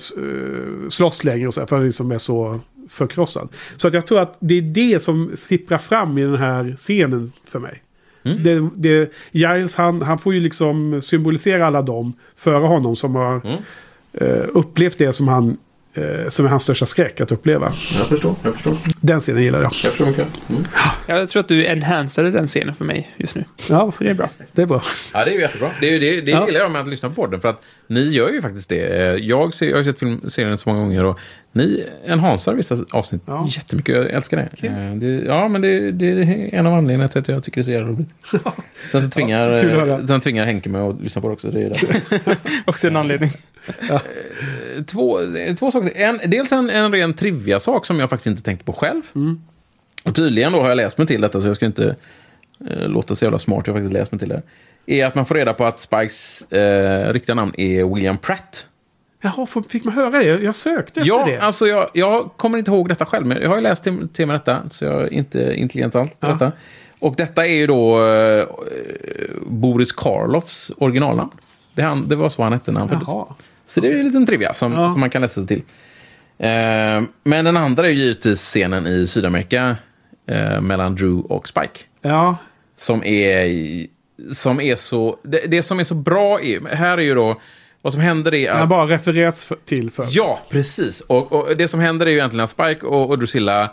[0.88, 3.48] slåss längre och så för han liksom är så förkrossad.
[3.76, 7.32] Så att jag tror att det är det som sipprar fram i den här scenen
[7.44, 7.82] för mig.
[8.22, 8.42] Mm.
[8.42, 13.40] Det, det, Giles han, han får ju liksom symbolisera alla dem före honom som har
[13.46, 13.62] Mm.
[14.20, 15.56] Eh, upplevt det som han
[15.94, 17.72] eh, som är hans största skräck att uppleva.
[17.98, 18.76] Jag förstår, jag förstår.
[19.00, 19.64] Den scenen gillar jag.
[19.66, 20.26] Jag förstår mycket.
[20.50, 20.62] Mm.
[21.06, 23.44] Jag tror att du enhancade den scenen för mig just nu.
[23.68, 24.30] Ja, det är bra.
[24.52, 24.82] Det är bra.
[25.12, 25.70] Ja, det är jättebra.
[25.80, 26.46] Det, är det, det Ja.
[26.46, 27.40] gillar jag med att lyssna på podden.
[27.40, 28.86] För att ni gör ju faktiskt det.
[28.86, 31.18] Eh, Jag, ser, jag har sett film, serien så många gånger och
[31.52, 33.94] ni enhansar vissa avsnitt jättemycket.
[33.96, 34.66] Jag älskar det.
[34.68, 37.62] Eh, det ja, men det, det är en av anledningarna till att jag tycker det
[37.62, 38.08] är så jävla roligt.
[38.92, 39.48] Sen så tvingar,
[39.86, 41.50] Ja, sen tvingar Henke mig att lyssna på det också.
[41.50, 41.72] Det är.
[42.66, 43.30] Också en anledning.
[44.86, 45.18] Två,
[45.58, 45.92] två saker.
[45.96, 49.02] En, dels en, en ren trivia-sak som jag faktiskt inte tänkte på själv.
[50.04, 51.96] Och tydligen då har jag läst mig till detta, så jag ska inte
[52.70, 53.66] eh, låta så jävla smart.
[53.66, 54.42] Jag har faktiskt läst mig till det.
[54.86, 58.66] Är att man får reda på att Spikes eh, riktiga namn är William Pratt.
[59.22, 60.24] Jaha, fick man höra det?
[60.24, 61.38] Jag sökte efter Ja, det.
[61.38, 64.26] alltså jag, jag kommer inte ihåg detta själv, men jag har ju läst till, till
[64.26, 66.28] med detta, så jag är inte intelligent alls Ja.
[66.28, 66.52] detta.
[66.98, 68.46] Och detta är ju då eh,
[69.46, 71.30] Boris Karloffs originalnamn.
[71.74, 73.08] Det, han, det var så han hette när han föddes.
[73.68, 74.90] Så det är en liten trivia som, Ja.
[74.90, 75.62] som man kan läsa sig till.
[76.38, 79.76] Eh, men den andra är ju givetvis scenen i Sydamerika
[80.28, 81.80] eh, mellan Drew och Spike.
[82.02, 82.36] Ja,
[82.76, 83.86] Som är,
[84.32, 85.18] som är så...
[85.22, 86.74] Det, det som är så bra är...
[86.76, 87.40] Här är ju då...
[87.82, 88.68] Vad som händer är den har att...
[88.68, 90.06] bara refererats för, till för.
[90.10, 91.00] Ja, precis.
[91.00, 93.62] Och, och det som händer är ju egentligen att Spike och, och Drusilla...
[93.62, 93.68] eh,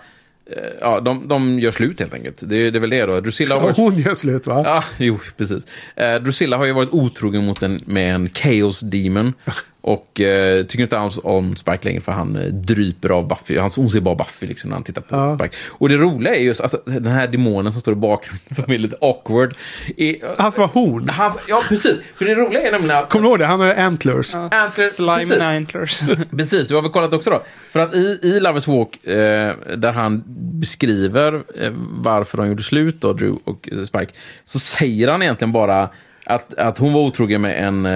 [0.81, 2.37] Ja, de, de gör slut helt enkelt.
[2.49, 3.19] Det, det är väl det då.
[3.21, 3.77] Drusilla har varit...
[3.77, 4.61] Hon gör slut va?
[4.65, 5.63] Ja, jo, precis.
[5.95, 9.33] Eh, Drusilla har ju varit otrogen mot en, med en Chaos Demon.
[9.87, 13.57] Och eh, tycker inte alls om Spike längre för han eh, dryper av Buffy.
[13.57, 15.37] Han, hon ser bara Buffy liksom, när han tittar på Ja.
[15.39, 15.55] Spike.
[15.71, 18.77] Och det roliga är just att den här demonen som står i bakgrunden, som är
[18.77, 19.55] lite awkward.
[19.97, 21.09] Är, Han som har horn.
[21.09, 21.95] han, ja, precis.
[22.15, 23.09] För det roliga är nämligen att...
[23.09, 23.45] Kommer du ihåg det?
[23.45, 24.35] Han har antlers.
[24.35, 26.01] Antlers, Slime antlers.
[26.37, 27.41] Precis, du har väl kollat också då?
[27.69, 30.23] För att i, i Lovers Walk, eh, där han
[30.59, 34.11] beskriver eh, varför de gjorde slut, då, Drew och eh, Spike,
[34.45, 35.89] så säger han egentligen bara
[36.25, 37.87] att, att hon var otrogen med en...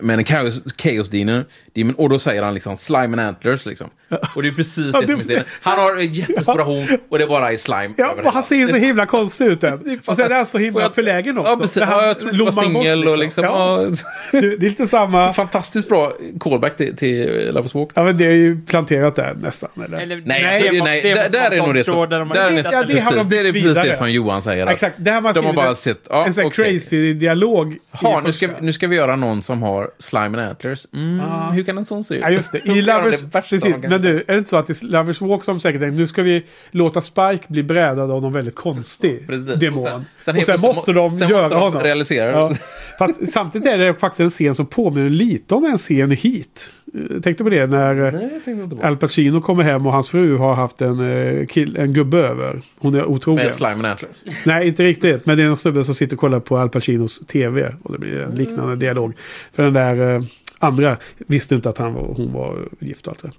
[0.00, 1.44] Eh, med en chaos, chaos demon,
[1.76, 3.66] demon, och då säger han liksom slime and antlers.
[3.66, 3.90] Liksom.
[4.34, 5.44] Och det är precis Ja, det, det- som är scenen.
[5.62, 8.68] Han har en jättestora horn och det bara är slime Ja, och han ser ju
[8.68, 10.00] så himla konstig ut än.
[10.06, 11.52] Och sen är han så himla förlägen också.
[11.52, 11.74] Ja, precis.
[11.74, 13.44] Det här Ja, jag trodde du var singel och liksom...
[13.44, 13.82] Ja.
[13.82, 13.88] Ja.
[14.40, 15.32] Det, det är lite samma...
[15.32, 17.90] Fantastiskt bra callback till, till Lovers Walk.
[17.94, 19.70] Ja, men det är ju planterat där nästan.
[19.84, 19.98] Eller?
[19.98, 22.08] Eller, Nej, det alltså, må- nej det där, är nog det som...
[22.08, 22.68] där de har där är det.
[22.72, 23.88] Ja, det precis, de det är precis vidare.
[23.88, 24.66] det som Johan säger.
[24.66, 26.00] Exakt, det har man de har bara sett...
[26.10, 27.76] Ja, en sån här crazy dialog.
[27.92, 30.86] Ha, nu, ska, vi- nu ska vi göra någon som har slime and antlers.
[30.94, 31.50] Mm, Ja.
[31.54, 32.20] Hur kan en sån se ut?
[32.20, 32.58] Ja, just det.
[32.64, 33.22] De I Lovers...
[33.22, 35.98] det Precis, men du, är det inte så att i Lovers Walk som säkert tänkte,
[35.98, 39.52] nu ska vi låta Spike bli brädad av någon väldigt konstig Precis.
[39.52, 39.82] Och demon.
[39.82, 41.82] sen- Och sen sen, helt plötsligt måste må- de sen göra måste de honom.
[41.82, 42.30] realisera.
[42.30, 42.52] Ja.
[42.98, 46.70] Fast samtidigt är det faktiskt en scen som påminner lite om en scen i Heat.
[46.94, 48.86] Eh, Tänkte på det när Nej, på.
[48.86, 51.00] Al Pacino kommer hem och hans fru har haft en,
[51.40, 52.60] eh, kill, en gubbe över.
[52.78, 53.44] Hon är otrogen.
[53.44, 54.10] Med slime and antlers.
[54.44, 55.26] Nej, inte riktigt.
[55.26, 57.72] Men det är en snubbe som sitter och kollar på Al Pacinos tv.
[57.82, 59.12] Och det blir en liknande dialog.
[59.52, 60.22] För den där eh,
[60.58, 63.30] andra visste inte att han var, hon var gift och allt det.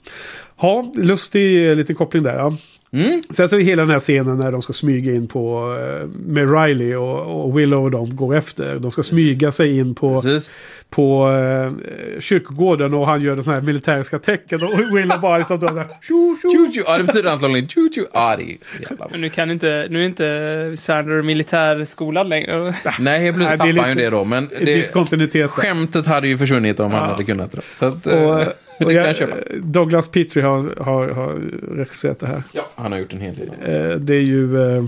[0.62, 2.36] Ja, lustig eh, liten koppling där.
[2.36, 2.58] Ja.
[2.92, 3.22] Mm.
[3.30, 5.76] Sen så är hela den här scenen när de ska smyga in på...
[6.02, 8.80] eh, Med Riley och, och Willow och de går efter.
[8.80, 10.52] De ska smyga sig in på, Precis.
[10.90, 14.64] på eh, kyrkogården och han gör sån här militäriska tecken.
[14.64, 15.88] Och Willow bara liksom då så här...
[16.02, 16.50] Tjo, tjo.
[16.50, 16.84] Choo -choo.
[16.86, 18.06] Ja, det betyder antagligen choo -choo.
[18.14, 22.74] Ja, det är så jävla Men nu kan inte, nu är inte Sander militärskolan längre.
[23.00, 24.24] Nej, helt plötsligt tappar han ju det då.
[24.26, 25.50] Men det, Diskontinuitet.
[25.50, 27.56] skämtet hade ju försvunnit om han hade kunnat.
[27.74, 28.40] Så att, Och,
[28.86, 29.36] det kan jag jag, köpa.
[29.62, 31.34] Douglas Petrie har, har, har
[31.76, 32.44] regisserat det här.
[32.52, 33.50] Ja, han har gjort en hel del.
[33.50, 34.78] Eh, det är ju...
[34.78, 34.84] Eh,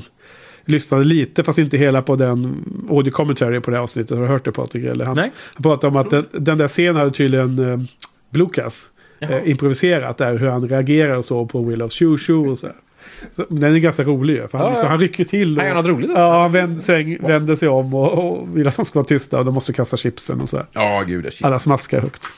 [0.65, 4.17] lyssnade lite, fast inte hela på den audio commentary på det här avsnittet.
[4.17, 4.85] Har du hört det Patrik?
[4.85, 5.31] Eller han, Nej.
[5.53, 7.79] han pratade om att den, den där scenen hade tydligen eh,
[8.29, 10.37] Blukas eh, improviserat där.
[10.37, 12.75] Hur han reagerar och så på Will of Shoo Shoo och så, här.
[13.31, 14.73] så Den är ganska rolig ju, för han, Ja, ja.
[14.73, 15.57] liksom, han rycker till.
[15.57, 16.11] Och, Han gör något roligt.
[16.15, 19.39] Ja, han vänder sig, vänder sig om och, och vill att de ska vara tysta.
[19.39, 20.65] Och de måste kasta chipsen och så här.
[20.71, 21.23] Ja, gud.
[21.23, 21.45] Det är shit.
[21.45, 22.29] Alla smaskar högt.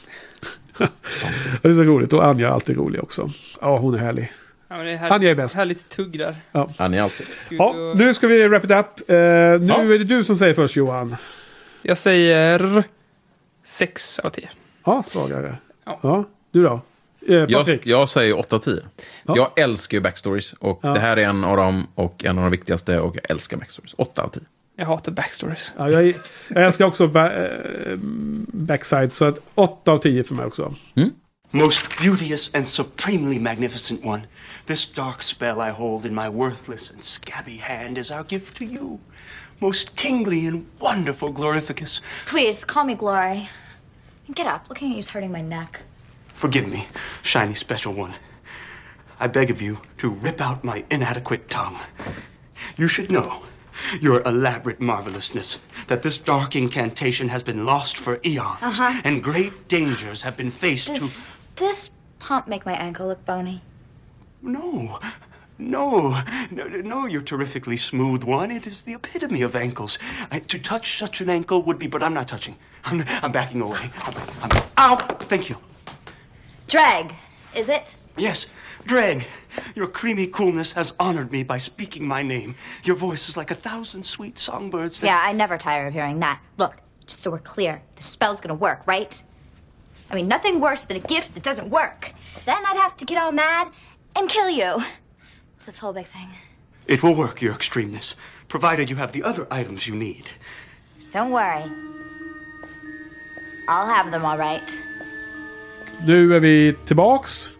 [1.62, 2.14] det är så roligt.
[2.14, 3.30] Och Anja är alltid rolig också.
[3.62, 4.32] Ja, hon är härlig.
[4.68, 5.56] Ja, men det är Han är bäst.
[5.56, 6.36] Härligt tugg där.
[6.78, 7.28] Han är alltid...
[7.50, 9.10] Ja, nu ska vi wrap it up.
[9.10, 9.82] Eh, nu Ja.
[9.82, 11.16] är det du som säger först Johan.
[11.82, 12.84] Jag säger
[13.64, 14.50] 6 av 10.
[14.86, 15.56] Ja, svagare.
[15.86, 16.00] Ja.
[16.04, 16.82] Ja, du då?
[17.28, 18.82] Eh, Jag, jag säger 8 av 10.
[19.24, 19.34] Ja.
[19.38, 20.54] Jag älskar ju backstories.
[20.54, 20.94] Och Ja.
[20.94, 23.00] det här är en av dem och en av de viktigaste.
[23.00, 23.94] Och jag älskar backstories.
[23.98, 24.42] 8 av 10.
[24.82, 25.74] Jag hatar backstories.
[25.78, 26.14] Ja, jag,
[26.48, 27.98] jag älskar också ba eh,
[28.54, 30.74] backside, så att 8 av 10 för mig också.
[31.52, 34.22] Most beauteous and supremely magnificent one,
[34.66, 38.64] this dark spell I hold in my worthless and scabby hand is our gift to
[38.64, 38.98] you.
[39.60, 43.50] Most kingly and wonderful glorificus, Please, call me Glory.
[44.34, 44.70] Get up.
[44.70, 45.82] Looking at you's hurting my neck.
[46.34, 46.88] forgive me,
[47.22, 48.14] shiny special one.
[49.20, 51.78] I beg of you to rip out my inadequate tongue.
[52.78, 53.44] You should know,
[54.00, 59.02] your elaborate marvelousness, that this dark incantation has been lost for eons, Uh-huh.
[59.04, 61.10] and great dangers have been faced to.
[61.56, 63.62] This pump make my ankle look bony?
[64.42, 65.00] No,
[65.60, 68.50] no, no, no, you're terrifically smooth one.
[68.52, 70.00] It is the epitome of ankles.
[70.32, 72.56] I, to touch such an ankle would be, but I'm not touching.
[72.86, 73.92] I'm, I'm backing away.
[74.02, 74.96] I'm, I'm, ow!
[75.28, 75.58] Thank you.
[76.68, 77.14] Drag,
[77.56, 77.96] is it?
[78.18, 78.48] Yes,
[78.86, 79.28] Dreg,
[79.76, 82.56] your creamy coolness has honored me by speaking my name.
[82.84, 85.00] Your voice is like a thousand sweet songbirds.
[85.00, 85.08] That...
[85.08, 86.40] Yeah, I never tire of hearing that.
[86.58, 89.22] Look, just so we're clear, the spell's gonna work, right?
[90.10, 92.14] I mean, nothing worse than a gift that doesn't work.
[92.46, 93.70] Then I'd have to get all mad
[94.16, 94.84] and kill you.
[95.56, 96.30] It's this whole big thing.
[96.88, 98.16] It will work, your extremeness,
[98.48, 100.30] provided you have the other items you need.
[101.12, 101.64] Don't worry.
[103.68, 104.78] I'll have them all right.
[106.06, 107.52] Nu är vi tillbaks.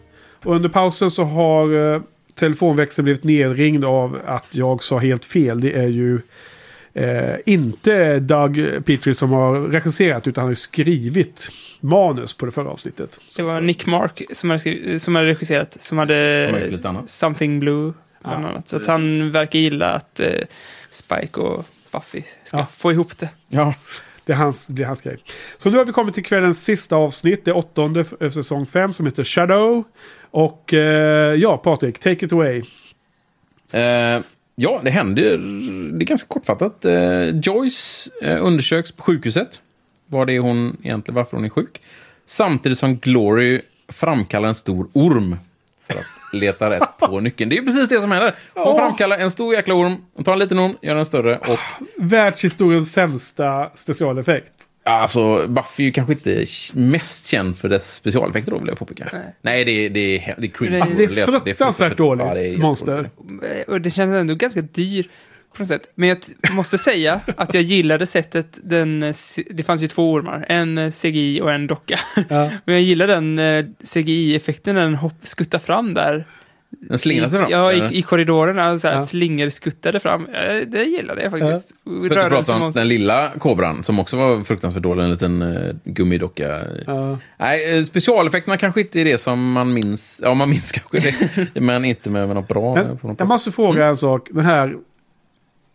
[0.42, 2.00] Och under pausen så har eh,
[2.34, 5.60] telefonväxeln blivit nedringd av att jag sa helt fel.
[5.60, 6.20] Det är ju
[6.94, 11.48] eh, inte Doug Petrie som har regisserat utan han har skrivit
[11.80, 13.20] manus på det förra avsnittet.
[13.36, 17.02] Det var Nick Mark som hade, skri- som hade regisserat, som hade Som.
[17.06, 18.68] Something Blue, bland Ja, annat.
[18.68, 20.28] Så att han verkar gilla att eh,
[20.90, 22.66] Spike och Buffy ska Ja.
[22.72, 23.28] få ihop det.
[23.48, 23.74] Ja.
[24.24, 25.16] Det är hans, det är hans grej.
[25.58, 29.06] Så nu har vi kommit till kvällens sista avsnitt, det åttonde för säsong 5 som
[29.06, 29.84] heter Shadow.
[30.32, 32.62] Och eh, ja, Patrik, take it away.
[33.72, 34.20] Eh,
[34.54, 35.24] ja, det händer.
[35.92, 36.84] Det är ganska kortfattat.
[36.84, 39.60] Eh, Joyce eh, undersöks på sjukhuset.
[40.06, 41.80] vad det är hon egentligen, varför hon är sjuk.
[42.26, 45.36] Samtidigt som Glory framkallar en stor orm
[45.86, 47.50] för att leta rätt på nyckeln.
[47.50, 48.34] Det är ju precis det som händer.
[48.54, 51.58] Hon framkallar en stor jäkla orm, hon tar en liten orm, gör den större och
[51.96, 54.52] Världshistoriens sämsta specialeffekt.
[54.84, 56.44] Alltså, Buffy är ju kanske inte
[56.74, 59.08] mest känd för dess specialeffekter då, vill jag påpeka.
[59.42, 60.80] Nej, det, är- det, är, det är cringe.
[60.80, 61.08] Alltså, det är
[61.44, 63.10] fruktansvärt dåligt Ja, det monster.
[63.68, 65.02] Och det känns ändå ganska dyr
[65.56, 65.82] på något sätt.
[65.94, 66.18] Men jag
[66.52, 69.02] måste säga att jag gillade sättet den...
[69.02, 69.14] eh,
[69.50, 72.00] Det fanns ju två ormar, en eh, CGI och en docka.
[72.28, 72.50] Ja.
[72.64, 76.26] Men jag gillar den eh, CGI-effekten när den hopp, skuttar fram där.
[76.80, 78.78] Den slingrar sig fram, Ja, i, i korridorerna.
[78.78, 79.04] Så här, Ja.
[79.04, 80.26] Slinger skuttade fram.
[80.66, 81.74] Det gillade jag faktiskt.
[82.08, 85.74] För att prata om den lilla kobran, som också var fruktansvärt dålig, en liten uh,
[85.84, 86.60] gummidocka.
[86.86, 87.18] Ja.
[87.36, 90.20] Nej, eh, specialeffekterna kanske inte är det som man minns.
[90.24, 91.14] Ja, man minns kanske
[91.54, 92.74] det, men inte med, med något bra.
[92.74, 94.28] Men, på något jag måste fråga en sak.
[94.30, 94.74] Den här...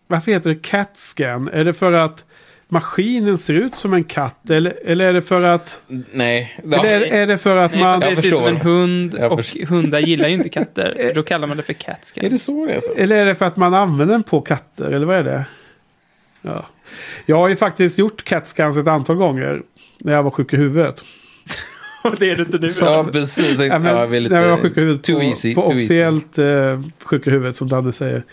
[0.07, 1.49] Varför heter det CAT-scan?
[1.53, 2.25] Är det för att
[2.69, 4.49] maskinen ser ut som en katt?
[4.49, 5.81] Eller, eller är det för att...
[6.11, 6.57] Nej.
[6.63, 7.99] Eller är, är det för att Nej, man...
[7.99, 10.97] det ser ut som en hund och hundar gillar ju inte katter.
[11.07, 12.25] Så då kallar man det för catscan.
[12.25, 12.79] Är det så det är?
[12.79, 12.93] Så?
[12.93, 14.91] Eller är det för att man använder den på katter?
[14.91, 15.45] Eller vad är det?
[16.41, 16.65] Ja.
[17.25, 19.61] Jag har ju faktiskt gjort CAT-scans ett antal gånger.
[19.99, 21.05] När jag var sjuk i huvudet.
[22.03, 22.67] Och det är det inte nu.
[22.81, 23.59] Ja, precis.
[23.59, 25.69] Ja, men, Ja, lite- när jag var sjuk i huvudet too på, easy, på too
[25.71, 25.77] easy.
[25.83, 28.23] officiellt eh, sjuk i huvudet som Danne säger.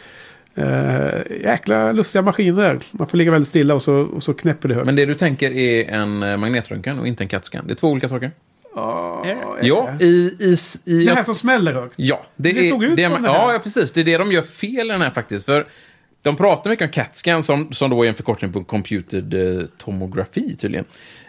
[0.57, 2.79] Eh, jäkla lustiga maskiner.
[2.91, 4.87] Man får ligga väldigt stilla och så, och så knäpper det högt.
[4.87, 7.67] Men det du tänker är en eh, magnetröntgen och inte en CAT-scan.
[7.67, 8.31] Det är två olika saker.
[8.75, 9.27] Ja,
[9.63, 10.05] Ja, i...
[10.41, 11.95] i, i Det här som smäller högt.
[11.97, 13.37] Ja, det, Det är, såg ut det som det här.
[13.37, 13.93] Ja, ja, precis.
[13.93, 15.47] Det är det de gör fel i den här faktiskt.
[15.47, 15.67] För
[16.23, 20.57] de pratar mycket om CAT-scan som, som då är en förkortning på computed eh, tomografi
[20.57, 20.85] tydligen.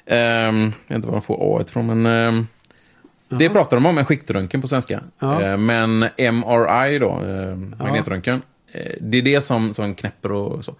[0.05, 2.05] Um, jag vet inte var de får A ifrån, men...
[2.05, 2.47] ehm,
[3.29, 5.01] det pratar de om, en skiktröntgen på svenska.
[5.19, 5.41] Ja.
[5.41, 7.55] Eh, men MRI då, eh,
[7.85, 8.41] magnetröntgen, eh,
[9.01, 10.75] det är det som, som knäpper och så.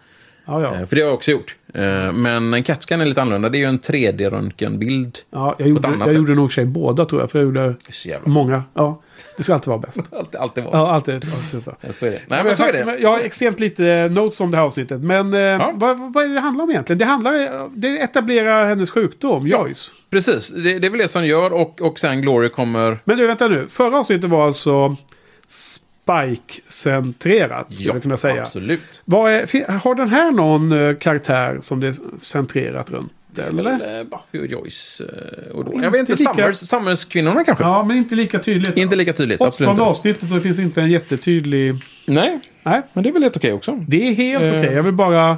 [0.48, 0.76] Ja, ja.
[0.76, 1.56] Eh, för det har jag också gjort.
[1.74, 3.50] Eh, men en CAT-scan är lite annorlunda.
[3.50, 5.18] Det är ju en 3D-röntgenbild.
[5.32, 6.16] Ja, jag gjorde, jag sätt.
[6.16, 7.32] gjorde nog sig båda tror jag.
[7.32, 7.76] För jag gjorde
[8.24, 8.64] många.
[8.74, 9.02] Ja,
[9.38, 10.00] det ska alltid vara bäst.
[10.12, 10.72] Alltid, alltid var.
[10.72, 11.16] Ja, alltid.
[11.16, 11.78] alltid bra.
[11.82, 12.22] Ja, så är det.
[12.28, 12.98] Nej, men så är det.
[13.00, 15.02] Jag har extremt lite notes om det här avsnittet.
[15.02, 16.98] Men eh, vad, vad är det det handlar om egentligen?
[16.98, 19.92] Det, handlar, det etablerar hennes sjukdom, Joyce.
[20.10, 23.00] Precis, det, det är väl det som gör och, och sen Glory kommer...
[23.04, 23.68] Men du, vänta nu.
[23.70, 24.96] Förra avsnittet var alltså
[26.06, 28.42] Spike-centrerat, skulle Ja, kunna säga.
[28.42, 29.02] absolut.
[29.08, 33.12] Är, har den här någon eh, karaktär som det är centrerat runt?
[33.38, 33.64] Eller?
[33.74, 35.02] Eller Buffy och Joyce.
[35.04, 35.72] eh, Och då.
[35.74, 37.64] Inte Jag vet inte, lika- Summers, Summers-kvinnorna kanske?
[37.64, 38.78] Ja, men inte lika tydligt.
[38.78, 39.82] Inte lika tydligt, absolut inte.
[39.82, 41.76] avsnittet och det finns inte en jättetydlig...
[42.08, 42.82] Nej, Nej.
[42.94, 43.72] men det är väl helt okej också.
[43.88, 44.50] Det är helt Eh.
[44.60, 44.74] okej.
[44.74, 45.38] Jag vill bara eh,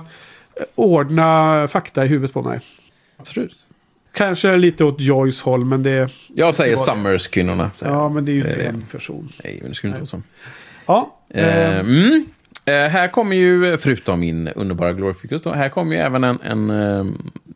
[0.76, 2.60] ordna fakta i huvudet på mig.
[3.18, 3.56] Absolut.
[4.18, 6.10] Kanske lite åt Joyce håll, men det...
[6.28, 6.76] Jag säger.
[6.76, 7.72] Summers-kvinnorna.
[7.80, 9.30] Ja, men det är ju inte en person.
[9.44, 10.22] Nej, men det skulle inte vara så.
[10.86, 11.18] Ja.
[11.30, 12.26] Eh, eh, mm.
[12.68, 16.70] Eh, här kommer ju, förutom min underbara Glorificus då, här kommer ju även en, en
[16.70, 17.06] eh,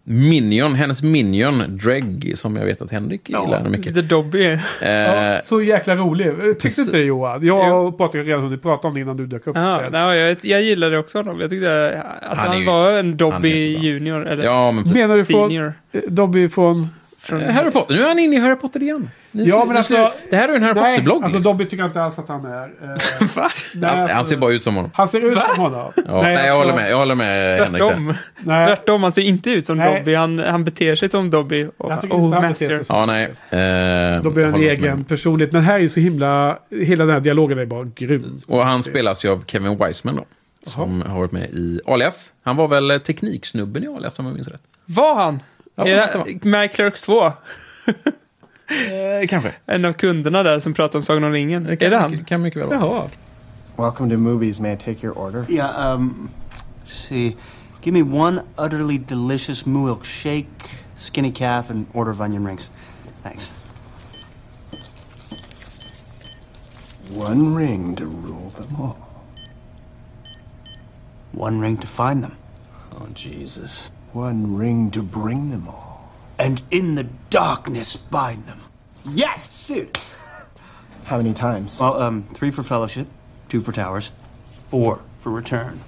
[0.03, 3.85] minion, hennes minion, Dreg, som jag vet att Henrik gillar mycket.
[3.85, 4.45] Lite Dobby.
[4.81, 6.27] Eh, ja, så jäkla rolig.
[6.27, 6.80] Eh, Tyckte precis.
[6.85, 7.45] inte det Johan?
[7.45, 9.56] Jag och Patrik har redan hunnit prata om det innan du dök upp.
[9.56, 11.40] Ja, nej, jag, jag gillade också honom.
[11.40, 14.27] Jag tyckte att Han han, ju- var en Dobby junior.
[14.27, 14.93] Eller Ja, men.
[14.93, 15.73] Menar du från senior.
[16.07, 16.88] Dobby från...
[17.24, 19.09] Från, Harry Potter, nu är han inne i Harry Potter igen.
[19.32, 19.93] Ni Ja, men alltså...
[19.93, 21.24] ser- det här är en Harry nej, Potter-blogg.
[21.24, 22.64] Alltså Dobby tycker jag inte alls att han är.
[22.64, 23.50] Eh, Va?
[23.75, 24.91] nej, han, alltså, han ser bara ut som honom.
[24.93, 25.91] Han ser ut som honom.
[25.95, 26.91] Ja, nej, jag alltså- håller med.
[26.91, 27.82] Jag håller med Henrik.
[27.82, 28.14] Tvärtom.
[28.40, 28.67] Nej.
[28.67, 29.98] Tvärtom, han ser inte ut som Nej.
[30.00, 30.14] Dobby.
[30.16, 31.67] Han, han beter sig som Dobby.
[31.77, 32.66] Och, Jag tycker oh, inte han master.
[32.66, 32.93] beter sig så.
[32.93, 33.24] Ja, nej.
[33.50, 35.08] Eh, han håller inte egen med.
[35.08, 35.53] personlighet.
[35.53, 36.58] Men här är ju så himla...
[36.85, 38.33] Hela den här dialogen är bara grym.
[38.48, 40.25] Och han spelas ju av Kevin Weissman då.
[40.64, 42.33] Som har varit med i Alias.
[42.43, 44.61] Han var väl tekniksnubben i Alias om jag minns rätt.
[44.85, 45.40] Var han?
[45.75, 47.25] Ja, är det med Clerks 2?
[47.25, 47.32] Eh,
[49.30, 49.53] kanske.
[49.66, 51.66] En av kunderna där som pratar om Sagan om ringen.
[51.66, 52.25] är det han?
[52.25, 52.80] Kan mycket väl vara.
[52.80, 53.08] Jaha.
[53.77, 54.59] Welcome to movies.
[54.59, 55.45] May I take your order?
[55.50, 56.30] Yeah, um,
[56.88, 57.35] see.
[57.82, 60.45] Give me one utterly delicious milkshake,
[60.95, 62.69] skinny calf, and order of onion rings.
[63.24, 63.51] Thanks.
[67.14, 68.98] One ring to rule them all.
[71.33, 72.35] One ring to find them.
[72.93, 73.91] Oh, Jesus.
[74.14, 76.11] One ring to bring them all.
[76.38, 78.61] And in the darkness bind them.
[79.09, 80.03] Yes, suit.
[81.06, 81.80] How many times?
[81.80, 83.07] Well, um, three for fellowship,
[83.48, 84.11] two for towers,
[84.69, 85.80] four for return.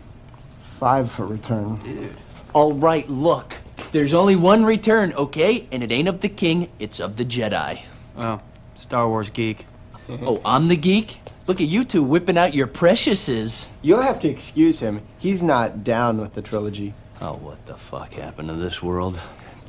[0.62, 1.78] Five for return.
[1.78, 2.16] Dude.
[2.54, 3.58] All right, look.
[3.92, 5.68] There's only one return, okay?
[5.72, 7.82] And it ain't of the king, it's of the Jedi.
[8.18, 8.40] Oh,
[8.76, 9.66] Star Wars geek.
[10.10, 11.20] oh, I'm the geek?
[11.46, 13.68] Look at you two whipping out your preciouses.
[13.82, 15.02] You'll have to excuse him.
[15.18, 16.94] He's not down with the trilogy.
[17.24, 19.20] Oh, what the fuck happened to this world?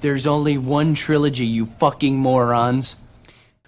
[0.01, 2.97] There's only one trilogy, you fucking morons.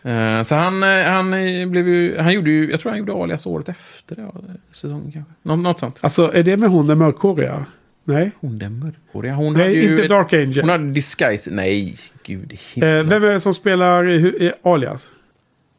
[0.02, 3.12] Eh, så han, eh, han, eh, blev ju, han gjorde ju, jag tror han gjorde
[3.12, 4.30] Alias året efter det,
[4.72, 5.32] säsongen kanske.
[5.42, 5.98] Nå, något sånt.
[6.00, 7.66] Alltså, är det med hon den mörkhåriga?
[8.04, 8.30] Nej.
[8.40, 9.34] Hon den mörkhåriga.
[9.34, 10.60] Hon Nej, hade ju inte ett- Dark Angel.
[10.60, 11.50] Hon hade disguise.
[11.50, 12.52] Nej, gud.
[12.76, 15.10] Eh, vem är det som spelar i, hu- i Alias?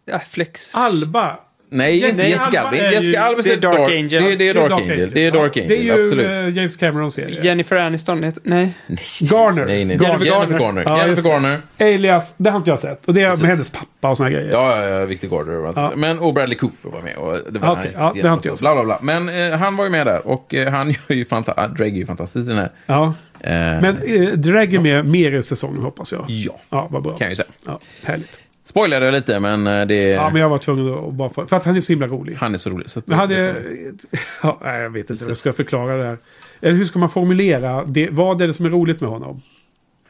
[0.06, 0.76] Ja, Flex.
[0.76, 1.40] Alba.
[1.70, 4.24] Nej, inte nej, Jessica Alba är ju- Jessica Alba det är Dark Angel.
[4.24, 5.12] Det, det är Dark Angel.
[5.14, 6.26] Det är Dark Ja, Angel, Det är ju absolut.
[6.28, 7.44] eh, James Camerons serie.
[7.44, 8.42] Jennifer Aniston heter...
[8.46, 8.74] Nej.
[9.22, 9.66] Garner.
[9.66, 9.98] Nej, nej.
[9.98, 10.26] Garner.
[10.26, 10.84] Jennifer Garner.
[10.88, 11.30] Ja, Jennifer det.
[11.30, 11.58] Garner.
[11.80, 13.06] Alias, det har inte jag sett.
[13.08, 13.42] Och det är Precis.
[13.42, 14.52] med hennes pappa och såna grejer.
[14.52, 15.74] Ja, ja, ja, Victor Garner.
[15.76, 15.94] Ja.
[15.96, 17.16] Men, och Bradley Cooper var med.
[17.18, 19.00] Och det var Okej, ja, det har inte jag bla, bla, bla.
[19.02, 20.28] Men eh, han var ju med där.
[20.28, 22.72] Och eh, han gör ju fanta- Drake är ju fantastisk i den här.
[22.86, 23.14] Ja.
[23.40, 26.26] Eh, Men eh, Drag är med mer i säsongen hoppas jag.
[26.28, 26.60] Ja.
[26.70, 27.12] Ja, vad bra.
[27.12, 27.48] Kan jag ju säga.
[27.66, 28.42] Ja, härligt.
[28.68, 29.96] Spoilade jag lite, men eh, det...
[30.10, 32.36] Ja, men jag var tvungen att bara för, för att han är så himla rolig.
[32.36, 32.90] Han är så rolig.
[32.90, 33.56] Så Men hade...
[34.44, 36.18] Ja, nej, jag vet inte hur jag ska förklara det här.
[36.62, 38.10] Eller hur ska man formulera det?
[38.12, 39.42] Vad är det som är roligt med honom?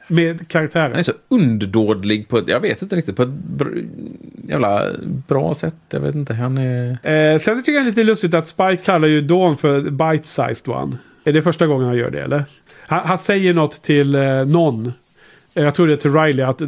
[0.08, 0.92] Med karaktären?
[0.92, 3.88] Han är så underdådlig på ett, jag vet inte riktigt, på ett br-
[4.44, 4.92] jävla
[5.28, 5.76] bra sätt.
[5.90, 6.90] Jag vet inte, han är...
[7.34, 10.70] Eh, sen tycker jag det är lite lustigt att Spike kallar ju Dawn för bite-sized
[10.76, 10.98] one.
[11.24, 12.46] Är det första gången han gör det eller?
[12.88, 14.94] Han, han säger något till eh, någon.
[15.64, 16.68] Jag tror det är till Riley att eh,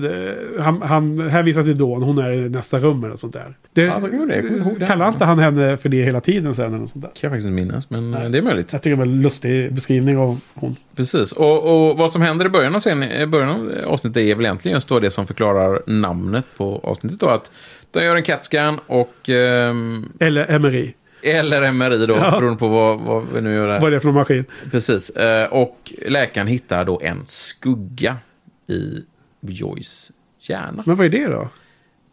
[0.59, 3.57] han, han hänvisar till Dawn, hon är i nästa rum eller sånt där.
[3.73, 4.85] Det, Ja, så kan det, jag kommer ihåg det.
[4.85, 7.07] Kallar inte han henne för det hela tiden sen eller sånt där?
[7.09, 8.73] kan jag faktiskt inte minnas, men eh, det är möjligt.
[8.73, 10.75] Jag tycker det var en lustig beskrivning av hon.
[10.95, 14.45] Precis, och, och vad som händer i början av, scenen, början av avsnittet är väl
[14.45, 17.19] egentligen just då det som förklarar namnet på avsnittet.
[17.19, 17.51] Då, att
[17.91, 19.29] de gör en CAT-scan och...
[19.29, 20.93] ehm, Eller MRI.
[21.23, 22.31] eller MRI då, Ja.
[22.39, 23.79] beroende på vad, vad vi nu gör där.
[23.79, 24.45] Vad är det för någon maskin?
[24.71, 28.15] Precis, eh, och läkaren hittar då en skugga
[28.69, 29.03] i
[29.41, 30.83] Joyce hjärna.
[30.85, 31.49] Men vad är det då?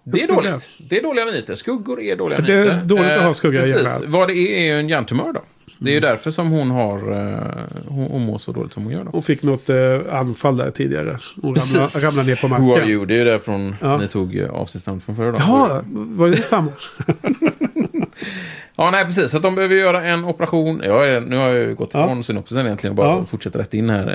[0.05, 0.71] Det är dåligt.
[0.79, 1.55] Det är dåliga nyheter.
[1.55, 2.85] Skuggor är dåliga Det är nyheter.
[2.85, 3.83] dåligt att ha skugga i precis.
[3.83, 4.11] hjärnan.
[4.13, 5.41] Vad det är är ju en hjärntumör då.
[5.79, 7.13] Det är ju därför som hon har...
[7.13, 9.11] eh, hon, hon mår så dåligt som hon gör då.
[9.11, 11.19] Hon fick något eh, anfall där tidigare.
[11.43, 12.67] Hon ramlade, ramlade ner på marken.
[12.67, 13.07] Who are you?
[13.07, 13.97] Det är ju därifrån Ja.
[13.99, 15.43] ni tog eh, avsnittsnamnet från förra dagen.
[15.49, 16.71] Jaha, var det samma?
[18.77, 19.31] Ja, nej, precis.
[19.31, 20.83] Så att de behöver göra en operation.
[20.85, 22.05] Ja, nu har jag ju gått Ja.
[22.05, 23.25] ifrån synopsisen egentligen och bara Ja.
[23.25, 24.07] fortsätter rätt in här.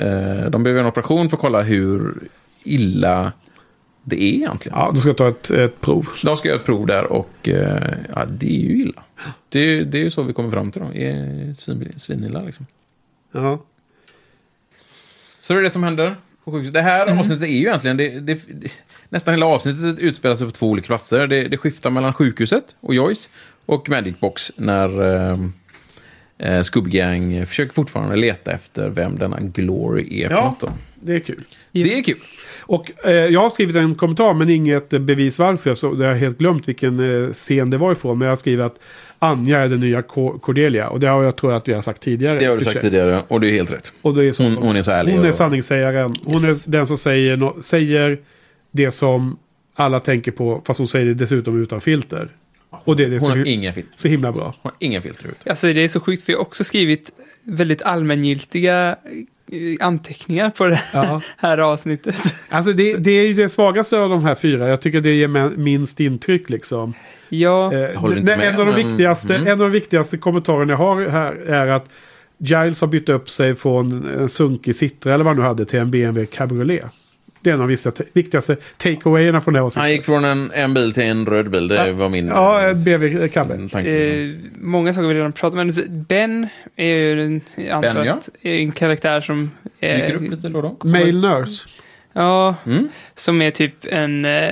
[0.44, 2.14] Eh, De behöver göra en operation för att kolla hur
[2.64, 3.32] illa
[4.04, 4.78] det är egentligen.
[4.78, 6.08] Ja, du ska ta ett, ett prov.
[6.24, 9.02] De ska göra ett prov där och eh, ja, det är ju illa.
[9.48, 12.66] Det är, det är ju så vi kommer fram till är svin, svinilla liksom.
[13.32, 13.62] Ja.
[15.40, 16.74] Så det är det som händer på sjukhuset.
[16.74, 17.96] Det här avsnittet är ju egentligen...
[17.96, 18.40] Det, det,
[19.08, 21.26] nästan hela avsnittet utspelar sig på två olika platser.
[21.26, 23.30] Det, det skiftar mellan sjukhuset och Joyce
[23.66, 25.38] och Magic Box när eh,
[26.38, 30.44] eh, Scooby Gang försöker fortfarande leta efter vem denna Glory är för Ja.
[30.44, 30.60] något.
[30.60, 30.68] Då.
[31.04, 31.44] Det är kul.
[31.72, 32.18] Det är kul.
[32.60, 35.74] Och eh, jag har skrivit en kommentar men inget eh, bevis varför.
[35.74, 38.18] Så jag har helt glömt vilken eh, scen det var ifrån.
[38.18, 38.80] Men jag har skrivit att
[39.18, 40.88] Anja är den nya Cordelia.
[40.88, 42.38] Och det har jag tror jag att vi har sagt tidigare.
[42.38, 43.92] Det har du sagt tidigare och det är helt rätt.
[44.02, 45.12] Och det är så Hon, hon är så ärlig.
[45.16, 46.14] Hon är sanningssägaren.
[46.24, 48.18] Hon är den som säger, no säger
[48.70, 49.38] det som
[49.74, 50.62] alla tänker på.
[50.66, 52.28] Fast hon säger det dessutom utan filter.
[52.84, 53.92] Och det, det är så, Hon har inga filter.
[53.94, 54.44] så himla bra.
[54.44, 55.48] Hon har inga filter ut.
[55.48, 57.10] Alltså det är så sjukt, för jag har också skrivit
[57.42, 58.96] väldigt allmängiltiga
[59.52, 61.20] eh, anteckningar på det Ja.
[61.36, 62.16] här avsnittet.
[62.48, 64.68] Alltså det, det är ju det svagaste av de här fyra.
[64.68, 66.94] Jag tycker det ger minst intryck liksom.
[67.28, 69.46] Ja, Eh, med, en, av de viktigaste, mm.
[69.46, 71.90] en av de viktigaste kommentarerna jag har här är att
[72.38, 75.78] Giles har bytt upp sig från en sunkig Citra eller vad han nu hade till
[75.78, 76.84] en BMW Cabriolet.
[77.42, 77.76] Det är en av de
[78.12, 79.82] viktigaste, take-awayerna från det här avsnittet.
[79.82, 81.68] Han gick från en, en bil till en röd bil.
[81.68, 83.54] Det var min Ja, en BMW Cabbe.
[83.54, 87.40] eh, många saker vi redan pratat om, men Ben är ju en,
[87.80, 88.20] Ben, ja.
[88.42, 89.50] en karaktär som...
[89.80, 90.88] eh, Dyker upp lite då då.
[90.88, 91.68] Male Nurse.
[92.12, 92.88] Ja, Mm.
[93.14, 94.24] som är typ en...
[94.24, 94.50] Eh,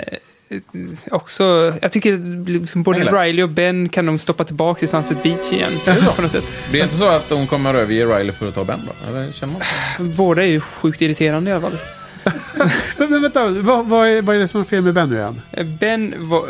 [1.10, 3.22] också, jag tycker liksom både Eller?
[3.22, 5.72] Riley och Ben kan de stoppa tillbaka till Sunset Beach igen.
[6.16, 6.54] på något sätt.
[6.72, 9.10] Det är inte så att hon kommer överge Riley för att ta Ben då?
[9.10, 9.52] Eller känner
[9.98, 10.12] man?
[10.16, 11.78] Båda är ju sjukt irriterande i alla fall.
[12.96, 15.16] Men, men vänta, vad, vad, är, vad är det som är fel med Ben nu
[15.16, 15.40] igen?
[15.80, 16.46] Ben var...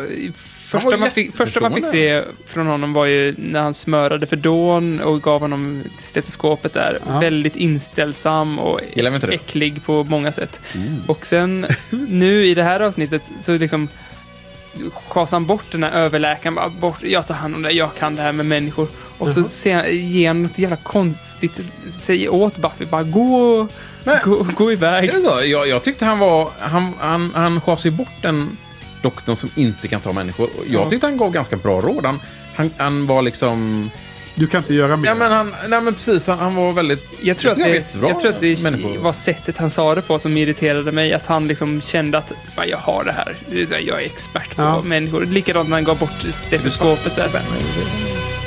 [0.70, 4.36] Första man, fick, första man fick se från honom var ju när han smörade för
[4.36, 6.98] Dawn och gav honom stetoskopet där.
[7.06, 7.18] Ja.
[7.18, 8.80] Väldigt inställsam och
[9.22, 10.60] äcklig på många sätt.
[11.06, 13.88] Och sen nu i det här avsnittet så liksom
[15.08, 16.54] schasar han bort den här överläkaren.
[16.54, 18.88] Bara, bort, jag tar hand om det, jag kan det här med människor.
[19.18, 19.48] Och så Jaha.
[19.48, 23.68] ser han, ger han något jävla konstigt, säger åt Buffy bara gå,
[24.24, 25.08] gå, gå iväg.
[25.08, 25.40] Är det så?
[25.44, 26.50] Jag, jag tyckte han var...
[26.60, 28.56] Han, han, han schasade ju bort den
[29.02, 30.48] doktorn som inte kan ta människor.
[30.70, 30.90] Jag Ja.
[30.90, 32.06] tyckte han gav ganska bra råd.
[32.06, 32.20] Han,
[32.54, 33.90] han, han var liksom...
[34.34, 35.08] Du kan inte göra mer.
[35.08, 36.26] Ja, men han, nej, men precis.
[36.26, 37.08] Han, han var väldigt...
[37.20, 38.98] Jag tror, att han var det, jag tror att det människor.
[38.98, 41.12] var sättet han sa det på som irriterade mig.
[41.12, 43.36] Att han liksom kände att "Va, jag har det här.
[43.80, 44.82] Jag är expert på Ja.
[44.82, 45.26] människor.
[45.26, 47.28] Likadant när han gav bort stetoskopet där.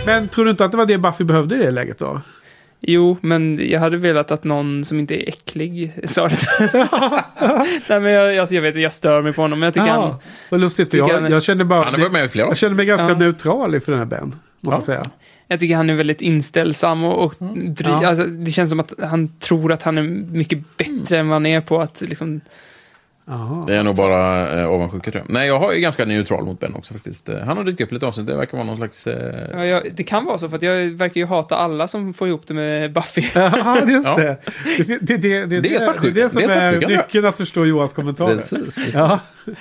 [0.06, 2.22] Men tror du inte att det var det Buffy behövde i det läget då?
[2.88, 6.38] Jo, men jag hade velat att någon som inte är äcklig sa det.
[7.88, 9.60] Nej, men jag, jag, jag vet jag stör mig på honom.
[9.60, 10.16] Men jag tycker Ja, han...
[10.50, 10.94] vad lustigt.
[10.94, 11.84] Jag, han- jag kände bara...
[11.84, 13.18] Han har varit med i flera jag kände mig ganska Ja.
[13.18, 14.36] neutral inför den här Ben.
[14.62, 14.98] Måste Ja.
[14.98, 15.16] jag säga.
[15.48, 18.08] Jag tycker han är väldigt inställsam och, och dry, Ja.
[18.08, 21.46] alltså, det känns som att han tror att han är mycket bättre än vad han
[21.46, 22.42] är på att liksom...
[23.68, 25.34] Det är nog bara eh, avundsjuka tror jag.
[25.34, 27.30] Nej, jag har ju ganska neutral mot Ben också faktiskt.
[27.30, 28.28] Eh, Han har dykt upp lite avsnitt.
[28.28, 29.08] Det verkar vara någon slags...
[29.08, 29.50] Eh...
[29.52, 32.28] Ja, jag, det kan vara så, för att jag verkar ju hata alla som får
[32.28, 33.24] ihop det med Buffy.
[33.36, 34.16] Ja, just Ja.
[34.16, 34.38] det.
[34.78, 36.14] Det, det, det, det, det, är svartsjuka.
[36.14, 38.36] det är det som Det är är, nyckeln att förstå Johans kommentarer.
[38.36, 38.94] Precis, precis.
[38.94, 39.20] Ja.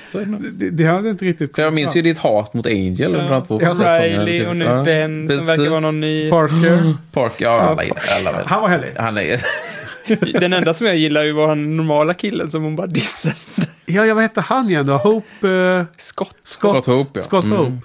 [0.08, 0.50] Så är det.
[0.50, 3.44] Det, det hade inte riktigt För jag minns ju ditt hat mot Angel Ja.
[3.48, 4.24] första säsongerna.
[4.24, 5.48] Riley och nu Ja, Ben, som precis.
[5.48, 6.30] verkar vara någon ny...
[6.30, 6.94] Parker.
[7.12, 7.82] Parker, ja, alla,
[8.18, 8.42] alla, alla.
[8.46, 8.88] Han var härlig.
[8.96, 9.40] Han är...
[10.40, 13.34] Den enda som jag gillar ju var den normala killen som hon bara dissade.
[13.86, 14.96] Ja, ja, vad hette han igen då?
[14.96, 15.48] Hope...
[15.48, 16.36] eh, Scott.
[16.42, 17.20] Scott Hope, ja.
[17.20, 17.56] Scott Mm.
[17.58, 17.76] Hope.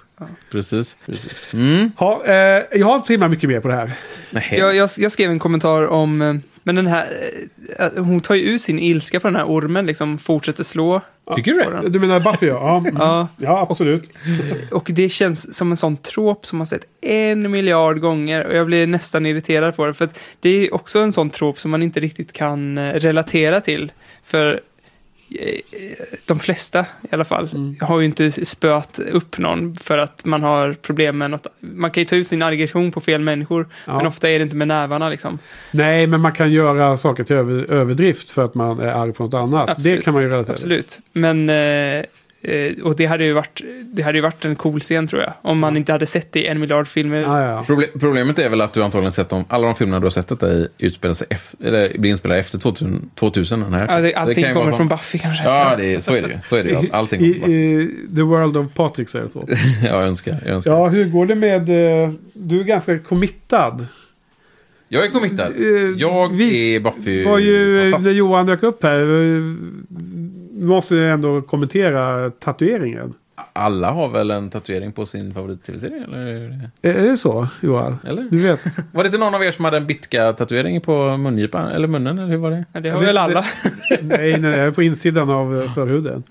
[0.50, 0.96] Precis.
[1.06, 1.54] precis.
[1.54, 1.92] Mm.
[1.96, 3.92] Ha, eh, jag har inte så himla mycket mer på det här.
[4.50, 6.34] Jag, jag, jag skrev en kommentar om, eh,
[6.68, 7.06] men den här,
[7.78, 11.00] eh, hon tar ju ut sin ilska på den här ormen, liksom fortsätter slå.
[11.36, 11.70] Tycker du det?
[11.70, 11.92] den.
[11.92, 12.54] Du menar Buffy, ja.
[12.54, 12.96] Ja, mm.
[12.98, 13.28] Ja.
[13.36, 14.10] ja absolut.
[14.70, 18.66] Och det känns som en sån trop som man sett en miljard gånger och jag
[18.66, 19.94] blir nästan irriterad på det.
[19.94, 23.60] För att det är också en sån trop som man inte riktigt kan eh, relatera
[23.60, 23.92] till.
[24.24, 24.60] För
[26.24, 30.72] de flesta i alla fall har ju inte spöat upp någon för att man har
[30.72, 31.46] problem med något.
[31.60, 33.96] Man kan ju ta ut sin aggression på fel människor, Ja.
[33.96, 35.38] men ofta är det inte med nävarna liksom.
[35.70, 39.22] Nej, men man kan göra saker till över, överdrift för att man är arg på
[39.24, 39.70] något annat.
[39.70, 39.98] Absolut.
[39.98, 40.52] Det kan man ju relatera.
[40.54, 41.00] Absolut.
[41.12, 42.04] Men, eh,
[42.42, 43.60] eh, och det hade, ju varit,
[43.92, 45.32] det hade ju varit en cool scen tror jag.
[45.42, 47.22] Om man inte hade sett det i en miljard filmer.
[47.60, 50.28] Proble- problemet är väl att du antagligen sett dem, alla de filmerna du har sett
[50.28, 53.86] detta i utspelar sig efter, eller blir inspelade efter 2000, 2000 den här.
[53.94, 55.44] Ja, det, allting vara kommer från Buffy kanske.
[55.44, 56.38] Ja, det är, så är det ju.
[56.44, 56.78] Så är det ju.
[56.92, 59.48] Allting I, i The World of Patrik säger det så.
[59.82, 60.36] Ja, jag önskar.
[60.44, 60.72] Jag önskar.
[60.72, 61.60] Ja, hur går det med...
[62.04, 63.86] eh, Du är ganska committad.
[64.88, 65.52] Jag är committad.
[65.56, 65.62] Eh,
[65.96, 67.24] Jag vi är Buffy.
[67.24, 68.10] var ju, när.
[68.10, 69.42] Johan dök upp här, eh,
[70.52, 73.14] måste jag ändå kommentera tatueringen.
[73.52, 76.04] Alla har väl en tatuering på sin favorit-tv-serie?
[76.04, 76.60] Eller?
[76.82, 77.98] Är det så, Johan?
[78.06, 78.22] Eller?
[78.30, 78.60] Du vet.
[78.92, 81.68] Var det inte någon av er som hade en Bitka-tatuering på mungipan?
[81.68, 82.18] Eller munnen?
[82.18, 82.64] Eller hur var det?
[82.72, 83.40] Ja, det har väl alla.
[84.00, 86.22] nej, nej, nej, på insidan av eh, förhuden.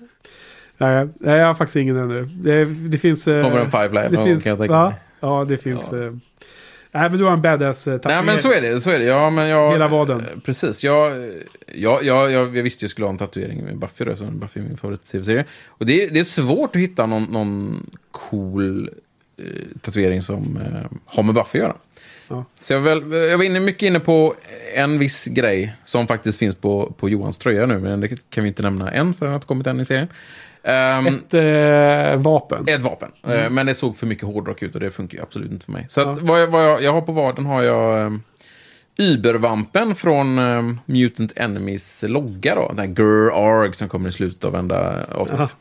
[0.78, 2.24] Nej, nej, jag har faktiskt ingen ännu.
[2.24, 3.24] Det, det finns...
[3.24, 4.98] Kommer en Five Live Det någon finns, kan jag tänka ja, mig.
[5.20, 5.92] ja, det finns...
[5.92, 6.12] eh,
[6.92, 8.26] Nej, men du har en badass eh, Nej, tatuering.
[8.26, 8.80] men så är det.
[8.80, 9.04] Så är det.
[9.04, 10.20] Ja, men jag, Hela vaden.
[10.20, 10.84] eh, Precis.
[10.84, 11.32] Jag,
[11.74, 14.04] jag, jag, jag, jag visste jag skulle ha en tatuering med Buffy.
[14.04, 15.44] Då, så Buffy är min favorit-tv-serie.
[15.68, 18.90] Och det, det är svårt att hitta någon, någon cool
[19.38, 19.44] eh,
[19.80, 21.76] tatuering som eh, har med Buffy att göra.
[22.28, 22.44] Ja.
[22.54, 24.34] Så jag, väl, jag var inne, mycket inne på
[24.74, 27.78] en viss grej som faktiskt finns på, på Johans tröja nu.
[27.78, 30.08] Men det kan vi inte nämna än för den har inte kommit än i serien.
[30.62, 32.64] Ehm, Ett eh, vapen.
[32.68, 33.12] ett vapen.
[33.24, 33.38] Mm.
[33.38, 35.72] Eh, Men det såg för mycket hårdrock ut och det funkar ju absolut inte för
[35.72, 35.86] mig.
[35.88, 36.12] Så Ja.
[36.12, 38.22] att vad jag, vad jag, jag har på vaden har jag um,
[38.98, 42.68] Ubervampen från um, Mutant Enemies logga då.
[42.68, 45.56] Den här Arg som kommer i slutet av varenda avsnitt.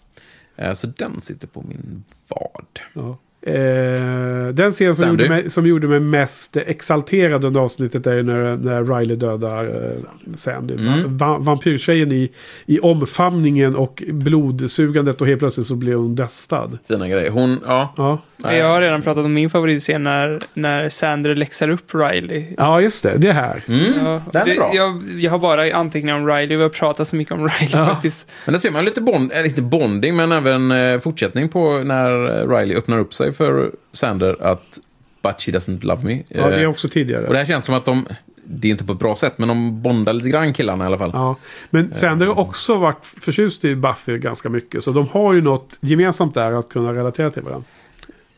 [0.56, 2.80] Eh, så den sitter på min vad.
[2.94, 3.18] Ja.
[3.42, 8.58] Eh, den scen som gjorde, mig, som gjorde mig mest exalterad under avsnittet är när,
[8.58, 9.98] när Riley dödar eh,
[10.36, 10.74] Sandy.
[10.74, 11.18] Mm.
[11.18, 12.32] Va, vampyrtjejen i,
[12.66, 16.72] i omfamningen och blodsugandet och helt plötsligt så blir hon döstad.
[16.88, 17.30] Fina grejer.
[17.32, 17.94] Hon, ja.
[17.98, 22.46] Ja, Jag har redan pratat om min favoritscen när, när Sander läxar upp Riley.
[22.58, 23.18] ja just det.
[23.18, 23.56] Det här.
[24.04, 24.72] Ja, den är bra.
[24.74, 27.86] Jag, jag har bara anteckningar om Riley vi har pratat så mycket om Riley Ja.
[27.86, 28.28] faktiskt.
[28.46, 32.50] Men där ser man lite, bond, lite bonding, men även eh, fortsättning på när eh,
[32.58, 34.80] Riley öppnar upp sig för Sander att
[35.22, 36.24] But she doesn't love me.
[36.28, 37.28] Ja, det är Eh, också tidigare.
[37.28, 38.08] Och det här känns som att de,
[38.44, 40.98] det är inte på ett bra sätt, men de bondar lite grann killarna i alla
[40.98, 41.12] fall.
[41.14, 41.36] Ja,
[41.70, 44.84] men Sander har också varit förtjust i Buffy ganska mycket.
[44.84, 47.68] Så de har ju något gemensamt där att kunna relatera till varandra.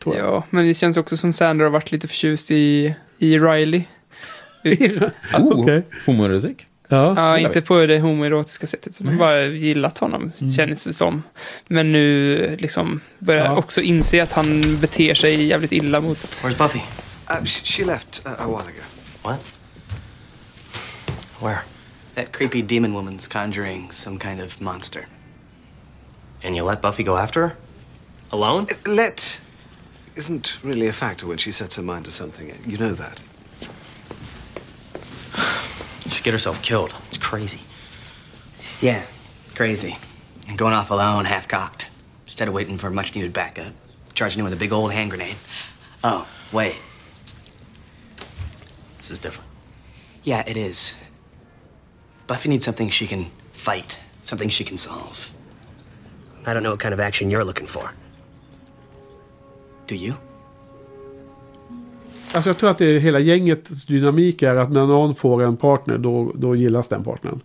[0.04, 3.82] Ja, men det känns också som Sander har varit lite förtjust i, i Riley.
[5.34, 5.82] Oh, Okej.
[6.06, 6.66] Homoerotik.
[6.90, 7.14] Ja.
[7.16, 9.00] Ja, inte på det homoerotiska sättet.
[9.00, 11.22] utan bara gillat honom, känns det som.
[11.68, 13.56] Men nu liksom börjar Ja.
[13.56, 16.18] också inse att han beter sig jävligt illa mot...
[16.18, 16.78] Where's Buffy?
[17.30, 18.82] Uh, she, she left uh, a while ago.
[19.22, 19.38] What?
[21.40, 21.58] Where?
[22.14, 25.06] That creepy demon woman's conjuring some kind of monster.
[26.44, 27.50] And you let Buffy go after her?
[28.32, 28.66] Alone?
[28.86, 29.40] Let
[30.16, 32.52] isn't really a factor when she sets her mind to something.
[32.66, 33.20] You know that.
[36.08, 36.94] She'd get herself killed.
[37.06, 37.60] It's crazy.
[38.80, 39.04] Yeah,
[39.54, 39.96] crazy.
[40.48, 41.86] And going off alone, half cocked.
[42.24, 43.72] Instead of waiting for much needed backup,
[44.14, 45.36] charging in with a big old hand grenade.
[46.02, 46.76] Oh, wait.
[48.98, 49.50] This is different.
[50.22, 50.98] Yeah, it is.
[52.26, 55.32] Buffy needs something she can fight, something she can solve.
[56.46, 57.92] I don't know what kind of action you're looking for.
[59.86, 60.16] Do you?
[62.32, 65.56] Alltså jag tror att det är hela gängets dynamik är att när någon får en
[65.56, 67.40] partner då, då gillas den partnern.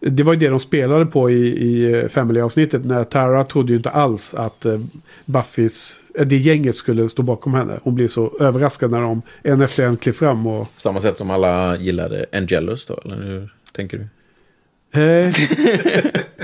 [0.00, 2.84] Det var ju det de spelade på i, i eh, Family-avsnittet.
[2.84, 4.80] När Tara trodde ju inte alls att eh,
[5.24, 7.78] Buffys, eh, det gänget skulle stå bakom henne.
[7.82, 10.68] Hon blev så överraskad när de en efter en klev fram och...
[10.76, 14.06] Samma sätt som alla gillade Angelus då, eller hur tänker du?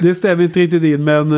[0.02, 1.32] Det stämmer inte riktigt in, men...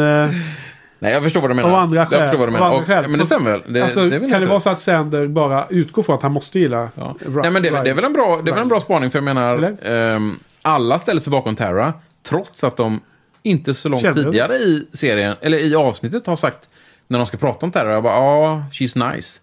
[1.03, 1.69] Nej, jag förstår vad du menar.
[1.69, 2.19] Av andra skäl.
[2.19, 2.81] Jag förstår vad du menar.
[2.83, 3.63] Och, ja, men det stämmer väl?
[3.69, 6.33] Det, alltså, det väl kan det vara så att Sander bara utgår från att han
[6.33, 7.17] måste gilla Ja.
[7.21, 9.11] Ra- Nej, men det, det är väl en bra, det är väl en bra spaning,
[9.11, 11.93] för jag menar, ehm, alla ställer sig bakom Tara,
[12.29, 13.01] trots att de
[13.43, 16.69] inte så långt Känner tidigare i serien, eller i avsnittet har sagt,
[17.09, 19.41] när de ska prata om Tara, jag bara, ja, she's nice.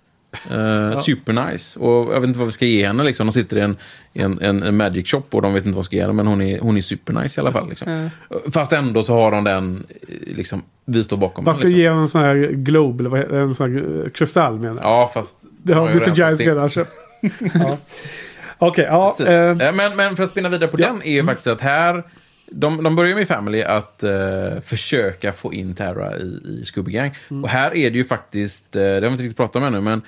[0.52, 1.80] Uh, Super nice.
[1.80, 3.04] Och jag vet inte vad vi ska ge henne.
[3.04, 3.28] Liksom.
[3.28, 3.78] De sitter i en,
[4.14, 6.14] en, en, en magic shop och de vet inte vad de ska ge henne.
[6.14, 7.70] Men hon är, hon är super nice i alla fall.
[7.70, 8.10] Liksom.
[8.54, 9.86] Fast ändå så har de den,
[10.28, 11.80] liksom, vi står bakom Man ska Liksom.
[11.80, 14.92] ge honom en sån här globe, eller vad en sån här kristall menar jag.
[14.92, 15.38] Ja, fast...
[15.64, 16.16] Det har Mr.
[16.16, 16.92] Giles redan köpt.
[17.54, 17.78] ja.
[18.58, 19.16] Okej, ja.
[19.20, 19.62] Eh, Mm.
[19.62, 22.04] Eh, men, men för att spinna vidare på den är ju faktiskt att här...
[22.52, 26.22] De, de börjar med Family att eh, försöka få in Tara i,
[26.62, 27.12] i Scooby Gang.
[27.32, 27.44] Mm.
[27.44, 29.82] Och här är det ju faktiskt, eh, det har vi inte riktigt pratat om ännu,
[29.82, 30.02] men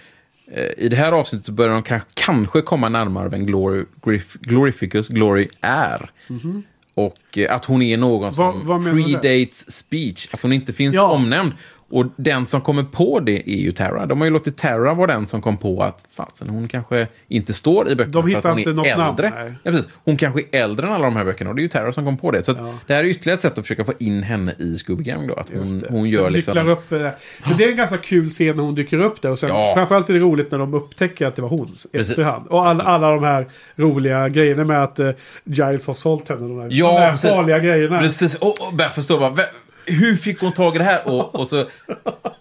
[0.51, 4.33] eh, i det här avsnittet så börjar de ka- kanske komma närmare vem Glory, Grif,
[4.41, 6.11] Glorificus Glory är.
[6.27, 6.63] Mhm.
[6.93, 9.19] Och eh, att hon är någon som du där?
[9.21, 10.27] predates speech.
[10.33, 11.07] Att hon inte finns Ja.
[11.11, 11.53] omnämnd.
[11.91, 14.05] Och den som kommer på det är ju Tara.
[14.05, 17.53] De har ju låtit Tara vara den som kom på att fasen, hon kanske inte
[17.53, 19.31] står i böckerna De hittar att hon inte något namn, äldre.
[19.43, 19.53] nej.
[19.63, 19.87] ja, precis.
[20.05, 22.05] Hon kanske är äldre än alla de här böckerna och det är ju Tara som
[22.05, 22.43] kom på det.
[22.43, 25.03] Så att det här är ytterligare ett sätt att försöka få in henne i Scooby
[25.03, 25.33] Gang då.
[25.33, 26.53] Att hon, hon gör liksom...
[26.55, 27.15] nycklar upp det.
[27.47, 29.29] Men det är en ganska kul scen när hon dyker upp där.
[29.31, 29.71] Och sen, Ja.
[29.75, 32.09] Framförallt är det roligt när de upptäcker att det var hon Precis.
[32.09, 32.47] efterhand.
[32.47, 35.09] Och alla, alla de här roliga grejerna med att uh,
[35.43, 36.41] Giles har sålt henne.
[36.41, 37.99] De här, Ja, de här farliga grejerna.
[37.99, 38.35] Precis.
[38.35, 39.45] Och, och börjar förstå bara, "Vä-
[39.89, 41.07] hur fick hon tag i det här?
[41.07, 41.65] Och, och så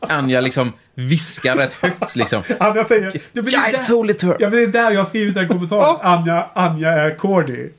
[0.01, 2.43] Anja liksom viskar rätt högt liksom.
[2.59, 3.13] Anja säger...
[3.33, 3.53] Det blir
[4.23, 4.37] her.
[4.41, 5.97] Ja, men det är där jag har skrivit den kommentaren.
[6.03, 7.71] Anja, Anja är corny.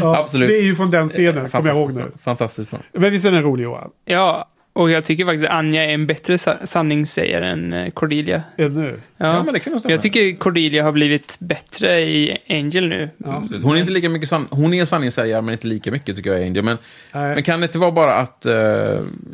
[0.00, 0.48] Ja, Absolut.
[0.48, 2.12] Det är ju från den scenen, kommer jag ihåg nu.
[2.24, 2.80] Fantastiskt bra.
[2.92, 3.90] Men visst är den rolig Johan?
[4.04, 8.42] Ja, och jag tycker faktiskt att Anja är en bättre sa- sanningssägare än eh, Cordelia.
[8.58, 9.00] Ännu?
[9.16, 9.92] Ja, Ja, men det kan nog stämma.
[9.92, 13.10] jag tycker Cordelia har blivit bättre i Angel nu.
[13.24, 13.62] Absolut.
[13.64, 16.42] Hon är inte lika mycket san- Hon är sanningssägare, men inte lika mycket tycker jag,
[16.42, 16.64] Angel.
[16.64, 16.78] Men,
[17.14, 17.34] Nej.
[17.34, 18.54] men kan det inte vara bara att eh,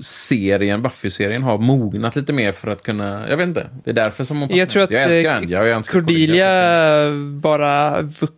[0.01, 3.29] serien, Buffy-serien, har mognat lite mer för att kunna...
[3.29, 3.67] Jag vet inte.
[3.85, 5.67] Det är därför som hon Jag tror att Jag älskar eh, Anja.
[5.67, 6.51] Jag älskar Cordelia
[7.41, 8.33] bara vux-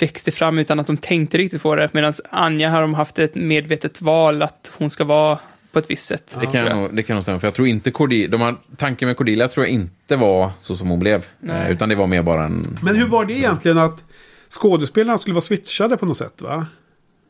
[0.00, 1.88] växte fram utan att de tänkte riktigt på det.
[1.92, 5.38] Medan Anja har de haft ett medvetet val att hon ska vara
[5.74, 6.36] på ett visst sätt.
[6.40, 9.08] Det kan, nog, det kan nog stämma, för jag tror inte Cordelia, de här, tanken
[9.08, 11.26] med Cordelia tror jag inte var så som hon blev.
[11.40, 11.62] Nej.
[11.62, 12.78] Eh, utan det var mer bara en...
[12.82, 14.04] Men hur var det egentligen att
[14.48, 16.66] skådespelarna skulle vara switchade på något sätt va?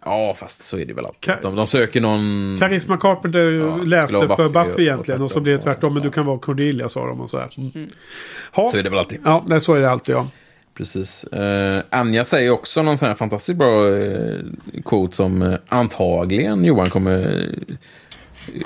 [0.05, 1.35] Ja, fast så är det väl alltid.
[1.43, 2.57] De, de söker någon...
[2.61, 5.63] Karisma Carpenter läste skulle vara för Buffy Buffy och- egentligen och och så blev det
[5.63, 5.95] tvärtom.
[5.95, 7.51] Men du kan vara Cordelia sa de och så här.
[8.53, 8.69] Ha.
[8.69, 9.21] Så är det väl alltid.
[9.25, 10.29] Ja, nej, så är det alltid ja.
[10.77, 11.25] Precis.
[11.25, 14.39] Eh, Anja säger också någon sån här fantastiskt bra eh,
[14.85, 17.49] quote som eh, antagligen Johan kommer,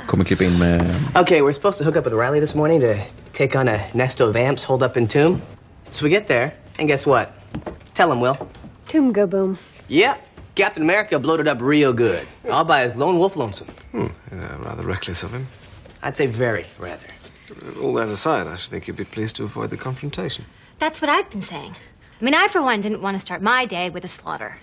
[0.07, 0.95] kommer klippa in med...
[1.17, 2.99] Okay, we're supposed to hook up with Riley this morning to
[3.33, 5.41] take on a nest of vamps holed up in Tomb.
[5.91, 7.33] So we get there, and guess what?
[7.95, 8.37] Tell him, Will.
[8.89, 9.59] Tomb go boom.
[9.89, 10.17] Yeah,
[10.55, 12.27] Captain America blowed it up real good.
[12.51, 13.69] All by his lone wolf lonesome.
[13.93, 15.47] Hmm, uh, rather reckless of him.
[16.03, 17.07] I'd say very, rather.
[17.81, 20.45] All that aside, I should think you'd be pleased to avoid the confrontation.
[20.79, 21.75] That's what I've been saying.
[22.21, 24.59] I mean, I, for one, didn't want to start my day with a slaughter.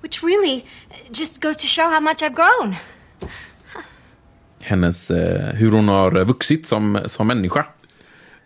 [0.00, 0.64] Which really
[1.10, 2.76] just goes to show how much I've grown.
[4.62, 7.66] Hennes, eh, hur hon har vuxit som, som människa.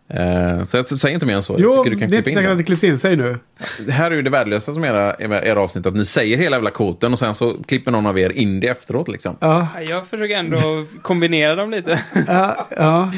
[0.09, 1.57] Eh, så jag säger inte mer än så.
[1.59, 2.65] Jo, det är inte säkert att det.
[2.65, 2.99] klipps in.
[2.99, 3.39] Säg nu.
[3.87, 6.71] Det här är ju det värdelösa som era, era avsnitt, att ni säger hela jävla
[6.71, 9.37] kvoten och sen så klipper någon av er in det efteråt liksom.
[9.41, 12.01] Ja, Jag försöker ändå kombinera dem lite.
[12.27, 13.13] ja, ja.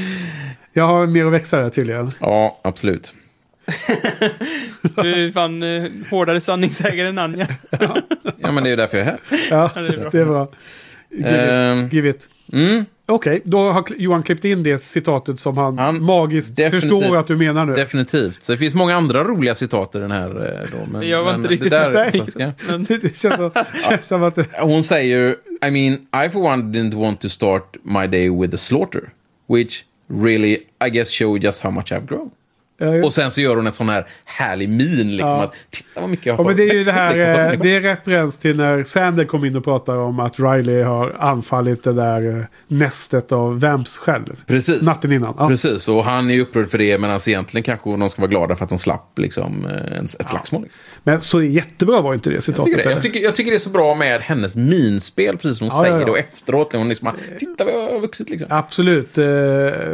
[0.72, 2.10] Jag har mer att växa där tydligen.
[2.20, 3.14] Ja, absolut.
[4.96, 7.46] Du är fan eh, hårdare sanningssägare än Anja.
[8.38, 9.20] Ja, men det är ju därför jag är här.
[9.50, 10.10] Ja, Ja, det är bra.
[10.10, 10.48] det är bra.
[11.10, 11.92] Give Ehm, it.
[11.92, 12.28] Give it.
[12.52, 12.84] Mm.
[13.08, 17.36] Okej, då har Johan klippt in det citatet som han, magiskt definitivt- förstår att du
[17.36, 17.74] menar nu.
[17.74, 18.42] Definitivt.
[18.42, 20.28] Så det finns många andra roliga citat i den här.
[20.62, 22.26] eh, Då, men, Jag var men inte riktigt det där, Nej.
[22.26, 22.38] Ska,
[23.02, 23.50] det känns som,
[23.90, 24.46] känns som att det...
[24.60, 25.36] hon säger,
[25.66, 29.02] I mean, I for one didn't want to start my day with a slaughter.
[29.48, 32.30] Which really, I guess show just how much I've grown.
[32.78, 35.42] Ja, Och sen så gör hon en sån här härlig min, liksom Ja.
[35.44, 37.40] att titta vad mycket jag Ja, har men det är ju det här, liksom, som
[37.40, 40.82] eh, människa." det är referens till när Sander kom in och pratade om att Riley
[40.82, 44.42] har anfallit det där eh, nästet av Vamps själv.
[44.46, 44.82] Precis.
[44.86, 45.34] Natten innan.
[45.38, 45.48] Ja.
[45.48, 48.64] Precis, och han är upprörd för det, medan egentligen kanske de ska vara glada för
[48.64, 50.62] att de slapp liksom, eh, ett slagsmål.
[50.62, 50.80] Liksom.
[51.04, 52.64] Men så jättebra var inte det Jag, citatet.
[52.74, 52.90] tycker det.
[52.94, 55.82] Jag, tycker, jag tycker det är så bra med hennes minspel, precis som hon Ja,
[55.84, 56.10] säger ja, ja.
[56.10, 58.48] och efteråt, hon liksom, titta vad jag har vuxit liksom.
[58.50, 59.16] Absolut.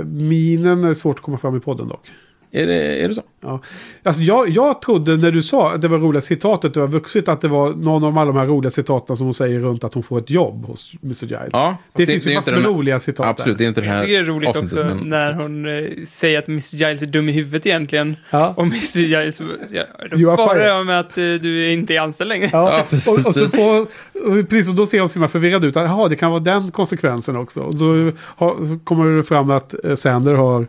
[0.04, 2.06] Minen är svårt att komma fram i podden dock.
[2.54, 2.74] Är det,
[3.04, 3.22] är det så?
[3.40, 3.60] Ja.
[4.02, 7.28] Alltså jag, jag trodde när du sa att det var roliga citatet, det var vuxit,
[7.28, 9.94] att det var någon av alla de här roliga citaten som hon säger runt att
[9.94, 11.24] hon får ett jobb hos Mr.
[11.24, 11.48] Giles.
[11.52, 13.68] Ja, det, det- finns det ju är massor inte med roliga citat Absolut, det är
[13.68, 16.48] inte det Jag här tycker det är roligt också men- när hon eh, säger att
[16.48, 16.76] Mr.
[16.76, 18.16] Giles är dum i huvudet egentligen.
[18.30, 18.54] Ja.
[18.56, 18.98] Och Mr.
[18.98, 22.50] Giles, ja, då svarar jag med att eh, du inte är anställd längre.
[22.52, 25.76] Ja, och, och, så får, och precis, och då ser hon så himla förvirrad ut.
[25.76, 27.60] Jaha, det kan vara den konsekvensen också.
[27.60, 30.66] Och så, har, så kommer det fram att eh, Sander har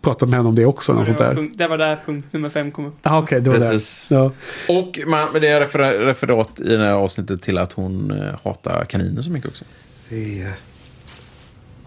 [0.00, 0.92] pratat med henne om det också.
[0.92, 1.34] Något det, sånt var där.
[1.34, 2.94] punkt, det var där punkt nummer fem kom upp.
[3.02, 4.08] Ah, Okej, det var Precis.
[4.08, 4.14] det.
[4.14, 4.32] Ja.
[4.68, 8.84] Och man, det är refer, referat i det här avsnittet till att hon eh, hatar
[8.84, 9.64] kaniner så mycket också.
[10.08, 10.50] The uh,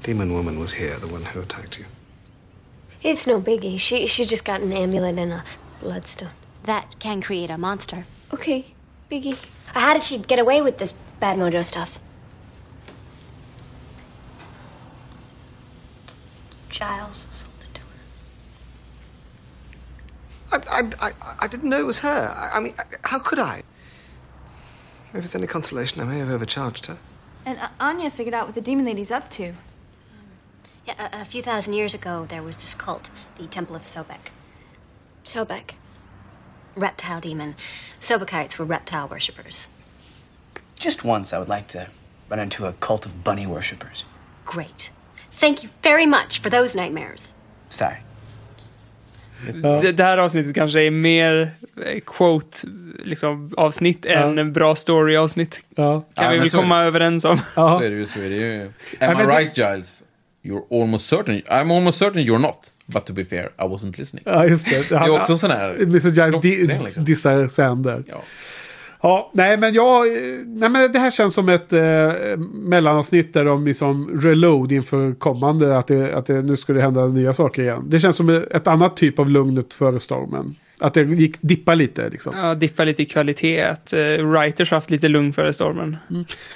[0.06, 1.86] demon woman was here, the one who attacked you.
[3.02, 3.78] It's no biggie.
[3.80, 5.42] She she just got an amulet and a
[5.82, 6.32] bloodstone.
[6.66, 8.04] That can create a monster.
[8.34, 8.64] Okay,
[9.10, 9.36] biggie.
[9.74, 12.00] How did she get away with this bad mojo stuff?
[16.70, 17.49] Giles
[20.52, 21.12] I, I, I,
[21.42, 22.34] I didn't know it was her.
[22.36, 23.64] I, I mean, how could I?
[25.14, 26.98] If it's any consolation, I may have overcharged her.
[27.46, 29.54] And uh, Anya figured out what the demon lady's up to.
[30.86, 34.30] Yeah, a, a few thousand years ago, there was this cult, the Temple of Sobek.
[35.24, 35.76] Sobek.
[36.76, 37.56] Reptile demon.
[38.00, 39.70] Sobekites were reptile worshippers.
[40.78, 41.88] Just once, I would like to
[42.30, 44.06] run into a cult of bunny worshippers.
[44.46, 44.92] Great.
[45.32, 47.34] Thank you very much for those nightmares.
[47.70, 47.98] Sorry.
[49.82, 51.52] Det, det här avsnittet kanske är mer
[51.86, 52.58] eh, quote
[53.04, 55.62] liksom, avsnitt än en bra story avsnitt.
[55.76, 56.06] Ja.
[56.16, 57.38] Kan Ja, vi väl komma överens om.
[57.56, 58.06] Så är det ju.
[58.06, 58.62] Så är det ju.
[58.62, 60.04] Am Ja, I men det- right Giles?
[60.44, 61.42] You're almost certain.
[61.42, 62.58] I'm almost certain you're not.
[62.86, 64.24] But to be fair, I wasn't listening.
[64.28, 64.90] Ja, just det.
[64.90, 65.70] Det är också en sån här...
[65.82, 66.10] Mr.
[66.10, 67.06] Giles di liksom.
[67.06, 68.04] dissar Sander.
[68.08, 68.22] Ja.
[69.02, 70.06] Ja, nej men jag...
[70.46, 71.82] Nej men det här känns som ett eh,
[72.54, 75.78] mellanavsnitt där de liksom reload inför kommande.
[75.78, 77.84] Att, det, att det, nu det hända nya saker igen.
[77.88, 80.56] Det känns som ett annat typ av lugnet före stormen.
[80.80, 82.34] Att det gick dippa lite liksom.
[82.38, 83.62] Ja, dippa lite i kvalitet.
[83.62, 85.98] Att uh, writers har haft lite lugn före stormen.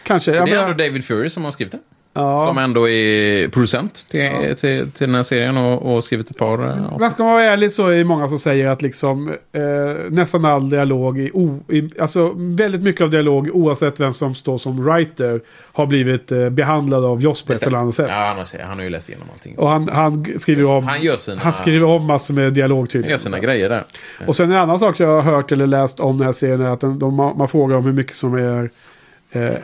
[0.04, 0.32] Kanske.
[0.32, 1.80] Och Ja, det är men, ändå David Fury som har skrivit det.
[2.14, 2.48] Ja.
[2.48, 6.64] Som ändå är producent till, till, till den här serien och, och skrivit ett par
[6.68, 7.00] eh, avsnitt.
[7.00, 9.62] Men ska man vara ärlig så är det många som säger att liksom eh,
[10.10, 14.58] nästan all dialog, i, o, i, alltså väldigt mycket av dialog oavsett vem som står
[14.58, 15.42] som writer
[15.74, 18.08] har blivit eh, behandlad av Joss på ett eller annat sätt.
[18.10, 19.58] Ja, han har, han har ju läst igenom allting.
[19.58, 22.88] Och han, han skriver om, Han gör sina- han skriver om massor med dialog Han
[22.88, 23.12] tydligen.
[23.12, 23.84] gör sina grejer där.
[24.28, 26.70] Och sen en annan sak jag har hört eller läst om den här serien är
[26.70, 28.70] att den, de, man frågar om hur mycket som är eh,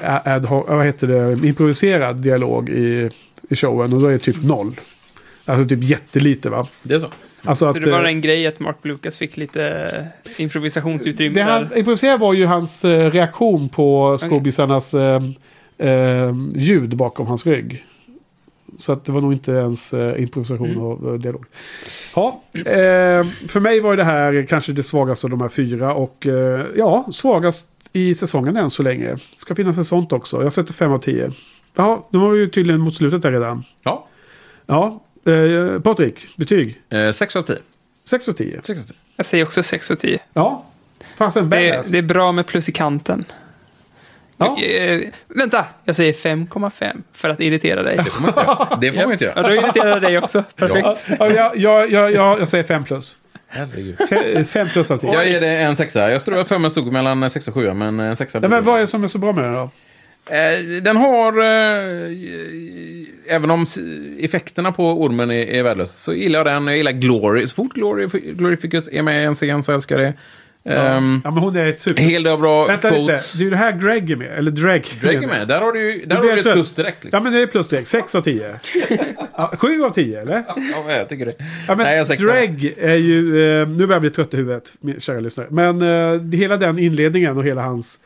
[0.03, 3.09] ad, hoc- vad heter det, improviserad dialog i,
[3.49, 3.93] i showen.
[3.93, 4.79] Och då är det typ noll.
[5.45, 6.67] Alltså typ jättelite va?
[6.83, 7.05] Det är så.
[7.05, 9.63] Alltså Så att, det var eh, en grej att Mark Lucas fick lite
[10.35, 11.51] eh, improvisationsutrymme Det där.
[11.51, 15.21] han improviserade var ju hans eh, reaktion på skådisarnas eh,
[15.77, 17.85] eh, ljud bakom hans rygg.
[18.79, 20.81] Så att det var nog inte ens eh, improvisation Mm.
[20.81, 21.45] och eh, dialog.
[22.15, 22.63] Ja, eh,
[23.47, 25.93] för mig var ju det här kanske det svagaste av de här fyra.
[25.93, 29.17] Och eh, ja, svagast i säsongen än så länge.
[29.37, 30.43] Ska finnas en sånt också.
[30.43, 31.31] Jag sätter fem av tio.
[31.75, 33.63] Jaha, de var ju tydligen mot slutet där redan.
[33.83, 34.07] Ja.
[34.65, 36.81] Ja, eh, Patrik, betyg?
[36.89, 37.57] Eh, 6 av 10.
[38.09, 38.61] 6 av 10.
[39.15, 40.19] Jag säger också 6 av 10.
[40.33, 40.65] Ja,
[41.17, 43.25] fasen Det är, det är bra med plus i kanten.
[44.39, 44.61] Ja.
[44.63, 47.97] Eh, vänta, jag säger 5,5 för att irritera dig.
[47.97, 48.75] Det får man inte göra.
[48.81, 49.47] Det får man inte Ja, göra.
[49.47, 50.43] då irriterar jag dig också.
[50.55, 51.05] Perfekt.
[51.19, 53.17] Ja, ja, ja, ja, ja, jag säger 5 plus.
[53.47, 54.47] Herregud.
[54.47, 55.13] 5 plus av 10.
[55.13, 56.11] Jag ger det en sexa.
[56.11, 58.39] Jag tror att femman stod mellan sex och sjua, men en sexa.
[58.41, 59.69] Ja, men vad är det som är så bra med den då?
[60.31, 63.65] Eh, Den har, eh, även om
[64.19, 66.67] effekterna på ormen är, är värdelösa, så gillar jag den.
[66.67, 67.47] Jag gillar Glory.
[67.47, 70.13] Så fort Glory, Glorificus är med i en scen så älskar jag det.
[70.65, 72.01] Ehm, Ja, men hon är super...
[72.03, 73.33] Hel del bra Vänta lite, quotes.
[73.33, 74.37] det är ju det här Greg är med.
[74.37, 74.85] Eller Dreg.
[75.01, 75.47] Dreg är med.
[75.47, 77.03] Där har du där har du ett ett- plus direkt.
[77.03, 77.17] Liksom.
[77.17, 77.87] Ja, men det är plus direkt.
[77.87, 78.59] 6 av 10.
[79.37, 80.43] ja, 7 av 10, eller?
[80.47, 81.33] Ja, jag tycker det.
[81.39, 83.19] Ja, men Nej, jag säger Dreg är ju...
[83.61, 85.47] Eh, nu börjar jag bli trött i huvudet, kära lyssnare.
[85.51, 87.99] Men eh, hela den inledningen och hela hans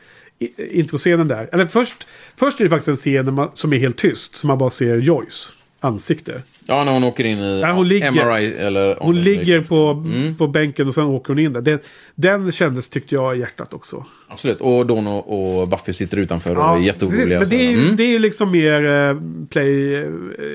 [0.70, 1.48] introscenen där.
[1.52, 4.36] Eller först, först är det faktiskt en scen man, som är helt tyst.
[4.36, 5.52] Så man bara ser Joyce
[5.84, 6.42] ansikte.
[6.66, 8.96] Ja, när hon åker in i Ja, hon ligger- MRI eller...
[9.00, 10.36] Hon ligger på, Mm.
[10.36, 11.60] på bänken och sen åker hon in där.
[11.60, 11.78] Den,
[12.14, 14.04] den kändes, tyckte jag, i hjärtat också.
[14.28, 14.60] Absolut.
[14.60, 17.40] Och Dawn och, och Buffy sitter utanför och är jätteoroliga.
[17.40, 17.96] men det är, ju, Mm.
[17.96, 19.16] det är ju liksom mer eh,
[19.50, 20.06] play eh,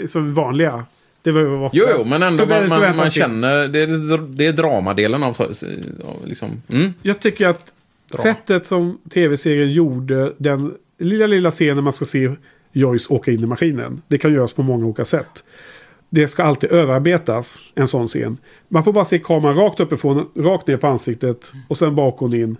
[0.08, 0.86] som vanliga.
[1.22, 3.68] Det var, var Jo, jo, men ändå man, man, man känner...
[3.68, 5.38] Det är, det är dramadelen av...
[6.26, 6.94] liksom, mm.
[7.02, 7.74] Jag tycker att
[8.12, 8.22] Bra.
[8.22, 12.30] sättet som tv-serien gjorde den lilla, lilla scenen man ska se
[12.72, 14.02] Joyce åka in i maskinen.
[14.08, 15.44] Det kan göras på många olika sätt.
[16.10, 18.38] Det ska alltid överarbetas, en sån scen.
[18.68, 22.34] Man får bara se kameran rakt uppifrån, rakt ner på ansiktet och sen bak hon
[22.36, 22.58] in.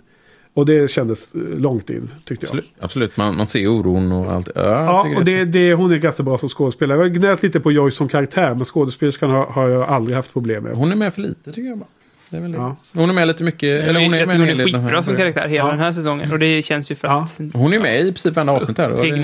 [0.54, 2.48] Och det kändes eh, långt in, tyckte jag.
[2.48, 3.16] Absolut, absolut.
[3.16, 4.48] Man, man ser oron och allt.
[4.54, 6.98] Ja, Ja, och det, det, hon är ganska bra som skådespelare.
[6.98, 10.32] Jag har gnällt lite på Joyce som karaktär, men skådespelerskan har, har jag aldrig haft
[10.32, 10.76] problem med.
[10.76, 11.88] Hon är med för lite, tycker jag bara.
[12.30, 12.58] Det är väl det.
[12.58, 12.76] Ja.
[12.94, 13.84] Hon är med lite mycket.
[13.84, 15.70] Eller hon är jag med tycker hon är skitbra som karaktär hela Ja.
[15.70, 16.32] den här säsongen.
[16.32, 18.90] Och det känns ju för att Hon är med i princip varenda avsnitt här.
[18.90, 19.14] är-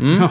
[0.00, 0.16] Mm.
[0.20, 0.30] Ja.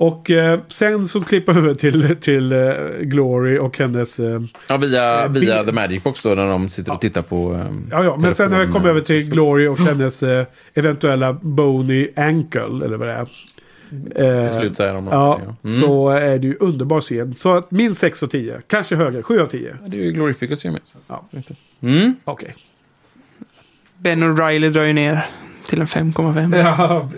[0.00, 2.58] Och eh, sen så klipper vi över till, till eh,
[3.00, 4.20] Glory och hennes...
[4.20, 7.54] Eh, Ja, via, Eh, via The Magic Box då, när de sitter och tittar på...
[7.54, 11.32] ehm, ja, ja, men sen när vi kommer över till Glory och hennes eh, eventuella
[11.32, 13.28] bony ankle, eller vad det är.
[14.14, 15.70] Eh, Till slut säger de Ja, det, ja.
[15.70, 15.80] Mm.
[15.80, 17.34] så är det ju underbar scen.
[17.34, 19.76] Så att minst 6 och 10, kanske högre, 7 av 10.
[19.86, 20.80] Det är ju Glorificus med.
[21.06, 21.24] Ja.
[21.80, 22.14] Mm.
[22.24, 22.54] Okej.
[23.98, 25.26] Ben O'Reilly drar ju ner
[25.68, 26.56] till en 5,5.
[26.56, 27.08] Ja,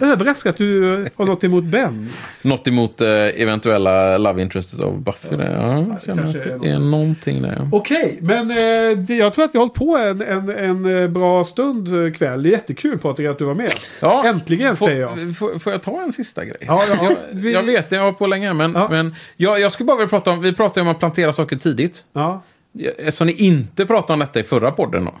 [0.00, 2.10] överraskad att du har något emot Ben.
[2.42, 5.28] Något emot eh, eventuella love interests av Buffy.
[5.30, 7.54] Ja, jag känner kanske att är det är någonting där.
[7.58, 7.68] ja.
[7.72, 10.48] Okej, men eh, det, jag tror att vi har hållit på en, en,
[10.84, 12.42] en eh, bra stund eh, kväll.
[12.42, 13.72] Det är jättekul Patrik att du var med.
[14.00, 15.36] Ja, Äntligen får, säger jag.
[15.36, 16.56] Får, får jag ta en sista grej?
[16.60, 19.86] Ja, ja, jag, vi- jag vet, jag har på länge, men, men jag, jag skulle
[19.86, 22.04] bara vilja prata om, vi pratade om att plantera saker tidigt.
[22.12, 22.42] Ja.
[22.98, 25.14] Eftersom ni inte pratade om detta i förra podden då.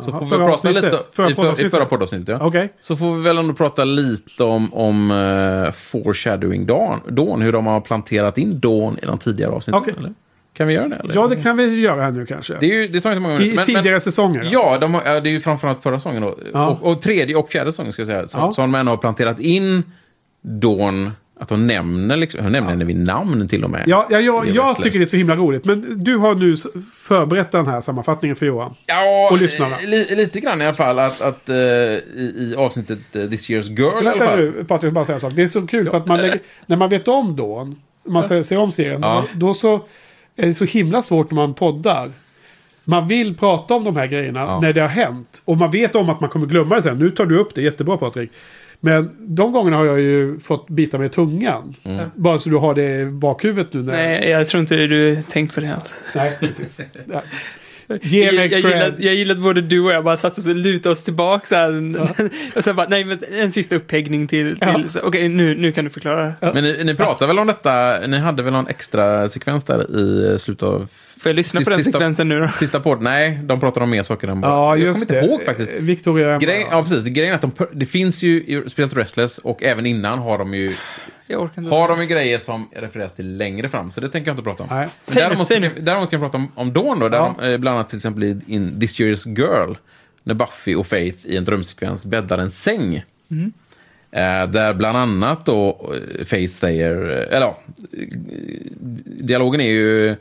[0.00, 2.28] Så Jaha, får vi prata lite Förra i, för, i förra poddavsnittet.
[2.40, 2.46] Ja.
[2.46, 2.72] Okej.
[2.80, 7.66] Så får vi väl ändå prata lite om, om uh, foreshadowing Dawn, Dawn, hur de
[7.66, 9.80] har planterat in Dawn i de tidigare avsnitten.
[9.82, 9.94] Okej.
[9.98, 10.12] Eller?
[10.54, 10.96] Kan vi göra det?
[10.96, 11.14] Eller?
[11.14, 12.56] Ja, det kan vi göra här nu kanske.
[12.60, 13.56] Det, är ju, det tar inte många I minuter.
[13.56, 14.40] men- tidigare men, säsonger.
[14.40, 14.54] alltså.
[14.54, 16.38] Ja, de har, det är ju framförallt förra säsongen då.
[16.52, 16.68] Ja.
[16.68, 18.28] Och, och tredje och fjärde säsongen ska jag säga.
[18.28, 18.52] Som, Ja.
[18.52, 19.82] som de ändå har planterat in
[20.42, 21.10] Dawn.
[21.40, 23.84] Att de nämner, liksom, hon nämner henne vid namn till och med.
[23.86, 25.64] Ja, ja, är jag tycker det är så himla roligt.
[25.64, 26.56] Men du har nu
[26.94, 28.74] förberett den här sammanfattningen för Johan.
[28.86, 29.76] Ja, Och lyssnarna.
[29.86, 30.98] li, lite grann i alla fall.
[30.98, 34.38] Att, att eh, i, i avsnittet eh, This Year's Girl i alla Vänta fall.
[34.38, 35.32] nu, Patrik, bara säga en sak.
[35.36, 38.42] Det är så kul för att man lägger, när man vet om Dawn, man ser,
[38.42, 39.24] ser om serien, Ja.
[39.34, 39.74] då så
[40.36, 42.10] är det så himla svårt när man poddar.
[42.84, 45.42] Man vill prata om de här grejerna när det har hänt.
[45.44, 46.98] Och man vet om att man kommer glömma det sen.
[46.98, 48.30] Nu tar du upp det, jättebra Patrik.
[48.84, 51.74] Men de gångerna har jag ju fått bita med tungan.
[51.82, 52.10] Mm.
[52.14, 53.82] Bara så du har det i bakhuvudet nu.
[53.82, 53.92] När...
[53.92, 56.02] Nej, jag tror inte du tänkt på det alls.
[56.14, 56.80] Nej, precis.
[58.02, 58.72] Ge jag, mig jag, cred.
[58.72, 61.46] gillar, jag gillar att både du och jag bara satt oss och lutade oss tillbaka
[61.46, 62.00] så här.
[62.56, 64.58] och sen bara, nej men en sista upphäggning till.
[64.58, 66.32] till så, Okej, nu, nu kan du förklara.
[66.40, 70.38] Men ni, ni pratade väl om detta, ni hade väl någon extra sekvens där i
[70.38, 70.88] slutet av...
[71.22, 72.48] Får jag lyssna på den sekvensen nu då?
[72.48, 74.52] Sista podd, nej, de pratar om mer saker än bara...
[74.52, 75.70] Ja, jag just kommer inte ihåg faktiskt.
[75.70, 76.38] Victoria...
[76.38, 77.04] Grej, ja, precis.
[77.04, 80.54] Grejen är att de, det finns ju i spelet Restless och även innan har de
[80.54, 80.72] ju
[81.32, 81.74] Jag orkar inte.
[81.74, 84.62] har de ju grejer som refereras till längre fram, så det tänker jag inte prata
[84.62, 84.68] om.
[84.72, 84.78] Nej.
[84.78, 84.90] Men
[85.46, 87.34] Säg nu, däremot, kan, däremot kan jag prata om, om Dawn då, där Ja.
[87.38, 89.74] de, eh, bland annat till exempel i in This Year's Girl,
[90.22, 93.04] när Buffy och Faith i en drömsekvens bäddar en säng.
[93.30, 93.52] Mm.
[94.10, 97.58] Eh, där bland annat då eh, Faith säger, eller ja,
[99.04, 100.16] dialogen är ju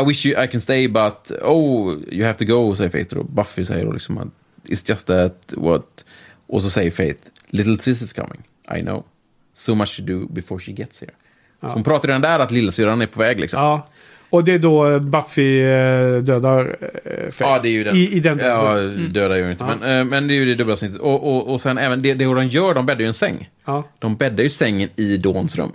[0.00, 3.16] I wish you, I can stay but oh, you have to go, säger Faith.
[3.16, 4.28] Och Buffy säger då liksom att
[4.64, 6.04] it's just that what...
[6.46, 8.42] Och så säger Faith, little sis is coming,
[8.78, 9.04] I know.
[9.52, 11.12] So much to do before she gets here.
[11.60, 11.68] Ja.
[11.68, 13.60] Så hon pratar redan där att lillasyrran är på väg liksom.
[13.62, 13.86] Ja.
[14.30, 17.42] Och det är då eh, Buffy eh, dödar eh, Faith.
[17.42, 17.96] Ja, det är ju den.
[17.96, 19.12] I, i den ja, Mm.
[19.12, 19.64] dödar ju inte.
[19.64, 19.74] Ja.
[19.80, 21.00] Men, eh, men det är ju det dubbla snittet.
[21.00, 23.50] Och, och, och sen även det, det de gör, de bäddar ju en säng.
[23.64, 23.88] Ja.
[23.98, 25.72] De bäddar ju sängen i Dawns rum.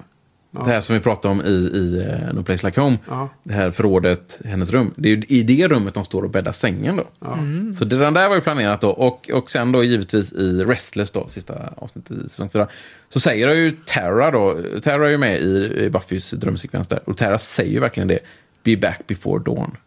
[0.56, 0.64] Ja.
[0.64, 2.98] Det här som vi pratade om i, i uh, No Place Like Home.
[3.08, 3.30] Ja.
[3.44, 4.94] Det här förrådet, hennes rum.
[4.96, 7.28] Det är ju i det rummet de står och bäddar sängen då.
[7.28, 7.74] Mm.
[7.74, 8.90] Så det där var ju planerat då.
[8.90, 12.68] Och, och sen då givetvis i Restless då, sista avsnittet i säsong 4.
[13.10, 17.10] Så säger ju Tara då, Tara är ju med i, i Buffys drömsekvens där.
[17.10, 18.20] Och Tara säger ju verkligen det.
[18.64, 19.78] Be back before dawn.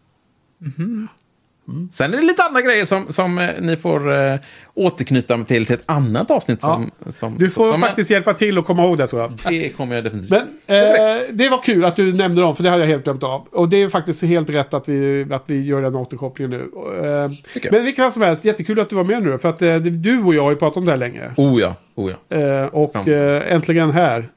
[1.69, 1.89] Mhm.
[1.91, 4.39] Sen är det lite andra grejer som, som eh, ni får eh,
[4.73, 6.61] återknyta till till ett annat avsnitt.
[6.61, 9.31] Som, som, Du får som, faktiskt hjälpa till att komma ihåg det tror jag.
[9.49, 10.29] Det kommer jag definitivt.
[10.31, 10.41] Men
[10.77, 13.47] eh, det var kul att du nämnde dem, för det hade jag helt glömt av.
[13.51, 16.69] Och det är faktiskt helt rätt att vi, att vi gör den återkopplingen nu.
[17.07, 17.29] Eh,
[17.71, 19.37] men vilket fall som helst, jättekul att du var med nu.
[19.37, 21.31] För att eh, du och jag har ju pratat om det här länge.
[21.37, 22.37] Oh ja, oh ja.
[22.37, 24.29] Eh, och eh, äntligen här.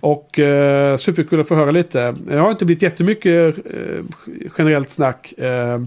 [0.00, 2.14] Och eh, superkul att få höra lite.
[2.30, 4.04] Jag har inte blivit jättemycket eh,
[4.58, 5.78] generellt snack eh,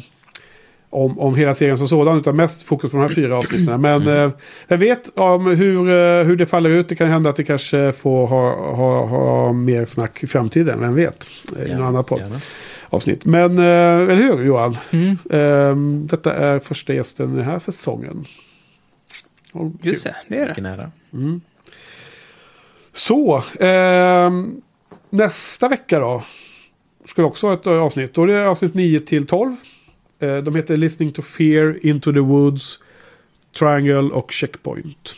[0.97, 2.17] om, om hela serien som sådan.
[2.17, 3.81] Utan mest fokus på de här fyra avsnitten.
[3.81, 4.31] Men eh,
[4.67, 6.89] jag vet om hur, eh, hur det faller ut.
[6.89, 10.79] Det kan hända att vi kanske får ha, ha, ha mer snack i framtiden.
[10.79, 11.27] Vem vet?
[11.45, 12.19] Eh, I något Gärna, annat podd.
[12.19, 12.39] gärna.
[12.89, 13.25] avsnitt.
[13.25, 13.63] Men, eh,
[14.11, 14.77] eller hur Johan?
[14.91, 15.17] Mm.
[15.29, 15.75] Eh,
[16.09, 18.25] detta är första gästen den här säsongen.
[19.53, 20.45] Och Just det, det är det.
[20.45, 20.91] Vilken ära.
[21.13, 21.41] Mm.
[22.93, 24.61] Så, ehm,
[25.09, 26.23] nästa vecka då.
[27.05, 28.13] Ska vi också ha ett eh, avsnitt.
[28.13, 29.55] Då är det avsnitt 9 till 12.
[30.19, 32.79] Eh, de heter Listening to Fear, Into the Woods,
[33.59, 35.15] Triangle och Checkpoint.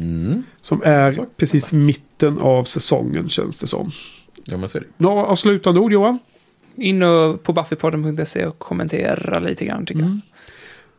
[0.00, 0.42] Mm.
[0.60, 3.90] Som är precis mitten av säsongen känns det som.
[4.44, 4.88] Ja, men så är det.
[4.96, 6.18] Några avslutande ord Johan?
[6.76, 10.20] In och på buffypodden.se och kommentera lite grann tycker jag.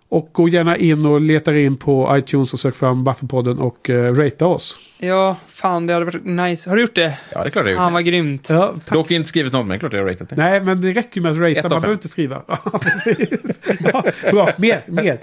[0.10, 4.14] Och gå gärna in och leta in på iTunes och sök fram Buffypodden och uh,
[4.14, 4.80] ratea oss.
[5.00, 6.70] Ja, fan det hade varit nice.
[6.70, 7.18] Har du gjort det?
[7.32, 8.50] Ja, det är klart jag har Fan gjort vad grymt.
[8.50, 10.36] Ja, Dock inte skrivit något, men det är klart jag har ratat det.
[10.36, 11.60] Nej, men det räcker ju med att ratea.
[11.60, 11.82] Ett av Man fem.
[11.82, 12.42] behöver inte skriva.
[12.48, 13.60] Ja, precis.
[13.94, 15.18] Ja, bra, mer, mer.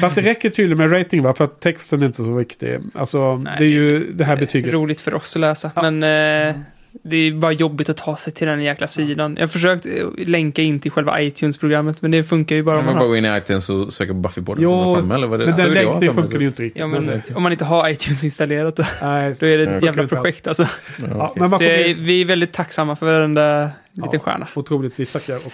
[0.00, 1.34] Fast det räcker tydligen med rating, va?
[1.34, 2.78] För att texten är inte så viktig.
[2.94, 4.72] Alltså, det är ju det här betyget.
[4.72, 5.70] Roligt för oss att läsa.
[5.74, 6.54] Men eh,
[7.02, 9.34] det är bara jobbigt att ta sig till den jäkla sidan.
[9.36, 9.92] Jag har försökt eh,
[10.26, 13.08] länka in till själva iTunes-programmet, men det funkar ju bara om Man man bara har...
[13.08, 14.66] gå in i iTunes och söka på Buffy-podden.
[14.66, 16.14] Så var framme, eller vad det, men så den det mig.
[16.14, 16.80] funkar ju inte riktigt.
[16.80, 20.08] Ja, men om man inte har iTunes installerat då, Nej, då är det ett jävla
[20.08, 20.68] projekt alltså.
[21.10, 24.48] Ja, men Så får jag, vi är väldigt tacksamma för varenda liten stjärna.
[24.54, 25.52] Otroligt, vi tackar och.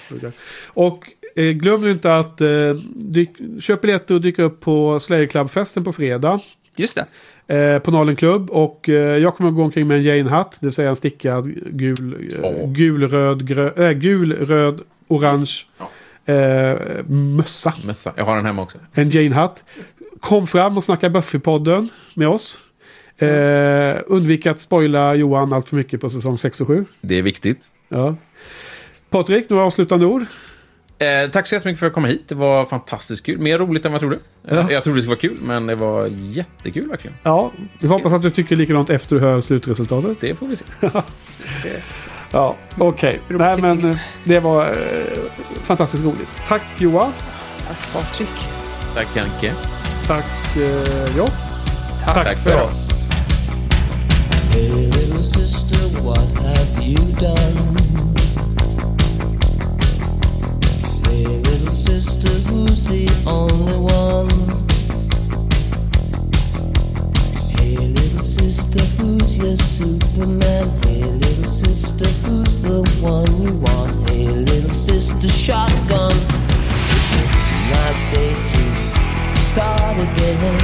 [0.84, 1.04] Och
[1.36, 2.48] eh, glöm nu inte att eh,
[2.94, 6.40] dyk, köp biljetter och dyka upp på Slayer Club-festen på fredag.
[6.76, 7.04] Just det.
[7.48, 8.50] Eh, på Nalen Club.
[8.50, 10.58] Och eh, jag kommer att gå omkring med en Jane-hatt.
[10.60, 15.52] Det vill säga en stickad gul, eh, gul, röd, grö, äh, gul, röd, orange
[16.26, 16.74] eh,
[17.06, 17.74] mössa.
[17.84, 18.12] Mössa.
[18.16, 18.78] Jag har den hemma också.
[18.92, 19.64] En Jane-hatt.
[20.20, 22.60] Kom fram och snacka Buffy-podden med oss.
[23.18, 26.84] Eh, undvik att spoila Johan allt för mycket på säsong 6 och 7.
[27.00, 27.60] Det är viktigt.
[27.88, 28.16] Ja.
[29.10, 30.24] Patrik, några avslutande ord?
[30.98, 32.28] Eh, tack så jättemycket för att jag kom hit.
[32.28, 33.38] Det var fantastiskt kul.
[33.38, 34.18] Mer roligt än vad jag trodde.
[34.50, 34.70] Ja.
[34.70, 37.16] Jag trodde det skulle vara kul, men det var jättekul verkligen.
[37.22, 40.20] Ja, vi hoppas att du tycker likadant efter du hör slutresultatet.
[40.20, 40.64] Det får vi se.
[42.30, 43.20] ja, okej.
[43.28, 44.72] Nej, men eh, det var eh,
[45.62, 46.38] fantastiskt roligt.
[46.48, 47.12] Tack Johan.
[47.66, 48.28] Tack Patrik.
[48.94, 49.54] Tack Anke.
[50.06, 51.42] Tack eh, Joss.
[52.04, 53.08] Tack, för oss.
[54.52, 58.07] Hey, little sister, what have you done?
[61.78, 64.28] Sister, who's the only one?
[67.54, 70.66] Hey, little sister, who's your Superman?
[70.82, 74.10] Hey, little sister, who's the one you want?
[74.10, 76.10] Hey, little sister, shotgun.
[76.90, 77.22] It's a
[77.70, 78.62] nice day to
[79.38, 80.58] start again.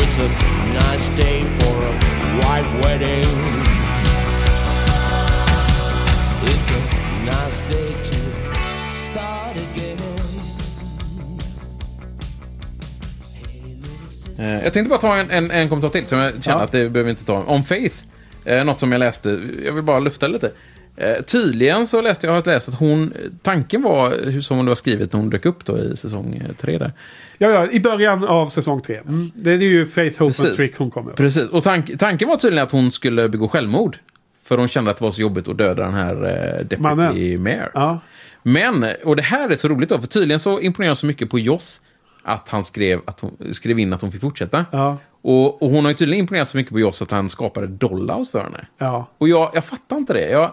[0.00, 0.28] It's a
[0.72, 1.92] nice day for a
[2.40, 3.28] white wedding.
[6.44, 8.21] It's a nice day to
[14.44, 16.64] jag tänkte bara ta en, en, en kommentar till som jag känner Ja.
[16.64, 17.42] att det behöver vi inte ta.
[17.42, 17.96] Om Faith.
[18.44, 19.40] Eh, något som jag läste.
[19.64, 20.50] Jag vill bara lufta lite.
[20.96, 23.12] Eh, tydligen så läste jag, har läst att hon,
[23.42, 26.56] tanken var hur som det var skrivet när hon dök upp då i säsong eh,
[26.60, 26.92] tre där.
[27.38, 28.96] Ja, ja, i början av säsong tre.
[29.08, 29.30] Mm.
[29.34, 30.56] Det är ju Faith, Hope and.
[30.56, 31.12] Trick hon kommer.
[31.12, 33.96] Precis, och tank, tanken var tydligen att hon skulle begå självmord.
[34.44, 37.42] För hon kände att det var så jobbigt att döda den här eh, Deputy Mannen.
[37.42, 37.70] Mayor.
[37.74, 38.00] Ja.
[38.42, 41.30] Men, och det här är så roligt då, för tydligen så imponerar jag så mycket
[41.30, 41.80] på Joss
[42.22, 44.64] att han skrev, att hon, skrev in att hon fick fortsätta.
[44.70, 44.98] Ja.
[45.22, 48.30] Och, och hon har ju tydligen imponerat så mycket på Joss att han skapade Dollhouse
[48.30, 48.66] för henne.
[48.78, 49.06] Ja.
[49.18, 50.30] Och jag, jag fattar inte det.
[50.30, 50.52] Jag,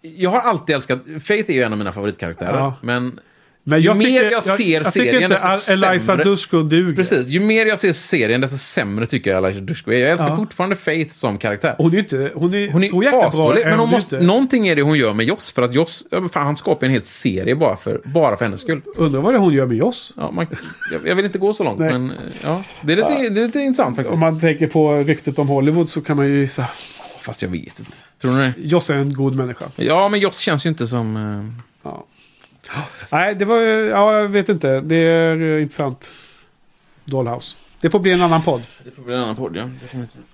[0.00, 0.98] jag har alltid älskat...
[1.22, 2.58] Faith är ju en av mina favoritkaraktärer.
[2.58, 2.74] Ja.
[2.82, 3.20] Men,
[3.64, 6.62] Men ju mer tycker- jag, ser jag serien, inte desto Eliza sämre...
[6.68, 6.96] Duger.
[6.96, 7.26] Precis.
[7.26, 9.98] Ju mer jag ser serien, desto sämre tycker jag Eliza Dushku är.
[9.98, 10.36] Jag älskar Ja.
[10.36, 11.74] fortfarande Faith som karaktär.
[11.78, 12.30] Hon är inte...
[12.34, 13.54] Hon är, Hon är så jäkla bra.
[13.64, 14.26] men hon måste, inte.
[14.26, 15.52] någonting är det hon gör med Joss.
[15.52, 18.82] För att Joss, fan, han skapar en hel serie bara för, bara för hennes skull.
[18.96, 20.14] Undrar vad det är hon gör med oss.
[20.16, 20.46] Ja, man,
[20.92, 23.30] jag, jag vill inte gå så långt, men eh, ja, det är lite, Ja.
[23.30, 24.14] det är lite intressant faktiskt.
[24.14, 26.64] Om man tänker på ryktet om Hollywood så kan man ju gissa.
[27.22, 27.92] Fast jag vet inte.
[28.22, 28.52] Tror ni det?
[28.58, 29.64] Joss är en god människa.
[29.76, 31.16] Ja, men Joss känns ju inte som...
[31.16, 32.06] eh, Ja.
[33.12, 33.60] Nej, det var...
[33.60, 34.80] Ja, jag vet inte.
[34.80, 36.12] Det är eh, intressant.
[37.04, 37.56] Dollhouse.
[37.80, 38.66] Det får bli en annan podd.
[38.84, 39.70] Det får bli en annan podd, ja.
[39.80, 40.24] Definitivt.